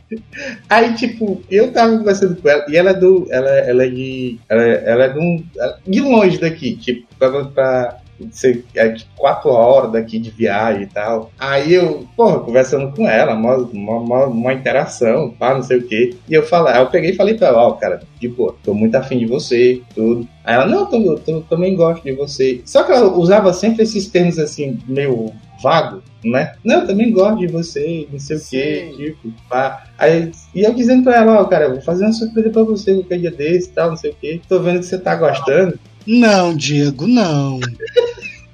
aí, 0.70 0.93
tipo, 0.95 1.41
eu 1.49 1.72
tava 1.72 1.97
conversando 1.97 2.36
com 2.36 2.49
ela, 2.49 2.66
e 2.70 2.76
ela 2.76 2.91
é 2.91 2.93
do. 2.93 3.28
Ela, 3.30 3.49
ela 3.49 3.84
é 3.84 3.89
de. 3.89 4.39
Ela, 4.49 4.63
ela 4.63 5.03
é 5.05 5.09
de 5.09 5.20
um. 5.20 5.43
De 5.88 6.01
longe 6.01 6.38
daqui, 6.38 6.76
tipo, 6.76 7.07
pra. 7.18 7.45
pra 7.45 8.01
ser 8.32 8.66
é, 8.76 8.89
tipo, 8.89 9.09
quatro 9.16 9.49
horas 9.49 9.91
daqui 9.91 10.20
de 10.20 10.30
viagem 10.30 10.84
e 10.84 10.88
tal. 10.88 11.32
Aí 11.39 11.74
eu, 11.74 12.07
porra, 12.16 12.39
conversando 12.39 12.91
com 12.95 13.07
ela, 13.07 13.34
uma, 13.34 13.57
uma, 13.57 14.26
uma, 14.26 14.53
interação, 14.53 15.32
pá, 15.38 15.53
não 15.53 15.63
sei 15.63 15.78
o 15.78 15.88
quê. 15.88 16.16
E 16.28 16.34
eu 16.34 16.43
falei, 16.43 16.74
aí 16.74 16.82
eu 16.82 16.88
peguei 16.88 17.11
e 17.11 17.16
falei 17.16 17.34
pra 17.36 17.47
ela, 17.47 17.68
ó, 17.68 17.72
cara, 17.74 18.01
de 18.20 18.28
boa, 18.28 18.55
tô 18.63 18.74
muito 18.74 18.95
afim 18.95 19.18
de 19.20 19.26
você, 19.26 19.82
tudo. 19.93 20.28
Aí 20.43 20.55
ela, 20.55 20.66
não, 20.66 20.86
tô, 20.86 21.16
tô- 21.18 21.41
também 21.41 21.76
gosto 21.76 22.03
de 22.03 22.11
você. 22.13 22.61
Só 22.66 22.84
que 22.84 22.91
ela 22.91 23.11
usava 23.18 23.51
sempre 23.53 23.84
esses 23.84 24.07
termos 24.07 24.38
assim, 24.39 24.78
meio 24.88 25.32
vago, 25.61 26.01
né? 26.24 26.53
Não, 26.63 26.82
eu 26.82 26.88
também 26.88 27.11
gosto 27.11 27.39
de 27.39 27.47
você, 27.47 28.07
não 28.11 28.20
sei 28.20 28.38
o 28.38 28.39
quê, 28.47 28.88
Sim. 28.91 28.97
tipo, 28.97 29.34
pá. 29.49 29.84
Aí, 29.97 30.32
e 30.53 30.61
eu 30.61 30.74
dizendo 30.74 31.03
pra 31.03 31.16
ela, 31.18 31.41
ó, 31.41 31.45
cara, 31.45 31.66
eu 31.66 31.72
vou 31.74 31.82
fazer 31.82 32.05
uma 32.05 32.13
surpresa 32.13 32.49
pra 32.49 32.63
você 32.63 32.93
qualquer 32.93 33.20
dia 33.20 33.32
desse 33.32 33.70
e 33.70 33.72
tal, 33.72 33.89
não 33.89 33.97
sei 33.97 34.11
o 34.11 34.16
quê. 34.20 34.41
Tô 34.47 34.59
vendo 34.59 34.80
que 34.80 34.86
você 34.86 34.97
tá 34.97 35.16
gostando. 35.16 35.80
Não, 36.06 36.56
Diego, 36.56 37.08
não. 37.08 37.60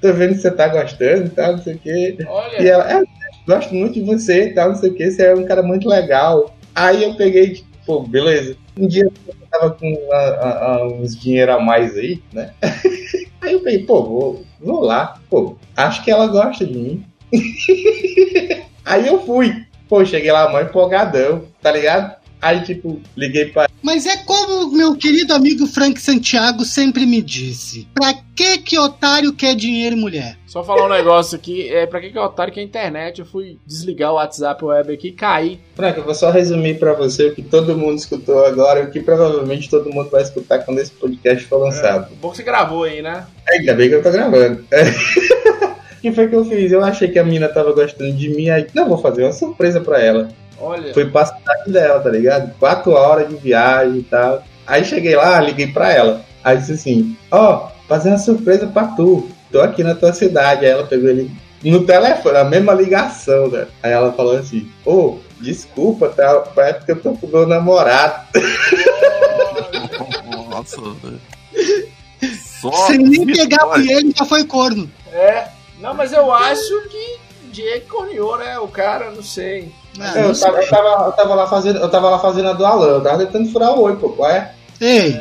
Tô 0.01 0.13
vendo 0.13 0.35
que 0.35 0.41
você 0.41 0.51
tá 0.51 0.67
gostando 0.67 1.25
e 1.25 1.29
tal, 1.29 1.53
não 1.53 1.63
sei 1.63 1.75
o 1.75 1.79
quê. 1.79 2.17
E 2.19 2.25
Olha, 2.25 2.57
ela, 2.57 2.91
é, 2.91 3.03
gosto 3.47 3.73
muito 3.73 3.93
de 3.93 4.01
você 4.01 4.45
e 4.45 4.53
tal, 4.53 4.69
não 4.69 4.75
sei 4.75 4.89
o 4.89 4.93
que, 4.93 5.11
você 5.11 5.25
é 5.25 5.35
um 5.35 5.45
cara 5.45 5.61
muito 5.61 5.87
legal. 5.87 6.55
Aí 6.73 7.03
eu 7.03 7.15
peguei, 7.15 7.53
tipo, 7.53 7.67
pô, 7.85 8.01
beleza. 8.01 8.55
Um 8.77 8.87
dia 8.87 9.03
eu 9.03 9.35
tava 9.51 9.71
com 9.71 10.09
ah, 10.11 10.17
ah, 10.17 10.65
ah, 10.65 10.87
uns 10.87 11.15
dinheiro 11.15 11.53
a 11.53 11.59
mais 11.59 11.97
aí, 11.97 12.21
né? 12.33 12.53
Aí 13.41 13.53
eu 13.53 13.59
peguei, 13.61 13.85
pô, 13.85 14.03
vou, 14.03 14.45
vou 14.59 14.81
lá. 14.81 15.19
Pô, 15.27 15.57
acho 15.75 16.03
que 16.03 16.11
ela 16.11 16.27
gosta 16.27 16.63
de 16.63 16.77
mim. 16.77 17.05
aí 18.85 19.07
eu 19.07 19.25
fui. 19.25 19.65
Pô, 19.89 20.05
cheguei 20.05 20.31
lá, 20.31 20.49
mó 20.51 20.61
empolgadão, 20.61 21.45
tá 21.59 21.71
ligado? 21.71 22.15
Aí, 22.39 22.61
tipo, 22.63 23.01
liguei 23.17 23.45
pra 23.45 23.67
Mas 23.81 24.05
é 24.05 24.17
como 24.17 24.71
meu 24.71 24.95
querido 24.95 25.33
amigo 25.33 25.65
Frank 25.65 25.99
Santiago 25.99 26.63
sempre 26.63 27.05
me 27.05 27.21
disse: 27.21 27.87
pra 27.93 28.13
que 28.35 28.59
que 28.59 28.77
otário 28.77 29.33
quer 29.33 29.55
dinheiro 29.55 29.95
e 29.95 29.99
mulher? 29.99 30.37
só 30.45 30.63
falar 30.63 30.85
um 30.85 30.89
negócio 30.89 31.37
aqui. 31.37 31.69
É, 31.69 31.85
pra 31.85 32.01
que 32.01 32.09
que 32.09 32.17
é 32.17 32.21
otário 32.21 32.53
que 32.53 32.59
é 32.59 32.63
a 32.63 32.65
internet? 32.65 33.19
Eu 33.19 33.25
fui 33.25 33.57
desligar 33.65 34.11
o 34.11 34.15
WhatsApp 34.15 34.63
web 34.65 34.93
aqui 34.93 35.07
e 35.07 35.11
caí. 35.13 35.59
Frank, 35.75 35.97
eu 35.97 36.03
vou 36.03 36.13
só 36.13 36.29
resumir 36.29 36.77
pra 36.77 36.93
você 36.93 37.27
o 37.27 37.35
que 37.35 37.41
todo 37.41 37.77
mundo 37.77 37.97
escutou 37.97 38.45
agora 38.45 38.81
e 38.81 38.83
o 38.83 38.91
que 38.91 38.99
provavelmente 38.99 39.69
todo 39.69 39.89
mundo 39.89 40.09
vai 40.09 40.21
escutar 40.21 40.59
quando 40.59 40.79
esse 40.79 40.91
podcast 40.91 41.45
for 41.45 41.57
lançado. 41.57 42.13
Bom 42.21 42.31
que 42.31 42.37
você 42.37 42.43
gravou 42.43 42.83
aí, 42.83 43.01
né? 43.01 43.25
Ainda 43.49 43.73
bem 43.73 43.87
que 43.87 43.95
eu 43.95 44.03
tô 44.03 44.11
gravando. 44.11 44.65
O 45.91 46.01
que 46.01 46.11
foi 46.13 46.27
que 46.27 46.35
eu 46.35 46.43
fiz? 46.43 46.71
Eu 46.71 46.83
achei 46.83 47.09
que 47.09 47.19
a 47.19 47.23
mina 47.23 47.47
tava 47.47 47.73
gostando 47.73 48.11
de 48.13 48.29
mim, 48.29 48.49
aí, 48.49 48.65
não, 48.73 48.89
vou 48.89 48.97
fazer 48.97 49.21
uma 49.21 49.31
surpresa 49.31 49.79
pra 49.79 50.01
ela. 50.01 50.29
Olha. 50.61 50.93
Fui 50.93 51.05
pra 51.05 51.25
cidade 51.25 51.71
dela, 51.71 51.99
tá 51.99 52.09
ligado? 52.09 52.53
Quatro 52.59 52.91
horas 52.91 53.27
de 53.27 53.35
viagem 53.35 53.99
e 53.99 54.03
tal. 54.03 54.43
Aí 54.67 54.85
cheguei 54.85 55.15
lá, 55.15 55.39
liguei 55.41 55.67
pra 55.67 55.91
ela. 55.91 56.21
Aí 56.43 56.57
disse 56.57 56.73
assim, 56.73 57.17
ó, 57.31 57.69
fazer 57.87 58.09
uma 58.09 58.17
surpresa 58.17 58.67
pra 58.67 58.85
tu. 58.87 59.27
Tô 59.51 59.59
aqui 59.59 59.83
na 59.83 59.95
tua 59.95 60.13
cidade. 60.13 60.65
Aí 60.65 60.71
ela 60.71 60.85
pegou 60.85 61.09
ele 61.09 61.31
no 61.63 61.85
telefone, 61.85 62.37
a 62.37 62.43
mesma 62.43 62.73
ligação, 62.73 63.49
né? 63.49 63.67
Aí 63.83 63.91
ela 63.91 64.11
falou 64.13 64.37
assim, 64.37 64.69
ô, 64.85 65.17
desculpa, 65.39 66.09
tá? 66.09 66.39
Parece 66.55 66.85
que 66.85 66.91
eu 66.91 67.01
tô 67.01 67.13
com 67.13 67.27
meu 67.27 67.47
namorado. 67.47 68.27
Nossa, 70.49 70.79
velho. 70.81 71.21
Sem 72.87 72.97
nem 72.99 73.25
pegar 73.25 73.65
vitória. 73.65 73.97
ele, 73.97 74.13
já 74.15 74.25
foi 74.25 74.43
corno. 74.43 74.89
É. 75.11 75.47
Não, 75.79 75.95
mas 75.95 76.13
eu 76.13 76.31
acho 76.31 76.89
que 76.89 77.17
Diego 77.51 77.87
corneou, 77.87 78.37
né? 78.37 78.59
O 78.59 78.67
cara, 78.67 79.09
não 79.11 79.23
sei. 79.23 79.71
Ah, 79.99 80.17
Eu 80.19 80.39
tava, 80.39 80.61
eu, 80.61 80.69
tava, 80.69 81.05
eu 81.05 81.11
tava 81.11 81.35
lá 81.35 81.47
fazendo, 81.47 81.79
eu 81.79 81.89
tava 81.89 82.09
lá 82.09 82.19
fazendo 82.19 82.49
a 82.49 82.53
do 82.53 82.65
Alan, 82.65 82.87
eu 82.87 83.01
tava 83.03 83.25
tentando 83.25 83.51
furar 83.51 83.71
o 83.71 83.81
oi, 83.81 83.95
pô, 83.97 84.09
qual 84.09 84.29
é? 84.29 84.51
Ei, 84.81 85.19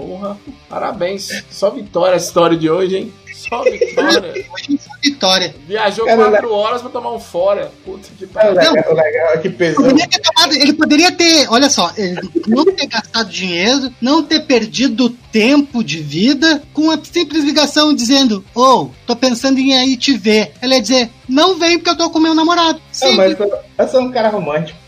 Porra. 0.00 0.36
Parabéns. 0.68 1.28
Só 1.50 1.70
vitória 1.70 2.14
a 2.14 2.16
história 2.16 2.56
de 2.56 2.70
hoje, 2.70 2.96
hein? 2.96 3.12
Só 3.34 3.62
vitória. 3.62 4.32
hoje 4.52 4.78
foi 4.78 4.98
vitória. 5.02 5.54
Viajou 5.66 6.04
Cara, 6.06 6.30
quatro 6.30 6.52
horas 6.54 6.80
pra 6.82 6.90
tomar 6.90 7.12
um 7.12 7.18
fora. 7.20 7.70
Puta 7.84 8.08
que 8.18 8.24
É, 8.24 8.26
pariu. 8.28 8.54
legal, 8.94 9.32
é 9.34 9.38
que 9.38 9.48
pesou. 9.50 9.84
Poderia 9.84 10.08
ter 10.08 10.20
tomado- 10.20 10.52
ele 10.54 10.72
poderia 10.74 11.12
ter, 11.12 11.46
olha 11.50 11.68
só, 11.70 11.92
ele 11.96 12.20
não 12.46 12.64
ter 12.64 12.86
gastado 12.86 13.28
dinheiro, 13.30 13.90
não 14.00 14.22
ter 14.22 14.40
perdido 14.40 15.10
tempo 15.32 15.82
de 15.82 15.98
vida 16.00 16.62
com 16.74 16.90
a 16.90 16.98
simples 17.02 17.44
ligação 17.44 17.94
dizendo: 17.94 18.44
Ô, 18.54 18.88
tô 19.06 19.14
pensando 19.16 19.58
em 19.58 19.70
ir 19.72 19.76
aí 19.76 19.96
te 19.96 20.16
ver. 20.16 20.52
Ela 20.60 20.74
ia 20.74 20.82
dizer: 20.82 21.10
Não 21.28 21.58
vem 21.58 21.78
porque 21.78 21.90
eu 21.90 21.96
tô 21.98 22.10
com 22.10 22.18
meu 22.18 22.34
namorado. 22.34 22.78
Não, 22.78 22.82
Simples. 22.92 23.16
mas 23.38 23.40
eu, 23.40 23.58
eu 23.78 23.88
sou 23.88 24.00
um 24.02 24.10
cara 24.12 24.28
romântico. 24.28 24.78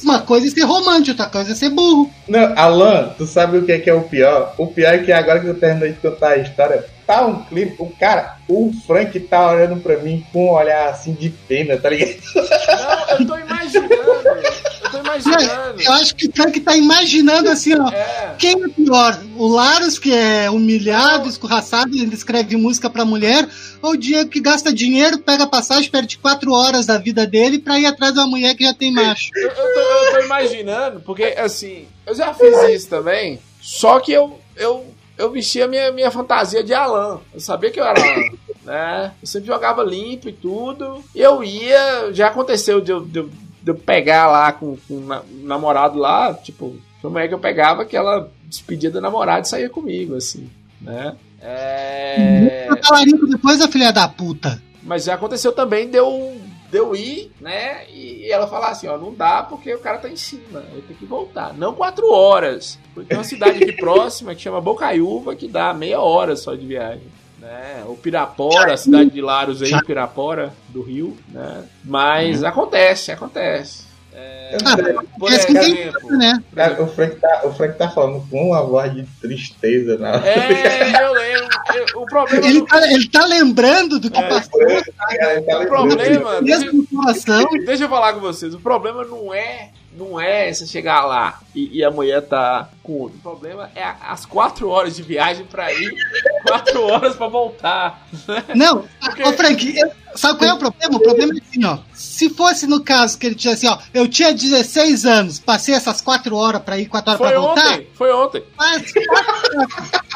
Uma 0.04 0.22
coisa 0.22 0.48
é 0.48 0.50
ser 0.50 0.64
romântico, 0.64 1.12
outra 1.12 1.26
coisa 1.26 1.52
é 1.52 1.56
ser 1.56 1.70
burro. 1.70 2.12
Não, 2.28 2.54
Alan, 2.58 3.14
tu 3.18 3.26
sabe 3.26 3.58
o 3.58 3.66
que 3.66 3.72
é, 3.72 3.80
que 3.80 3.90
é 3.90 3.94
o 3.94 4.02
pior? 4.02 4.54
O 4.58 4.68
pior 4.68 4.94
é 4.94 5.00
que 5.00 5.12
agora 5.12 5.40
que 5.40 5.48
eu 5.48 5.60
terminei 5.60 5.94
de 5.94 6.00
contar 6.00 6.30
a 6.30 6.38
história, 6.38 6.86
tá 7.06 7.26
um 7.26 7.44
clipe, 7.44 7.76
o 7.80 7.90
cara, 8.00 8.38
o 8.48 8.72
Frank 8.86 9.20
tá 9.22 9.52
olhando 9.52 9.82
pra 9.82 9.98
mim 9.98 10.26
com 10.32 10.46
um 10.46 10.52
olhar 10.52 10.90
assim 10.90 11.14
de 11.14 11.30
pena, 11.30 11.78
tá 11.78 11.90
ligado? 11.90 12.18
Não, 12.36 13.18
eu 13.18 13.28
tô 13.28 13.38
imaginando. 13.38 13.88
Eu 14.88 14.92
tô 14.92 15.00
imaginando. 15.00 15.82
Eu 15.82 15.92
acho 15.94 16.16
que 16.16 16.28
o 16.28 16.32
Frank 16.32 16.60
tá 16.60 16.76
imaginando 16.76 17.50
assim, 17.50 17.78
ó. 17.80 17.90
É. 17.90 18.36
Quem 18.38 18.64
é 18.64 18.68
pior? 18.70 19.20
O 19.36 19.48
Laros, 19.48 20.00
que 20.00 20.14
é 20.14 20.50
humilhado, 20.50 21.30
escorraçado, 21.30 21.96
ele 21.96 22.14
escreve 22.14 22.56
música 22.58 22.90
pra 22.90 23.06
mulher, 23.06 23.48
ou 23.82 23.92
o 23.92 23.98
Diego 23.98 24.30
que 24.30 24.40
gasta 24.40 24.74
dinheiro, 24.74 25.20
pega 25.20 25.46
passagem, 25.48 25.90
perde 25.90 26.18
quatro 26.18 26.52
horas 26.52 26.86
da 26.86 26.98
vida 26.98 27.26
dele 27.26 27.60
pra 27.60 27.80
ir 27.80 27.86
atrás 27.86 28.14
de 28.14 28.20
uma 28.20 28.28
mulher 28.28 28.56
que 28.56 28.64
já 28.64 28.74
tem 28.74 28.92
macho. 28.92 29.30
Eu, 29.36 29.50
eu 29.50 29.74
tô, 29.74 29.80
eu 29.80 30.12
tô 30.14 30.26
imaginando, 30.26 31.00
porque 31.02 31.24
assim, 31.38 31.88
eu 32.06 32.16
já 32.16 32.34
fiz 32.34 32.58
isso 32.70 32.90
também, 32.90 33.40
só 33.62 34.00
que 34.00 34.12
eu, 34.12 34.40
eu, 34.56 34.86
eu 35.18 35.32
vestia 35.32 35.68
minha, 35.68 35.92
minha 35.92 36.12
fantasia 36.12 36.64
de 36.64 36.74
Alan. 36.74 37.20
Eu 37.34 37.40
sabia 37.40 37.72
que 37.72 37.80
eu 37.80 37.84
era 37.84 38.00
Alan, 38.00 38.30
né? 38.64 39.12
Eu 39.22 39.28
sempre 39.28 39.48
jogava 39.48 39.84
limpo 39.84 40.30
e 40.30 40.34
tudo. 40.34 41.04
E 41.14 41.20
eu 41.20 41.44
ia, 41.44 42.14
já 42.14 42.28
aconteceu 42.28 42.80
de 42.80 42.92
eu, 42.92 43.02
de 43.02 43.20
eu, 43.20 43.30
de 43.68 43.72
eu 43.72 43.76
pegar 43.76 44.28
lá 44.28 44.54
com, 44.54 44.78
com 44.88 44.94
um 44.96 45.06
na- 45.06 45.24
namorado 45.44 46.00
lá, 46.00 46.34
tipo, 46.34 46.78
foi 47.02 47.10
uma 47.10 47.20
mulher 47.20 47.28
que 47.28 47.34
eu 47.34 47.40
pegava 47.40 47.84
que 47.84 47.98
ela 47.98 48.32
despedia 48.46 48.90
do 48.90 49.02
namorado 49.02 49.46
e 49.46 49.50
saía 49.50 49.70
comigo, 49.70 50.16
assim, 50.16 50.50
né? 50.80 51.18
É... 51.42 52.70
Talarico 52.82 53.28
depois 53.28 53.60
da 53.60 53.68
filha 53.68 53.92
da 53.92 54.08
puta. 54.08 54.62
Mas 54.82 55.04
já 55.04 55.16
aconteceu 55.16 55.52
também 55.52 55.90
de 55.90 55.98
eu, 55.98 56.40
de 56.72 56.78
eu 56.78 56.96
ir, 56.96 57.30
né? 57.42 57.86
E 57.90 58.32
ela 58.32 58.48
falar 58.48 58.70
assim, 58.70 58.88
ó, 58.88 58.98
não 58.98 59.14
dá 59.14 59.44
porque 59.44 59.74
o 59.74 59.80
cara 59.80 59.98
tá 59.98 60.08
em 60.10 60.16
cima, 60.16 60.64
eu 60.74 60.82
tenho 60.84 60.98
que 60.98 61.06
voltar. 61.06 61.54
Não 61.54 61.74
quatro 61.74 62.10
horas. 62.10 62.80
Porque 62.94 63.10
tem 63.10 63.18
uma 63.18 63.24
cidade 63.26 63.62
aqui 63.62 63.74
próxima 63.76 64.34
que 64.34 64.42
chama 64.42 64.62
Bocaiúva 64.62 65.36
que 65.36 65.50
dá 65.50 65.74
meia 65.74 66.00
hora 66.00 66.38
só 66.38 66.56
de 66.56 66.66
viagem. 66.66 67.04
Né? 67.48 67.84
O 67.88 67.96
Pirapora, 67.96 68.74
a 68.74 68.78
cidade 68.78 69.10
de 69.10 69.22
Laros 69.22 69.62
aí, 69.62 69.72
Pirapora 69.86 70.52
do 70.68 70.82
Rio, 70.82 71.16
né? 71.30 71.64
Mas 71.86 72.44
acontece, 72.44 73.10
acontece. 73.12 73.88
É, 74.14 74.58
Ah, 74.66 74.76
por 75.20 75.30
tem 75.30 75.56
exemplo, 75.56 76.18
né? 76.18 76.44
Cara, 76.56 76.82
o, 76.84 76.88
Frank 76.88 77.16
tá, 77.18 77.42
o 77.46 77.54
Frank 77.54 77.78
tá 77.78 77.88
falando 77.90 78.28
com 78.30 78.48
uma 78.48 78.64
voz 78.64 78.92
de 78.94 79.04
tristeza, 79.22 79.96
né? 79.98 80.12
é, 80.26 81.04
eu 81.04 81.14
lembro. 81.14 81.48
Eu- 81.76 82.02
o 82.02 82.06
problema 82.06 82.46
Ele 82.48 82.60
do- 82.62 82.66
tá, 82.66 82.92
ele 82.92 83.10
tá 83.10 83.26
lembrando 83.26 84.00
do 84.00 84.10
que 84.10 84.20
É. 84.20 84.28
passou, 84.28 84.60
Cara, 84.60 85.34
ele 85.34 85.42
tá 85.44 85.60
o 85.60 85.68
problema, 85.68 86.42
deixa. 86.42 86.72
Deixa 87.66 87.84
eu 87.86 87.90
falar 87.90 88.14
com 88.14 88.20
vocês. 88.20 88.54
O 88.56 88.60
problema 88.60 89.04
não 89.06 89.34
é 89.34 89.70
não 89.98 90.20
é 90.20 90.54
você 90.54 90.68
chegar 90.68 91.06
lá 91.06 91.40
e, 91.56 91.80
e 91.80 91.84
a 91.84 91.90
mulher 91.90 92.22
tá 92.22 92.70
com 92.84 92.94
outro. 92.94 93.18
O 93.18 93.22
problema 93.22 93.70
é 93.76 93.84
a- 93.84 93.98
as 94.10 94.26
quatro 94.26 94.70
horas 94.70 94.96
de 94.96 95.02
viagem 95.02 95.46
pra 95.46 95.74
ir, 95.74 95.92
quatro 96.46 96.84
horas 96.84 97.16
pra 97.16 97.28
voltar. 97.28 98.08
Não, 98.56 98.86
Porque- 99.02 99.24
ô 99.24 99.34
Frank, 99.34 99.76
eu- 99.78 99.92
sabe 100.16 100.38
qual 100.40 100.50
é 100.50 100.54
o 100.54 100.58
problema? 100.60 100.96
O 100.98 101.00
problema 101.02 101.34
é 101.34 101.38
assim, 101.42 101.66
ó. 101.66 101.80
Se 101.94 102.30
fosse 102.30 102.68
no 102.68 102.84
caso 102.84 103.18
que 103.18 103.26
ele 103.26 103.36
tivesse 103.36 103.66
assim, 103.68 103.76
ó, 103.76 103.82
eu 103.94 104.08
tinha 104.08 104.34
16 104.34 105.06
anos, 105.06 105.40
passei 105.40 105.74
essas 105.74 106.00
4 106.02 106.36
horas 106.36 106.62
pra 106.62 106.78
ir, 106.78 106.86
4 106.86 107.10
horas 107.12 107.20
Foi 107.20 107.32
pra 107.32 107.40
voltar, 107.40 107.68
ontem, 107.74 107.88
foi 107.94 108.14
ontem. 108.14 108.44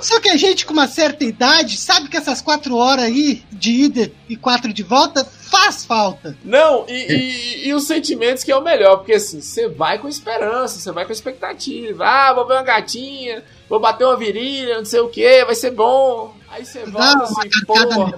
Só 0.00 0.20
que 0.20 0.28
a 0.30 0.36
gente 0.36 0.64
com 0.64 0.72
uma 0.72 0.86
certa 0.86 1.24
idade 1.24 1.76
sabe 1.76 2.08
que 2.08 2.16
essas 2.16 2.40
4 2.40 2.76
horas 2.76 3.04
aí 3.06 3.42
de 3.50 3.72
ida 3.72 4.12
e 4.28 4.36
4 4.36 4.72
de 4.72 4.82
volta 4.84 5.26
faz 5.50 5.84
falta. 5.84 6.36
Não, 6.44 6.84
e, 6.88 7.12
e- 7.12 7.68
e 7.68 7.74
os 7.74 7.86
sentimentos 7.86 8.44
que 8.44 8.52
é 8.52 8.56
o 8.56 8.62
melhor, 8.62 8.96
porque 8.98 9.14
assim, 9.14 9.40
você 9.40 9.68
vai 9.68 9.98
com 9.98 10.08
esperança, 10.08 10.78
você 10.78 10.92
vai 10.92 11.04
com 11.04 11.12
expectativa. 11.12 12.04
Ah, 12.06 12.32
vou 12.34 12.46
ver 12.46 12.54
uma 12.54 12.62
gatinha, 12.62 13.42
vou 13.68 13.80
bater 13.80 14.04
uma 14.04 14.16
virilha, 14.16 14.78
não 14.78 14.84
sei 14.84 15.00
o 15.00 15.08
que, 15.08 15.44
vai 15.44 15.54
ser 15.54 15.70
bom. 15.72 16.36
Aí 16.50 16.64
você 16.64 16.82
volta 16.86 17.14
uma 17.14 17.24
assim, 17.24 17.50
porra. 17.66 18.12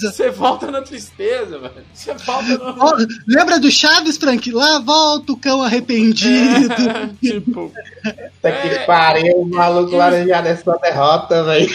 Você 0.00 0.30
volta 0.30 0.70
na 0.70 0.80
tristeza, 0.80 1.58
velho. 1.58 1.74
Você 1.92 2.14
volta 2.14 2.56
no. 2.56 3.06
Lembra 3.26 3.60
do 3.60 3.70
Chaves, 3.70 4.16
Frank? 4.16 4.50
Lá 4.50 4.78
volta 4.78 5.32
o 5.32 5.36
cão 5.36 5.62
arrependido. 5.62 6.74
tipo. 7.22 7.70
Puta 7.70 8.52
que 8.52 8.68
É. 8.68 8.84
pariu, 8.86 9.36
o 9.42 9.44
maluco 9.46 9.94
laranjado 9.96 10.48
é 10.48 10.58
derrota, 10.82 11.44
velho. 11.44 11.68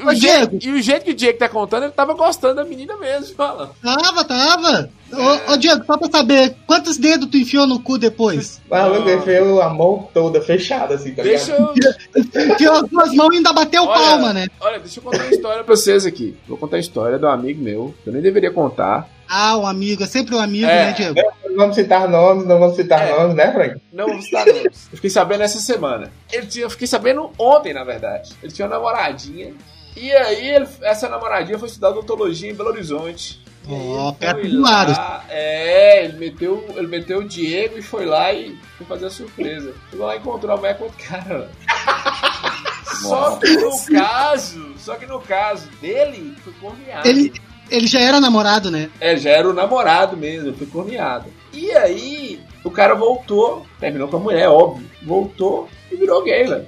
E, 0.00 0.04
o 0.06 0.14
jeito, 0.14 0.56
Diego. 0.58 0.76
e 0.76 0.80
o 0.80 0.82
jeito 0.82 1.04
que 1.04 1.10
o 1.10 1.14
Diego 1.14 1.38
tá 1.38 1.48
contando, 1.48 1.84
ele 1.84 1.92
tava 1.92 2.14
gostando 2.14 2.56
da 2.56 2.64
menina 2.64 2.96
mesmo, 2.96 3.34
fala. 3.34 3.70
Tava, 3.82 4.24
tava. 4.24 4.90
Ô, 5.10 5.52
ô, 5.52 5.56
Diego, 5.56 5.84
só 5.86 5.96
pra 5.96 6.10
saber, 6.10 6.54
quantos 6.66 6.98
dedos 6.98 7.28
tu 7.30 7.36
enfiou 7.38 7.66
no 7.66 7.80
cu 7.80 7.96
depois? 7.96 8.60
O 8.68 8.74
maluco 8.74 9.08
ele 9.08 9.22
fez 9.22 9.42
a 9.60 9.68
mão 9.70 10.08
toda 10.12 10.40
fechada, 10.42 10.94
assim, 10.94 11.14
tá 11.14 11.22
Deixa 11.22 11.52
ligado? 11.56 11.74
eu. 12.14 12.52
Enfiou 12.52 12.74
as 12.74 12.88
duas 12.90 13.14
mãos 13.14 13.32
e 13.32 13.36
ainda 13.38 13.52
bateu 13.52 13.84
Olha, 13.84 13.98
palma, 14.00 14.32
né? 14.34 14.48
Olha, 14.60 14.78
deixa 14.78 14.98
eu 14.98 15.02
contar 15.04 15.24
uma 15.24 15.30
história 15.30 15.64
pra 15.64 15.74
vocês 15.76 16.04
aqui. 16.04 16.36
Vou 16.46 16.58
contar 16.58 16.76
a 16.76 16.80
história 16.80 17.18
de 17.18 17.24
um 17.24 17.30
amigo 17.30 17.62
meu, 17.62 17.94
que 18.02 18.10
eu 18.10 18.12
nem 18.12 18.20
deveria 18.20 18.50
contar. 18.50 19.08
Ah, 19.30 19.56
um 19.58 19.66
amigo, 19.66 20.02
é 20.02 20.06
sempre 20.06 20.34
um 20.34 20.40
amigo, 20.40 20.66
É. 20.66 20.86
né, 20.86 20.92
Diego? 20.92 21.14
Não 21.46 21.56
vamos 21.56 21.76
citar 21.76 22.08
nomes, 22.08 22.46
não 22.46 22.58
vamos 22.58 22.76
citar 22.76 23.06
É. 23.08 23.18
nomes, 23.18 23.34
né, 23.34 23.52
Frank? 23.52 23.76
Não 23.92 24.06
vou 24.08 24.20
citar 24.22 24.46
nomes. 24.46 24.88
Eu 24.90 24.96
fiquei 24.96 25.10
sabendo 25.10 25.42
essa 25.42 25.58
semana. 25.58 26.10
Ele 26.32 26.46
tinha, 26.46 26.64
eu 26.66 26.70
fiquei 26.70 26.86
sabendo 26.86 27.30
ontem, 27.38 27.72
na 27.74 27.84
verdade. 27.84 28.30
Ele 28.42 28.52
tinha 28.52 28.66
uma 28.68 28.74
namoradinha. 28.76 29.52
E 30.00 30.12
aí, 30.12 30.48
ele- 30.50 30.68
essa 30.82 31.08
namoradinha 31.08 31.58
foi 31.58 31.68
estudar 31.68 31.90
odontologia 31.90 32.50
em 32.50 32.54
Belo 32.54 32.70
Horizonte. 32.70 33.40
Ele 33.68 34.16
perto 34.18 34.48
do 34.48 34.62
lá, 34.62 35.24
É, 35.28 36.04
ele 36.04 36.16
meteu, 36.16 36.64
ele 36.76 36.86
meteu 36.86 37.18
o 37.18 37.24
Diego 37.24 37.76
e 37.78 37.82
foi 37.82 38.06
lá 38.06 38.32
e 38.32 38.58
foi 38.78 38.86
fazer 38.86 39.06
a 39.06 39.10
surpresa. 39.10 39.74
Chegou 39.90 40.06
lá 40.06 40.16
e 40.16 40.18
encontrou 40.18 40.54
a 40.54 40.56
mulher 40.56 40.78
com 40.78 40.84
outro 40.84 40.98
cara. 41.06 41.50
Só 43.02 43.36
que 43.36 43.48
no 43.56 43.70
caso, 43.98 44.74
só 44.78 44.94
que 44.96 45.06
no 45.06 45.20
caso 45.20 45.68
dele, 45.80 46.34
foi 46.42 46.52
corneado. 46.54 47.06
Ele, 47.06 47.32
ele 47.70 47.86
já 47.86 48.00
era 48.00 48.20
namorado, 48.20 48.70
né? 48.70 48.90
É, 49.00 49.16
já 49.16 49.30
era 49.30 49.48
o 49.48 49.52
namorado 49.52 50.16
mesmo, 50.16 50.52
foi 50.54 50.66
corneado. 50.66 51.26
E 51.52 51.70
aí, 51.72 52.40
o 52.64 52.70
cara 52.70 52.94
voltou, 52.94 53.64
terminou 53.78 54.08
com 54.08 54.16
a 54.16 54.20
mulher, 54.20 54.48
óbvio. 54.48 54.84
Voltou 55.02 55.68
e 55.92 55.96
virou 55.96 56.24
gay, 56.24 56.44
velho. 56.44 56.66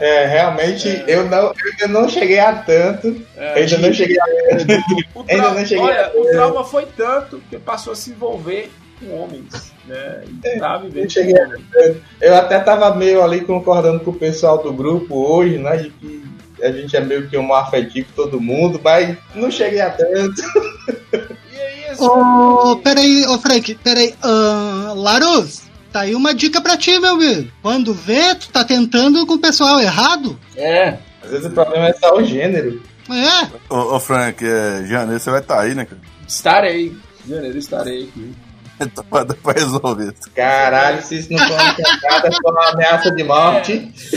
É, 0.00 0.26
realmente, 0.26 1.02
Eu, 1.06 1.24
não, 1.28 1.46
eu 1.46 1.54
ainda 1.72 1.88
não 1.88 2.08
cheguei 2.08 2.38
a 2.38 2.52
tanto. 2.54 3.20
É, 3.36 3.52
eu 3.58 3.62
ainda 3.64 3.78
não 3.78 3.92
cheguei 3.92 4.16
a 4.18 4.24
o 5.14 5.24
ainda 5.28 5.50
não 5.50 5.66
cheguei 5.66 5.84
Olha, 5.84 6.06
a- 6.06 6.12
o 6.20 6.24
trauma 6.30 6.64
foi 6.64 6.86
tanto 6.96 7.42
que 7.50 7.58
passou 7.58 7.92
a 7.92 7.96
se 7.96 8.10
envolver 8.10 8.70
com 9.00 9.20
homens, 9.22 9.72
né? 9.86 10.22
E 10.28 10.58
tá 10.58 10.78
vivendo 10.78 11.02
não 11.02 11.10
cheguei 11.10 11.34
tanto. 11.34 12.02
Eu 12.20 12.34
até 12.36 12.58
tava 12.60 12.94
meio 12.94 13.22
ali 13.22 13.40
concordando 13.42 14.00
com 14.00 14.10
o 14.10 14.14
pessoal 14.18 14.62
do 14.62 14.72
grupo 14.72 15.14
hoje, 15.16 15.58
né? 15.58 15.76
De 15.76 15.90
que 15.90 16.24
a 16.62 16.70
gente 16.72 16.96
é 16.96 17.00
meio 17.00 17.28
que 17.28 17.36
um 17.36 17.52
afetivo 17.52 18.08
todo 18.16 18.40
mundo, 18.40 18.80
mas 18.82 19.16
não 19.34 19.50
cheguei 19.50 19.80
a 19.80 19.90
tanto. 19.90 20.40
E 21.52 21.58
aí, 21.60 21.84
assim, 21.90 22.04
Ô, 22.06 22.76
peraí, 22.76 23.24
ô 23.26 23.38
Frank, 23.38 23.74
peraí. 23.82 24.14
ahn, 24.24 24.94
Larus, 24.94 25.62
tá 25.96 26.00
aí 26.02 26.14
uma 26.14 26.34
dica 26.34 26.60
pra 26.60 26.76
ti, 26.76 26.98
meu 26.98 27.14
amigo. 27.14 27.50
Quando 27.62 27.94
vê, 27.94 28.34
tu 28.34 28.50
tá 28.50 28.62
tentando 28.62 29.24
com 29.26 29.34
o 29.34 29.38
pessoal 29.38 29.80
errado. 29.80 30.38
É, 30.54 30.98
Às 31.24 31.30
vezes 31.30 31.46
o 31.46 31.50
problema 31.50 31.88
é 31.88 31.94
só 31.94 32.14
o 32.14 32.22
gênero. 32.22 32.82
É, 33.08 33.74
Ô, 33.74 33.94
ô 33.96 34.00
Frank, 34.00 34.44
é, 34.44 34.84
janeiro 34.86 35.18
você 35.18 35.30
vai 35.30 35.40
estar 35.40 35.60
aí, 35.60 35.74
né, 35.74 35.86
cara? 35.86 36.00
estarei. 36.28 36.94
Em 37.26 37.30
janeiro 37.30 37.56
estarei 37.56 38.02
aqui. 38.04 38.32
Então 38.78 39.02
vai 39.10 39.24
dar 39.24 39.34
pra 39.36 39.54
resolver. 39.54 40.12
Caralho, 40.34 41.00
se 41.02 41.18
isso 41.20 41.32
não 41.32 41.38
for 41.38 41.54
uma 41.54 41.72
pancada, 41.72 42.30
for 42.42 42.52
uma 42.52 42.68
ameaça 42.72 43.10
de 43.10 43.24
morte. 43.24 43.90
Se 43.96 44.16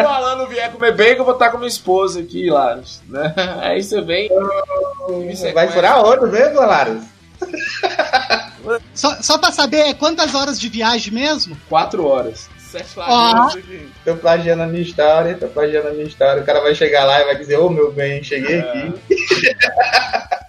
o 0.00 0.08
Alan 0.08 0.36
não 0.36 0.46
vier 0.46 0.70
comer 0.70 0.94
bacon, 0.94 1.22
eu 1.22 1.24
vou 1.24 1.34
estar 1.34 1.50
com 1.50 1.58
minha 1.58 1.66
esposa 1.66 2.20
aqui, 2.20 2.48
Laros. 2.48 3.00
Né? 3.08 3.34
Aí 3.62 3.82
você 3.82 4.00
vem. 4.00 4.28
Vai 4.28 5.34
sequestra. 5.34 5.72
furar 5.72 6.04
outro 6.04 6.30
mesmo, 6.30 6.60
Laros? 6.60 7.02
só, 8.94 9.22
só 9.22 9.38
pra 9.38 9.52
saber 9.52 9.78
é 9.78 9.94
quantas 9.94 10.34
horas 10.34 10.58
de 10.60 10.68
viagem 10.68 11.12
mesmo? 11.12 11.56
Quatro 11.68 12.06
horas. 12.06 12.48
Sete 12.58 12.98
lagoas 12.98 13.56
aqui. 13.56 13.88
Tô 14.04 14.16
plagiando 14.16 14.62
a 14.62 14.66
minha 14.66 14.82
história, 14.82 15.36
tô 15.36 15.46
plagiando 15.46 15.88
a 15.88 15.92
minha 15.92 16.06
história. 16.06 16.42
O 16.42 16.46
cara 16.46 16.60
vai 16.60 16.74
chegar 16.74 17.04
lá 17.04 17.20
e 17.20 17.24
vai 17.24 17.36
dizer, 17.36 17.58
ô 17.58 17.70
meu 17.70 17.92
bem, 17.92 18.22
cheguei 18.22 18.60
aqui. 18.60 18.94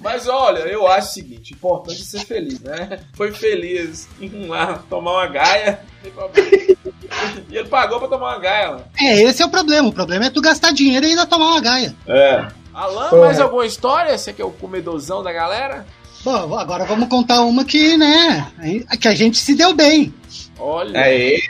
Mas 0.00 0.28
olha, 0.28 0.60
eu 0.60 0.86
acho 0.86 1.08
o 1.08 1.12
seguinte: 1.12 1.52
importante 1.52 2.00
é 2.00 2.04
ser 2.04 2.24
feliz, 2.24 2.60
né? 2.60 3.00
Foi 3.12 3.32
feliz 3.32 4.08
em 4.20 4.46
lá 4.46 4.82
tomar 4.88 5.12
uma 5.12 5.26
gaia. 5.26 5.80
E 7.50 7.56
ele 7.56 7.68
pagou 7.68 7.98
pra 7.98 8.06
tomar 8.06 8.34
uma 8.34 8.38
gaia, 8.38 8.70
mano. 8.70 8.84
É, 9.00 9.22
esse 9.22 9.42
é 9.42 9.46
o 9.46 9.50
problema. 9.50 9.88
O 9.88 9.92
problema 9.92 10.26
é 10.26 10.30
tu 10.30 10.40
gastar 10.42 10.72
dinheiro 10.72 11.06
e 11.06 11.10
ainda 11.10 11.26
tomar 11.26 11.46
uma 11.46 11.60
gaia. 11.60 11.94
É. 12.06 12.46
Alan, 12.72 13.08
Porra. 13.08 13.26
mais 13.26 13.40
alguma 13.40 13.66
história? 13.66 14.16
Você 14.16 14.32
que 14.32 14.42
é 14.42 14.44
o 14.44 14.50
comedorzão 14.50 15.22
da 15.22 15.32
galera? 15.32 15.86
Bom, 16.24 16.54
agora 16.58 16.84
vamos 16.84 17.08
contar 17.08 17.42
uma 17.42 17.64
que, 17.64 17.96
né, 17.96 18.46
que 19.00 19.08
a 19.08 19.14
gente 19.14 19.38
se 19.38 19.54
deu 19.54 19.74
bem. 19.74 20.12
Olha. 20.58 21.00
Aí, 21.00 21.40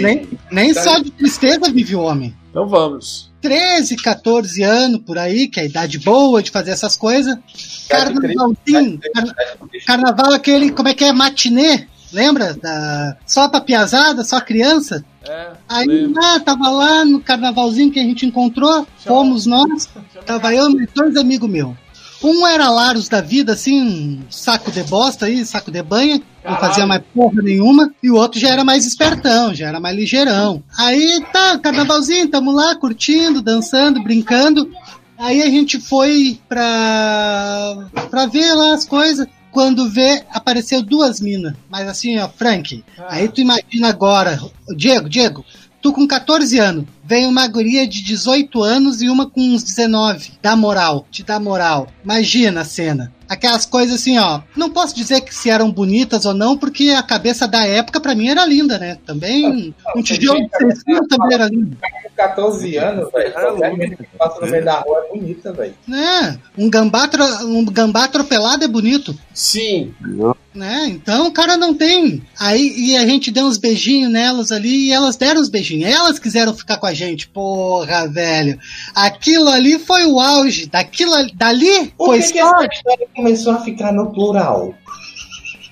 Nem, 0.00 0.28
nem 0.50 0.72
Tá. 0.72 0.82
só 0.82 0.98
de 0.98 1.10
tristeza 1.10 1.70
vive 1.70 1.94
o 1.94 2.00
homem. 2.00 2.34
Então 2.50 2.66
vamos. 2.66 3.30
13, 3.42 3.96
14 3.96 4.62
anos 4.62 5.00
por 5.04 5.18
aí, 5.18 5.46
que 5.48 5.60
é 5.60 5.64
a 5.64 5.66
idade 5.66 5.98
boa 5.98 6.42
de 6.42 6.50
fazer 6.50 6.70
essas 6.70 6.96
coisas. 6.96 7.36
Carnavalzinho. 7.88 8.98
carna- 9.12 9.34
Carnaval 9.86 10.32
aquele, 10.32 10.70
como 10.70 10.88
é 10.88 10.94
que 10.94 11.04
é? 11.04 11.12
Matinê? 11.12 11.86
Lembra? 12.12 12.54
Da... 12.54 13.16
Só 13.26 13.48
pra 13.48 13.60
piazada, 13.60 14.24
só 14.24 14.40
criança? 14.40 15.04
É. 15.28 15.48
Aí, 15.68 15.86
lembro. 15.86 16.20
né, 16.22 16.40
tava 16.44 16.68
lá 16.70 17.04
no 17.04 17.20
carnavalzinho 17.20 17.90
que 17.90 17.98
a 17.98 18.04
gente 18.04 18.24
encontrou, 18.24 18.86
fomos 19.04 19.46
nós, 19.46 19.88
tava 20.24 20.54
eu 20.54 20.70
e 20.70 20.86
dois 20.94 21.16
amigos 21.16 21.50
meus. 21.50 21.74
Um 22.24 22.46
era 22.46 22.70
Laros 22.70 23.06
da 23.06 23.20
vida, 23.20 23.52
assim, 23.52 23.82
um 23.82 24.22
saco 24.30 24.70
de 24.72 24.82
bosta 24.84 25.26
aí, 25.26 25.44
saco 25.44 25.70
de 25.70 25.82
banha, 25.82 26.22
não 26.42 26.56
fazia 26.56 26.86
mais 26.86 27.02
porra 27.14 27.42
nenhuma, 27.42 27.92
e 28.02 28.10
o 28.10 28.16
outro 28.16 28.40
já 28.40 28.48
era 28.48 28.64
mais 28.64 28.86
espertão, 28.86 29.54
já 29.54 29.68
era 29.68 29.78
mais 29.78 29.94
ligeirão. 29.94 30.62
Aí 30.78 31.22
tá, 31.30 31.58
carnavalzinho, 31.58 32.28
tamo 32.28 32.50
lá 32.50 32.74
curtindo, 32.76 33.42
dançando, 33.42 34.02
brincando. 34.02 34.70
Aí 35.18 35.42
a 35.42 35.50
gente 35.50 35.78
foi 35.78 36.38
pra, 36.48 37.88
pra 38.10 38.24
ver 38.24 38.54
lá 38.54 38.72
as 38.72 38.86
coisas. 38.86 39.26
Quando 39.50 39.88
vê, 39.88 40.24
apareceu 40.32 40.82
duas 40.82 41.20
minas. 41.20 41.54
Mas 41.70 41.86
assim, 41.86 42.18
ó, 42.18 42.28
Frank, 42.28 42.82
aí 43.08 43.28
tu 43.28 43.40
imagina 43.40 43.88
agora, 43.88 44.40
Diego, 44.76 45.08
Diego, 45.08 45.44
tu 45.84 45.92
com 45.92 46.08
14 46.08 46.58
anos, 46.58 46.86
vem 47.04 47.26
uma 47.26 47.46
guria 47.46 47.86
de 47.86 48.02
18 48.02 48.62
anos 48.62 49.02
e 49.02 49.08
uma 49.10 49.28
com 49.28 49.38
uns 49.42 49.62
19. 49.62 50.30
Dá 50.40 50.56
moral, 50.56 51.06
te 51.10 51.22
dá 51.22 51.38
moral. 51.38 51.88
Imagina 52.02 52.62
a 52.62 52.64
cena. 52.64 53.12
Aquelas 53.28 53.66
coisas 53.66 54.00
assim, 54.00 54.18
ó. 54.18 54.40
Não 54.56 54.70
posso 54.70 54.94
dizer 54.96 55.20
que 55.20 55.34
se 55.34 55.50
eram 55.50 55.70
bonitas 55.70 56.24
ou 56.24 56.32
não, 56.32 56.56
porque 56.56 56.88
a 56.90 57.02
cabeça 57.02 57.46
da 57.46 57.66
época 57.66 58.00
pra 58.00 58.14
mim 58.14 58.28
era 58.28 58.46
linda, 58.46 58.78
né? 58.78 58.96
Também 59.04 59.74
um 59.94 60.02
tijolo 60.02 60.40
de 60.40 60.74
60 60.74 61.06
também 61.06 61.34
era 61.34 61.48
lindo. 61.48 61.76
Com 61.76 62.10
14 62.16 62.76
anos, 62.78 63.12
velho. 63.12 63.32
Qualquer 63.34 63.76
menina 63.76 63.96
que 63.96 64.16
passa 64.18 64.40
no 64.40 64.50
meio 64.50 64.64
da 64.64 64.80
rua 64.80 65.04
é 65.06 65.18
bonita, 65.18 65.52
velho. 65.52 65.74
né? 65.86 66.38
Um 66.56 66.70
gambá, 66.70 67.10
um 67.42 67.62
gambá 67.66 68.04
atropelado 68.04 68.64
é 68.64 68.68
bonito. 68.68 69.14
Sim. 69.34 69.92
Né? 70.54 70.86
Então 70.88 71.26
o 71.26 71.32
cara 71.32 71.56
não 71.56 71.74
tem. 71.74 72.22
Aí 72.38 72.72
e 72.76 72.96
a 72.96 73.04
gente 73.06 73.30
deu 73.32 73.44
uns 73.46 73.58
beijinhos 73.58 74.12
nelas 74.12 74.52
ali 74.52 74.86
e 74.88 74.92
elas 74.92 75.16
deram 75.16 75.40
os 75.40 75.48
beijinhos. 75.48 75.90
Elas 75.92 76.18
quiseram 76.18 76.54
ficar 76.54 76.76
com 76.76 76.86
a 76.86 76.94
gente. 76.94 77.26
Porra, 77.28 78.06
velho. 78.06 78.56
Aquilo 78.94 79.48
ali 79.48 79.78
foi 79.80 80.06
o 80.06 80.20
auge. 80.20 80.66
Daquilo 80.66 81.12
ali- 81.14 81.32
dali 81.34 81.92
Por 81.98 82.06
foi 82.06 82.22
que, 82.22 82.32
que 82.32 82.38
essa 82.38 82.66
história 82.72 83.06
começou 83.16 83.52
a 83.54 83.60
ficar 83.62 83.92
no 83.92 84.12
plural? 84.12 84.74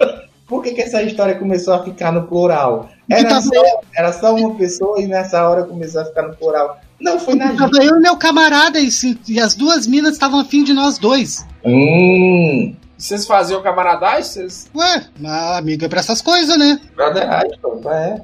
Por 0.48 0.62
que, 0.62 0.72
que 0.72 0.82
essa 0.82 1.02
história 1.02 1.34
começou 1.36 1.72
a 1.74 1.82
ficar 1.82 2.12
no 2.12 2.26
plural? 2.26 2.90
Era 3.08 3.28
tava- 3.28 3.40
só, 3.42 3.62
era 3.96 4.12
só 4.12 4.34
uma 4.34 4.54
pessoa 4.56 5.00
e 5.00 5.06
nessa 5.06 5.48
hora 5.48 5.62
começou 5.64 6.02
a 6.02 6.04
ficar 6.04 6.22
no 6.28 6.34
plural. 6.36 6.78
Não, 7.00 7.18
foi 7.18 7.34
na 7.34 7.46
gente. 7.46 7.58
Tava 7.58 7.82
eu 7.82 7.96
e 7.96 8.00
meu 8.00 8.16
camarada 8.16 8.78
e, 8.78 8.88
e 9.28 9.40
as 9.40 9.54
duas 9.54 9.86
minas 9.86 10.12
estavam 10.14 10.40
afim 10.40 10.62
de 10.62 10.72
nós 10.74 10.98
dois. 10.98 11.46
Hum, 11.64 12.74
Vocês 12.96 13.26
faziam 13.26 13.62
camaradagem? 13.62 14.22
Vocês... 14.22 14.70
Ué, 14.74 15.06
mas 15.18 15.58
amigo 15.58 15.84
é 15.84 15.88
pra 15.88 16.00
essas 16.00 16.22
coisas, 16.22 16.56
né? 16.56 16.80
brotheragem, 16.94 17.58
pô. 17.60 17.80
É. 17.90 18.22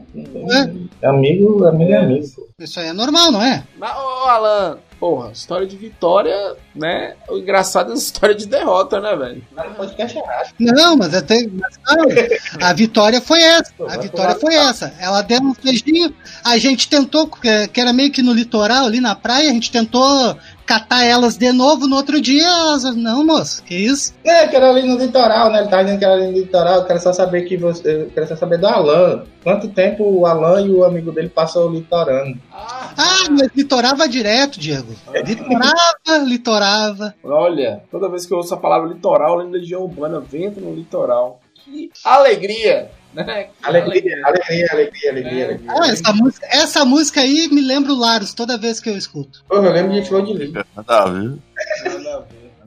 É. 1.03 1.09
Amigo, 1.09 1.65
amigo 1.67 1.93
é 1.93 1.97
amigo. 1.97 2.27
pô. 2.35 2.49
Isso 2.59 2.81
aí 2.81 2.89
é 2.89 2.93
normal, 2.93 3.31
não 3.31 3.43
é? 3.43 3.65
Mas, 3.77 3.97
ô 3.97 4.29
Alan, 4.29 4.79
porra, 4.99 5.31
história 5.31 5.67
de 5.67 5.77
vitória, 5.77 6.57
né? 6.75 7.15
O 7.29 7.39
engraçado 7.39 7.91
é 7.91 7.95
a 7.95 7.95
história 7.99 8.35
de 8.35 8.47
derrota, 8.47 9.01
né, 9.01 9.15
velho? 9.17 9.43
É. 9.57 10.73
Não, 10.73 10.97
mas 10.97 11.15
até. 11.15 11.47
mas 11.47 11.79
não, 11.87 12.67
a 12.67 12.73
vitória 12.73 13.21
foi 13.21 13.41
essa. 13.41 13.73
A 13.89 13.97
vitória 13.97 14.35
foi 14.37 14.55
essa. 14.55 14.93
Ela 14.99 15.23
deu 15.23 15.41
um 15.41 15.55
beijinho. 15.63 16.15
A 16.45 16.59
gente 16.59 16.89
tentou, 16.89 17.29
que 17.29 17.81
era 17.81 17.93
meio 17.93 18.11
que 18.11 18.23
no 18.23 18.33
litoral, 18.33 18.87
ali 18.87 19.01
na 19.01 19.15
praia, 19.15 19.51
a 19.51 19.53
gente 19.53 19.71
tentou 19.71 20.37
catar 20.69 21.03
elas 21.03 21.39
de 21.39 21.51
novo 21.51 21.89
no 21.89 21.97
outro 21.97 22.21
dia. 22.21 22.47
Elas, 22.47 22.95
não, 22.95 23.25
moço, 23.25 23.65
que 23.65 23.75
isso? 23.75 24.15
É, 24.23 24.47
que 24.47 24.55
era 24.55 24.69
ali 24.69 24.87
no 24.87 24.99
litoral, 24.99 25.51
né? 25.51 25.61
Ele 25.61 25.69
tava 25.69 25.85
dizendo 25.85 25.99
que 25.99 26.05
era 26.05 26.15
ali 26.15 26.27
no 26.27 26.33
litoral. 26.33 26.75
Eu 26.77 26.85
quero 26.85 27.01
só 27.01 27.13
saber 27.15 27.43
que 27.43 27.57
você. 27.57 28.03
Eu 28.03 28.11
quero 28.11 28.29
só 28.29 28.37
saber 28.37 28.59
do 28.59 28.67
Alan. 28.67 29.25
Quanto 29.43 29.69
tempo 29.69 30.05
o 30.05 30.27
Alan 30.27 30.61
e 30.61 30.71
o 30.71 30.85
amigo 30.85 31.11
dele 31.11 31.31
passou 31.31 31.71
litorando? 31.71 32.39
Ah, 32.53 33.25
mas 33.31 33.49
litorava 33.57 34.07
direto, 34.07 34.61
Diego. 34.61 34.95
Litorava, 35.25 36.25
litorava. 36.27 37.15
Olha, 37.25 37.83
toda 37.91 38.11
vez 38.11 38.27
que 38.27 38.33
eu 38.35 38.37
ouço 38.37 38.53
a 38.53 38.59
palavra 38.59 38.89
litoral, 38.89 39.33
eu 39.33 39.37
lembro 39.39 39.53
da 39.53 39.59
Legião 39.59 39.83
Urbana, 39.83 40.21
vento 40.21 40.61
no 40.61 40.75
litoral. 40.75 41.41
Que 41.55 41.91
alegria, 42.05 42.91
né? 43.15 43.49
Alegria, 43.63 44.21
alegria, 44.25 44.67
alegria, 44.71 45.11
alegria, 45.11 45.45
alegria. 45.47 45.73
Ah, 45.73 45.89
essa 45.89 46.13
música, 46.13 46.47
essa 46.51 46.85
música 46.85 47.21
aí 47.21 47.49
me 47.51 47.61
lembra 47.61 47.93
o 47.93 47.99
Laros 47.99 48.35
toda 48.35 48.59
vez 48.59 48.81
que 48.81 48.91
eu 48.91 48.97
escuto. 48.97 49.45
Porra, 49.49 49.69
eu 49.69 49.73
lembro 49.73 49.93
de 49.93 50.07
Flor 50.07 50.25
de 50.25 50.35
Lis. 50.35 50.53
Nada 50.53 50.67
a 50.89 51.11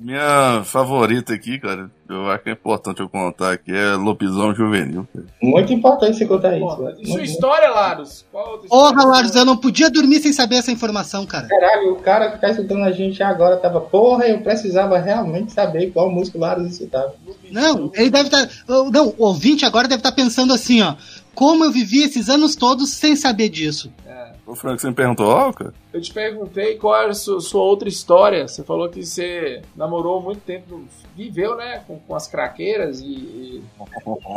minha 0.01 0.63
favorita 0.63 1.33
aqui, 1.33 1.59
cara, 1.59 1.89
eu 2.09 2.29
acho 2.29 2.43
que 2.43 2.49
é 2.49 2.53
importante 2.53 2.99
eu 3.01 3.07
contar 3.07 3.53
aqui, 3.53 3.71
é 3.71 3.93
Lobisomem 3.95 4.55
Juvenil. 4.55 5.07
cara. 5.13 5.25
Muito 5.41 5.71
importante 5.71 6.17
você 6.17 6.25
contar 6.25 6.57
isso. 6.57 6.65
Porra, 6.65 6.89
né? 6.89 6.95
e 6.99 7.05
sua 7.05 7.17
Muito- 7.17 7.29
história, 7.31 7.69
Laros? 7.69 8.25
Porra, 8.31 8.63
história? 8.63 9.05
Laros, 9.05 9.35
eu 9.35 9.45
não 9.45 9.57
podia 9.57 9.89
dormir 9.89 10.19
sem 10.19 10.33
saber 10.33 10.55
essa 10.55 10.71
informação, 10.71 11.25
cara. 11.25 11.47
Caralho, 11.47 11.93
o 11.93 11.95
cara 11.97 12.31
que 12.31 12.41
tá 12.41 12.49
escutando 12.49 12.83
a 12.83 12.91
gente 12.91 13.21
agora 13.23 13.57
tava, 13.57 13.79
porra, 13.79 14.25
eu 14.27 14.41
precisava 14.41 14.97
realmente 14.97 15.51
saber 15.51 15.91
qual 15.91 16.09
música 16.09 16.37
o 16.37 16.41
Laros 16.41 16.71
escutava. 16.71 17.13
Não, 17.51 17.91
ele 17.93 18.09
deve 18.09 18.25
estar. 18.29 18.47
Não, 18.67 19.13
o 19.17 19.25
ouvinte 19.25 19.65
agora 19.65 19.87
deve 19.87 19.99
estar 19.99 20.11
pensando 20.11 20.53
assim, 20.53 20.81
ó. 20.81 20.95
Como 21.35 21.63
eu 21.65 21.71
vivi 21.71 22.03
esses 22.03 22.29
anos 22.29 22.55
todos 22.55 22.91
sem 22.91 23.15
saber 23.15 23.49
disso. 23.49 23.91
Ô, 24.45 24.55
Frank, 24.55 24.81
você 24.81 24.87
me 24.89 24.93
perguntou, 24.93 25.27
ó, 25.27 25.53
cara? 25.53 25.73
Eu 25.93 26.01
te 26.01 26.11
perguntei 26.13 26.75
qual 26.75 26.95
era 27.03 27.11
a 27.11 27.13
sua, 27.13 27.39
sua 27.39 27.61
outra 27.63 27.87
história. 27.87 28.47
Você 28.47 28.63
falou 28.63 28.89
que 28.89 29.05
você 29.05 29.61
namorou 29.75 30.21
muito 30.21 30.41
tempo, 30.41 30.83
viveu, 31.15 31.55
né, 31.55 31.83
com, 31.87 31.97
com 31.99 32.15
as 32.15 32.27
craqueiras 32.27 32.99
e, 32.99 33.05
e 33.05 33.63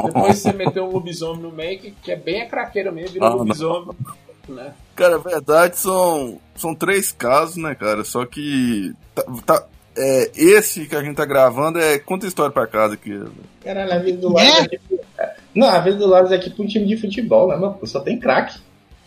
depois 0.07 0.39
você 0.39 0.53
meteu 0.53 0.85
um 0.85 0.93
lobisomem 0.93 1.43
no 1.43 1.51
meio, 1.51 1.81
que, 1.81 1.91
que 1.91 2.13
é 2.13 2.17
bem 2.17 2.43
a 2.43 2.47
craqueira 2.49 2.93
mesmo, 2.93 3.15
virou 3.15 3.27
Ah, 3.29 3.31
não. 3.33 3.39
lobisomem. 3.39 3.97
Né? 4.49 4.73
Cara, 4.95 5.17
a 5.17 5.19
verdade 5.19 5.79
são, 5.79 6.39
são 6.55 6.75
três 6.75 7.11
casos, 7.11 7.57
né, 7.57 7.75
cara? 7.75 8.05
Só 8.05 8.25
que 8.27 8.93
tá, 9.15 9.25
tá- 9.45 9.67
é, 9.97 10.31
esse 10.37 10.87
que 10.87 10.95
a 10.95 11.03
gente 11.03 11.17
tá 11.17 11.25
gravando 11.25 11.79
é 11.81 11.99
conta 11.99 12.27
história 12.27 12.53
pra 12.53 12.67
casa 12.67 12.95
aqui. 12.95 13.21
Caralho, 13.63 13.93
a 13.95 13.99
vida 13.99 14.19
do 14.19 14.33
Laros 14.33 14.69
é. 14.71 14.79
Não, 15.55 15.69
a 15.69 15.79
vida 15.81 15.97
do 15.97 16.07
Laros 16.07 16.33
é 16.33 16.39
tipo 16.39 16.63
um 16.63 16.67
time 16.67 16.87
de 16.87 16.97
futebol, 16.97 17.49
né, 17.49 17.57
mano? 17.57 17.79
Só 17.85 18.01
tem 18.01 18.19
craque. 18.19 18.59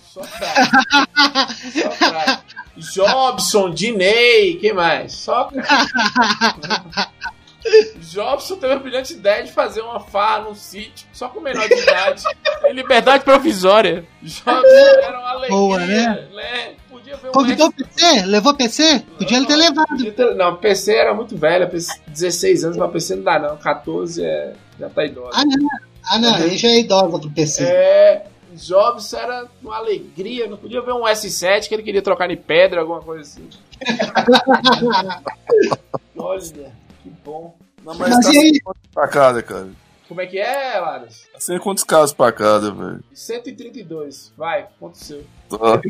Só 0.02 0.22
craque. 0.22 1.82
Só 1.82 1.90
craque. 1.90 2.48
Jobson, 2.78 3.72
Diney, 3.72 4.58
quem 4.62 4.72
mais? 4.74 5.14
Só 5.14 5.46
craque. 5.46 5.92
Jobson 8.00 8.56
teve 8.58 8.74
a 8.74 8.80
brilhante 8.80 9.14
ideia 9.14 9.44
de 9.44 9.52
fazer 9.52 9.82
uma 9.82 10.00
farra 10.00 10.44
num 10.44 10.56
sítio, 10.56 11.06
só 11.12 11.28
com 11.28 11.42
menor 11.42 11.68
de 11.68 11.74
idade, 11.74 12.24
em 12.66 12.74
liberdade 12.74 13.24
provisória. 13.24 14.06
Jobson 14.22 14.64
era 15.04 15.20
uma 15.20 15.30
alegria, 15.32 15.58
Boa, 15.58 15.80
né? 15.80 16.28
né? 16.34 16.74
Podia 16.90 17.18
ver 17.18 17.30
um 17.30 17.32
Convidou 17.32 17.68
o 17.68 17.74
PC? 17.74 18.26
Levou 18.26 18.54
PC? 18.56 19.00
Podia 19.18 19.38
ele 19.38 19.46
ter 19.48 19.56
levado. 19.56 20.12
Ter- 20.12 20.36
Não, 20.36 20.56
PC 20.56 20.96
era 20.96 21.14
muito 21.14 21.36
velho, 21.36 21.70
PC 21.70 22.00
16 22.08 22.64
anos, 22.64 22.78
mas 22.78 22.92
PC 22.92 23.16
não 23.16 23.24
dá 23.24 23.40
não, 23.40 23.58
14 23.58 24.24
é, 24.24 24.54
já 24.80 24.90
tá 24.90 25.04
idoso. 25.04 25.32
Ah, 25.34 25.44
não. 25.44 25.68
Ah, 26.10 26.20
não. 26.20 26.38
Ele 26.40 26.58
já 26.58 26.68
é 26.70 26.80
idosa 26.80 27.20
pro 27.20 27.30
PC. 27.30 27.64
É, 27.64 28.26
Jobs 28.54 29.14
era 29.14 29.46
uma 29.62 29.78
alegria, 29.78 30.48
não 30.48 30.58
podia 30.58 30.82
ver 30.82 30.94
um 30.94 31.04
S7 31.04 31.68
que 31.68 31.76
ele 31.76 31.84
queria 31.84 32.02
trocar 32.02 32.30
em 32.32 32.38
pedra, 32.38 32.82
alguma 32.82 33.02
coisa 33.02 33.22
assim. 33.22 33.48
Olha, 36.18 36.72
que 37.04 37.10
bom. 37.24 37.56
Não, 37.84 37.94
mas, 37.96 38.10
Mas 38.10 38.26
tá 38.26 38.34
e 38.34 38.38
aí? 38.38 38.62
pra 38.94 39.08
cada, 39.08 39.44
cara. 39.44 39.70
Como 40.08 40.22
é 40.22 40.26
que 40.26 40.40
é, 40.40 40.80
Laros? 40.80 41.26
Tá 41.34 41.40
sem 41.40 41.60
quantos 41.60 41.84
casos 41.84 42.14
pra 42.14 42.32
cada, 42.32 42.72
velho? 42.72 43.04
132, 43.14 44.32
vai, 44.38 44.68
seu. 44.94 45.24
Tá. 45.50 45.82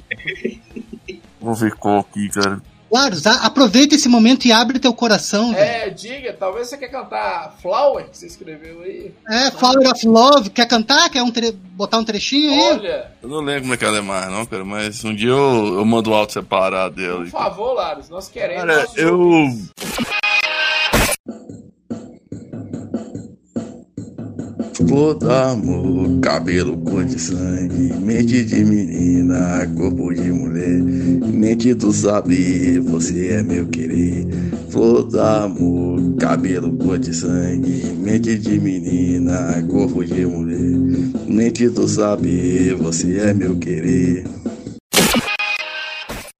Vamos 1.39 1.61
ver 1.61 1.75
qual 1.75 1.99
aqui, 1.99 2.27
cara. 2.29 2.59
Laros, 2.89 3.27
a- 3.27 3.45
aproveita 3.45 3.95
esse 3.95 4.07
momento 4.07 4.45
e 4.45 4.51
abre 4.51 4.79
teu 4.79 4.93
coração, 4.93 5.53
velho. 5.53 5.63
É, 5.63 5.89
diga, 5.89 6.33
talvez 6.33 6.67
você 6.69 6.77
quer 6.77 6.87
cantar 6.87 7.55
Flower, 7.61 8.05
que 8.09 8.17
você 8.17 8.27
escreveu 8.27 8.81
aí. 8.81 9.11
É, 9.29 9.51
Flower 9.51 9.89
of 9.91 10.07
Love. 10.07 10.49
Quer 10.49 10.65
cantar? 10.67 11.09
Quer 11.09 11.21
um 11.21 11.31
tre- 11.31 11.51
botar 11.51 11.97
um 11.97 12.03
trechinho 12.05 12.51
aí? 12.51 12.77
Olha, 12.77 13.11
Eu 13.21 13.29
não 13.29 13.39
lembro 13.41 13.61
como 13.63 13.73
é 13.73 13.77
que 13.77 13.85
ela 13.85 13.97
é 13.97 14.01
mais, 14.01 14.31
não, 14.31 14.45
cara, 14.45 14.63
mas 14.63 15.03
um 15.03 15.13
dia 15.13 15.29
eu, 15.29 15.75
eu 15.79 15.85
mando 15.85 16.11
o 16.11 16.13
áudio 16.13 16.33
separado 16.33 16.95
dela. 16.95 17.23
por 17.23 17.29
favor, 17.31 17.73
Laros, 17.73 18.09
nós 18.09 18.29
queremos. 18.29 18.63
Cara, 18.63 18.87
eu. 18.95 19.19
ouvintes. 19.19 19.69
Flor 24.77 25.15
do 25.15 25.31
amor, 25.31 26.19
cabelo 26.21 26.77
cor 26.77 27.03
de 27.03 27.19
sangue, 27.19 27.93
mente 27.99 28.43
de 28.45 28.63
menina, 28.63 29.67
corpo 29.75 30.13
de 30.13 30.31
mulher, 30.31 30.79
mente 31.33 31.73
do 31.73 31.91
saber, 31.91 32.79
você 32.81 33.33
é 33.33 33.43
meu 33.43 33.65
querer. 33.67 34.27
Flor 34.69 35.03
do 35.03 35.19
amor, 35.19 35.99
cabelo 36.19 36.71
cor 36.77 36.99
de 36.99 37.11
sangue, 37.13 37.91
mente 37.97 38.37
de 38.37 38.59
menina, 38.59 39.63
corpo 39.67 40.05
de 40.05 40.25
mulher, 40.25 40.77
mente 41.27 41.67
do 41.69 41.87
saber, 41.87 42.75
você 42.75 43.17
é 43.19 43.33
meu 43.33 43.57
querer. 43.57 44.25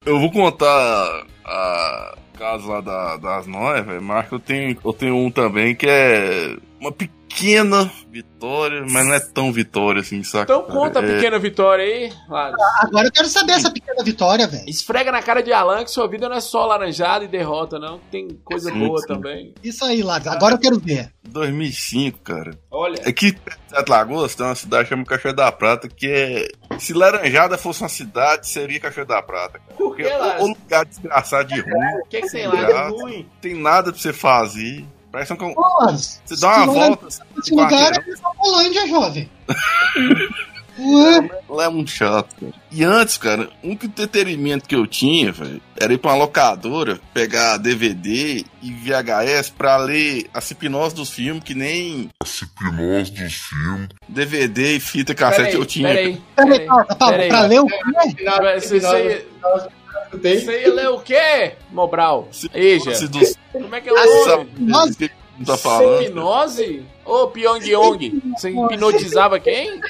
Eu 0.06 0.20
vou 0.20 0.30
contar 0.30 1.26
a 1.44 2.14
caso 2.38 2.68
lá 2.68 2.80
da- 2.80 3.16
das 3.16 3.46
velho, 3.84 4.00
mas 4.02 4.30
eu 4.30 4.38
tenho, 4.38 4.76
eu 4.84 4.92
tenho 4.92 5.16
um 5.16 5.28
também 5.30 5.74
que 5.74 5.86
é 5.88 6.56
uma 6.80 6.92
pequena 6.92 7.17
pequena 7.28 7.90
vitória, 8.10 8.84
mas 8.88 9.06
não 9.06 9.14
é 9.14 9.20
tão 9.20 9.52
vitória 9.52 10.00
assim, 10.00 10.22
saca? 10.24 10.44
Então 10.52 10.62
conta 10.62 11.00
a 11.00 11.04
É, 11.04 11.14
pequena 11.14 11.38
vitória 11.38 11.84
aí, 11.84 12.12
Laros. 12.28 12.56
Agora 12.80 13.06
eu 13.08 13.12
quero 13.12 13.28
saber 13.28 13.52
essa 13.52 13.70
pequena 13.70 14.02
vitória, 14.02 14.46
velho. 14.46 14.64
Esfrega 14.68 15.12
na 15.12 15.22
cara 15.22 15.42
de 15.42 15.52
Alan 15.52 15.84
que 15.84 15.90
sua 15.90 16.08
vida 16.08 16.28
não 16.28 16.36
é 16.36 16.40
só 16.40 16.64
laranjada 16.66 17.24
e 17.24 17.28
derrota, 17.28 17.78
não. 17.78 17.98
Tem 18.10 18.28
coisa 18.44 18.70
Sim, 18.70 18.86
boa 18.86 19.00
sim. 19.00 19.06
também. 19.06 19.54
Isso 19.62 19.84
aí, 19.84 20.02
Lars. 20.02 20.26
Agora 20.26 20.54
eu 20.54 20.58
quero 20.58 20.78
ver. 20.80 21.10
2005, 21.28 22.20
cara. 22.20 22.50
Olha, 22.70 23.00
Aqui 23.06 23.32
perto 23.32 23.58
de 23.68 23.76
Sete 23.76 23.88
Lagoas 23.90 24.34
tem 24.34 24.46
uma 24.46 24.54
cidade 24.54 24.88
chamada 24.88 25.08
Cachoeira 25.08 25.36
da 25.36 25.52
Prata, 25.52 25.88
que 25.88 26.06
é. 26.08 26.48
Se 26.78 26.92
Laranjada 26.94 27.58
fosse 27.58 27.82
uma 27.82 27.88
cidade, 27.88 28.48
seria 28.48 28.80
Cachoeira 28.80 29.06
da 29.14 29.22
Prata, 29.22 29.58
cara. 29.58 29.74
por 29.76 29.94
que, 29.96 30.02
Porque 30.04 30.16
Laros? 30.16 30.42
o 30.44 30.48
lugar 30.48 30.84
desgraçado 30.86 31.48
de 31.48 31.60
ruim, 31.60 32.00
O 32.04 32.08
que, 32.08 32.20
que 32.22 32.30
tem 32.30 32.46
lá 32.46 32.88
de 32.90 33.00
ruim? 33.02 33.28
tem 33.40 33.54
nada 33.54 33.92
pra 33.92 34.00
você 34.00 34.12
fazer. 34.12 34.84
Parece 35.10 35.32
um. 35.32 35.54
Você 35.92 36.40
dá 36.40 36.64
uma 36.64 36.66
volta. 36.66 37.06
assim, 37.06 37.22
Esse 37.38 37.54
lugar 37.54 37.92
é 37.92 38.10
essa 38.10 38.30
Polândia, 38.36 38.86
jovem. 38.86 39.30
Lá 41.48 41.64
é 41.64 41.68
muito 41.68 41.90
chato, 41.90 42.36
cara. 42.36 42.52
E 42.70 42.84
antes, 42.84 43.16
cara, 43.18 43.50
um 43.64 43.72
entretenimento 43.72 44.68
que 44.68 44.76
eu 44.76 44.86
tinha, 44.86 45.32
velho, 45.32 45.60
era 45.80 45.92
ir 45.92 45.98
pra 45.98 46.12
uma 46.12 46.18
locadora, 46.18 47.00
pegar 47.12 47.56
DVD 47.56 48.44
e 48.62 48.72
VHS 48.72 49.50
pra 49.50 49.76
ler 49.76 50.28
a 50.32 50.38
hipnose 50.38 50.94
dos 50.94 51.10
filmes, 51.10 51.42
que 51.42 51.54
nem 51.54 52.10
Hipnose 52.22 53.10
dos 53.10 53.34
filmes. 53.34 53.88
DVD 54.08 54.76
e 54.76 54.80
fita 54.80 55.14
cassete 55.14 55.56
eu 55.56 55.66
tinha. 55.66 55.88
Peraí, 55.88 56.22
peraí, 56.36 56.60
peraí. 56.60 56.66
pausa. 56.68 56.96
peraí. 57.10 57.28
Pra 57.28 57.40
ler 57.40 57.60
o 57.60 57.66
quê? 57.66 57.76
Peraí, 58.24 59.26
Você 60.10 60.18
você- 60.18 60.40
você 60.40 60.60
ia 60.62 60.74
ler 60.74 60.88
o 60.88 61.00
quê, 61.00 61.52
Mobral? 61.70 62.28
Eja, 62.54 62.92
como 63.52 63.74
é 63.74 63.80
que 63.80 63.88
é 63.88 63.92
o 63.92 63.98
nome? 64.36 64.50
Não 65.38 65.44
tá 65.44 65.56
falando? 65.56 66.02
Hipnose? 66.02 66.86
Ô, 67.04 67.26
Pyong 67.28 67.64
Yong, 67.70 68.22
você 68.36 68.50
hipnotizava 68.50 69.38
quem? 69.38 69.80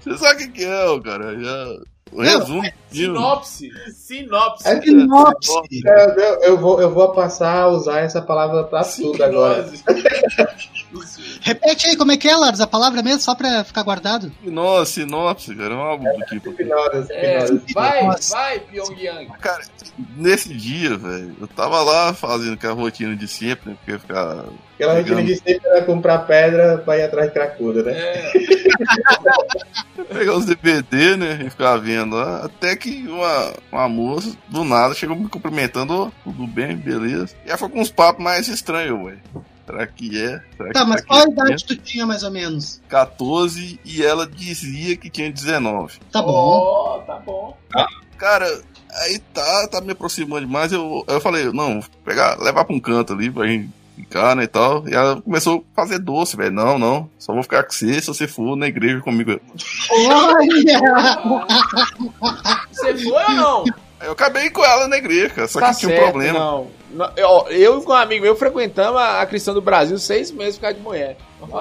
Você 0.00 0.16
sabe 0.18 0.44
o 0.44 0.52
que 0.52 0.64
é, 0.64 1.00
cara? 1.00 1.38
Já... 1.40 1.66
O 2.12 2.22
resumo 2.22 2.62
filme. 2.62 2.72
Sinopse. 2.90 3.70
Sinopse. 3.94 4.68
É 4.68 4.78
que 4.78 4.86
Sinopse. 4.90 5.52
eu, 5.84 5.94
eu, 5.94 6.40
eu 6.42 6.58
vou, 6.58 6.80
eu 6.80 6.90
vou 6.92 7.12
passar 7.12 7.62
a 7.62 7.68
usar 7.68 8.00
essa 8.00 8.20
palavra 8.20 8.64
pra 8.64 8.82
tudo 8.84 9.22
agora. 9.22 9.70
Repete 11.40 11.86
aí 11.88 11.96
como 11.96 12.12
é 12.12 12.16
que 12.16 12.28
é, 12.28 12.36
Lars, 12.36 12.60
a 12.60 12.66
palavra 12.66 13.02
mesmo, 13.02 13.20
só 13.20 13.34
pra 13.34 13.64
ficar 13.64 13.82
guardado. 13.82 14.30
Nossa, 14.42 14.92
sinopse, 14.92 15.54
cara, 15.54 15.72
é 15.72 15.76
um 15.76 15.80
álbum 15.80 16.04
do 16.04 16.24
tipo. 16.26 16.50
Hipnose, 16.50 17.12
É, 17.12 17.46
vai, 17.72 18.06
vai, 18.28 18.60
Pyong 18.60 19.00
Yang. 19.00 19.32
Cara, 19.40 19.62
nesse 20.16 20.52
dia, 20.52 20.96
velho, 20.96 21.36
eu 21.40 21.48
tava 21.48 21.80
lá 21.82 22.12
fazendo 22.12 22.54
aquela 22.54 22.74
rotina 22.74 23.16
de 23.16 23.26
sempre, 23.26 23.70
né? 23.70 23.76
Porque 23.84 23.98
ficar. 23.98 24.44
Aquela 24.74 24.94
rotina 24.94 25.22
de 25.22 25.36
sempre 25.36 25.68
era 25.68 25.82
comprar 25.84 26.18
pedra 26.20 26.78
pra 26.78 26.98
ir 26.98 27.02
atrás 27.04 27.28
de 27.28 27.34
cracuda, 27.34 27.82
né? 27.84 27.92
É, 27.92 28.32
Pegar 30.14 30.34
os 30.34 30.46
DVD, 30.46 31.16
né? 31.16 31.42
E 31.46 31.50
ficar 31.50 31.76
vendo 31.76 32.16
lá. 32.16 32.44
Até 32.44 32.76
que 32.80 33.06
uma, 33.06 33.54
uma 33.70 33.88
moça, 33.88 34.36
do 34.48 34.64
nada, 34.64 34.94
chegou 34.94 35.14
me 35.16 35.28
cumprimentando, 35.28 35.92
"Ô, 35.94 36.10
tudo 36.24 36.46
bem, 36.46 36.76
beleza. 36.76 37.34
E 37.44 37.48
ela 37.48 37.58
foi 37.58 37.68
com 37.68 37.80
uns 37.80 37.90
papos 37.90 38.22
mais 38.24 38.48
estranhos, 38.48 38.98
velho. 39.04 39.20
Será 39.66 39.86
que 39.86 40.18
é? 40.20 40.42
Será 40.56 40.72
Tá, 40.72 40.80
que 40.82 40.90
mas 40.90 41.00
tá 41.02 41.06
qual 41.06 41.20
a 41.20 41.28
idade 41.30 41.64
tu 41.64 41.76
tinha, 41.76 42.04
mais 42.06 42.22
ou 42.24 42.30
menos? 42.32 42.80
14 42.88 43.78
e 43.84 44.02
ela 44.04 44.26
dizia 44.26 44.96
que 44.96 45.08
tinha 45.08 45.30
19. 45.30 45.98
Tá 46.10 46.20
bom. 46.22 46.32
Ó, 46.32 46.98
tá 47.06 47.16
bom. 47.20 47.56
Cara, 48.18 48.46
aí 49.02 49.18
tá, 49.32 49.68
tá 49.68 49.80
me 49.80 49.92
aproximando 49.92 50.44
demais. 50.46 50.72
Eu, 50.72 51.04
eu 51.06 51.20
falei, 51.20 51.44
não, 51.52 51.80
pegar, 52.04 52.36
levar 52.40 52.64
pra 52.64 52.74
um 52.74 52.80
canto 52.80 53.12
ali 53.12 53.30
pra 53.30 53.46
gente 53.46 53.70
ficar, 54.00 54.34
né, 54.36 54.44
e 54.44 54.48
tal. 54.48 54.88
E 54.88 54.94
ela 54.94 55.20
começou 55.22 55.64
a 55.76 55.82
fazer 55.82 55.98
doce, 55.98 56.36
velho. 56.36 56.52
Não, 56.52 56.78
não, 56.78 57.08
só 57.18 57.32
vou 57.32 57.42
ficar 57.42 57.62
com 57.64 57.72
você 57.72 58.00
se 58.00 58.06
você 58.06 58.26
for 58.26 58.56
na 58.56 58.66
igreja 58.66 59.00
comigo. 59.00 59.40
Olha! 59.90 60.80
Você 62.72 62.96
foi 62.96 63.12
ou 63.12 63.30
não? 63.30 63.64
Eu 64.02 64.12
acabei 64.12 64.48
com 64.48 64.64
ela 64.64 64.88
na 64.88 64.96
igreja, 64.96 65.28
cara. 65.28 65.48
Só 65.48 65.60
Tá 65.60 65.74
que 65.74 65.80
tinha 65.80 65.94
um 65.94 66.02
problema. 66.02 66.38
Não. 66.38 66.80
Eu, 67.16 67.46
eu 67.50 67.82
com 67.82 67.92
um 67.92 67.96
amigo 67.96 68.24
meu 68.24 68.34
frequentamos 68.34 69.00
a, 69.00 69.24
cristã 69.26 69.52
do 69.52 69.60
Brasil 69.60 69.96
seis 69.98 70.32
meses 70.32 70.56
por 70.56 70.62
causa 70.62 70.76
de 70.76 70.82
mulher. 70.82 71.16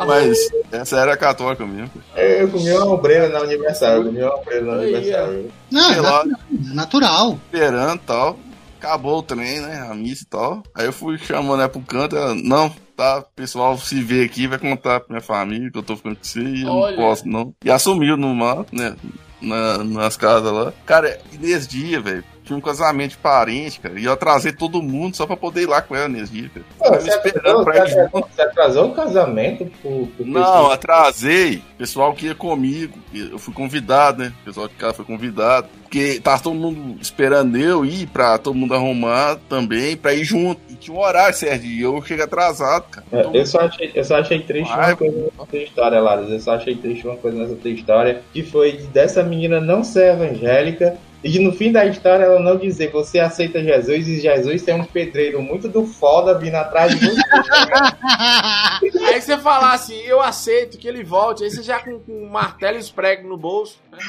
Mas 0.08 0.50
essa 0.72 0.98
era 0.98 1.16
católica 1.18 1.66
mesmo. 1.66 1.92
cara. 2.16 2.26
Eu 2.28 2.50
comi 2.50 2.72
uma 2.72 2.86
ombreira 2.86 3.30
na 3.30 3.42
Universal, 3.42 3.92
eu 3.98 4.04
comi 4.06 4.24
uma 4.24 4.36
ombreira 4.38 4.66
na 4.66 4.82
Aí, 4.82 4.94
Universal. 4.96 5.28
Não, 5.70 5.92
é 5.92 5.96
natural, 5.96 6.24
é 6.72 6.76
natural. 6.76 7.40
esperando 7.46 7.96
e 7.96 8.06
tal. 8.06 8.40
Acabou 8.80 9.20
o 9.20 9.24
trem, 9.24 9.60
né? 9.60 9.88
A 9.90 9.94
missa 9.94 10.24
e 10.24 10.28
tal. 10.28 10.64
Aí 10.74 10.86
eu 10.86 10.94
fui 10.94 11.18
chamando 11.18 11.60
ela 11.60 11.70
pro 11.70 11.82
canto. 11.82 12.16
Ela, 12.16 12.34
não, 12.34 12.74
tá, 12.96 13.22
pessoal 13.36 13.78
se 13.78 14.02
vê 14.02 14.24
aqui, 14.24 14.48
vai 14.48 14.58
contar 14.58 15.02
pra 15.02 15.10
minha 15.10 15.22
família 15.22 15.70
que 15.70 15.78
eu 15.78 15.84
tô 15.84 15.98
ficando 15.98 16.16
com 16.16 16.24
você 16.24 16.42
e 16.42 16.64
eu 16.64 16.70
Olha. 16.70 16.96
não 16.96 17.04
posso, 17.04 17.28
não. 17.28 17.54
E 17.64 17.70
assumiu 17.70 18.16
no 18.16 18.34
mato, 18.34 18.74
né? 18.74 18.96
Na, 19.42 19.84
nas 19.84 20.18
casas 20.18 20.52
lá. 20.52 20.74
Cara, 20.86 21.20
e 21.32 21.38
nesse 21.38 21.68
dia, 21.68 22.02
velho, 22.02 22.24
tinha 22.50 22.58
um 22.58 22.62
casamento 22.62 23.12
de 23.12 23.18
parente, 23.18 23.80
cara. 23.80 24.00
E 24.00 24.06
eu 24.06 24.12
atrasei 24.12 24.52
todo 24.52 24.82
mundo 24.82 25.16
só 25.16 25.28
pra 25.28 25.38
poder 25.38 25.62
ir 25.62 25.66
lá 25.68 25.82
com 25.84 25.96
ela 25.96 26.08
nesse 26.10 26.32
dia, 26.34 26.50
cara. 26.50 26.66
Pô, 26.78 26.84
Tava 26.86 26.98
me 26.98 27.04
você, 27.04 27.10
esperando 27.18 27.60
atrasou, 27.60 27.64
pra 27.64 27.78
ir 27.78 27.90
você, 27.90 28.04
junto. 28.12 28.28
você 28.36 28.42
atrasou 28.42 28.86
o 28.88 28.94
casamento 28.96 29.66
pro, 29.82 30.08
pro 30.08 30.26
Não, 30.26 30.72
atrasei. 30.72 31.62
Pessoal 31.78 32.14
que 32.14 32.26
ia 32.26 32.36
comigo. 32.36 32.98
Eu 33.14 33.38
fui 33.38 33.54
convidado, 33.54 34.24
né? 34.24 34.34
O 34.42 34.46
pessoal 34.46 34.68
de 34.68 34.74
casa 34.74 34.94
foi 34.96 35.06
convidado. 35.06 35.68
Porque 35.84 36.20
tava 36.20 36.42
todo 36.42 36.54
mundo 36.56 36.98
esperando 37.02 37.58
eu 37.58 37.84
ir 37.86 38.08
pra 38.08 38.38
todo 38.38 38.56
mundo 38.56 38.74
arrumar 38.76 39.38
também, 39.48 39.96
pra 39.98 40.14
ir 40.14 40.24
junto. 40.24 40.62
E 40.70 40.76
tinha 40.76 40.96
um 40.96 41.00
horário, 41.00 41.36
Sérgio, 41.36 41.70
e 41.70 41.82
eu 41.82 42.00
cheguei 42.04 42.24
atrasado, 42.26 42.84
cara. 42.90 43.06
Então, 43.12 43.32
É, 43.34 43.38
Eu 43.40 43.46
só 43.46 43.60
achei, 43.62 43.92
eu 43.96 44.04
só 44.04 44.18
achei 44.20 44.40
triste 44.40 44.72
Ai, 44.72 44.92
uma 44.92 44.98
coisa 44.98 45.18
nessa 45.18 45.46
tua 45.50 45.60
história, 45.60 46.00
Laros. 46.00 46.30
Eu 46.32 46.40
só 46.40 46.56
achei 46.56 46.76
triste 46.76 47.08
uma 47.08 47.16
coisa 47.18 47.38
nessa 47.40 47.56
tua 47.56 47.72
história, 47.72 48.22
que 48.34 48.44
foi 48.44 48.74
dessa 48.94 49.24
menina 49.24 49.60
não 49.60 49.84
ser 49.84 50.14
evangélica 50.14 50.96
e 51.24 51.30
de 51.30 51.40
no 51.40 51.52
fim 51.52 51.72
da 51.72 51.86
história 51.86 52.24
ela 52.24 52.40
não 52.40 52.58
dizer 52.58 52.92
você 52.92 53.20
aceita 53.20 53.64
Jesus 53.64 54.08
e 54.08 54.22
Jesus 54.22 54.62
tem 54.62 54.74
um 54.74 54.86
pedreiro 54.86 55.42
muito 55.42 55.68
do 55.68 55.86
foda 55.86 56.38
vindo 56.38 56.56
atrás 56.56 56.98
de 56.98 57.06
você. 57.06 57.22
Aí 59.08 59.22
você 59.22 59.38
falar 59.38 59.74
assim, 59.74 60.00
eu 60.04 60.22
aceito 60.22 60.78
que 60.78 60.88
ele 60.88 61.04
volte, 61.04 61.44
aí 61.44 61.52
você 61.52 61.62
já 61.62 61.80
com, 61.80 62.00
com 62.00 62.24
um 62.24 62.30
martelo 62.30 62.78
e 62.78 62.80
os 62.80 62.90
pregos 62.90 63.28
no 63.28 63.38
bolso. 63.38 63.78
Né? 63.92 64.00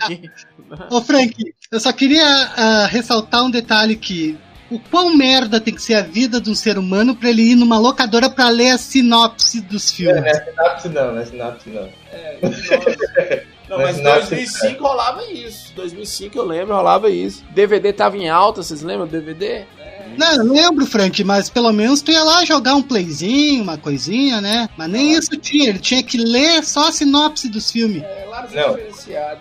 Aqui. 0.00 0.30
Ô, 0.90 1.00
Frank, 1.00 1.34
eu 1.70 1.80
só 1.80 1.92
queria 1.92 2.24
ah, 2.24 2.88
ressaltar 2.90 3.44
um 3.44 3.50
detalhe 3.50 3.96
que 3.96 4.38
o 4.70 4.78
quão 4.78 5.16
merda 5.16 5.60
tem 5.60 5.74
que 5.74 5.82
ser 5.82 5.94
a 5.94 6.02
vida 6.02 6.40
de 6.40 6.48
um 6.48 6.54
ser 6.54 6.78
humano 6.78 7.16
pra 7.16 7.28
ele 7.28 7.42
ir 7.42 7.56
numa 7.56 7.78
locadora 7.78 8.30
pra 8.30 8.48
ler 8.48 8.70
a 8.70 8.78
sinopse 8.78 9.60
dos 9.60 9.90
não 9.90 9.96
filmes. 9.96 10.24
é 10.24 10.44
sinapse 10.44 10.88
não, 10.88 11.12
não 11.12 11.20
é 11.20 11.26
sinapse 11.26 11.70
não. 11.70 11.88
É. 12.12 13.39
Não, 13.70 13.78
mas 13.78 13.98
em 13.98 14.02
Mas 14.02 14.28
2005 14.28 14.82
rolava 14.82 15.24
isso. 15.26 15.72
2005 15.74 16.36
eu 16.36 16.44
lembro, 16.44 16.74
rolava 16.74 17.08
isso. 17.08 17.44
DVD 17.50 17.92
tava 17.92 18.16
em 18.16 18.28
alta, 18.28 18.64
vocês 18.64 18.82
lembram 18.82 19.06
do 19.06 19.12
DVD? 19.12 19.64
Não, 20.16 20.32
eu 20.36 20.52
lembro, 20.52 20.86
Frank, 20.86 21.22
mas 21.24 21.48
pelo 21.48 21.72
menos 21.72 22.02
tu 22.02 22.10
ia 22.10 22.22
lá 22.22 22.44
jogar 22.44 22.74
um 22.74 22.82
playzinho, 22.82 23.62
uma 23.62 23.78
coisinha, 23.78 24.40
né? 24.40 24.68
Mas 24.76 24.88
nem 24.88 25.12
isso 25.12 25.30
tinha, 25.36 25.68
ele 25.70 25.78
tinha 25.78 26.02
que 26.02 26.18
ler 26.18 26.62
só 26.64 26.88
a 26.88 26.92
sinopse 26.92 27.48
dos 27.48 27.70
filmes. 27.70 28.02
É, 28.02 28.26
lá 28.28 28.42
Não. 28.52 28.74
diferenciado. 28.74 29.40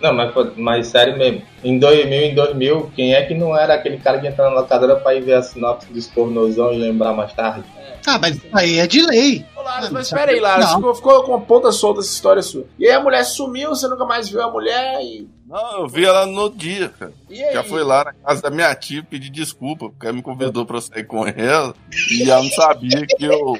Não, 0.00 0.12
mas, 0.12 0.32
mas 0.56 0.86
sério 0.88 1.16
mesmo. 1.16 1.42
Em 1.64 1.78
2000, 1.78 2.20
em 2.20 2.34
2000, 2.34 2.92
quem 2.94 3.14
é 3.14 3.24
que 3.24 3.34
não 3.34 3.56
era 3.56 3.74
aquele 3.74 3.98
cara 3.98 4.20
que 4.20 4.26
entra 4.26 4.48
na 4.50 4.56
locadora 4.60 4.96
pra 4.96 5.14
ir 5.14 5.22
ver 5.22 5.34
a 5.34 5.42
sinopse 5.42 5.92
dos 5.92 6.06
pornozão 6.06 6.72
e 6.72 6.78
lembrar 6.78 7.12
mais 7.12 7.32
tarde? 7.32 7.64
Ah, 8.06 8.18
mas 8.20 8.36
isso 8.36 8.46
aí 8.52 8.78
é 8.78 8.86
de 8.86 9.02
lei. 9.02 9.44
Ô, 9.56 9.62
Laras, 9.62 9.88
Ah, 9.88 9.90
mas 9.92 10.06
espera 10.06 10.30
aí, 10.30 10.68
ficou, 10.76 10.94
ficou 10.94 11.22
com 11.24 11.34
a 11.34 11.40
ponta 11.40 11.72
solta 11.72 12.00
essa 12.00 12.10
história 12.10 12.40
sua. 12.40 12.64
E 12.78 12.86
aí 12.86 12.92
a 12.92 13.00
mulher 13.00 13.24
sumiu, 13.24 13.70
você 13.70 13.88
nunca 13.88 14.04
mais 14.04 14.28
viu 14.28 14.40
a 14.42 14.50
mulher 14.50 15.00
e. 15.02 15.28
Não, 15.46 15.82
eu 15.82 15.88
vi 15.88 16.04
ela 16.04 16.26
no 16.26 16.40
outro 16.40 16.58
dia, 16.58 16.88
cara. 16.88 17.12
Já 17.52 17.62
foi 17.62 17.84
lá 17.84 18.04
na 18.04 18.12
casa 18.12 18.42
da 18.42 18.50
minha 18.50 18.74
tia 18.74 19.02
pedir 19.02 19.30
desculpa, 19.30 19.88
porque 19.88 20.06
ela 20.06 20.16
me 20.16 20.22
convidou 20.22 20.66
pra 20.66 20.80
sair 20.80 21.04
com 21.04 21.24
ela. 21.26 21.74
E 22.10 22.28
ela 22.28 22.42
não 22.42 22.50
sabia 22.50 23.06
que 23.06 23.24
eu, 23.24 23.56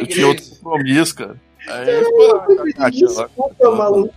eu 0.00 0.06
tinha 0.06 0.26
outro 0.26 0.44
compromisso, 0.56 1.14
cara. 1.14 1.36
Aí 1.68 2.90
tia 2.90 3.08
lá. 3.10 3.26
Desculpa, 3.26 3.70
maluco. 3.70 4.14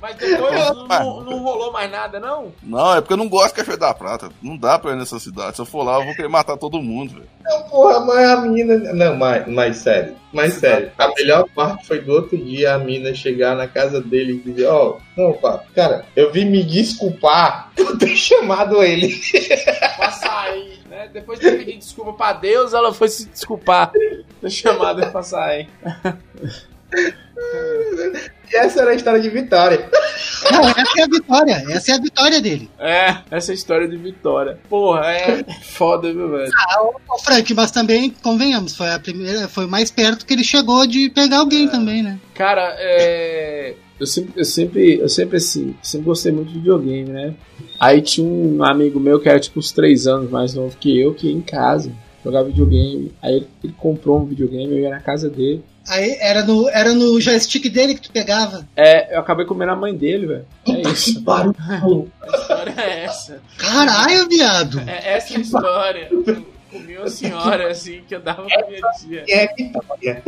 Mas 0.00 0.16
depois 0.16 0.52
não, 0.54 0.86
não- 0.86 1.20
não 1.24 1.38
rolou 1.42 1.72
mais 1.72 1.90
nada, 1.90 2.18
não? 2.18 2.52
Não, 2.62 2.96
é 2.96 3.00
porque 3.00 3.12
eu 3.12 3.16
não 3.18 3.28
gosto 3.28 3.48
de 3.50 3.54
Cachoeira 3.56 3.80
da 3.80 3.94
Prata. 3.94 4.30
Não 4.42 4.56
dá 4.56 4.78
pra 4.78 4.92
ir 4.92 4.96
nessa 4.96 5.18
cidade. 5.18 5.56
Se 5.56 5.62
eu 5.62 5.66
for 5.66 5.82
lá, 5.82 5.98
eu 5.98 6.04
vou 6.06 6.14
querer 6.14 6.28
matar 6.28 6.56
todo 6.56 6.80
mundo, 6.80 7.14
velho. 7.14 7.28
Não, 7.44 7.62
porra, 7.64 8.00
mas 8.00 8.28
a 8.30 8.40
mina. 8.40 8.76
Não, 8.94 9.14
mas, 9.16 9.46
mas 9.46 9.76
sério. 9.76 10.16
Mas 10.32 10.54
sério. 10.54 10.90
A 10.98 11.08
melhor 11.08 11.46
parte 11.54 11.86
foi 11.86 12.00
do 12.00 12.12
outro 12.12 12.36
dia 12.38 12.74
a 12.74 12.78
mina 12.78 13.12
chegar 13.14 13.54
na 13.56 13.66
casa 13.68 14.00
dele 14.00 14.34
e 14.44 14.50
dizer: 14.50 14.66
Ó, 14.68 14.96
não, 15.16 15.32
pá, 15.34 15.60
cara, 15.74 16.04
eu 16.16 16.32
vim 16.32 16.46
me 16.46 16.62
desculpar 16.62 17.70
por 17.76 17.98
ter 17.98 18.14
chamado 18.16 18.82
ele. 18.82 19.08
Né? 21.00 21.08
Depois 21.12 21.40
de 21.40 21.50
pedido 21.50 21.78
desculpa 21.78 22.12
pra 22.12 22.34
Deus, 22.34 22.74
ela 22.74 22.92
foi 22.92 23.08
se 23.08 23.26
desculpar. 23.26 23.90
Ele 23.94 24.24
pra 25.06 25.22
sair. 25.22 25.68
essa 28.52 28.82
era 28.82 28.90
a 28.90 28.94
história 28.94 29.20
de 29.20 29.30
Vitória. 29.30 29.88
Não, 30.50 30.68
essa 30.68 31.00
é 31.00 31.02
a 31.02 31.06
vitória. 31.06 31.64
Essa 31.70 31.92
é 31.92 31.94
a 31.94 32.00
vitória 32.00 32.40
dele. 32.40 32.70
É, 32.78 33.16
essa 33.30 33.50
é 33.50 33.52
a 33.52 33.54
história 33.54 33.88
de 33.88 33.96
Vitória. 33.96 34.58
Porra, 34.68 35.06
é 35.06 35.42
foda, 35.62 36.12
viu, 36.12 36.30
velho? 36.30 36.50
Ah, 36.54 36.82
ô, 36.82 37.18
Frank, 37.18 37.54
mas 37.54 37.70
também, 37.70 38.10
convenhamos, 38.10 38.76
foi 38.76 38.90
a 38.90 38.98
primeira, 38.98 39.48
foi 39.48 39.64
o 39.64 39.70
mais 39.70 39.90
perto 39.90 40.26
que 40.26 40.34
ele 40.34 40.44
chegou 40.44 40.86
de 40.86 41.08
pegar 41.10 41.38
alguém 41.38 41.66
também, 41.68 42.02
né? 42.02 42.18
Cara, 42.34 42.74
é. 42.78 43.74
Eu 44.00 44.06
sempre, 44.06 44.32
eu 44.34 44.44
sempre, 44.44 44.98
eu 44.98 45.08
sempre 45.08 45.36
assim, 45.36 45.74
sempre 45.82 46.06
gostei 46.06 46.32
muito 46.32 46.48
de 46.48 46.54
videogame, 46.54 47.10
né? 47.10 47.34
Aí 47.78 48.00
tinha 48.00 48.26
um 48.26 48.64
amigo 48.64 48.98
meu 48.98 49.20
que 49.20 49.28
era 49.28 49.38
tipo 49.38 49.58
uns 49.58 49.72
3 49.72 50.06
anos 50.06 50.30
mais 50.30 50.54
novo 50.54 50.74
que 50.78 50.98
eu, 50.98 51.14
que 51.14 51.26
ia 51.26 51.32
em 51.34 51.42
casa 51.42 51.92
jogar 52.24 52.42
videogame. 52.42 53.12
Aí 53.22 53.36
ele, 53.36 53.48
ele 53.62 53.74
comprou 53.76 54.20
um 54.20 54.24
videogame, 54.24 54.72
eu 54.72 54.80
ia 54.80 54.90
na 54.90 55.00
casa 55.00 55.28
dele. 55.28 55.62
Aí 55.88 56.16
era 56.20 56.44
no, 56.44 56.68
era 56.68 56.94
no 56.94 57.20
joystick 57.20 57.68
dele 57.68 57.94
que 57.94 58.02
tu 58.02 58.12
pegava. 58.12 58.66
É, 58.76 59.16
eu 59.16 59.20
acabei 59.20 59.44
comendo 59.44 59.72
a 59.72 59.76
mãe 59.76 59.94
dele, 59.94 60.26
velho. 60.26 60.44
É 60.68 60.80
isso. 60.88 61.20
Barulho. 61.20 62.10
A 62.20 62.36
história 62.36 62.74
é 62.76 63.04
essa. 63.04 63.42
Caralho, 63.56 64.28
viado! 64.28 64.80
É 64.86 65.16
essa 65.16 65.36
a 65.36 65.40
história. 65.40 66.08
Comi 66.70 66.96
uma 66.96 67.08
senhora 67.08 67.70
assim 67.70 68.02
que 68.06 68.14
eu 68.14 68.20
dava 68.20 68.42
pra 68.42 68.66
minha 68.66 68.80
tia. 68.98 69.24
É 69.28 69.54
Vitória. 69.54 70.22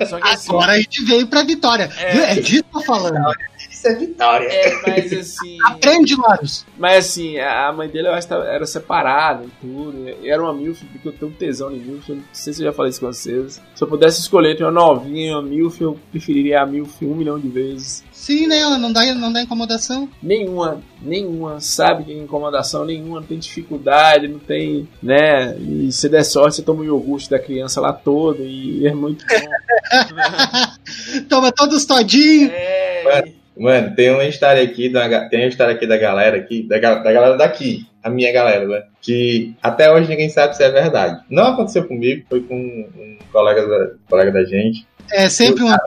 É, 0.00 0.06
só 0.06 0.18
que 0.18 0.28
assim. 0.28 0.50
Agora 0.50 0.72
a 0.72 0.78
gente 0.78 1.04
veio 1.04 1.26
pra 1.26 1.42
vitória. 1.42 1.90
É. 1.98 2.32
É 2.32 2.34
disso 2.36 2.64
que 2.64 2.76
eu 2.76 2.80
tô 2.80 2.82
falando. 2.82 3.34
Isso 3.70 3.86
é 3.86 3.94
Vitória. 3.94 4.46
É, 4.48 4.82
mas 4.86 5.12
assim. 5.12 5.58
Aprende, 5.64 6.16
Larus. 6.16 6.66
Mas 6.76 7.06
assim, 7.06 7.38
a 7.38 7.72
mãe 7.72 7.88
dele 7.88 8.08
eu 8.08 8.14
acho 8.14 8.26
que 8.26 8.34
era 8.34 8.66
separada 8.66 9.44
e 9.44 9.50
tudo. 9.60 10.08
E 10.22 10.30
era 10.30 10.42
uma 10.42 10.52
MILF, 10.52 10.84
porque 10.86 11.08
eu 11.08 11.12
tenho 11.12 11.30
um 11.30 11.34
tesão 11.34 11.70
em 11.70 11.78
MILF. 11.78 12.08
Eu 12.08 12.16
não 12.16 12.24
sei 12.32 12.52
se 12.52 12.62
eu 12.62 12.66
já 12.66 12.72
falei 12.72 12.90
isso 12.90 13.00
com 13.00 13.06
vocês. 13.06 13.60
Se 13.74 13.84
eu 13.84 13.88
pudesse 13.88 14.20
escolher 14.20 14.52
entre 14.52 14.64
uma 14.64 14.72
novinha 14.72 15.30
e 15.30 15.34
uma 15.34 15.42
MILF, 15.42 15.80
eu 15.80 15.98
preferiria 16.10 16.62
a 16.62 16.66
MILF 16.66 17.04
um 17.04 17.14
milhão 17.14 17.38
de 17.38 17.48
vezes. 17.48 18.04
Sim, 18.28 18.46
né? 18.46 18.58
Ela 18.58 18.76
não 18.76 18.92
dá, 18.92 19.02
não 19.14 19.32
dá 19.32 19.40
incomodação. 19.40 20.06
Nenhuma, 20.22 20.82
nenhuma 21.00 21.60
sabe 21.60 22.04
que 22.04 22.12
tem 22.12 22.22
incomodação 22.22 22.84
nenhuma, 22.84 23.20
não 23.20 23.26
tem 23.26 23.38
dificuldade, 23.38 24.28
não 24.28 24.38
tem, 24.38 24.86
né? 25.02 25.56
E 25.56 25.90
se 25.90 26.10
der 26.10 26.24
sorte, 26.24 26.56
você 26.56 26.62
toma 26.62 26.82
o 26.82 26.84
iogurte 26.84 27.30
da 27.30 27.38
criança 27.38 27.80
lá 27.80 27.90
todo 27.90 28.44
e 28.44 28.86
é 28.86 28.92
muito 28.92 29.24
bom. 29.26 31.22
Toma 31.26 31.50
todos 31.50 31.86
todinho. 31.86 32.50
é, 32.52 33.32
Mano, 33.56 33.94
tem 33.96 34.10
uma 34.10 34.24
história 34.24 34.62
aqui, 34.62 34.90
da, 34.90 35.26
tem 35.30 35.40
uma 35.40 35.48
história 35.48 35.74
aqui 35.74 35.86
da 35.86 35.96
galera 35.96 36.36
aqui, 36.36 36.62
da, 36.62 36.78
da 36.78 37.12
galera 37.12 37.34
daqui, 37.34 37.86
a 38.02 38.10
minha 38.10 38.30
galera, 38.30 38.68
né? 38.68 38.82
Que 39.00 39.54
até 39.62 39.90
hoje 39.90 40.06
ninguém 40.06 40.28
sabe 40.28 40.54
se 40.54 40.62
é 40.62 40.70
verdade. 40.70 41.24
Não 41.30 41.44
aconteceu 41.46 41.88
comigo, 41.88 42.26
foi 42.28 42.42
com 42.42 42.54
um 42.54 43.18
colega 43.32 43.66
da, 43.66 43.90
colega 44.06 44.32
da 44.32 44.44
gente. 44.44 44.86
É 45.10 45.28
sempre 45.28 45.62
uma. 45.64 45.78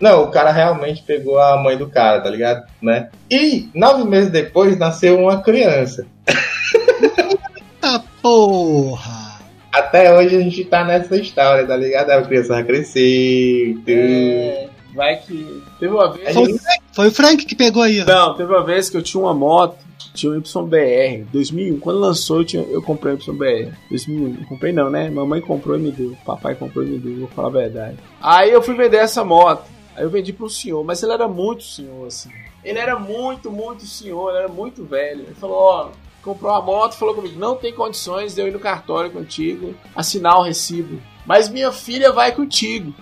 Não, 0.00 0.24
o 0.24 0.30
cara 0.30 0.50
realmente 0.50 1.02
pegou 1.02 1.38
a 1.38 1.56
mãe 1.62 1.76
do 1.76 1.88
cara, 1.88 2.20
tá 2.20 2.28
ligado? 2.30 2.66
Né? 2.82 3.08
E 3.30 3.68
nove 3.74 4.04
meses 4.04 4.30
depois 4.30 4.76
nasceu 4.78 5.18
uma 5.18 5.40
criança. 5.42 6.06
Eita 6.26 8.02
porra! 8.22 9.34
Até 9.72 10.12
hoje 10.14 10.36
a 10.36 10.40
gente 10.40 10.64
tá 10.64 10.84
nessa 10.84 11.16
história, 11.16 11.66
tá 11.66 11.76
ligado? 11.76 12.10
A 12.10 12.22
criança 12.22 12.54
vai 12.54 12.64
crescer. 12.64 13.74
tudo. 13.84 13.90
é, 13.90 14.68
vai 14.94 15.16
que. 15.16 15.62
Teve 15.80 15.92
uma 15.92 16.12
vez. 16.12 16.28
A 16.28 16.32
gente- 16.32 16.60
Foi 16.92 17.08
o 17.08 17.12
Frank 17.12 17.44
que 17.44 17.54
pegou 17.56 17.82
aí, 17.82 18.00
ó. 18.00 18.04
Não, 18.04 18.34
teve 18.36 18.52
uma 18.52 18.64
vez 18.64 18.88
que 18.88 18.96
eu 18.96 19.02
tinha 19.02 19.20
uma 19.22 19.34
moto, 19.34 19.76
tinha 20.12 20.32
um 20.32 20.36
YBR, 20.36 21.24
2001. 21.32 21.80
Quando 21.80 22.00
lançou, 22.00 22.38
eu, 22.38 22.44
tinha, 22.44 22.62
eu 22.62 22.82
comprei 22.82 23.14
um 23.14 23.16
YBR. 23.16 23.72
2001. 23.88 24.28
Não 24.28 24.44
comprei 24.44 24.72
não, 24.72 24.90
né? 24.90 25.08
Mamãe 25.10 25.40
comprou 25.40 25.76
e 25.76 25.80
me 25.80 25.90
deu. 25.90 26.16
Papai 26.24 26.54
comprou 26.54 26.84
e 26.84 26.88
me 26.88 26.98
deu, 26.98 27.20
vou 27.20 27.28
falar 27.28 27.48
a 27.48 27.52
verdade. 27.52 27.96
Aí 28.20 28.50
eu 28.50 28.62
fui 28.62 28.74
vender 28.74 28.98
essa 28.98 29.24
moto. 29.24 29.64
Aí 29.96 30.04
eu 30.04 30.10
vendi 30.10 30.32
pro 30.32 30.50
senhor, 30.50 30.84
mas 30.84 31.02
ele 31.02 31.12
era 31.12 31.28
muito 31.28 31.62
senhor, 31.62 32.06
assim. 32.06 32.30
Ele 32.64 32.78
era 32.78 32.98
muito, 32.98 33.50
muito 33.50 33.86
senhor, 33.86 34.30
ele 34.30 34.38
era 34.38 34.48
muito 34.48 34.84
velho. 34.84 35.22
Ele 35.22 35.34
falou, 35.34 35.56
ó, 35.56 35.90
comprou 36.22 36.50
a 36.50 36.60
moto, 36.60 36.96
falou 36.96 37.14
comigo, 37.14 37.38
não 37.38 37.54
tem 37.54 37.72
condições 37.72 38.34
de 38.34 38.40
eu 38.40 38.48
ir 38.48 38.52
no 38.52 38.58
cartório 38.58 39.10
contigo, 39.10 39.74
assinar 39.94 40.38
o 40.38 40.42
recibo. 40.42 41.00
Mas 41.24 41.48
minha 41.48 41.72
filha 41.72 42.12
vai 42.12 42.32
contigo. 42.32 42.94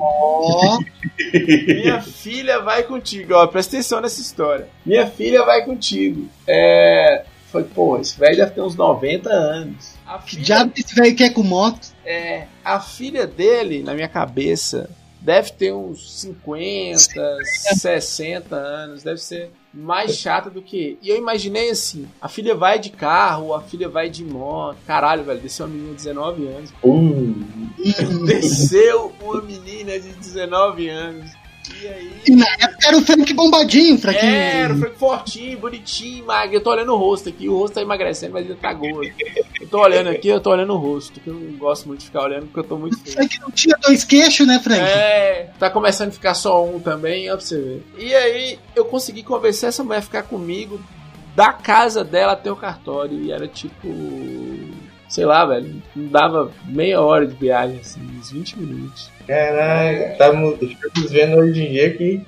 Ó, 0.00 0.78
Minha 1.32 2.00
filha 2.02 2.60
vai 2.60 2.82
contigo. 2.82 3.34
Ó, 3.34 3.46
presta 3.46 3.76
atenção 3.76 4.00
nessa 4.00 4.20
história. 4.20 4.68
Minha 4.84 5.06
filha 5.06 5.44
vai 5.44 5.64
contigo. 5.64 6.28
É. 6.46 7.24
Foi, 7.52 7.62
pô, 7.62 7.98
esse 7.98 8.18
velho 8.18 8.36
deve 8.36 8.50
ter 8.50 8.60
uns 8.60 8.74
90 8.74 9.30
anos. 9.30 9.94
A 10.06 10.18
que 10.18 10.30
filha, 10.30 10.42
diabo 10.42 10.72
esse 10.76 10.94
velho 10.94 11.16
quer 11.16 11.30
com 11.32 11.42
moto? 11.42 11.88
é, 12.04 12.46
a 12.64 12.80
filha 12.80 13.26
dele, 13.26 13.82
na 13.82 13.94
minha 13.94 14.08
cabeça, 14.08 14.90
deve 15.20 15.52
ter 15.52 15.72
uns 15.72 16.20
50, 16.20 17.38
60 17.76 18.56
anos. 18.56 19.02
Deve 19.02 19.18
ser 19.18 19.50
mais 19.76 20.16
chata 20.16 20.48
do 20.48 20.62
que. 20.62 20.98
E 21.02 21.10
eu 21.10 21.16
imaginei 21.16 21.70
assim: 21.70 22.08
a 22.20 22.28
filha 22.28 22.54
vai 22.54 22.78
de 22.78 22.90
carro, 22.90 23.54
a 23.54 23.60
filha 23.60 23.88
vai 23.88 24.08
de 24.08 24.24
moto. 24.24 24.78
Caralho, 24.86 25.22
velho, 25.22 25.40
desceu 25.40 25.66
uma 25.66 25.74
menina 25.74 25.90
de 25.90 25.96
19 25.96 26.48
anos. 26.48 26.70
Uh, 26.82 28.24
Desceu 28.24 29.12
uma 29.20 29.42
menina 29.42 30.00
de 30.00 30.12
19 30.12 30.88
anos. 30.88 31.30
E 31.82 31.88
aí. 31.88 32.12
E 32.26 32.34
na 32.34 32.46
era 32.84 32.96
o 32.96 33.02
Frank 33.02 33.32
bombadinho, 33.32 33.98
Frank. 33.98 34.18
É, 34.18 34.60
era 34.60 34.74
o 34.74 34.78
Frank 34.78 34.96
fortinho, 34.96 35.58
bonitinho, 35.58 36.24
magro. 36.24 36.54
Eu 36.54 36.60
tô 36.60 36.70
olhando 36.70 36.92
o 36.92 36.96
rosto 36.96 37.28
aqui, 37.28 37.48
o 37.48 37.56
rosto 37.56 37.74
tá 37.74 37.82
emagrecendo, 37.82 38.32
mas 38.32 38.44
ele 38.44 38.54
tá 38.54 38.72
gordo. 38.72 39.10
Eu 39.60 39.68
tô 39.68 39.80
olhando 39.80 40.08
aqui, 40.10 40.28
eu 40.28 40.40
tô 40.40 40.50
olhando 40.50 40.72
o 40.72 40.76
rosto, 40.76 41.20
que 41.20 41.28
eu 41.28 41.34
não 41.34 41.58
gosto 41.58 41.88
muito 41.88 42.00
de 42.00 42.06
ficar 42.06 42.22
olhando 42.22 42.46
porque 42.46 42.60
eu 42.60 42.64
tô 42.64 42.76
muito 42.76 42.98
feio. 42.98 43.14
Frank 43.14 43.40
não 43.40 43.50
tinha 43.50 43.76
dois 43.82 44.04
queixos, 44.04 44.46
né, 44.46 44.60
Frank? 44.62 44.80
É, 44.80 45.50
tá 45.58 45.70
começando 45.70 46.08
a 46.08 46.12
ficar 46.12 46.34
só 46.34 46.64
um 46.64 46.78
também, 46.78 47.30
ó 47.30 47.36
pra 47.36 47.44
você 47.44 47.58
ver. 47.58 47.84
E 47.98 48.14
aí, 48.14 48.58
eu 48.74 48.84
consegui 48.84 49.22
convencer 49.22 49.68
essa 49.68 49.82
mulher 49.82 49.98
a 49.98 50.02
ficar 50.02 50.22
comigo 50.22 50.80
da 51.34 51.52
casa 51.52 52.02
dela 52.02 52.32
até 52.32 52.50
o 52.50 52.56
cartório. 52.56 53.20
E 53.22 53.30
era 53.30 53.46
tipo. 53.46 53.88
Sei 55.08 55.24
lá, 55.24 55.44
velho. 55.44 55.82
Não 55.94 56.08
dava 56.08 56.50
meia 56.64 57.00
hora 57.00 57.26
de 57.26 57.34
viagem, 57.34 57.78
assim, 57.78 58.00
uns 58.18 58.30
20 58.30 58.58
minutos. 58.58 59.10
Caralho, 59.26 60.12
estamos, 60.12 60.62
estamos 60.62 61.10
vendo 61.10 61.36
hoje 61.36 61.62
em 61.62 61.70
dia 61.72 61.96
que 61.96 62.22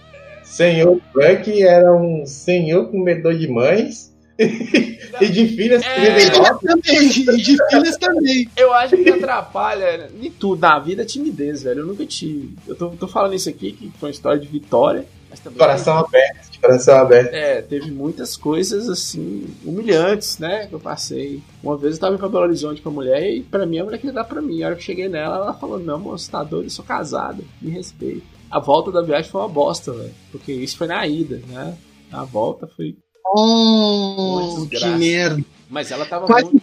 senhor 0.49 1.01
Frank 1.12 1.62
era 1.62 1.92
um 1.94 2.24
senhor 2.26 2.90
comedor 2.90 3.36
de 3.36 3.49
mães 3.49 4.09
e 4.38 5.28
de 5.28 5.49
filhas 5.49 5.82
É. 5.84 6.20
E 6.20 6.30
de 6.30 6.66
também, 6.66 7.07
e 7.07 7.42
de 7.42 7.57
filhas 7.70 7.96
também. 7.96 8.49
Eu 8.57 8.72
acho 8.72 8.96
que 8.96 9.11
atrapalha 9.11 10.09
em 10.20 10.30
tudo 10.30 10.61
na 10.61 10.78
vida 10.78 11.03
a 11.03 11.07
timidez, 11.07 11.64
velho. 11.64 11.80
Eu 11.80 11.86
nunca 11.86 12.07
tive. 12.07 12.57
Eu 12.66 12.76
tô, 12.76 12.90
tô 12.90 13.09
falando 13.09 13.34
isso 13.34 13.49
aqui, 13.49 13.72
que 13.72 13.90
foi 13.99 14.09
uma 14.09 14.12
história 14.12 14.38
de 14.38 14.46
vitória. 14.46 15.05
Mas 15.28 15.40
também 15.40 15.59
coração 15.59 15.99
aberto, 15.99 16.51
de 16.51 16.59
coração 16.59 16.96
aberto. 16.96 17.34
É, 17.34 17.61
teve 17.61 17.90
muitas 17.90 18.36
coisas 18.36 18.88
assim, 18.88 19.44
humilhantes, 19.64 20.38
né? 20.38 20.66
Que 20.66 20.74
eu 20.74 20.80
passei. 20.80 21.42
Uma 21.62 21.76
vez 21.76 21.94
eu 21.94 22.01
tava 22.01 22.14
indo 22.14 22.20
pra 22.20 22.28
Belo 22.28 22.44
Horizonte 22.44 22.80
com 22.80 22.88
a 22.88 22.92
mulher 22.92 23.28
e 23.28 23.42
pra 23.42 23.66
mim 23.66 23.78
a 23.78 23.84
mulher 23.84 23.99
queria 23.99 24.14
dar 24.14 24.24
pra 24.24 24.40
mim. 24.40 24.62
A 24.62 24.66
hora 24.66 24.76
que 24.76 24.82
eu 24.82 24.86
cheguei 24.86 25.09
nela, 25.09 25.36
ela 25.36 25.55
falou: 25.55 25.78
Não, 25.78 25.99
moço, 25.99 26.24
você 26.24 26.30
tá 26.30 26.44
doido, 26.44 26.66
eu 26.66 26.70
sou 26.70 26.84
casada, 26.84 27.42
me 27.61 27.70
respeita. 27.70 28.38
A 28.51 28.59
volta 28.59 28.90
da 28.90 29.03
viagem 29.03 29.30
foi 29.30 29.40
uma 29.40 29.49
bosta, 29.49 29.92
velho. 29.92 30.14
Porque 30.30 30.53
isso 30.53 30.76
foi 30.76 30.86
na 30.86 31.07
ida, 31.07 31.40
né? 31.49 31.76
A 32.11 32.24
volta 32.24 32.66
foi. 32.66 32.96
Oh, 33.26 34.66
que 34.70 34.86
merda. 34.86 35.44
Mas 35.68 35.90
ela 35.90 36.07
tava 36.07 36.26
Quase 36.26 36.46
muito. 36.46 36.62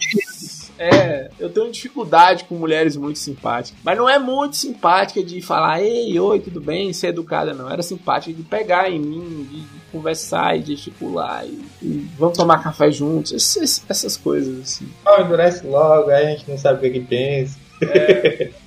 É, 0.77 1.29
eu 1.39 1.49
tenho 1.49 1.71
dificuldade 1.71 2.43
com 2.45 2.55
mulheres 2.55 2.97
muito 2.97 3.19
simpáticas. 3.19 3.79
Mas 3.83 3.97
não 3.97 4.09
é 4.09 4.19
muito 4.19 4.57
simpática 4.57 5.23
de 5.23 5.41
falar, 5.41 5.81
ei, 5.81 6.19
oi, 6.19 6.39
tudo 6.39 6.59
bem, 6.59 6.91
ser 6.91 7.07
educada, 7.07 7.53
não. 7.53 7.69
Era 7.69 7.81
simpática 7.81 8.33
de 8.33 8.43
pegar 8.43 8.89
em 8.89 8.99
mim, 8.99 9.47
de, 9.49 9.63
conversar 9.91 10.57
e 10.57 10.61
de 10.61 10.75
gesticular. 10.75 11.45
E, 11.45 11.61
e 11.81 12.09
vamos 12.17 12.37
tomar 12.37 12.61
café 12.61 12.91
juntos. 12.91 13.31
Essas, 13.31 13.85
essas 13.87 14.17
coisas, 14.17 14.59
assim. 14.59 14.87
Oh, 15.05 15.21
endurece 15.21 15.65
logo, 15.65 16.09
aí 16.09 16.25
a 16.25 16.29
gente 16.31 16.49
não 16.49 16.57
sabe 16.57 16.79
o 16.79 16.81
que, 16.81 16.99
que 16.99 17.05
pensa. 17.05 17.57
É 17.81 18.51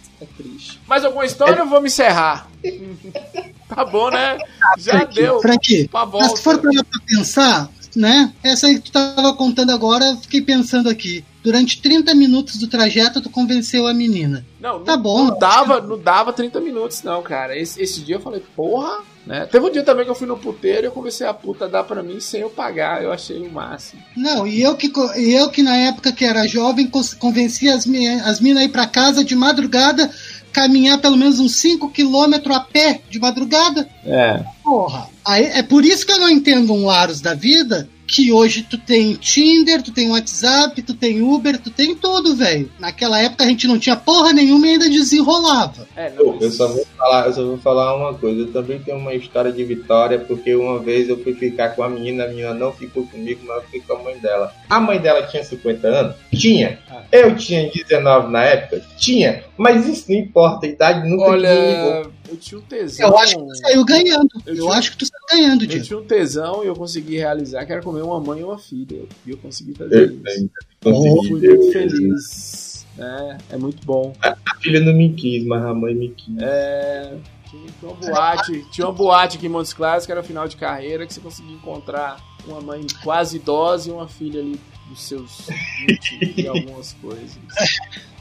triste. 0.59 0.81
Mais 0.87 1.05
alguma 1.05 1.25
história 1.25 1.63
ou 1.63 1.69
vamos 1.69 1.93
encerrar? 1.93 2.49
tá 3.69 3.85
bom, 3.85 4.11
né? 4.11 4.39
Já 4.79 4.93
Frank, 4.93 5.15
deu. 5.15 5.41
Frank, 5.41 5.89
Pra 5.89 6.07
mas 6.07 6.33
se 6.33 6.43
for 6.43 6.59
pra 6.59 6.71
pensar, 7.07 7.71
né? 7.95 8.33
Essa 8.43 8.67
aí 8.67 8.75
que 8.77 8.91
tu 8.91 8.93
tava 8.93 9.33
contando 9.35 9.71
agora, 9.71 10.05
eu 10.05 10.17
fiquei 10.19 10.43
pensando 10.43 10.89
aqui. 10.89 11.25
Durante 11.43 11.81
30 11.81 12.15
minutos 12.15 12.59
do 12.59 12.67
trajeto, 12.67 13.21
tu 13.23 13.31
convenceu 13.31 13.87
a 13.87 13.95
menina. 13.95 14.45
Não, 14.61 14.81
Tá 14.81 14.97
não, 14.97 15.03
bom. 15.03 15.25
não 15.29 15.39
dava, 15.39 15.81
não 15.81 15.99
dava 15.99 16.33
30 16.33 16.61
minutos, 16.61 17.03
não, 17.03 17.23
cara. 17.23 17.57
Esse, 17.57 17.81
esse 17.81 18.01
dia 18.01 18.17
eu 18.17 18.21
falei, 18.21 18.43
porra, 18.55 19.03
né? 19.25 19.47
Teve 19.47 19.65
um 19.67 19.71
dia 19.71 19.83
também 19.83 20.05
que 20.05 20.11
eu 20.11 20.15
fui 20.15 20.27
no 20.27 20.37
puteiro 20.37 20.83
e 20.83 20.87
eu 20.87 20.91
comecei 20.93 21.27
a 21.27 21.33
puta 21.33 21.69
dar 21.69 21.85
pra 21.85 22.03
mim 22.03 22.19
sem 22.19 22.41
eu 22.41 22.51
pagar. 22.51 23.03
Eu 23.03 23.13
achei 23.13 23.39
o 23.39 23.51
máximo. 23.53 24.03
Não, 24.17 24.47
e 24.47 24.61
eu 24.63 24.75
que, 24.75 24.91
eu 25.17 25.49
que 25.49 25.63
na 25.63 25.77
época 25.77 26.13
que 26.13 26.25
era 26.25 26.47
jovem, 26.47 26.91
convenci 27.19 27.69
as, 27.69 27.87
as 28.27 28.41
minas 28.41 28.63
a 28.63 28.65
ir 28.65 28.71
pra 28.71 28.87
casa 28.87 29.23
de 29.23 29.37
madrugada, 29.37 30.11
caminhar 30.59 30.99
pelo 30.99 31.17
menos 31.17 31.39
uns 31.39 31.55
5 31.57 31.91
quilômetros 31.91 32.57
a 32.57 32.61
pé 32.61 33.01
de 33.09 33.21
madrugada. 33.21 33.89
É. 34.05 34.43
Porra. 34.69 35.09
Aí, 35.25 35.47
é 35.47 35.63
por 35.63 35.83
isso 35.83 36.05
que 36.05 36.13
eu 36.13 36.19
não 36.19 36.29
entendo 36.29 36.75
um 36.75 36.85
Laros 36.85 37.23
da 37.23 37.33
vida 37.33 37.89
que 38.09 38.33
hoje 38.33 38.63
tu 38.63 38.79
tem 38.79 39.15
Tinder, 39.15 39.83
tu 39.83 39.93
tem 39.93 40.11
WhatsApp, 40.11 40.81
tu 40.81 40.95
tem 40.95 41.21
Uber, 41.21 41.59
tu 41.59 41.71
tem 41.71 41.95
tudo, 41.95 42.35
velho. 42.35 42.71
Naquela 42.79 43.21
época 43.21 43.45
a 43.45 43.47
gente 43.47 43.67
não 43.67 43.79
tinha 43.79 43.95
porra 43.95 44.33
nenhuma 44.33 44.67
e 44.67 44.71
ainda 44.71 44.89
desenrolava. 44.89 45.87
É, 45.95 46.11
não, 46.11 46.39
Eu 46.41 46.51
só 46.51 46.67
vou 46.69 46.87
falar, 46.97 47.27
eu 47.27 47.33
só 47.35 47.45
vou 47.45 47.59
falar 47.59 47.95
uma 47.97 48.15
coisa. 48.15 48.41
Eu 48.41 48.53
também 48.53 48.79
tenho 48.79 48.97
uma 48.97 49.15
história 49.15 49.53
de 49.53 49.63
vitória, 49.63 50.19
porque 50.19 50.55
uma 50.55 50.79
vez 50.79 51.11
eu 51.11 51.23
fui 51.23 51.35
ficar 51.35 51.71
com 51.71 51.83
a 51.83 51.89
menina, 51.89 52.25
a 52.25 52.29
menina 52.29 52.55
não 52.55 52.73
ficou 52.73 53.07
comigo, 53.07 53.41
mas 53.47 53.59
eu 53.59 53.63
fiquei 53.65 53.81
com 53.83 53.93
a 53.93 54.03
mãe 54.03 54.19
dela. 54.19 54.53
A 54.71 54.81
mãe 54.81 54.99
dela 54.99 55.27
tinha 55.27 55.45
50 55.45 55.87
anos? 55.87 56.17
Tinha. 56.33 56.79
Eu 57.13 57.37
tinha 57.37 57.71
19 57.71 58.33
na 58.33 58.45
época? 58.45 58.83
Tinha. 58.97 59.45
Mas 59.57 59.87
isso 59.87 60.11
não 60.11 60.19
importa, 60.19 60.65
a 60.67 60.69
idade 60.71 61.07
nunca 61.07 61.37
ninguém 61.37 61.77
ligou. 61.77 62.13
Eu 62.29 62.37
tinha 62.37 62.59
um 62.61 62.63
tesão. 62.63 63.09
Eu 63.09 63.19
acho 63.19 63.37
que 63.39 63.45
tu 63.47 63.57
saiu 63.57 63.85
ganhando. 63.85 64.29
Eu 64.47 64.55
Eu, 64.55 64.63
tinha- 64.65 64.75
acho 64.79 64.91
que 64.93 64.97
tu 64.99 65.07
saiu 65.07 65.27
ganhando, 65.41 65.65
Eu 65.65 65.69
Diego. 65.69 65.85
tinha 65.85 65.99
um 65.99 66.05
tesão 66.05 66.63
e 66.65 66.67
eu 66.67 66.75
consegui 66.77 67.17
realizar 67.17 67.65
que 67.67 67.73
era 67.73 67.83
comer 67.83 68.03
uma 68.03 68.21
mãe 68.21 68.41
e 68.41 68.45
uma 68.45 68.59
filha. 68.59 69.05
E 69.27 69.31
eu 69.31 69.39
consegui 69.39 69.75
fazer 69.75 69.95
Eu 69.97 70.07
isso. 70.13 70.23
tenho, 70.23 70.51
Eu 70.85 70.93
consegui. 70.93 71.29
fui 71.29 71.49
muito 71.49 71.73
feliz. 71.73 72.87
É, 72.99 73.39
é 73.51 73.57
muito 73.57 73.85
bom. 73.87 74.13
A 74.23 74.37
filha 74.61 74.81
não 74.81 74.93
me 74.93 75.13
quis, 75.15 75.45
mas 75.45 75.65
a 75.65 75.73
mãe 75.73 75.95
me 75.95 76.09
quis. 76.11 76.37
É, 76.41 77.17
tinha 77.49 77.63
tinha 77.79 77.91
uma 77.93 77.95
boate, 77.95 78.67
tinha 78.73 78.87
uma 78.87 78.93
boate 78.93 79.37
aqui 79.37 79.47
em 79.47 79.49
Montes 79.49 79.73
Claros 79.73 80.05
que 80.05 80.13
era 80.13 80.23
final 80.23 80.47
de 80.49 80.57
carreira 80.57 81.07
que 81.07 81.15
você 81.15 81.21
conseguia 81.21 81.55
encontrar 81.55 82.21
uma 82.47 82.61
mãe 82.61 82.85
quase 83.05 83.37
idosa 83.37 83.89
e 83.89 83.93
uma 83.93 84.09
filha 84.09 84.41
ali 84.41 84.59
dos 84.89 85.03
seus 85.03 85.47
20 85.87 86.41
e 86.41 86.47
algumas 86.49 86.93
coisas. 86.95 87.39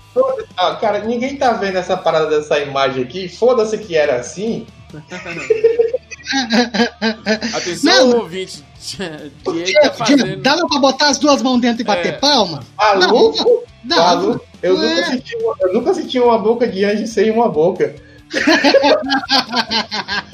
Ah, 0.58 0.76
cara, 0.76 1.00
ninguém 1.00 1.36
tá 1.38 1.54
vendo 1.54 1.78
essa 1.78 1.96
parada 1.98 2.28
dessa 2.30 2.60
imagem 2.60 3.04
aqui. 3.04 3.28
Foda-se 3.30 3.78
que 3.78 3.96
era 3.96 4.18
assim. 4.18 4.66
Atenção, 7.56 8.10
Não. 8.10 8.18
ouvinte. 8.20 8.64
Diego 8.80 9.82
tá 9.82 9.94
fazendo. 9.94 10.42
dava 10.42 10.68
pra 10.68 10.80
botar 10.80 11.10
as 11.10 11.18
duas 11.18 11.42
mãos 11.42 11.60
dentro 11.60 11.82
e 11.82 11.86
bater 11.86 12.14
É. 12.14 12.18
palma? 12.18 12.64
Maluco? 12.78 13.64
Dava. 13.84 14.16
Maluco? 14.16 14.46
Eu, 14.62 14.82
É. 14.82 14.96
nunca 14.96 15.06
senti 15.12 15.36
uma, 15.38 15.56
eu 15.62 15.74
nunca 15.74 15.94
senti 15.94 16.20
uma 16.20 16.38
boca 16.40 16.68
de 16.68 16.86
anjo 16.86 17.08
sem 17.08 17.32
uma 17.32 17.50
boca. 17.50 17.96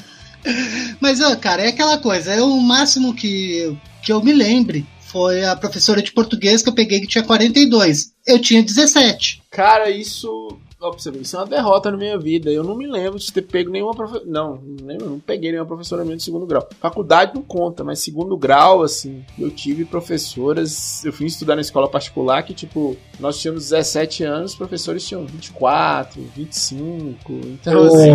Mas, 1.00 1.20
ó, 1.20 1.34
cara, 1.36 1.62
é 1.62 1.68
aquela 1.68 1.98
coisa. 1.98 2.32
É 2.32 2.42
o 2.42 2.60
máximo 2.60 3.14
que, 3.14 3.76
que 4.02 4.12
eu 4.12 4.22
me 4.22 4.32
lembre. 4.32 4.86
Foi 5.14 5.44
a 5.44 5.54
professora 5.54 6.02
de 6.02 6.10
português 6.10 6.60
que 6.60 6.68
eu 6.68 6.74
peguei 6.74 7.00
que 7.00 7.06
tinha 7.06 7.22
42. 7.22 8.12
Eu 8.26 8.40
tinha 8.40 8.60
17. 8.60 9.40
Cara, 9.48 9.88
isso. 9.88 10.58
Ó, 10.84 10.90
pra 10.90 10.98
você 10.98 11.10
ver, 11.10 11.22
isso 11.22 11.34
é 11.34 11.40
uma 11.40 11.46
derrota 11.46 11.90
na 11.90 11.96
minha 11.96 12.18
vida. 12.18 12.50
Eu 12.50 12.62
não 12.62 12.76
me 12.76 12.86
lembro 12.86 13.18
de 13.18 13.32
ter 13.32 13.40
pego 13.40 13.70
nenhuma 13.70 13.94
professora. 13.94 14.24
Não, 14.26 14.56
não 14.56 14.86
lembro, 14.86 15.08
não 15.08 15.18
peguei 15.18 15.50
nenhuma 15.50 15.66
professora 15.66 16.04
minha 16.04 16.16
de 16.16 16.22
segundo 16.22 16.44
grau. 16.46 16.68
Faculdade 16.78 17.32
não 17.34 17.42
conta, 17.42 17.82
mas 17.82 18.00
segundo 18.00 18.36
grau, 18.36 18.82
assim, 18.82 19.24
eu 19.38 19.50
tive 19.50 19.86
professoras. 19.86 21.02
Eu 21.02 21.12
fui 21.12 21.26
estudar 21.26 21.54
na 21.56 21.62
escola 21.62 21.88
particular 21.88 22.42
que, 22.42 22.52
tipo, 22.52 22.96
nós 23.18 23.40
tínhamos 23.40 23.70
17 23.70 24.24
anos, 24.24 24.50
os 24.52 24.56
professores 24.58 25.06
tinham 25.06 25.24
24, 25.24 26.20
25. 26.36 27.32
Então, 27.32 27.84
assim. 27.84 28.10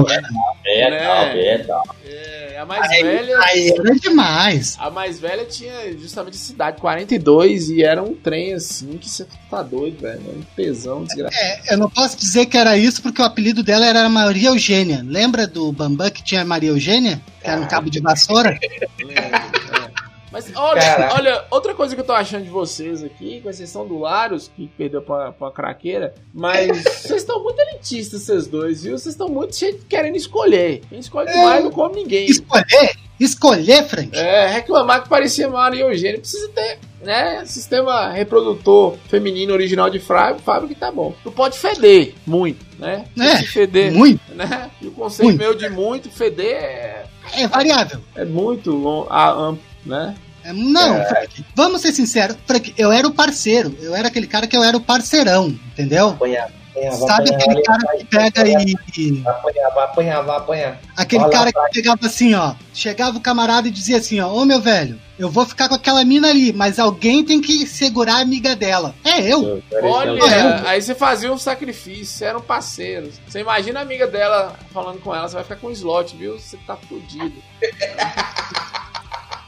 É, 0.65 0.89
Né? 0.91 1.45
é, 1.47 1.57
tá. 1.59 1.81
É, 2.05 2.57
a 2.59 2.65
mais 2.65 2.87
velha. 2.89 3.39
Aí 3.45 3.69
era 3.69 3.95
demais. 3.95 4.75
A 4.79 4.89
mais 4.91 5.19
velha 5.19 5.45
tinha 5.45 5.97
justamente 5.97 6.35
essa 6.35 6.51
idade, 6.51 6.79
42, 6.79 7.69
e 7.69 7.83
era 7.83 8.03
um 8.03 8.13
trem 8.13 8.53
assim 8.53 8.97
que 8.97 9.09
você 9.09 9.25
tá 9.49 9.63
doido, 9.63 10.01
velho. 10.01 10.21
Era 10.27 10.37
um 10.37 10.43
pesão 10.55 11.03
desgraçado. 11.03 11.41
É, 11.41 11.73
eu 11.73 11.77
não 11.77 11.89
posso 11.89 12.17
dizer 12.17 12.45
que 12.45 12.57
era 12.59 12.77
isso 12.77 13.01
porque 13.01 13.21
o 13.21 13.25
apelido 13.25 13.63
dela 13.63 13.85
era 13.85 14.07
Maria 14.09 14.49
Eugênia. 14.49 15.01
Lembra 15.05 15.47
do 15.47 15.71
Bambam 15.71 16.09
que 16.09 16.23
tinha 16.23 16.45
Maria 16.45 16.69
Eugênia? 16.69 17.21
Que 17.41 17.49
era 17.49 17.59
um 17.59 17.67
cabo 17.67 17.89
de 17.89 17.99
vassoura? 17.99 18.59
É. 18.99 19.89
Mas 20.31 20.51
olha, 20.55 20.79
Caraca. 20.79 21.15
olha, 21.15 21.45
outra 21.49 21.73
coisa 21.73 21.95
que 21.95 22.01
eu 22.01 22.05
tô 22.05 22.13
achando 22.13 22.43
de 22.43 22.49
vocês 22.49 23.03
aqui, 23.03 23.41
com 23.41 23.49
exceção 23.49 23.87
do 23.87 23.97
Larus, 23.97 24.47
que 24.55 24.67
perdeu 24.77 25.01
pra, 25.01 25.31
pra 25.31 25.49
craqueira, 25.49 26.13
mas 26.31 26.83
vocês 27.01 27.21
estão 27.21 27.41
muito 27.41 27.59
elitistas, 27.59 28.21
vocês 28.21 28.45
dois, 28.47 28.83
viu? 28.83 28.97
Vocês 28.97 29.15
estão 29.15 29.27
muito 29.27 29.55
cheios 29.55 29.79
de 29.79 29.85
querendo 29.85 30.15
escolher. 30.15 30.81
Quem 30.87 30.99
escolhe 30.99 31.31
demais 31.31 31.63
não 31.63 31.71
come 31.71 31.95
ninguém. 32.03 32.27
Escolher? 32.27 32.95
Escolher, 33.19 33.83
Frank? 33.85 34.15
É, 34.15 34.47
reclamar 34.47 35.03
que 35.03 35.09
parecia 35.09 35.49
Maria 35.49 35.85
Eugênia 35.85 36.19
precisa 36.19 36.47
ter, 36.49 36.77
né? 37.01 37.43
Sistema 37.45 38.09
reprodutor 38.11 38.97
feminino 39.07 39.53
original 39.53 39.89
de 39.89 39.99
fábrica 39.99 40.67
que 40.67 40.75
tá 40.75 40.91
bom. 40.91 41.13
Não 41.23 41.31
pode 41.31 41.57
feder 41.57 42.13
muito, 42.25 42.65
né? 42.77 43.05
É, 43.19 43.37
Se 43.37 43.45
feder, 43.47 43.91
Muito. 43.91 44.21
né? 44.33 44.69
E 44.81 44.87
o 44.87 44.91
conceito 44.91 45.27
Muito. 45.29 45.39
meu 45.39 45.53
de 45.55 45.69
muito, 45.69 46.09
feder 46.09 46.55
é, 46.55 47.05
É 47.33 47.47
variável. 47.47 47.99
é 48.15 48.25
muito 48.25 48.71
long, 48.71 49.07
amplo, 49.11 49.59
né? 49.85 50.15
É, 50.43 50.53
Não, 50.53 51.03
Frank, 51.05 51.43
vamos 51.55 51.81
ser 51.81 51.91
sinceros. 51.91 52.37
Frank, 52.47 52.73
eu 52.77 52.91
era 52.91 53.05
o 53.07 53.11
parceiro. 53.11 53.75
Eu 53.81 53.93
era 53.95 54.07
aquele 54.07 54.25
cara 54.27 54.47
que 54.47 54.55
eu 54.55 54.63
era 54.63 54.77
o 54.77 54.81
parceirão, 54.81 55.47
entendeu? 55.73 56.09
Apanhar, 56.09 56.49
apanhar, 56.69 56.89
vai 56.91 57.07
Sabe 57.07 57.33
aquele 57.35 57.61
cara 57.63 57.97
que 57.97 58.05
pega 58.05 58.47
e. 58.47 58.75
e- 58.97 59.21
Vai 59.21 59.33
apanhar, 59.33 59.69
vai 59.69 59.83
apanhar, 59.85 60.21
vai 60.21 60.37
apanhar. 60.37 60.79
Aquele 60.97 61.23
Olha 61.23 61.31
cara 61.31 61.51
que 61.51 61.59
pegava 61.73 62.05
assim, 62.05 62.33
ó. 62.33 62.53
Chegava 62.73 63.17
o 63.17 63.21
camarada 63.21 63.67
e 63.67 63.71
dizia 63.71 63.97
assim, 63.97 64.19
ó, 64.19 64.31
ô 64.31 64.45
meu 64.45 64.61
velho, 64.61 64.99
eu 65.17 65.29
vou 65.29 65.45
ficar 65.45 65.67
com 65.67 65.75
aquela 65.75 66.03
mina 66.05 66.29
ali, 66.29 66.53
mas 66.53 66.79
alguém 66.79 67.23
tem 67.25 67.41
que 67.41 67.65
segurar 67.67 68.15
a 68.15 68.21
amiga 68.21 68.55
dela. 68.55 68.95
É 69.03 69.19
eu. 69.21 69.61
Olha, 69.83 70.23
É. 70.23 70.67
aí 70.69 70.81
você 70.81 70.95
fazia 70.95 71.31
um 71.31 71.37
sacrifício, 71.37 72.05
você 72.05 72.25
eram 72.25 72.39
parceiros. 72.41 73.15
Você 73.27 73.39
imagina 73.41 73.79
a 73.79 73.83
amiga 73.83 74.07
dela 74.07 74.55
falando 74.73 74.99
com 75.01 75.13
ela, 75.13 75.27
você 75.27 75.35
vai 75.35 75.43
ficar 75.43 75.55
com 75.57 75.67
um 75.67 75.71
slot, 75.71 76.15
viu? 76.15 76.39
Você 76.39 76.57
tá 76.65 76.75
fudido. 76.77 77.33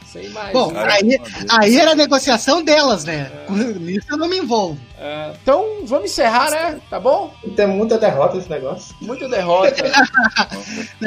Você 0.05 0.23
imagina. 0.23 0.51
Bom, 0.51 0.73
aí, 0.75 1.17
aí 1.49 1.77
era 1.79 1.91
a 1.91 1.95
negociação 1.95 2.61
delas, 2.61 3.05
né? 3.05 3.31
Nisso 3.79 4.07
eu 4.11 4.17
não 4.17 4.27
me 4.27 4.39
envolvo. 4.39 4.77
É, 5.03 5.33
então, 5.41 5.65
vamos 5.85 6.11
encerrar, 6.11 6.51
né? 6.51 6.79
Tá 6.87 6.99
bom? 6.99 7.33
Tem 7.55 7.65
muita 7.65 7.97
derrota 7.97 8.37
esse 8.37 8.47
negócio. 8.49 8.95
Muita 9.01 9.27
derrota. 9.27 9.75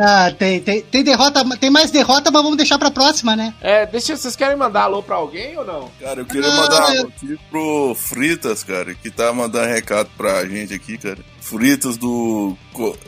Ah, 0.00 0.30
tem, 0.36 0.60
tem, 0.60 0.82
tem 0.82 1.04
derrota, 1.04 1.44
tem 1.58 1.70
mais 1.70 1.90
derrota, 1.90 2.30
mas 2.30 2.42
vamos 2.42 2.56
deixar 2.56 2.78
pra 2.78 2.90
próxima, 2.90 3.36
né? 3.36 3.54
É, 3.60 3.86
deixa, 3.86 4.16
vocês 4.16 4.34
querem 4.34 4.56
mandar 4.56 4.82
alô 4.82 5.02
pra 5.02 5.16
alguém 5.16 5.56
ou 5.56 5.64
não? 5.64 5.88
Cara, 6.00 6.20
eu 6.20 6.26
queria 6.26 6.48
Ah, 6.50 6.56
mandar 6.56 6.94
eu- 6.94 7.00
alô 7.00 7.08
aqui 7.08 7.38
pro 7.50 7.94
Fritas, 7.94 8.64
cara, 8.64 8.94
que 8.94 9.10
tá 9.10 9.32
mandando 9.32 9.68
recado 9.72 10.08
pra 10.16 10.44
gente 10.46 10.74
aqui, 10.74 10.98
cara. 10.98 11.18
Fritas 11.40 11.96
do 11.96 12.56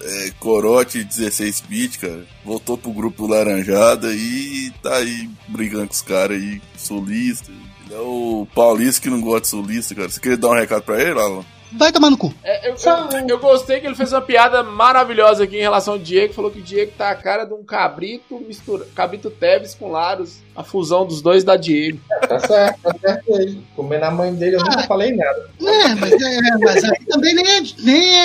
é, 0.03 0.30
Corote 0.39 1.03
16 1.03 1.61
bit, 1.62 1.99
cara. 1.99 2.24
Voltou 2.45 2.78
pro 2.78 2.93
grupo 2.93 3.26
do 3.26 3.32
Laranjada 3.32 4.12
e 4.12 4.70
tá 4.82 4.97
aí 4.97 5.28
brigando 5.49 5.89
com 5.89 5.95
os 5.95 6.03
caras 6.03 6.37
aí, 6.41 6.61
solista. 6.76 7.51
É 7.91 7.99
o 7.99 8.47
paulista 8.55 9.01
que 9.01 9.11
não 9.11 9.20
gosta 9.20 9.43
de 9.43 9.49
solista, 9.49 9.95
cara. 9.95 10.09
Você 10.09 10.20
queria 10.20 10.37
dar 10.37 10.49
um 10.49 10.55
recado 10.55 10.82
pra 10.82 11.01
ele, 11.01 11.18
Alan? 11.20 11.45
Vai 11.73 11.91
tomar 11.93 12.11
no 12.11 12.17
cu. 12.17 12.33
É, 12.45 12.69
eu, 12.71 12.75
eu- 12.75 13.29
eu 13.29 13.39
gostei 13.39 13.81
que 13.81 13.87
ele 13.87 13.95
fez 13.95 14.12
uma 14.12 14.21
piada 14.23 14.62
maravilhosa 14.62 15.45
aqui 15.45 15.57
em 15.57 15.61
relação 15.62 15.95
ao 15.95 15.99
Diego. 15.99 16.33
Falou 16.33 16.51
que 16.51 16.61
o 16.61 16.62
Diego 16.62 16.93
tá 16.97 17.11
a 17.11 17.14
cara 17.14 17.45
de 17.45 17.53
um 17.55 17.64
cabrito 17.64 18.39
mistura, 18.47 18.87
cabrito 18.95 19.31
Teves 19.31 19.75
com 19.75 19.91
Laros. 19.91 20.39
A 20.55 20.62
fusão 20.64 21.05
dos 21.07 21.21
dois 21.21 21.45
da 21.45 21.57
Diego. 21.57 21.99
Tá 22.27 22.39
certo, 22.39 22.81
tá 22.83 22.95
certo 22.99 23.35
aí. 23.37 23.59
Comendo 23.75 24.05
a 24.07 24.11
mãe 24.11 24.35
dele, 24.35 24.57
eu 24.57 24.61
nunca 24.61 24.83
falei 24.85 25.12
nada. 25.14 25.51
É, 25.61 25.95
mas, 25.97 26.12
é, 26.12 26.41
mas 26.61 26.85
aí 26.85 27.05
também 27.07 27.35
nem 27.35 27.47
é, 27.57 27.62
nem 27.83 28.17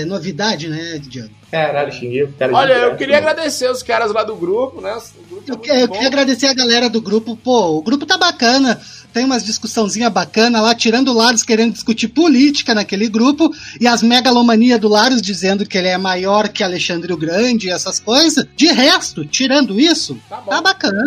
é 0.00 0.04
novidade, 0.04 0.68
né, 0.68 0.98
Diego? 1.00 1.30
Caralho, 1.50 1.92
xinguei 1.92 2.22
o 2.22 2.32
cara 2.34 2.52
de 2.52 2.56
Olha, 2.56 2.72
eu 2.74 2.96
queria 2.96 3.16
mano. 3.16 3.28
agradecer 3.28 3.68
os 3.68 3.82
caras 3.82 4.12
lá 4.12 4.22
do 4.22 4.36
grupo, 4.36 4.80
né? 4.80 4.96
O 5.32 5.34
grupo 5.42 5.66
é 5.66 5.74
Eu, 5.74 5.80
eu 5.80 5.88
queria 5.88 6.06
agradecer 6.06 6.46
a 6.46 6.54
galera 6.54 6.88
do 6.88 7.02
grupo. 7.02 7.36
Pô, 7.36 7.76
o 7.76 7.82
grupo 7.82 8.06
tá 8.06 8.16
bacana. 8.16 8.80
Tem 9.12 9.24
umas 9.24 9.44
discussãozinha 9.44 10.08
bacana 10.08 10.60
lá, 10.60 10.74
tirando 10.74 11.08
o 11.08 11.14
Laros 11.14 11.42
querendo 11.42 11.72
discutir 11.72 12.08
política 12.08 12.74
naquele 12.74 13.08
grupo 13.08 13.50
e 13.80 13.86
as 13.86 14.02
megalomania 14.02 14.78
do 14.78 14.88
Laros 14.88 15.20
dizendo 15.20 15.66
que 15.66 15.76
ele 15.76 15.88
é 15.88 15.98
maior 15.98 16.48
que 16.48 16.62
Alexandre 16.62 17.12
o 17.12 17.16
Grande 17.16 17.68
e 17.68 17.70
essas 17.70 17.98
coisas. 17.98 18.46
De 18.56 18.66
resto, 18.66 19.24
tirando 19.24 19.78
isso, 19.78 20.18
Tá 20.28 20.38
tá 20.38 20.60
bacana. 20.60 21.02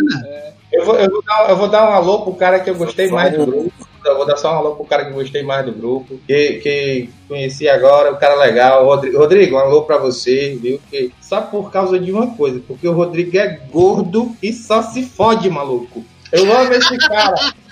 Eu 0.72 0.86
vou, 0.86 0.96
eu, 0.96 1.10
vou 1.10 1.24
dar, 1.24 1.50
eu 1.50 1.56
vou 1.56 1.68
dar 1.68 1.90
um 1.90 1.94
alô 1.94 2.22
pro 2.22 2.34
cara 2.34 2.60
que 2.60 2.70
eu 2.70 2.76
gostei 2.76 3.08
Só 3.08 3.16
mais 3.16 3.32
do 3.38 3.46
grupo. 3.46 3.74
Eu 4.04 4.18
vou 4.18 4.26
dar 4.26 4.36
só 4.38 4.54
um 4.54 4.58
alô 4.58 4.76
pro 4.76 4.86
cara 4.86 5.06
que 5.06 5.12
eu 5.12 5.16
gostei 5.16 5.44
mais 5.44 5.66
do 5.66 5.72
grupo. 5.72 6.20
Que, 6.28 6.54
que 6.54 7.10
conheci 7.28 7.70
agora, 7.70 8.12
o 8.12 8.18
cara 8.18 8.36
legal. 8.36 8.84
Rodrigo, 8.86 9.18
Rodrigo, 9.18 9.56
um 9.56 9.60
alô 9.60 9.84
pra 9.84 9.98
você, 9.98 10.58
viu? 10.60 10.82
Que, 10.90 11.12
só 11.22 11.42
por 11.42 11.72
causa 11.72 12.00
de 12.00 12.12
uma 12.12 12.36
coisa, 12.36 12.60
porque 12.68 12.88
o 12.88 12.92
Rodrigo 12.92 13.38
é 13.38 13.60
gordo 13.72 14.36
e 14.42 14.52
só 14.52 14.82
se 14.82 15.04
fode, 15.04 15.50
maluco. 15.50 16.04
Eu 16.32 16.52
amo 16.52 16.74
esse 16.74 16.98
cara. 16.98 17.36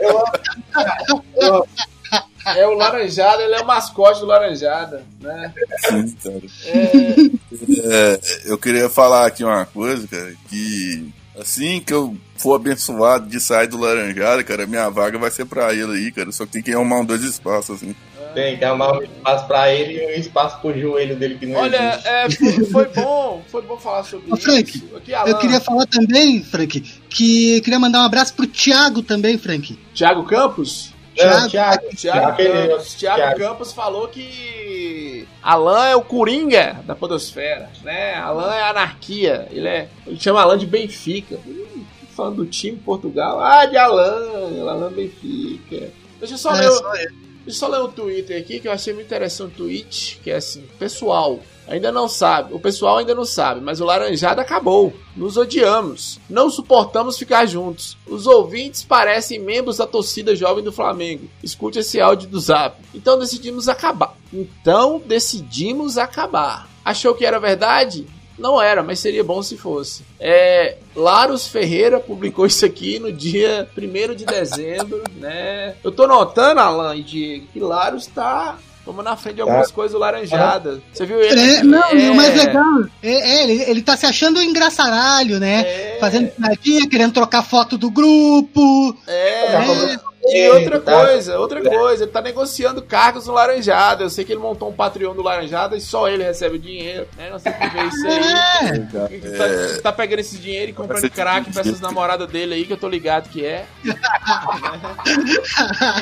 Eu 0.00 0.18
amo. 1.54 1.68
É 2.56 2.66
o 2.66 2.72
Laranjada, 2.72 3.42
ele 3.42 3.54
é 3.54 3.60
o 3.60 3.66
mascote 3.66 4.20
do 4.20 4.26
Laranjada, 4.26 5.04
né? 5.20 5.52
Sim, 5.78 6.16
cara. 6.22 6.40
É, 6.66 8.12
É, 8.14 8.20
eu 8.46 8.56
queria 8.58 8.88
falar 8.88 9.26
aqui 9.26 9.44
uma 9.44 9.66
coisa, 9.66 10.08
cara, 10.08 10.32
que 10.48 11.12
assim 11.38 11.80
que 11.80 11.92
eu 11.92 12.16
for 12.36 12.54
abençoado 12.54 13.28
de 13.28 13.38
sair 13.38 13.66
do 13.68 13.78
Laranjada, 13.78 14.42
cara, 14.42 14.66
minha 14.66 14.88
vaga 14.88 15.18
vai 15.18 15.30
ser 15.30 15.44
pra 15.44 15.72
ele 15.74 15.92
aí, 15.92 16.10
cara. 16.12 16.32
Só 16.32 16.46
que 16.46 16.52
tem 16.52 16.62
que 16.62 16.72
arrumar 16.72 17.00
um 17.00 17.04
dois 17.04 17.22
espaços, 17.22 17.76
assim. 17.76 17.94
Tem 18.34 18.56
que 18.56 18.64
arrumar 18.64 18.96
um 18.98 19.02
espaço 19.02 19.46
pra 19.46 19.72
ele 19.74 19.94
e 19.94 20.06
um 20.16 20.20
espaço 20.20 20.60
pro 20.60 20.78
joelho 20.78 21.16
dele 21.16 21.36
que 21.36 21.46
não 21.46 21.60
olha, 21.60 21.94
existe. 21.94 22.08
é, 22.08 22.30
foi, 22.30 22.64
foi 22.64 22.88
bom, 22.88 23.42
foi 23.50 23.62
bom 23.62 23.76
falar 23.76 24.04
sobre 24.04 24.32
Ô, 24.32 24.36
Frank, 24.36 24.76
isso. 24.76 24.96
Aqui, 24.96 25.12
Eu 25.12 25.38
queria 25.38 25.60
falar 25.60 25.84
também, 25.86 26.42
Frank, 26.42 26.99
que 27.10 27.60
queria 27.60 27.78
mandar 27.78 28.00
um 28.00 28.04
abraço 28.04 28.32
pro 28.34 28.46
Thiago 28.46 29.02
também, 29.02 29.36
Frank. 29.36 29.78
Thiago 29.94 30.24
Campos? 30.24 30.92
Thiago, 31.14 31.50
Thiago, 31.50 31.80
Thiago, 31.82 31.96
Thiago, 31.96 32.26
aquele- 32.28 32.68
Campos, 32.68 32.94
Thiago 32.94 33.16
Thiago. 33.18 33.38
Campos 33.40 33.72
falou 33.72 34.08
que 34.08 35.26
Alan 35.42 35.84
é 35.86 35.96
o 35.96 36.02
Coringa 36.02 36.80
da 36.86 36.94
Podosfera, 36.94 37.68
né? 37.82 38.14
Alan 38.14 38.52
é 38.54 38.62
anarquia. 38.62 39.46
Ele 39.50 39.68
é. 39.68 39.88
Ele 40.06 40.18
chama 40.18 40.40
Alan 40.40 40.56
de 40.56 40.66
Benfica. 40.66 41.38
Hum, 41.46 41.84
Falando 42.16 42.36
do 42.36 42.46
time 42.46 42.76
Portugal. 42.78 43.40
Ah, 43.40 43.64
de 43.66 43.76
Alan, 43.76 44.68
Alan 44.68 44.92
Benfica. 44.92 45.90
Deixa 46.18 46.34
eu 46.34 46.38
só 46.38 46.50
ler. 46.52 46.64
É, 46.64 46.70
o- 46.70 46.74
só 46.74 46.94
ele. 46.94 47.08
Deixa 47.46 47.48
eu 47.48 47.52
só 47.54 47.68
ler 47.68 47.80
o 47.80 47.88
Twitter 47.88 48.38
aqui 48.40 48.60
que 48.60 48.68
eu 48.68 48.72
achei 48.72 48.92
muito 48.92 49.06
interessante 49.06 49.52
o 49.54 49.56
tweet, 49.56 50.20
que 50.22 50.30
é 50.30 50.36
assim, 50.36 50.62
pessoal, 50.78 51.40
ainda 51.70 51.92
não 51.92 52.08
sabe, 52.08 52.52
o 52.52 52.58
pessoal 52.58 52.98
ainda 52.98 53.14
não 53.14 53.24
sabe, 53.24 53.60
mas 53.60 53.80
o 53.80 53.84
Laranjada 53.84 54.42
acabou. 54.42 54.92
Nos 55.16 55.36
odiamos, 55.36 56.18
não 56.28 56.50
suportamos 56.50 57.16
ficar 57.16 57.46
juntos. 57.46 57.96
Os 58.06 58.26
ouvintes 58.26 58.82
parecem 58.82 59.38
membros 59.38 59.76
da 59.76 59.86
torcida 59.86 60.34
jovem 60.34 60.64
do 60.64 60.72
Flamengo. 60.72 61.28
Escute 61.42 61.78
esse 61.78 62.00
áudio 62.00 62.28
do 62.28 62.40
Zap. 62.40 62.76
Então 62.92 63.18
decidimos 63.18 63.68
acabar. 63.68 64.16
Então 64.32 65.00
decidimos 65.04 65.96
acabar. 65.96 66.68
Achou 66.84 67.14
que 67.14 67.24
era 67.24 67.38
verdade? 67.38 68.06
Não 68.36 68.60
era, 68.60 68.82
mas 68.82 68.98
seria 68.98 69.22
bom 69.22 69.42
se 69.42 69.56
fosse. 69.56 70.02
É, 70.18 70.78
Laros 70.96 71.46
Ferreira 71.46 72.00
publicou 72.00 72.46
isso 72.46 72.64
aqui 72.64 72.98
no 72.98 73.12
dia 73.12 73.68
1 73.76 74.14
de 74.14 74.24
dezembro, 74.24 75.02
né? 75.16 75.76
Eu 75.84 75.92
tô 75.92 76.06
notando, 76.06 76.58
Alan 76.58 76.96
e 76.96 77.02
Diego, 77.02 77.46
que 77.52 77.60
Laros 77.60 78.06
tá 78.06 78.58
tomando 78.84 79.04
na 79.06 79.16
frente 79.16 79.36
de 79.36 79.40
algumas 79.42 79.70
coisas 79.70 79.92
do 79.92 79.98
Laranjada. 79.98 80.82
Você 80.92 81.06
viu 81.06 81.20
ele? 81.20 81.40
É, 81.40 81.62
não, 81.62 81.94
e 81.94 82.06
É, 82.06 82.10
o 82.10 82.14
mais 82.14 82.34
legal 82.34 82.84
é, 83.02 83.10
é, 83.12 83.42
ele, 83.44 83.62
ele 83.62 83.82
tá 83.82 83.96
se 83.96 84.06
achando 84.06 84.40
engraçaralho, 84.42 85.38
né? 85.38 85.60
É. 85.62 85.96
Fazendo 86.00 86.28
piadinha, 86.30 86.88
querendo 86.88 87.12
trocar 87.12 87.42
foto 87.42 87.76
do 87.78 87.90
grupo. 87.90 88.96
É, 89.06 89.46
é. 89.46 89.52
falando- 89.52 90.09
E 90.22 90.48
outra 90.50 90.80
Tá. 90.80 90.92
coisa, 91.06 91.38
outra 91.38 91.62
coisa, 91.62 92.04
ele 92.04 92.10
tá 92.10 92.20
negociando 92.20 92.82
cargos 92.82 93.26
no 93.26 93.32
Laranjada. 93.32 94.04
Eu 94.04 94.10
sei 94.10 94.24
que 94.24 94.32
ele 94.32 94.40
montou 94.40 94.68
um 94.68 94.72
Patreon 94.72 95.14
do 95.14 95.22
Laranjada 95.22 95.76
e 95.76 95.80
só 95.80 96.08
ele 96.08 96.22
recebe 96.22 96.56
o 96.56 96.58
dinheiro, 96.58 97.06
né? 97.16 97.30
Nós 97.30 97.42
temos 97.42 97.58
que 97.58 97.66
isso 97.96 98.06
aí. 98.06 98.20
É, 98.20 98.74
Ele 98.74 98.86
tá, 98.86 99.08
ele 99.10 99.80
tá 99.80 99.92
pegando 99.92 100.18
esse 100.20 100.36
dinheiro 100.38 100.70
e 100.70 100.74
comprando 100.74 101.08
crack 101.10 101.50
pra 101.52 101.62
essas 101.62 101.80
namoradas 101.80 102.28
dele 102.28 102.54
aí, 102.54 102.64
que 102.66 102.72
eu 102.72 102.76
tô 102.76 102.88
ligado 102.88 103.28
que 103.30 103.44
é. 103.44 103.64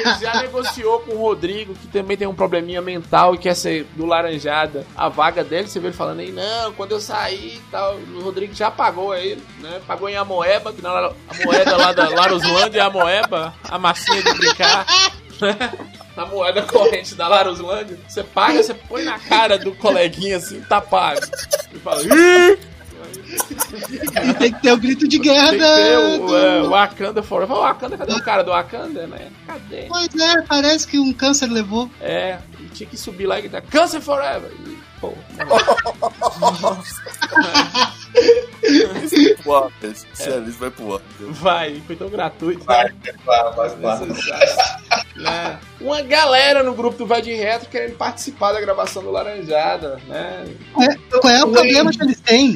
ele 0.01 0.15
já 0.21 0.41
negociou 0.43 1.01
com 1.01 1.13
o 1.15 1.19
Rodrigo, 1.19 1.75
que 1.75 1.87
também 1.89 2.17
tem 2.17 2.27
um 2.27 2.35
probleminha 2.35 2.81
mental 2.83 3.35
e 3.35 3.39
quer 3.39 3.55
ser 3.55 3.85
do 3.95 4.07
Laranjada. 4.07 4.85
A 4.97 5.09
vaga 5.09 5.43
dele, 5.45 5.69
você 5.69 5.79
vê 5.81 5.89
ele 5.89 5.97
falando 5.97 6.21
aí, 6.21 6.31
não, 6.33 6.73
quando 6.73 6.93
eu 6.93 7.01
sair 7.01 7.57
e 7.57 7.63
tal, 7.71 7.97
o 7.97 8.21
Rodrigo 8.21 8.55
já 8.55 8.71
pagou 8.71 9.13
a 9.13 9.21
ele, 9.21 9.43
né? 9.61 9.81
Pagou 9.87 10.09
em 10.09 10.17
Amoeba, 10.17 10.73
que 10.73 10.83
não 10.83 10.97
era 10.97 11.09
a 11.29 11.45
moeda 11.45 11.77
lá 11.77 11.93
da 11.93 12.09
Laroslândia 12.09 12.81
é 12.81 12.83
a 12.83 12.91
Moeba, 12.91 13.55
a 14.11 14.15
massinha 14.15 14.23
de 14.23 14.35
brincar. 14.39 14.87
né? 15.41 15.73
Na 16.17 16.27
moeda 16.27 16.63
corrente 16.63 17.15
da 17.15 17.29
Laroslândia, 17.29 17.97
você 18.09 18.25
paga, 18.25 18.61
você 18.61 18.75
põe 18.75 19.05
na 19.05 19.21
cara 19.21 19.57
do 19.57 19.73
coleguinha 19.77 20.39
assim, 20.39 20.61
tá 20.63 20.81
pago. 20.81 21.21
Ele 21.71 21.79
fala, 21.79 22.03
Ih! 22.03 22.59
e 24.29 24.35
tem 24.35 24.53
que 24.53 24.61
ter 24.61 24.73
o 24.73 24.77
grito 24.79 25.07
de 25.07 25.17
guerra. 25.17 25.51
Tem 25.51 25.61
que 25.61 25.65
ter 25.65 25.93
da- 25.93 26.01
o, 26.25 26.37
é, 26.37 26.63
o 26.63 26.71
Wakanda 26.71 27.23
Forever. 27.23 27.57
O 27.57 27.61
Wakanda, 27.61 27.97
cadê 27.97 28.15
o 28.15 28.23
cara 28.25 28.43
do 28.43 28.51
Wakanda, 28.51 29.07
né? 29.07 29.29
Cadê? 29.47 29.83
Pois 29.89 30.09
é, 30.17 30.43
parece 30.43 30.89
que 30.89 30.99
um 30.99 31.13
câncer 31.13 31.47
levou. 31.49 31.89
É, 32.01 32.39
tinha 32.75 32.89
que 32.89 32.97
subir 32.97 33.27
lá 33.27 33.39
e 33.39 33.43
gritar 33.43 33.63
Câncer 33.63 34.01
Forever! 34.01 34.51
E, 34.67 34.77
pô, 35.01 35.15
Pro 39.49 39.57
ar, 39.65 39.73
esse 39.83 40.07
especialista 40.07 40.61
vai 40.61 40.71
pro 40.71 40.95
ar. 40.95 41.01
vai, 41.21 41.83
foi 41.87 41.97
tão 41.97 42.09
gratuito. 42.09 42.65
Vai, 42.65 42.93
vai, 43.25 43.69
vai. 43.77 43.99
Né? 45.19 45.59
Uma 45.81 46.01
galera 46.01 46.63
no 46.63 46.73
grupo 46.75 46.97
do 46.99 47.05
Vai 47.05 47.21
de 47.21 47.33
Retro 47.35 47.69
querendo 47.69 47.97
participar 47.97 48.53
da 48.53 48.61
gravação 48.61 49.03
do 49.03 49.11
Laranjada, 49.11 49.99
né? 50.07 50.45
Qual 51.21 51.33
é 51.35 51.43
o 51.45 51.51
problema 51.51 51.91
que 51.91 52.01
eles 52.01 52.21
têm? 52.21 52.55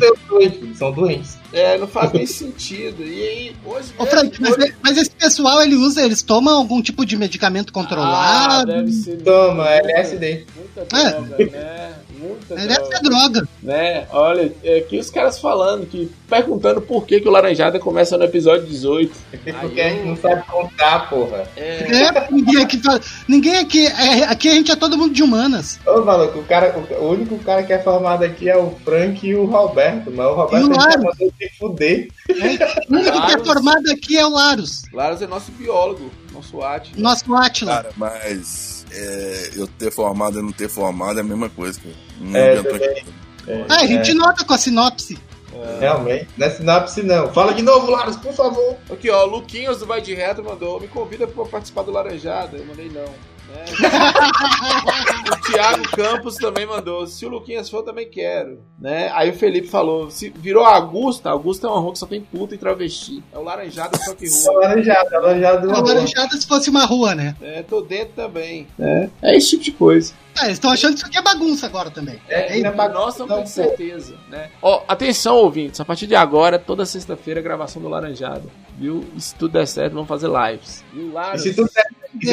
São 0.76 0.92
doentes. 0.92 1.38
É, 1.52 1.76
não 1.76 1.88
faz 1.88 2.12
nem 2.12 2.24
sentido. 2.24 3.02
E 3.02 3.20
aí, 3.28 3.56
hoje. 3.64 3.92
Ô, 3.98 4.06
Frank, 4.06 4.40
mas, 4.40 4.54
mas 4.80 4.96
esse 4.96 5.10
pessoal, 5.10 5.60
ele 5.60 5.74
usa, 5.74 6.02
eles 6.04 6.22
tomam 6.22 6.56
algum 6.56 6.80
tipo 6.80 7.04
de 7.04 7.16
medicamento 7.16 7.70
Ah, 7.70 7.72
controlado? 7.72 8.66
deve 8.72 8.92
ser. 8.92 9.20
Toma, 9.22 9.68
LSD. 9.68 10.46
Muita 10.56 10.96
É. 10.96 11.10
droga, 11.10 11.46
né? 11.50 11.94
Muita 12.22 12.54
Deve 12.54 12.68
droga. 12.74 12.86
ser 12.96 13.02
droga. 13.02 13.48
né? 13.62 14.06
Olha, 14.10 14.52
é 14.62 14.78
aqui 14.78 14.98
os 14.98 15.10
caras 15.10 15.38
falando, 15.40 15.86
que 15.86 16.10
perguntando 16.28 16.80
por 16.80 17.04
que, 17.04 17.20
que 17.20 17.28
o 17.28 17.30
Laranjada 17.32 17.78
começa 17.78 18.16
no 18.16 18.24
episódio 18.24 18.66
18. 18.66 19.12
Porque 19.60 19.80
a 19.80 19.88
gente 19.90 20.06
não 20.06 20.16
sabe 20.16 20.42
contar, 20.46 21.08
porra. 21.10 21.44
É, 21.56 22.04
É, 22.06 22.28
ninguém 22.30 22.62
aqui 22.62 22.78
fala. 22.78 23.00
Ninguém 23.28 23.56
aqui. 23.58 23.86
é, 23.86 24.24
aqui 24.24 24.48
a 24.48 24.52
gente 24.54 24.70
é 24.70 24.76
todo 24.76 24.96
mundo 24.96 25.12
de 25.12 25.22
humanas. 25.22 25.78
Ô, 25.86 26.00
maluco, 26.02 26.38
o, 26.38 26.44
cara, 26.44 26.74
o, 26.78 27.04
o 27.04 27.10
único 27.10 27.36
cara 27.38 27.62
que 27.62 27.72
é 27.72 27.78
formado 27.78 28.24
aqui 28.24 28.48
é 28.48 28.56
o 28.56 28.70
Frank 28.84 29.26
e 29.26 29.34
o 29.34 29.44
Roberto, 29.46 30.10
mas 30.14 30.26
o 30.26 30.34
Roberto 30.34 30.62
E 30.62 30.64
o 30.64 30.66
ele 30.66 30.74
já 30.74 30.80
Laro. 30.86 31.02
mandou 31.02 31.32
se 31.38 31.48
fuder. 31.58 32.08
O 32.28 32.32
único 32.94 33.12
que 33.12 33.16
é 33.32 33.36
Laros. 33.36 33.46
formado 33.46 33.90
aqui 33.90 34.16
é 34.16 34.24
o 34.26 34.30
Larus, 34.30 34.82
Laros 34.92 35.22
é 35.22 35.26
nosso 35.26 35.50
biólogo, 35.52 36.10
nosso 36.32 36.62
ate. 36.62 36.92
nosso 37.00 37.34
Atila. 37.34 37.72
Cara, 37.72 37.90
mas 37.96 38.81
é, 38.94 39.50
eu 39.56 39.66
ter 39.66 39.90
formado 39.90 40.38
e 40.38 40.42
não 40.42 40.52
ter 40.52 40.68
formado 40.68 41.18
é 41.18 41.20
a 41.20 41.24
mesma 41.24 41.48
coisa, 41.48 41.80
cara. 41.80 41.94
Não 42.20 42.36
É, 42.36 42.50
adianta 42.52 42.70
também. 42.70 43.04
É, 43.48 43.66
Ah, 43.68 43.76
a 43.80 43.86
gente 43.86 44.14
nota 44.14 44.44
com 44.44 44.52
a 44.54 44.58
sinopse. 44.58 45.18
Realmente, 45.78 46.28
não 46.38 46.46
é 46.46 46.50
sinopse 46.50 47.02
não. 47.02 47.32
Fala 47.32 47.52
de 47.52 47.62
novo, 47.62 47.90
Laros, 47.90 48.16
por 48.16 48.32
favor. 48.32 48.76
Aqui, 48.90 49.10
ó, 49.10 49.24
o 49.26 49.30
Luquinhas 49.30 49.78
do 49.78 49.86
Vai 49.86 50.00
de 50.00 50.14
Retro 50.14 50.42
mandou, 50.42 50.80
me 50.80 50.88
convida 50.88 51.26
pra 51.26 51.44
participar 51.44 51.82
do 51.82 51.90
Laranjada. 51.90 52.56
Eu 52.56 52.64
mandei 52.64 52.88
não. 52.88 53.04
Né? 53.52 53.64
o 55.30 55.52
Thiago 55.52 55.82
Campos 55.90 56.36
também 56.36 56.66
mandou, 56.66 57.06
se 57.06 57.24
o 57.26 57.28
Luquinhas 57.28 57.68
for, 57.68 57.82
também 57.82 58.08
quero. 58.08 58.60
Né? 58.78 59.10
Aí 59.14 59.30
o 59.30 59.34
Felipe 59.34 59.68
falou, 59.68 60.10
se 60.10 60.30
virou 60.30 60.64
a 60.64 60.74
Augusta, 60.74 61.30
Augusta 61.30 61.66
é 61.66 61.70
uma 61.70 61.80
rua 61.80 61.92
que 61.92 61.98
só 61.98 62.06
tem 62.06 62.20
puta 62.20 62.54
e 62.54 62.58
travesti. 62.58 63.22
É 63.32 63.38
o 63.38 63.42
Laranjada 63.42 63.98
só 63.98 64.14
que 64.14 64.26
rua. 64.28 64.60
Laranjada, 64.62 65.18
laranjada 65.20 65.66
do 65.66 65.70
A 65.72 65.80
laranjada 65.80 66.36
se 66.36 66.46
fosse 66.46 66.70
uma 66.70 66.84
rua, 66.84 67.14
né? 67.14 67.36
É, 67.40 67.62
tô 67.62 67.80
dentro 67.80 68.14
também. 68.14 68.66
É, 68.78 69.08
é 69.22 69.36
esse 69.36 69.50
tipo 69.50 69.64
de 69.64 69.72
coisa. 69.72 70.14
É, 70.40 70.44
eles 70.44 70.54
estão 70.54 70.70
achando 70.70 70.92
que 70.92 70.98
isso 70.98 71.06
aqui 71.06 71.18
é 71.18 71.22
bagunça 71.22 71.66
agora 71.66 71.90
também. 71.90 72.18
É, 72.28 72.58
não 72.60 72.70
é 72.70 72.72
bagunça, 72.72 73.24
temos 73.26 73.40
pô. 73.42 73.46
certeza, 73.46 74.14
né? 74.30 74.50
Ó, 74.62 74.82
atenção, 74.88 75.36
ouvintes, 75.36 75.78
a 75.80 75.84
partir 75.84 76.06
de 76.06 76.14
agora, 76.14 76.58
toda 76.58 76.86
sexta-feira, 76.86 77.40
gravação 77.42 77.80
do 77.82 77.88
Laranjada, 77.88 78.44
viu? 78.78 79.04
E 79.16 79.20
se 79.20 79.34
tudo 79.34 79.52
der 79.52 79.66
certo, 79.66 79.92
vamos 79.94 80.08
fazer 80.08 80.28
lives. 80.28 80.82
Viu, 80.92 81.12
E 81.34 81.38
se 81.38 81.54
tudo 81.54 81.70
der, 81.74 81.84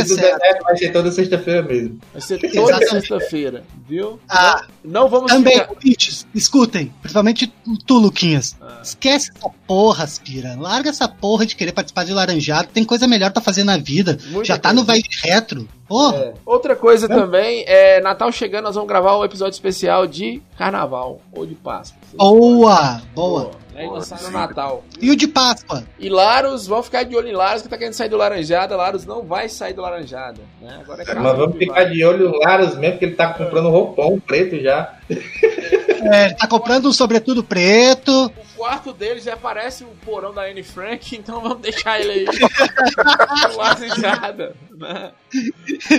se 0.04 0.08
tudo 0.08 0.22
der 0.22 0.38
certo, 0.40 0.64
vai 0.64 0.78
ser 0.78 0.92
toda 0.94 1.12
sexta-feira 1.12 1.62
mesmo. 1.64 2.00
Vai 2.14 2.22
ser 2.22 2.52
toda 2.52 2.88
sexta-feira, 2.88 3.64
viu? 3.88 4.20
Ah, 4.30 4.66
Não, 4.84 5.02
não 5.04 5.10
vamos 5.10 5.32
também, 5.32 5.54
ficar... 5.60 5.70
ouvintes, 5.72 6.26
escutem, 6.34 6.94
principalmente 7.02 7.54
tu, 7.86 7.98
Luquinhas. 7.98 8.56
Ah. 8.62 8.80
Esquece 8.82 9.32
essa 9.36 9.50
porra, 9.68 10.06
Aspira. 10.06 10.56
Larga 10.58 10.90
essa 10.90 11.08
porra 11.08 11.46
de 11.46 11.56
querer 11.56 11.74
participar 11.74 12.06
de 12.06 12.14
laranjado. 12.14 12.70
Tem 12.74 12.84
coisa 12.86 13.08
melhor 13.08 13.32
pra 13.32 13.42
fazer 13.42 13.64
na 13.64 13.78
vida. 13.78 14.18
Muita 14.28 14.46
Já 14.46 14.58
tá 14.58 14.70
coisa. 14.70 14.82
no 14.82 14.86
vai 14.86 15.02
de 15.02 15.10
retro. 15.22 15.68
Porra. 15.90 16.18
É. 16.18 16.34
Outra 16.46 16.76
coisa 16.76 17.08
também, 17.08 17.64
é 17.68 18.00
Natal 18.00 18.32
chegando, 18.32 18.66
nós 18.66 18.76
vamos 18.76 18.88
gravar 18.88 19.18
um 19.18 19.26
episódio 19.26 19.56
especial 19.56 20.06
de 20.06 20.40
Carnaval 20.56 21.20
ou 21.34 21.48
de 21.48 21.56
Páscoa. 21.56 22.00
Boa, 22.14 23.02
boa. 23.16 23.52
Lançar 23.88 24.22
no 24.22 24.30
Natal. 24.30 24.84
E 25.02 25.10
o 25.10 25.16
de 25.16 25.28
Páscoa? 25.28 25.84
E 25.98 26.10
Laros, 26.10 26.68
vamos 26.68 26.86
ficar 26.86 27.04
de 27.04 27.16
olho 27.16 27.30
em 27.30 27.34
Laros, 27.34 27.62
que 27.62 27.70
tá 27.70 27.78
querendo 27.78 27.94
sair 27.94 28.10
do 28.10 28.18
Laranjada. 28.18 28.76
Laros 28.76 29.06
não 29.06 29.24
vai 29.24 29.48
sair 29.48 29.74
do 29.74 29.82
Laranjada. 29.82 30.42
Né? 30.62 30.80
Agora 30.82 31.02
é 31.02 31.14
Mas 31.16 31.38
vamos 31.38 31.58
ficar 31.58 31.74
vai. 31.74 31.90
de 31.90 32.04
olho 32.04 32.30
no 32.30 32.40
Laros 32.40 32.76
mesmo, 32.76 32.94
porque 32.94 33.06
ele 33.06 33.16
tá 33.16 33.34
comprando 33.34 33.70
roupão 33.70 34.20
preto 34.20 34.62
já. 34.62 34.96
É, 35.10 36.26
ele 36.26 36.36
tá 36.36 36.46
comprando 36.46 36.90
um 36.90 36.94
sobretudo 36.94 37.44
preto. 37.44 38.30
O 38.60 38.62
quarto 38.62 38.92
dele 38.92 39.22
já 39.22 39.38
parece 39.38 39.86
o 39.86 39.88
porão 40.06 40.34
da 40.34 40.42
Anne 40.42 40.64
Frank, 40.64 41.16
então 41.16 41.40
vamos 41.40 41.60
deixar 41.62 41.98
ele 42.02 42.12
aí. 42.12 42.26
Laranjada. 43.56 44.54
Né? 44.80 45.12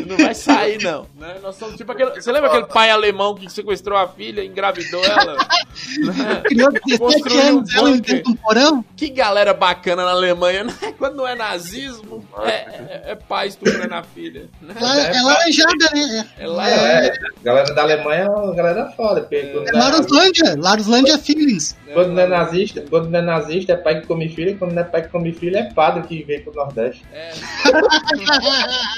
Não 0.06 0.16
vai 0.16 0.34
sair, 0.34 0.82
não. 0.82 1.06
Né? 1.18 1.36
Nós 1.42 1.56
somos 1.56 1.76
tipo 1.76 1.92
aquele. 1.92 2.10
Você 2.20 2.32
lembra 2.32 2.48
aquele 2.48 2.66
pai 2.66 2.90
alemão 2.90 3.34
que 3.34 3.48
sequestrou 3.50 3.96
a 3.98 4.08
filha, 4.08 4.42
engravidou 4.42 5.04
ela? 5.04 5.34
Né? 5.34 6.42
Criou 6.44 6.72
17 6.72 6.98
Construiu 6.98 7.40
anos, 7.42 7.74
ela 7.74 7.90
bunker. 7.90 8.00
dentro 8.02 8.22
de 8.24 8.30
um 8.30 8.36
porão. 8.36 8.84
Que 8.96 9.08
galera 9.10 9.52
bacana 9.52 10.04
na 10.04 10.12
Alemanha, 10.12 10.64
né? 10.64 10.72
Quando 10.96 11.16
não 11.16 11.26
é 11.28 11.34
nazismo, 11.34 12.26
é, 12.42 12.50
é, 12.50 13.02
é 13.08 13.14
pai 13.14 13.48
estuprando 13.48 13.94
a 13.94 14.02
filha. 14.02 14.48
Né? 14.62 14.74
Ela- 14.80 15.00
É 15.00 15.22
laranjada, 15.22 15.90
né? 15.94 16.28
É 16.38 16.46
lá, 16.46 16.70
É, 16.70 17.08
a 17.10 17.42
galera 17.42 17.74
da 17.74 17.82
Alemanha 17.82 18.22
é 18.24 18.28
uma 18.30 18.54
galera 18.54 18.90
foda. 18.96 19.28
É 19.30 19.36
é, 19.36 19.72
Laruslândia. 19.72 20.56
Laruslândia 20.58 21.18
Feelings. 21.18 21.76
quando 21.92 22.12
não 22.12 22.22
é 22.22 22.26
nazista, 22.50 22.84
quando 22.88 23.08
não 23.10 23.18
é 23.18 23.22
nazista 23.22 23.72
é 23.72 23.76
pai 23.76 24.00
que 24.00 24.06
come 24.06 24.28
filho, 24.28 24.50
e 24.50 24.54
quando 24.56 24.72
não 24.72 24.82
é 24.82 24.84
pai 24.84 25.02
que 25.02 25.08
come 25.08 25.32
filho 25.32 25.56
é 25.56 25.72
padre 25.72 26.02
que 26.02 26.22
vem 26.22 26.42
pro 26.42 26.52
Nordeste. 26.54 27.04
É, 27.12 27.30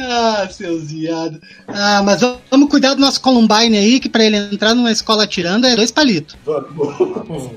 ah, 0.00 0.48
seus 0.50 0.90
viados. 0.90 1.40
Ah, 1.66 2.02
mas 2.04 2.20
vamos 2.50 2.68
cuidar 2.70 2.94
do 2.94 3.00
nosso 3.00 3.20
Columbine 3.20 3.76
aí, 3.76 4.00
que 4.00 4.08
pra 4.08 4.24
ele 4.24 4.36
entrar 4.36 4.74
numa 4.74 4.90
escola 4.92 5.26
tirando 5.26 5.66
é 5.66 5.76
dois 5.76 5.90
palitos. 5.90 6.36
Vamos. 6.44 7.50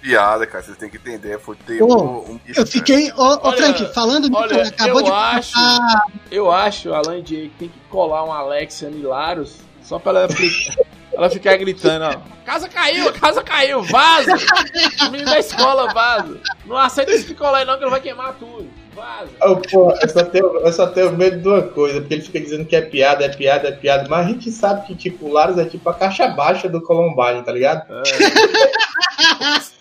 piada, 0.00 0.46
cara. 0.46 0.62
Vocês 0.62 0.76
têm 0.76 0.88
que 0.88 0.96
entender. 0.96 1.38
Foi 1.40 1.56
ter 1.66 1.78
Pô, 1.78 1.86
um, 1.86 2.34
um- 2.34 2.40
Eu 2.54 2.66
fiquei. 2.66 3.10
Ô, 3.12 3.22
ô 3.22 3.38
Olha, 3.42 3.56
Frank, 3.56 3.94
falando 3.94 4.28
nisso, 4.28 4.40
olha, 4.40 4.62
acabou 4.62 5.00
eu 5.00 5.04
de 5.06 5.10
acho-. 5.10 5.52
Eu 6.30 6.50
acho, 6.50 6.92
Alan 6.92 7.22
que 7.22 7.50
tem 7.58 7.68
que 7.68 7.78
colar 7.90 8.24
um 8.24 8.32
Alexia 8.32 8.88
Nilaros 8.88 9.56
só 9.82 9.98
pra 9.98 10.12
ela, 10.12 10.24
aplicar- 10.24 10.76
ela 11.16 11.30
ficar 11.30 11.56
gritando, 11.56 12.04
ó. 12.04 12.44
Casa 12.44 12.68
caiu, 12.68 13.10
casa 13.14 13.42
caiu, 13.42 13.82
vaza! 13.82 14.36
O 15.06 15.10
menino 15.10 15.30
da 15.30 15.38
escola, 15.38 15.92
vaza! 15.92 16.38
Não 16.66 16.76
aceita 16.76 17.10
esse 17.12 17.24
picolé 17.24 17.64
não, 17.64 17.78
que 17.78 17.84
ele 17.84 17.90
vai 17.90 18.00
queimar 18.00 18.34
tudo. 18.34 18.70
Vaza! 18.96 19.30
Oh, 19.42 19.56
pô, 19.56 19.92
eu, 19.92 20.08
só 20.08 20.24
tenho, 20.24 20.46
eu 20.60 20.72
só 20.72 20.86
tenho 20.86 21.12
medo 21.16 21.42
de 21.42 21.48
uma 21.48 21.62
coisa, 21.62 22.00
porque 22.00 22.14
ele 22.14 22.22
fica 22.22 22.40
dizendo 22.40 22.64
que 22.64 22.74
é 22.74 22.80
piada, 22.80 23.24
é 23.24 23.28
piada, 23.28 23.68
é 23.68 23.72
piada, 23.72 24.08
mas 24.08 24.26
a 24.26 24.30
gente 24.30 24.50
sabe 24.50 24.86
que, 24.86 24.94
tipo, 24.94 25.26
o 25.26 25.32
Laros 25.32 25.58
é 25.58 25.66
tipo 25.66 25.88
a 25.90 25.94
caixa 25.94 26.26
baixa 26.28 26.66
do 26.68 26.80
Columbine, 26.80 27.44
tá 27.44 27.52
ligado? 27.52 27.84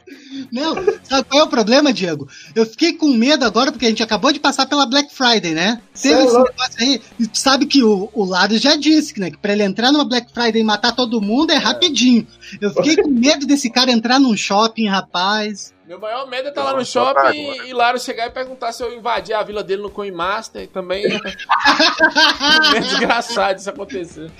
Não, 0.51 0.75
sabe 1.03 1.27
qual 1.29 1.43
é 1.43 1.45
o 1.45 1.49
problema, 1.49 1.93
Diego? 1.93 2.27
Eu 2.53 2.65
fiquei 2.65 2.93
com 2.93 3.07
medo 3.07 3.45
agora, 3.45 3.71
porque 3.71 3.85
a 3.85 3.89
gente 3.89 4.03
acabou 4.03 4.31
de 4.31 4.39
passar 4.39 4.65
pela 4.65 4.85
Black 4.85 5.13
Friday, 5.13 5.53
né? 5.53 5.81
Teve 5.99 6.15
Sei 6.15 6.25
esse 6.25 6.37
negócio 6.37 6.75
aí, 6.79 7.01
e 7.19 7.27
tu 7.27 7.37
sabe 7.37 7.65
que 7.65 7.83
o, 7.83 8.09
o 8.13 8.25
Laro 8.25 8.57
já 8.57 8.75
disse, 8.75 9.19
né? 9.19 9.31
Que 9.31 9.37
pra 9.37 9.53
ele 9.53 9.63
entrar 9.63 9.91
numa 9.91 10.05
Black 10.05 10.31
Friday 10.33 10.61
e 10.61 10.65
matar 10.65 10.93
todo 10.93 11.21
mundo 11.21 11.51
é 11.51 11.57
rapidinho. 11.57 12.27
Eu 12.59 12.71
fiquei 12.71 12.97
com 12.97 13.09
medo 13.09 13.45
desse 13.45 13.69
cara 13.69 13.91
entrar 13.91 14.19
num 14.19 14.35
shopping, 14.35 14.87
rapaz. 14.87 15.73
Meu 15.87 15.99
maior 15.99 16.27
medo 16.27 16.47
é 16.47 16.49
estar 16.49 16.61
Eu 16.61 16.65
lá 16.65 16.73
no 16.73 16.83
shopping 16.83 17.37
e, 17.37 17.69
e 17.69 17.73
Laro 17.73 17.99
chegar 17.99 18.25
e 18.25 18.31
perguntar 18.31 18.71
se 18.73 18.81
eu 18.83 18.91
invadir 18.91 19.35
a 19.35 19.43
vila 19.43 19.63
dele 19.63 19.83
no 19.83 19.89
Coin 19.91 20.09
Master 20.11 20.63
e 20.63 20.67
também 20.67 21.05
é 22.75 22.79
desgraçado 22.79 23.59
isso 23.59 23.69
acontecer. 23.69 24.31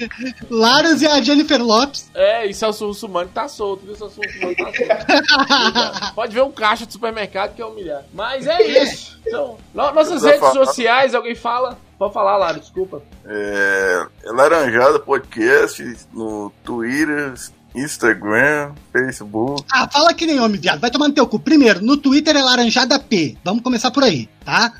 Laros 0.49 1.03
e 1.03 1.07
a 1.07 1.21
Jennifer 1.21 1.61
Lopes. 1.63 2.09
É, 2.15 2.47
e 2.47 2.53
Celso 2.53 2.87
Russumano 2.87 3.29
tá 3.33 3.47
solto, 3.47 3.85
viu? 3.85 3.95
Celso 3.95 4.19
Russumano 4.21 4.55
tá 4.55 4.71
solto. 4.73 6.13
Pode 6.15 6.33
ver 6.33 6.41
um 6.41 6.51
caixa 6.51 6.85
de 6.85 6.93
supermercado 6.93 7.53
que 7.55 7.61
é 7.61 7.65
humilhar. 7.65 8.03
Mas 8.11 8.47
é 8.47 8.63
isso. 8.63 9.19
Então, 9.25 9.57
no- 9.73 9.91
nossas 9.91 10.23
redes 10.23 10.49
sociais, 10.51 11.13
alguém 11.13 11.35
fala? 11.35 11.77
Pode 11.97 12.13
falar, 12.13 12.37
Lara, 12.37 12.59
desculpa. 12.59 13.01
É, 13.25 14.05
é 14.25 14.31
Laranjada 14.31 14.99
Podcast 14.99 15.81
no 16.11 16.51
Twitter, 16.63 17.33
Instagram, 17.75 18.73
Facebook. 18.91 19.65
Ah, 19.71 19.87
fala 19.91 20.13
que 20.13 20.25
nem 20.25 20.39
homem, 20.39 20.59
viado. 20.59 20.79
Vai 20.79 20.89
tomar 20.89 21.07
no 21.07 21.13
teu 21.13 21.27
cu. 21.27 21.39
Primeiro, 21.39 21.83
no 21.83 21.97
Twitter 21.97 22.35
é 22.35 22.41
Laranjada 22.41 22.97
P. 22.97 23.37
Vamos 23.43 23.61
começar 23.63 23.91
por 23.91 24.03
aí, 24.03 24.29
tá? 24.43 24.73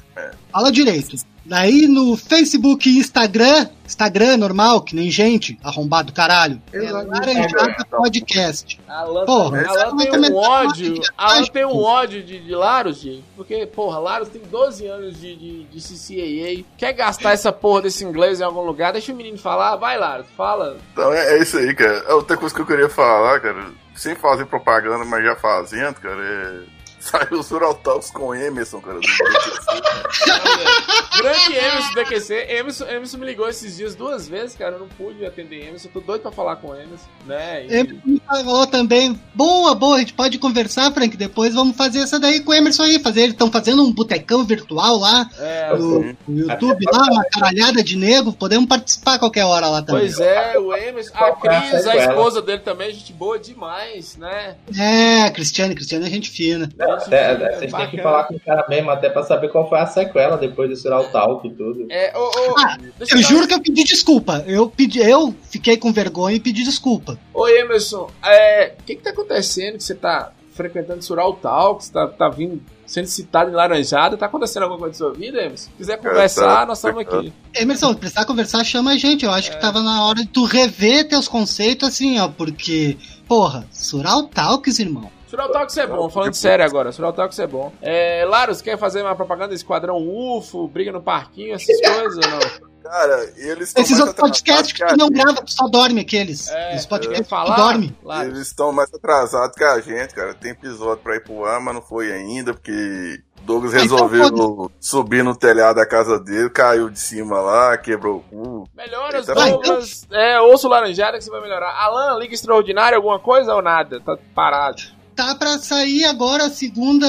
Fala 0.55 0.71
direito. 0.71 1.17
Daí 1.45 1.85
no 1.85 2.15
Facebook 2.15 2.89
e 2.89 2.97
Instagram, 2.97 3.67
Instagram 3.85 4.37
normal, 4.37 4.81
que 4.81 4.95
nem 4.95 5.11
gente, 5.11 5.59
arrombado 5.61 6.13
caralho. 6.13 6.61
É. 6.71 6.79
Laranjada 6.89 7.85
Podcast. 7.91 8.79
Alan, 8.87 9.25
Porra, 9.25 9.67
Alan 9.67 9.97
vai 9.97 10.07
tem 10.07 10.31
um 10.31 10.35
ódio. 10.37 11.01
Alan 11.17 11.35
mais, 11.35 11.49
tem 11.49 11.65
um 11.65 11.77
ódio 11.77 12.23
de, 12.23 12.39
de 12.39 12.55
Laros, 12.55 13.01
gente. 13.01 13.25
Porque, 13.35 13.65
porra, 13.65 13.99
Laros 13.99 14.29
tem 14.29 14.41
12 14.49 14.87
anos 14.87 15.19
de, 15.19 15.35
de, 15.35 15.63
de 15.65 15.81
CCAA. 15.81 16.65
Quer 16.77 16.93
gastar 16.93 17.33
essa 17.33 17.51
porra 17.51 17.81
desse 17.81 18.05
inglês 18.05 18.39
em 18.39 18.43
algum 18.45 18.61
lugar? 18.61 18.93
Deixa 18.93 19.11
o 19.11 19.15
menino 19.15 19.37
falar. 19.37 19.75
Vai, 19.75 19.97
Laros, 19.97 20.27
fala. 20.37 20.77
Então 20.93 21.11
é, 21.11 21.35
é 21.35 21.41
isso 21.41 21.57
aí, 21.57 21.75
cara. 21.75 22.01
A 22.07 22.15
outra 22.15 22.37
coisa 22.37 22.55
que 22.55 22.61
eu 22.61 22.65
queria 22.65 22.87
falar, 22.87 23.41
cara, 23.41 23.71
sem 23.93 24.15
fazer 24.15 24.45
propaganda, 24.45 25.03
mas 25.03 25.21
já 25.21 25.35
fazendo, 25.35 25.95
cara, 25.95 26.23
é. 26.23 26.74
Saiu 27.05 27.39
o 27.39 27.43
Sural 27.43 27.75
Talks 27.75 28.09
com 28.09 28.27
o 28.29 28.33
Emerson, 28.35 28.81
cara. 28.81 28.95
do 28.95 29.01
DQC. 29.01 31.21
Grande 31.21 31.55
Emerson 31.55 31.89
do 31.89 31.95
DQC. 31.95 32.33
Emerson, 32.49 32.85
Emerson 32.85 33.17
me 33.19 33.25
ligou 33.27 33.47
esses 33.47 33.77
dias 33.77 33.93
duas 33.93 34.27
vezes, 34.27 34.55
cara. 34.55 34.75
Eu 34.75 34.79
não 34.79 34.87
pude 34.87 35.23
atender 35.23 35.67
Emerson. 35.67 35.89
Tô 35.93 35.99
doido 35.99 36.21
pra 36.21 36.31
falar 36.31 36.55
com 36.55 36.73
Emerson, 36.73 37.05
né? 37.25 37.63
E- 37.65 37.73
Emerson 37.75 38.01
me 38.05 38.21
falou 38.27 38.65
também. 38.65 39.19
Boa, 39.35 39.75
boa, 39.75 39.97
a 39.97 39.99
gente 39.99 40.13
pode 40.13 40.39
conversar, 40.39 40.91
Frank. 40.93 41.15
Depois 41.15 41.53
vamos 41.53 41.77
fazer 41.77 41.99
essa 41.99 42.19
daí 42.19 42.39
com 42.41 42.51
o 42.51 42.55
Emerson 42.55 42.81
aí. 42.83 42.97
Fazer, 42.99 43.21
eles 43.21 43.33
estão 43.33 43.51
fazendo 43.51 43.83
um 43.83 43.93
botecão 43.93 44.43
virtual 44.43 44.97
lá 44.97 45.29
É, 45.37 45.77
no, 45.77 46.15
no 46.27 46.39
YouTube, 46.49 46.85
lá, 46.91 47.03
uma 47.11 47.23
caralhada 47.25 47.83
de 47.83 47.95
nego. 47.97 48.33
Podemos 48.33 48.67
participar 48.67 49.15
a 49.15 49.19
qualquer 49.19 49.45
hora 49.45 49.67
lá 49.67 49.83
também. 49.83 50.01
Pois 50.01 50.19
é, 50.19 50.57
o 50.57 50.75
Emerson. 50.75 51.11
A 51.15 51.31
Cris, 51.33 51.85
a 51.85 51.91
a 51.91 51.97
esposa 51.97 52.41
dele 52.41 52.61
também, 52.63 52.91
gente 52.91 53.13
boa 53.13 53.37
demais, 53.37 54.17
né? 54.17 54.55
É, 54.75 55.21
a 55.23 55.31
Cristiane, 55.31 55.75
Cristiane 55.75 56.07
é 56.07 56.09
gente 56.09 56.31
fina. 56.31 56.65
Gente 56.65 56.75
Até, 56.95 57.31
até, 57.31 57.55
vocês 57.59 57.73
têm 57.73 57.89
que 57.89 58.01
falar 58.01 58.23
com 58.25 58.35
o 58.35 58.39
cara 58.39 58.65
mesmo, 58.69 58.89
até 58.89 59.09
pra 59.09 59.23
saber 59.23 59.49
qual 59.49 59.67
foi 59.69 59.79
a 59.79 59.85
sequela 59.85 60.37
depois 60.37 60.69
do 60.69 60.75
Sural 60.75 61.05
Talk 61.05 61.47
e 61.47 61.51
tudo. 61.51 61.85
É, 61.89 62.11
ô, 62.17 62.21
ô, 62.23 62.55
Ah, 62.59 62.77
Eu 62.99 63.07
dar- 63.07 63.21
juro 63.21 63.47
que 63.47 63.53
eu 63.53 63.61
pedi 63.61 63.83
desculpa. 63.83 64.43
Eu, 64.47 64.69
pedi, 64.69 64.99
eu 64.99 65.33
fiquei 65.49 65.77
com 65.77 65.91
vergonha 65.93 66.35
e 66.35 66.39
pedi 66.39 66.63
desculpa. 66.63 67.17
Ô 67.33 67.47
Emerson, 67.47 68.09
é, 68.23 68.73
o 68.79 68.83
que 68.83 68.95
que 68.95 69.03
tá 69.03 69.09
acontecendo 69.11 69.77
que 69.77 69.83
você 69.83 69.95
tá 69.95 70.31
frequentando 70.53 71.03
Sural 71.03 71.33
Talks, 71.33 71.89
tá, 71.89 72.07
tá 72.07 72.29
vindo, 72.29 72.61
sendo 72.85 73.07
citado 73.07 73.51
em 73.51 73.53
Laranjada, 73.53 74.15
tá 74.15 74.25
acontecendo 74.25 74.63
alguma 74.63 74.79
coisa 74.79 74.93
na 74.93 74.97
sua 75.11 75.13
vida, 75.19 75.37
Emerson? 75.39 75.65
Se 75.69 75.77
quiser 75.77 75.97
conversar, 75.97 76.59
tá, 76.59 76.65
nós 76.65 76.77
estamos 76.77 77.01
aqui. 77.01 77.33
Emerson, 77.53 77.89
se 77.91 77.99
precisar 77.99 78.25
conversar, 78.25 78.63
chama 78.63 78.91
a 78.91 78.97
gente. 78.97 79.25
Eu 79.25 79.31
acho 79.31 79.51
que 79.51 79.59
tava 79.59 79.81
na 79.81 80.05
hora 80.05 80.19
de 80.19 80.27
tu 80.27 80.45
rever 80.45 81.09
teus 81.09 81.27
conceitos 81.27 81.89
assim, 81.89 82.17
ó. 82.21 82.29
Porque, 82.29 82.95
porra, 83.27 83.67
Sural 83.69 84.23
Talks, 84.23 84.79
irmão. 84.79 85.11
Sural 85.35 85.51
Talks 85.51 85.77
é 85.77 85.85
bom, 85.85 86.09
falando 86.09 86.33
sério 86.33 86.63
agora, 86.63 86.91
Sural 86.93 87.11
Talks 87.11 87.37
é 87.39 87.45
bom. 87.45 87.69
É, 87.81 88.23
Laros, 88.25 88.61
quer 88.61 88.77
fazer 88.77 89.01
uma 89.01 89.15
propaganda 89.15 89.49
do 89.49 89.53
Esquadrão 89.53 89.97
UFO, 89.97 90.65
briga 90.65 90.93
no 90.93 91.01
parquinho, 91.01 91.53
essas 91.55 91.75
coisas 91.83 92.15
ou 92.25 92.31
não? 92.31 92.75
Cara, 92.81 93.33
eles 93.35 93.69
estão 93.69 93.83
Esses 93.83 93.99
outros 93.99 94.15
podcasts 94.15 94.71
que 94.71 94.85
tu 94.85 94.95
não 94.95 95.09
grava, 95.09 95.41
tu 95.43 95.51
só 95.51 95.67
dorme 95.67 96.01
aqueles. 96.01 96.47
É, 96.49 96.75
Os 96.75 96.85
podcasts 96.85 97.23
que 97.23 97.29
falar? 97.29 97.55
dorme. 97.55 97.97
Laros. 98.03 98.27
Eles 98.27 98.47
estão 98.47 98.71
mais 98.71 98.93
atrasados 98.93 99.55
que 99.57 99.63
a 99.63 99.79
gente, 99.81 100.13
cara. 100.13 100.35
Tem 100.35 100.51
episódio 100.51 101.03
pra 101.03 101.15
ir 101.15 101.23
pro 101.23 101.43
ar, 101.45 101.59
mas 101.59 101.73
não 101.73 101.81
foi 101.81 102.13
ainda, 102.13 102.53
porque 102.53 103.19
Douglas 103.41 103.73
então 103.73 104.07
resolveu 104.07 104.71
subir 104.79 105.23
no 105.23 105.35
telhado 105.35 105.77
da 105.77 105.85
casa 105.85 106.19
dele, 106.19 106.49
caiu 106.49 106.89
de 106.89 106.99
cima 106.99 107.41
lá, 107.41 107.75
quebrou 107.75 108.17
o 108.17 108.21
cu. 108.21 108.69
Melhoras, 108.75 109.25
Vai, 109.25 109.51
Douglas. 109.51 110.07
É, 110.11 110.39
ouça 110.39 110.67
o 110.67 110.69
Laranjada 110.69 111.17
que 111.17 111.23
você 111.23 111.31
vai 111.31 111.41
melhorar. 111.41 111.75
Alan, 111.75 112.19
Liga 112.19 112.35
Extraordinária, 112.35 112.95
alguma 112.97 113.19
coisa 113.19 113.53
ou 113.53 113.63
nada? 113.63 113.99
Tá 113.99 114.15
parado. 114.35 114.94
Tá 115.15 115.33
pra 115.35 115.57
sair 115.59 116.03
agora 116.05 116.45
a 116.45 116.49
segunda, 116.49 117.07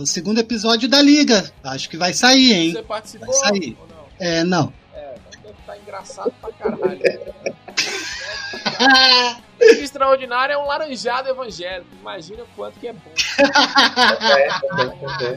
o 0.00 0.06
segundo 0.06 0.38
episódio 0.38 0.88
da 0.88 1.00
Liga. 1.00 1.50
Acho 1.64 1.88
que 1.88 1.96
vai 1.96 2.12
sair, 2.12 2.52
hein? 2.52 2.72
Você 2.72 2.82
participou 2.82 3.28
Vai 3.28 3.36
sair. 3.36 3.76
ou 3.80 3.88
não? 3.88 4.04
É, 4.20 4.44
não. 4.44 4.72
É, 4.92 5.14
deve 5.42 5.54
estar 5.58 5.78
engraçado 5.78 6.32
pra 6.40 6.52
caralho. 6.52 7.00
Liga 9.60 9.82
Extraordinária 9.82 10.54
é 10.54 10.58
um 10.58 10.66
laranjado 10.66 11.28
evangélico. 11.28 11.88
Imagina 12.00 12.42
o 12.42 12.46
quanto 12.54 12.78
que 12.78 12.88
é 12.88 12.92
bom. 12.92 13.10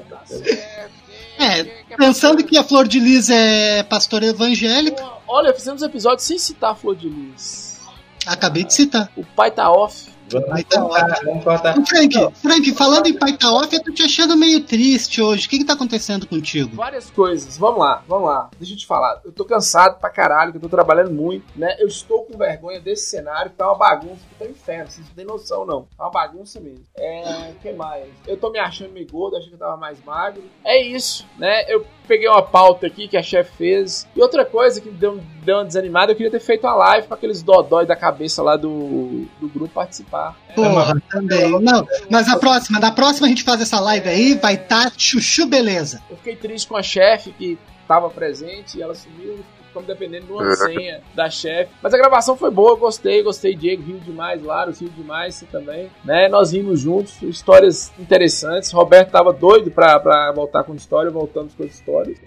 Tá 0.09 0.21
certo. 0.25 1.01
É, 1.39 1.63
quem 1.63 1.97
Pensando 1.97 2.43
que 2.43 2.57
a 2.57 2.63
Flor 2.63 2.87
de 2.87 2.99
Lis 2.99 3.29
é 3.29 3.83
pastora 3.83 4.25
evangélica, 4.25 5.03
Olha, 5.27 5.53
fizemos 5.53 5.81
episódio 5.81 6.23
sem 6.23 6.37
citar 6.37 6.71
a 6.71 6.75
Flor 6.75 6.95
de 6.95 7.09
Lis. 7.09 7.79
acabei 8.27 8.63
de 8.63 8.73
citar. 8.73 9.09
O 9.15 9.25
pai 9.25 9.49
tá 9.49 9.71
off. 9.71 10.11
Vamos 10.31 10.63
cortar, 10.63 11.19
vamos 11.25 11.43
cortar. 11.43 11.77
Ô, 11.77 11.85
Frank, 11.85 12.33
Frank, 12.35 12.71
falando 12.73 13.07
em 13.07 13.13
pai 13.13 13.37
tá 13.37 13.51
off, 13.51 13.73
eu 13.73 13.83
tô 13.83 13.91
te 13.91 14.03
achando 14.03 14.37
meio 14.37 14.61
triste 14.61 15.21
hoje. 15.21 15.47
O 15.47 15.49
que 15.49 15.59
que 15.59 15.65
tá 15.65 15.73
acontecendo 15.73 16.27
contigo? 16.27 16.75
Várias 16.75 17.09
coisas. 17.09 17.57
Vamos 17.57 17.79
lá, 17.79 18.03
vamos 18.07 18.29
lá. 18.29 18.49
Deixa 18.57 18.73
eu 18.73 18.77
te 18.77 18.85
falar. 18.85 19.21
Eu 19.25 19.31
tô 19.31 19.45
cansado 19.45 19.99
pra 19.99 20.09
caralho, 20.09 20.51
que 20.51 20.57
eu 20.57 20.61
tô 20.61 20.69
trabalhando 20.69 21.11
muito, 21.11 21.45
né? 21.55 21.75
Eu 21.79 21.87
estou 21.87 22.23
com 22.23 22.37
vergonha 22.37 22.79
desse 22.79 23.09
cenário, 23.09 23.51
que 23.51 23.57
tá 23.57 23.67
uma 23.67 23.77
bagunça, 23.77 24.21
que 24.29 24.35
tá 24.39 24.45
um 24.45 24.51
inferno, 24.51 24.89
vocês 24.89 25.07
não 25.07 25.15
têm 25.15 25.25
noção, 25.25 25.65
não. 25.65 25.87
Tá 25.97 26.05
uma 26.05 26.11
bagunça 26.11 26.59
mesmo. 26.59 26.83
É. 26.97 27.51
O 27.51 27.59
que 27.61 27.71
mais? 27.73 28.07
Eu 28.27 28.37
tô 28.37 28.49
me 28.49 28.59
achando 28.59 28.91
meio 28.91 29.07
gordo, 29.09 29.37
achei 29.37 29.49
que 29.49 29.55
eu 29.55 29.59
tava 29.59 29.77
mais 29.77 30.03
magro. 30.03 30.43
É 30.63 30.81
isso, 30.81 31.25
né? 31.37 31.65
Eu 31.67 31.85
peguei 32.07 32.27
uma 32.27 32.41
pauta 32.41 32.87
aqui 32.87 33.07
que 33.07 33.17
a 33.17 33.23
chefe 33.23 33.51
fez. 33.57 34.07
E 34.15 34.21
outra 34.21 34.45
coisa 34.45 34.81
que 34.81 34.89
me 34.89 34.97
deu, 34.97 35.21
deu 35.43 35.57
uma 35.57 35.65
desanimada, 35.65 36.11
eu 36.11 36.15
queria 36.15 36.31
ter 36.31 36.39
feito 36.39 36.65
uma 36.65 36.75
live 36.75 37.07
com 37.07 37.13
aqueles 37.13 37.41
dodói 37.41 37.85
da 37.85 37.95
cabeça 37.95 38.41
lá 38.41 38.55
do, 38.55 39.25
do 39.39 39.47
grupo 39.47 39.73
participar. 39.73 40.35
Porra, 40.55 41.01
também. 41.09 41.59
Não, 41.61 41.87
mas 42.09 42.29
a 42.29 42.37
próxima, 42.37 42.79
na 42.79 42.91
próxima 42.91 43.27
a 43.27 43.29
gente 43.29 43.43
faz 43.43 43.61
essa 43.61 43.79
live 43.79 44.07
aí, 44.07 44.35
vai 44.35 44.57
tá 44.57 44.91
chuchu 44.95 45.45
beleza. 45.45 46.01
Eu 46.09 46.17
fiquei 46.17 46.35
triste 46.35 46.67
com 46.67 46.77
a 46.77 46.83
chefe 46.83 47.31
que 47.31 47.57
estava 47.81 48.09
presente 48.09 48.77
e 48.77 48.81
ela 48.81 48.95
sumiu. 48.95 49.39
Ficamos 49.71 49.87
dependendo 49.87 50.25
de 50.25 50.31
uma 50.33 50.51
É. 50.51 50.55
senha 50.55 51.01
da 51.15 51.29
chefe. 51.29 51.71
Mas 51.81 51.93
a 51.93 51.97
gravação 51.97 52.35
foi 52.35 52.51
boa, 52.51 52.71
eu 52.71 52.77
gostei, 52.77 53.23
gostei. 53.23 53.55
Diego 53.55 53.81
riu 53.83 53.99
demais, 53.99 54.43
Laro 54.43 54.73
riu 54.77 54.89
demais, 54.89 55.35
você 55.35 55.45
também. 55.45 55.89
Né? 56.03 56.27
Nós 56.27 56.51
rimos 56.51 56.81
juntos, 56.81 57.21
histórias 57.21 57.91
interessantes. 57.97 58.71
Roberto 58.71 59.11
tava 59.11 59.31
doido 59.31 59.71
pra, 59.71 59.97
pra 59.99 60.31
voltar 60.33 60.63
com 60.63 60.75
história, 60.75 61.09
voltamos 61.09 61.53
com 61.53 61.63
as 61.63 61.71
histórias. 61.71 62.17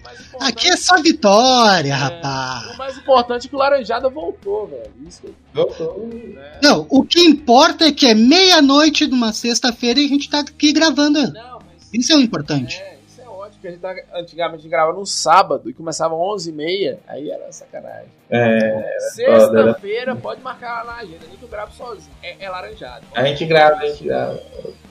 Aqui 0.41 0.69
é 0.69 0.77
só 0.77 1.01
vitória, 1.03 1.91
É, 1.93 1.97
rapaz. 1.97 2.75
O 2.75 2.79
mais 2.79 2.97
importante 2.99 3.47
é 3.47 3.51
que 3.51 3.55
o 3.57 3.59
Laranjada 3.59 4.09
voltou, 4.09 4.67
velho. 4.67 4.91
Isso 5.07 5.23
Voltou. 5.53 6.09
né? 6.09 6.59
Não, 6.63 6.87
o 6.89 7.05
que 7.05 7.21
importa 7.21 7.85
é 7.87 7.93
que 7.93 8.07
é 8.07 8.15
meia-noite 8.15 9.07
de 9.07 9.13
uma 9.15 9.33
sexta-feira 9.33 10.01
e 10.01 10.07
a 10.07 10.09
gente 10.09 10.31
tá 10.31 10.41
aqui 10.41 10.73
gravando. 10.73 11.21
Não, 11.33 11.59
mas. 11.61 11.89
Isso 11.93 12.13
é 12.13 12.17
o 12.17 12.21
importante. 12.21 12.77
É, 12.81 12.89
é. 12.93 12.94
Porque 13.65 13.69
a 13.69 13.71
gente 13.71 13.81
tá, 13.81 14.19
antigamente 14.19 14.61
a 14.61 14.63
gente 14.63 14.71
gravava 14.71 14.99
no 14.99 15.07
sábado 15.07 15.71
e 15.71 15.73
começava 15.73 16.15
às 16.15 16.47
11h30, 16.47 16.99
aí 17.09 17.31
era 17.31 17.51
sacanagem. 17.51 18.09
É, 18.29 18.99
Sexta-feira, 19.15 20.15
pode 20.17 20.43
marcar 20.43 20.85
lá 20.85 20.97
na 20.97 20.99
agenda, 21.01 21.21
nem 21.29 21.37
que 21.37 21.45
eu 21.45 21.49
gravo 21.49 21.73
sozinho. 21.73 22.15
É, 22.23 22.45
é 22.45 22.51
laranjado. 22.51 23.07
a 23.15 23.25
gente 23.25 23.47
grava, 23.47 23.77
a 23.77 23.87
gente 23.87 24.05
grava. 24.05 24.41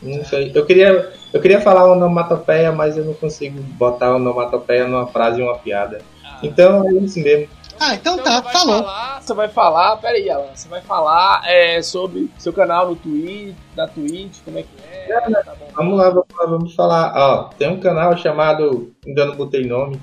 Não 0.02 0.26
sei. 0.26 0.52
Eu 0.54 0.66
queria, 0.66 1.14
eu 1.32 1.41
queria 1.41 1.62
falar 1.62 1.91
onomatopeia, 1.91 2.72
mas 2.72 2.98
eu 2.98 3.06
não 3.06 3.14
consigo 3.14 3.62
botar 3.62 4.16
onomatopeia 4.16 4.88
numa 4.88 5.08
frase 5.08 5.40
e 5.40 5.44
uma 5.44 5.58
piada. 5.58 6.02
Então 6.41 6.88
é 6.88 6.94
isso 6.94 7.20
mesmo. 7.20 7.50
Ah, 7.80 7.95
então, 7.95 8.14
Então 8.14 8.24
tá, 8.24 8.41
você 8.41 8.52
falou. 8.52 8.84
Falar, 8.84 9.22
você 9.22 9.34
vai 9.34 9.50
falar, 9.50 9.98
peraí, 9.98 10.30
Alan, 10.30 10.56
você 10.56 10.68
vai 10.68 10.82
falar 10.82 11.44
é, 11.45 11.82
sobre 11.82 12.30
seu 12.38 12.54
canal 12.54 12.90
no 12.90 12.95
Twitch, 12.95 13.56
da 13.76 13.88
Twitch, 13.88 14.38
como 14.45 14.58
é 14.58 14.64
que 14.64 14.70
é? 14.90 14.93
Tá. 15.08 15.56
Vamos 15.76 15.98
lá, 15.98 16.10
vamos 16.10 16.28
lá, 16.38 16.46
vamos 16.46 16.76
falar. 16.76 17.14
Ó, 17.16 17.44
tem 17.58 17.70
um 17.70 17.80
canal 17.80 18.16
chamado. 18.18 18.94
Ainda 19.06 19.26
não 19.26 19.36
botei 19.36 19.66
nome. 19.66 20.00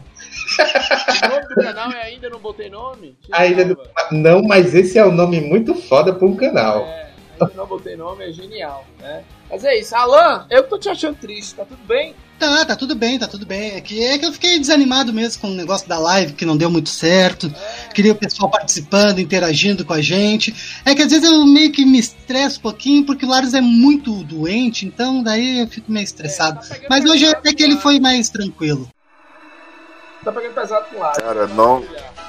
O 1.24 1.28
nome 1.28 1.48
do 1.48 1.54
canal 1.54 1.90
é 1.92 2.02
Ainda 2.02 2.28
Não 2.28 2.38
Botei 2.38 2.68
Nome? 2.68 3.16
Ainda 3.32 3.64
não, 3.64 3.76
não, 4.10 4.42
mas 4.42 4.74
esse 4.74 4.98
é 4.98 5.04
um 5.04 5.12
nome 5.12 5.40
muito 5.40 5.74
foda 5.74 6.12
pra 6.12 6.26
um 6.26 6.36
canal. 6.36 6.80
É, 6.80 7.10
Ainda 7.40 7.54
Não 7.54 7.66
Botei 7.66 7.96
Nome 7.96 8.28
é 8.28 8.32
genial, 8.32 8.84
né? 8.98 9.24
Mas 9.50 9.64
é 9.64 9.78
isso, 9.78 9.94
Alan, 9.96 10.46
eu 10.48 10.62
que 10.62 10.70
tô 10.70 10.78
te 10.78 10.88
achando 10.88 11.16
triste, 11.16 11.56
tá 11.56 11.64
tudo 11.64 11.82
bem? 11.84 12.14
Tá, 12.38 12.64
tá 12.64 12.74
tudo 12.74 12.94
bem, 12.94 13.18
tá 13.18 13.26
tudo 13.26 13.44
bem. 13.44 13.72
É 13.72 13.80
que, 13.82 14.02
é 14.02 14.16
que 14.16 14.24
eu 14.24 14.32
fiquei 14.32 14.58
desanimado 14.58 15.12
mesmo 15.12 15.42
com 15.42 15.48
o 15.48 15.54
negócio 15.54 15.86
da 15.86 15.98
live, 15.98 16.32
que 16.32 16.46
não 16.46 16.56
deu 16.56 16.70
muito 16.70 16.88
certo. 16.88 17.52
Queria 17.92 18.12
o 18.12 18.16
pessoal 18.16 18.50
participando, 18.50 19.18
interagindo 19.18 19.84
com 19.84 19.92
a 19.92 20.00
gente. 20.00 20.80
É 20.86 20.94
que 20.94 21.02
às 21.02 21.10
vezes 21.10 21.30
eu 21.30 21.44
meio 21.44 21.70
que 21.70 21.84
me 21.84 21.98
estresso 21.98 22.58
um 22.58 22.62
pouquinho, 22.62 23.04
porque 23.04 23.26
o 23.26 23.28
Laros 23.28 23.52
é 23.52 23.60
muito 23.60 24.24
doente, 24.24 24.86
então 24.86 25.22
daí 25.22 25.60
eu 25.60 25.66
fico 25.66 25.92
meio 25.92 26.04
estressado. 26.04 26.60
É, 26.70 26.76
tá 26.76 26.86
Mas 26.88 27.04
hoje 27.04 27.26
até 27.26 27.52
que 27.52 27.62
ele 27.62 27.76
foi 27.76 28.00
mais 28.00 28.30
tranquilo. 28.30 28.88
Tá 30.24 30.32
pegando 30.32 30.54
pesado 30.54 30.86
com 30.88 30.96
o 30.96 31.00
lado. 31.00 31.20
Cara, 31.20 31.46
não, 31.48 31.84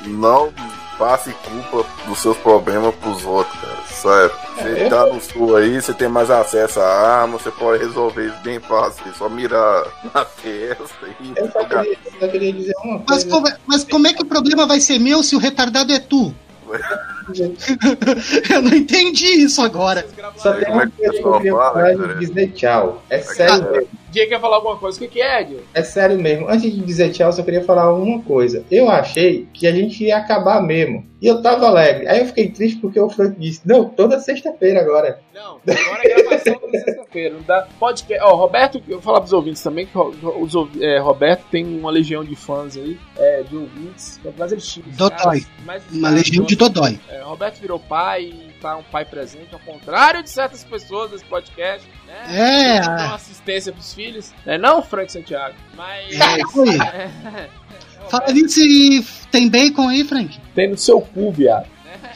não 0.05 0.53
passe 1.01 1.33
culpa 1.33 1.83
dos 2.05 2.19
seus 2.19 2.37
problemas 2.37 2.93
pros 2.93 3.25
outros, 3.25 3.59
cara. 3.59 3.81
Sério. 3.87 4.31
Você 4.55 4.87
tá 4.87 5.05
no 5.07 5.19
sul 5.19 5.55
aí, 5.55 5.81
você 5.81 5.95
tem 5.95 6.07
mais 6.07 6.29
acesso 6.29 6.79
à 6.79 6.85
arma, 7.21 7.39
você 7.39 7.49
pode 7.49 7.83
resolver 7.83 8.27
isso 8.27 8.37
bem 8.43 8.59
fácil. 8.59 9.03
É 9.09 9.13
Só 9.17 9.27
mirar 9.27 9.83
na 10.13 10.23
testa 10.23 10.83
e 11.19 11.33
Eu 11.35 11.51
só 11.51 11.61
jogar. 11.63 11.81
queria, 11.83 11.97
só 12.19 12.27
queria 12.27 12.53
dizer 12.53 12.73
uma 12.83 12.99
Mas 12.99 13.23
coisa. 13.23 13.29
como, 13.29 13.47
é- 13.47 13.57
mas 13.65 13.83
como 13.83 14.05
é 14.07 14.13
que 14.13 14.21
o 14.21 14.25
problema 14.27 14.67
vai 14.67 14.79
ser 14.79 14.99
meu 14.99 15.23
se 15.23 15.35
o 15.35 15.39
retardado 15.39 15.91
é 15.91 15.97
tu? 15.99 16.35
eu 18.53 18.61
não 18.61 18.73
entendi 18.73 19.25
isso 19.25 19.59
agora. 19.61 20.05
Só 20.37 20.53
tem 20.53 20.65
Como 20.65 20.81
é 20.81 20.83
uma 20.83 20.87
que 20.91 20.97
coisa 20.97 21.11
que 21.21 21.27
eu 21.27 21.33
queria 21.37 21.51
falar 21.53 21.93
dizer 22.19 22.47
tchau. 22.51 23.03
É 23.09 23.19
sério 23.19 23.71
mesmo. 23.71 23.87
Diego 24.11 24.29
quer 24.29 24.39
falar 24.41 24.57
alguma 24.57 24.77
coisa? 24.77 25.03
O 25.03 25.07
que, 25.07 25.21
é, 25.21 25.43
Diego? 25.43 25.63
É 25.73 25.83
sério 25.83 26.19
mesmo. 26.19 26.47
Antes 26.49 26.63
de 26.73 26.81
dizer 26.81 27.11
tchau, 27.11 27.27
eu 27.29 27.33
só 27.33 27.43
queria 27.43 27.63
falar 27.63 27.93
uma 27.93 28.21
coisa. 28.21 28.63
Eu 28.69 28.89
achei 28.89 29.47
que 29.53 29.65
a 29.67 29.71
gente 29.71 30.03
ia 30.03 30.17
acabar 30.17 30.61
mesmo. 30.61 31.09
E 31.21 31.27
eu 31.27 31.39
tava 31.41 31.67
alegre. 31.67 32.07
Aí 32.07 32.19
eu 32.19 32.25
fiquei 32.25 32.49
triste 32.49 32.79
porque 32.79 32.99
o 32.99 33.07
Frank 33.07 33.39
disse: 33.39 33.61
Não, 33.63 33.85
toda 33.87 34.19
sexta-feira 34.19 34.81
agora. 34.81 35.19
Não, 35.33 35.59
agora 35.67 36.01
é 36.03 36.21
gravação 36.23 36.55
toda 36.55 36.79
sexta-feira. 36.79 37.35
Não 37.35 37.43
dá. 37.43 37.67
Pode 37.79 38.03
que. 38.05 38.19
Ó, 38.19 38.35
Roberto, 38.35 38.77
eu 38.87 38.95
vou 38.95 39.01
falar 39.01 39.19
pros 39.21 39.31
ouvintes 39.31 39.61
também 39.61 39.85
que 39.85 39.95
o- 39.95 40.11
os 40.41 40.53
é, 40.81 40.97
Roberto 40.97 41.43
tem 41.51 41.63
uma 41.63 41.91
legião 41.91 42.23
de 42.23 42.35
fãs 42.35 42.75
aí, 42.75 42.97
é, 43.17 43.43
de 43.43 43.55
ouvintes. 43.55 44.19
Mas 44.35 44.51
ele 44.51 44.61
os 44.61 44.77
Dodói. 44.97 45.45
mas 45.63 45.83
Uma 45.91 46.09
legião 46.09 46.43
de. 46.43 46.55
Dodói. 46.55 46.99
É, 47.07 47.21
Roberto 47.21 47.59
virou 47.61 47.79
pai 47.79 48.23
e 48.23 48.51
tá 48.59 48.75
um 48.77 48.83
pai 48.83 49.05
presente, 49.05 49.53
ao 49.53 49.59
contrário 49.59 50.23
de 50.23 50.29
certas 50.29 50.63
pessoas 50.63 51.11
desse 51.11 51.25
podcast. 51.25 51.87
Né? 52.11 52.77
É, 52.77 52.81
Dá 52.81 52.91
a- 53.03 53.05
uma 53.07 53.15
assistência 53.15 53.71
pros 53.71 53.93
filhos. 53.93 54.33
É, 54.45 54.57
não, 54.57 54.81
Frank 54.83 55.11
Santiago. 55.11 55.55
Mas. 55.75 56.19
É 56.19 56.37
isso 56.41 56.61
aí. 56.63 56.77
É, 56.79 57.49
Fala 58.09 58.31
nisso 58.33 58.59
e 58.59 59.05
tem 59.31 59.47
bacon 59.49 59.87
aí, 59.87 60.03
Frank? 60.03 60.37
tem 60.53 60.69
no 60.69 60.77
seu 60.77 60.99
cu, 60.99 61.31
viado. 61.31 61.67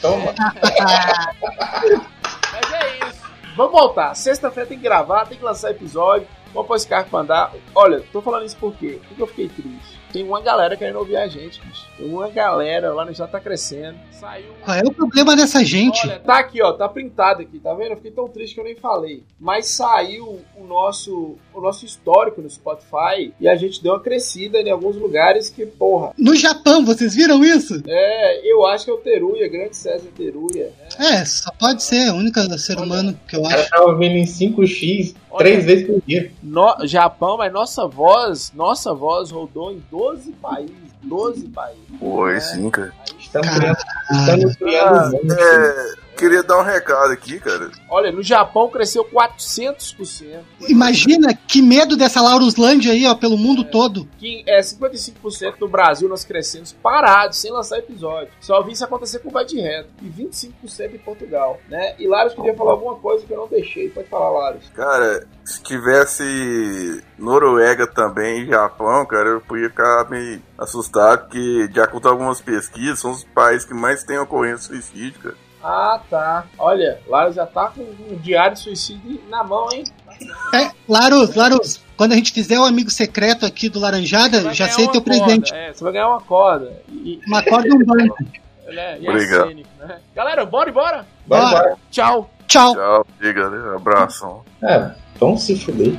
Toma. 0.02 0.34
Mas 2.52 2.72
é 2.72 3.08
isso. 3.08 3.20
Vamos 3.56 3.72
voltar. 3.72 4.14
Sexta-feira 4.14 4.68
tem 4.68 4.76
que 4.78 4.84
gravar, 4.84 5.26
tem 5.26 5.38
que 5.38 5.44
lançar 5.44 5.70
episódio. 5.70 6.26
Vamos 6.52 6.68
pôr 6.68 6.76
esse 6.76 6.88
carro 6.88 7.06
pra 7.10 7.20
andar. 7.20 7.52
Olha, 7.74 8.02
tô 8.12 8.22
falando 8.22 8.46
isso 8.46 8.56
por 8.56 8.74
quê? 8.74 8.98
Por 9.08 9.16
que 9.16 9.22
eu 9.22 9.26
fiquei 9.26 9.48
triste? 9.48 9.96
Tem 10.12 10.22
uma 10.24 10.40
galera 10.40 10.76
querendo 10.76 10.98
ouvir 10.98 11.16
a 11.16 11.26
gente, 11.28 11.60
bicho. 11.60 11.84
Tem 11.98 12.08
uma 12.08 12.28
galera 12.30 12.94
lá 12.94 13.04
no 13.04 13.12
já 13.12 13.26
tá 13.26 13.38
crescendo. 13.38 13.98
Saiu. 14.12 14.46
um- 14.52 14.64
Qual 14.64 14.74
é 14.76 14.82
o 14.82 14.92
problema 14.92 15.36
dessa 15.36 15.62
gente? 15.62 16.00
Olha, 16.06 16.18
tá 16.20 16.38
aqui, 16.38 16.62
ó, 16.62 16.72
tá 16.72 16.88
printado 16.88 17.42
aqui, 17.42 17.58
tá 17.58 17.74
vendo? 17.74 17.90
Eu 17.90 17.96
fiquei 17.96 18.12
tão 18.12 18.26
triste 18.28 18.54
que 18.54 18.60
eu 18.60 18.64
nem 18.64 18.74
falei. 18.76 19.24
Mas 19.38 19.66
saiu 19.66 20.40
o 20.56 20.64
nosso, 20.64 21.36
o 21.52 21.60
nosso 21.60 21.84
histórico 21.84 22.40
no 22.40 22.48
Spotify 22.48 23.34
e 23.38 23.46
a 23.46 23.56
gente 23.56 23.82
deu 23.82 23.92
uma 23.92 24.00
crescida 24.00 24.58
em 24.60 24.70
alguns 24.70 24.96
lugares 24.96 25.50
que, 25.50 25.66
porra, 25.66 26.12
No 26.16 26.34
Japão, 26.34 26.82
vocês 26.84 27.14
viram 27.14 27.44
isso? 27.44 27.82
é, 27.86 28.40
eu 28.50 28.64
acho 28.66 28.86
que 28.86 28.90
é 28.90 28.94
o 28.94 28.98
Teruya, 28.98 29.48
grande 29.48 29.76
César 29.76 30.08
Teruya. 30.16 30.72
né? 30.98 31.18
É, 31.18 31.24
só 31.26 31.50
pode 31.58 31.82
ser, 31.82 32.10
o 32.10 32.14
único 32.14 32.40
ser 32.58 32.78
humano 32.78 33.18
que 33.28 33.36
eu 33.36 33.40
O 33.40 33.48
cara 33.48 33.60
acho. 33.60 33.70
tava 33.70 33.94
vendo 33.96 34.16
em 34.16 34.24
5x 34.24 35.14
Olha. 35.30 35.38
três 35.44 35.64
vezes 35.66 35.86
por 35.86 36.00
dia. 36.06 36.32
No, 36.46 36.86
Japão, 36.86 37.36
mas 37.36 37.52
nossa 37.52 37.88
voz, 37.88 38.52
nossa 38.54 38.94
voz 38.94 39.32
rodou 39.32 39.72
em 39.72 39.82
12 39.90 40.30
países. 40.34 40.76
12 41.02 41.48
países. 41.48 41.82
Pô, 41.98 42.40
sim, 42.40 42.70
cara. 42.70 42.92
Estamos 43.18 43.50
criando, 43.50 43.76
estamos 44.12 44.56
criando 44.56 46.05
É, 46.16 46.18
queria 46.18 46.42
dar 46.42 46.58
um 46.58 46.64
recado 46.64 47.12
aqui, 47.12 47.38
cara. 47.38 47.70
Olha, 47.90 48.10
no 48.10 48.22
Japão 48.22 48.68
cresceu 48.68 49.04
400%. 49.04 50.42
Imagina 50.68 51.34
que 51.34 51.60
medo 51.60 51.96
dessa 51.96 52.22
Lauruslândia 52.22 52.92
aí, 52.92 53.06
ó, 53.06 53.14
pelo 53.14 53.36
mundo 53.36 53.64
todo. 53.64 54.08
Que 54.18 54.42
é 54.46 54.60
55% 54.60 55.58
do 55.58 55.68
Brasil 55.68 56.08
nós 56.08 56.24
crescemos 56.24 56.72
parados, 56.72 57.38
sem 57.38 57.52
lançar 57.52 57.78
episódio. 57.78 58.32
Só 58.40 58.62
vi 58.62 58.72
isso 58.72 58.84
acontecer 58.84 59.18
com 59.18 59.28
o 59.28 59.32
Vai 59.32 59.44
de 59.44 59.60
Reto. 59.60 59.90
E 60.02 60.08
25% 60.08 60.94
em 60.94 60.98
Portugal, 60.98 61.60
né? 61.68 61.94
E 61.98 62.08
Laros 62.08 62.34
queria 62.34 62.54
falar 62.54 62.72
alguma 62.72 62.96
coisa 62.96 63.24
que 63.26 63.32
eu 63.32 63.36
não 63.36 63.48
deixei. 63.48 63.90
Pode 63.90 64.08
falar, 64.08 64.30
Laros. 64.30 64.68
Cara, 64.74 65.26
se 65.44 65.62
tivesse 65.62 67.02
Noruega 67.18 67.86
também 67.86 68.42
e 68.42 68.46
Japão, 68.46 69.04
cara, 69.06 69.28
eu 69.28 69.40
podia 69.40 69.68
ficar 69.68 70.08
meio 70.08 70.42
assustado, 70.58 71.24
porque 71.24 71.68
de 71.68 71.80
acordo 71.80 72.02
com 72.02 72.08
algumas 72.08 72.40
pesquisas, 72.40 73.00
são 73.00 73.10
os 73.10 73.24
países 73.24 73.66
que 73.66 73.74
mais 73.74 74.02
têm 74.04 74.18
ocorrência 74.18 74.74
de 74.74 74.82
suicídio, 74.82 75.20
cara. 75.20 75.45
Ah, 75.68 76.00
tá. 76.08 76.46
Olha, 76.56 77.00
Laros 77.08 77.34
já 77.34 77.44
tá 77.44 77.72
com 77.74 77.82
um 77.82 78.14
diário 78.18 78.54
de 78.54 78.60
suicídio 78.60 79.20
na 79.28 79.42
mão, 79.42 79.66
hein? 79.72 79.82
É, 80.54 80.70
Larus, 80.88 81.34
Larus, 81.34 81.80
quando 81.96 82.12
a 82.12 82.14
gente 82.14 82.30
fizer 82.32 82.56
o 82.56 82.64
amigo 82.64 82.88
secreto 82.88 83.44
aqui 83.44 83.68
do 83.68 83.80
Laranjada, 83.80 84.54
já 84.54 84.68
sei 84.68 84.86
teu 84.86 85.02
corda, 85.02 85.24
presente. 85.24 85.52
É, 85.52 85.72
você 85.72 85.82
vai 85.82 85.92
ganhar 85.92 86.08
uma 86.08 86.20
corda. 86.20 86.72
E, 86.88 87.20
Uma 87.26 87.42
corda 87.42 87.68
e 87.68 87.72
um 87.72 87.84
banco. 87.84 88.16
né, 88.72 88.98
e 89.00 89.08
Obrigado. 89.08 89.54
né? 89.80 89.98
Galera, 90.14 90.46
bora 90.46 90.70
embora? 90.70 91.06
Bora, 91.26 91.42
Bora. 91.42 91.58
bora. 91.62 91.76
Tchau. 91.90 92.30
Tchau. 92.46 92.74
Tchau, 92.74 93.06
diga, 93.20 93.50
né? 93.50 93.74
Abração. 93.74 94.44
É, 94.62 94.92
vamos 95.18 95.42
se 95.42 95.58
fuder. 95.58 95.98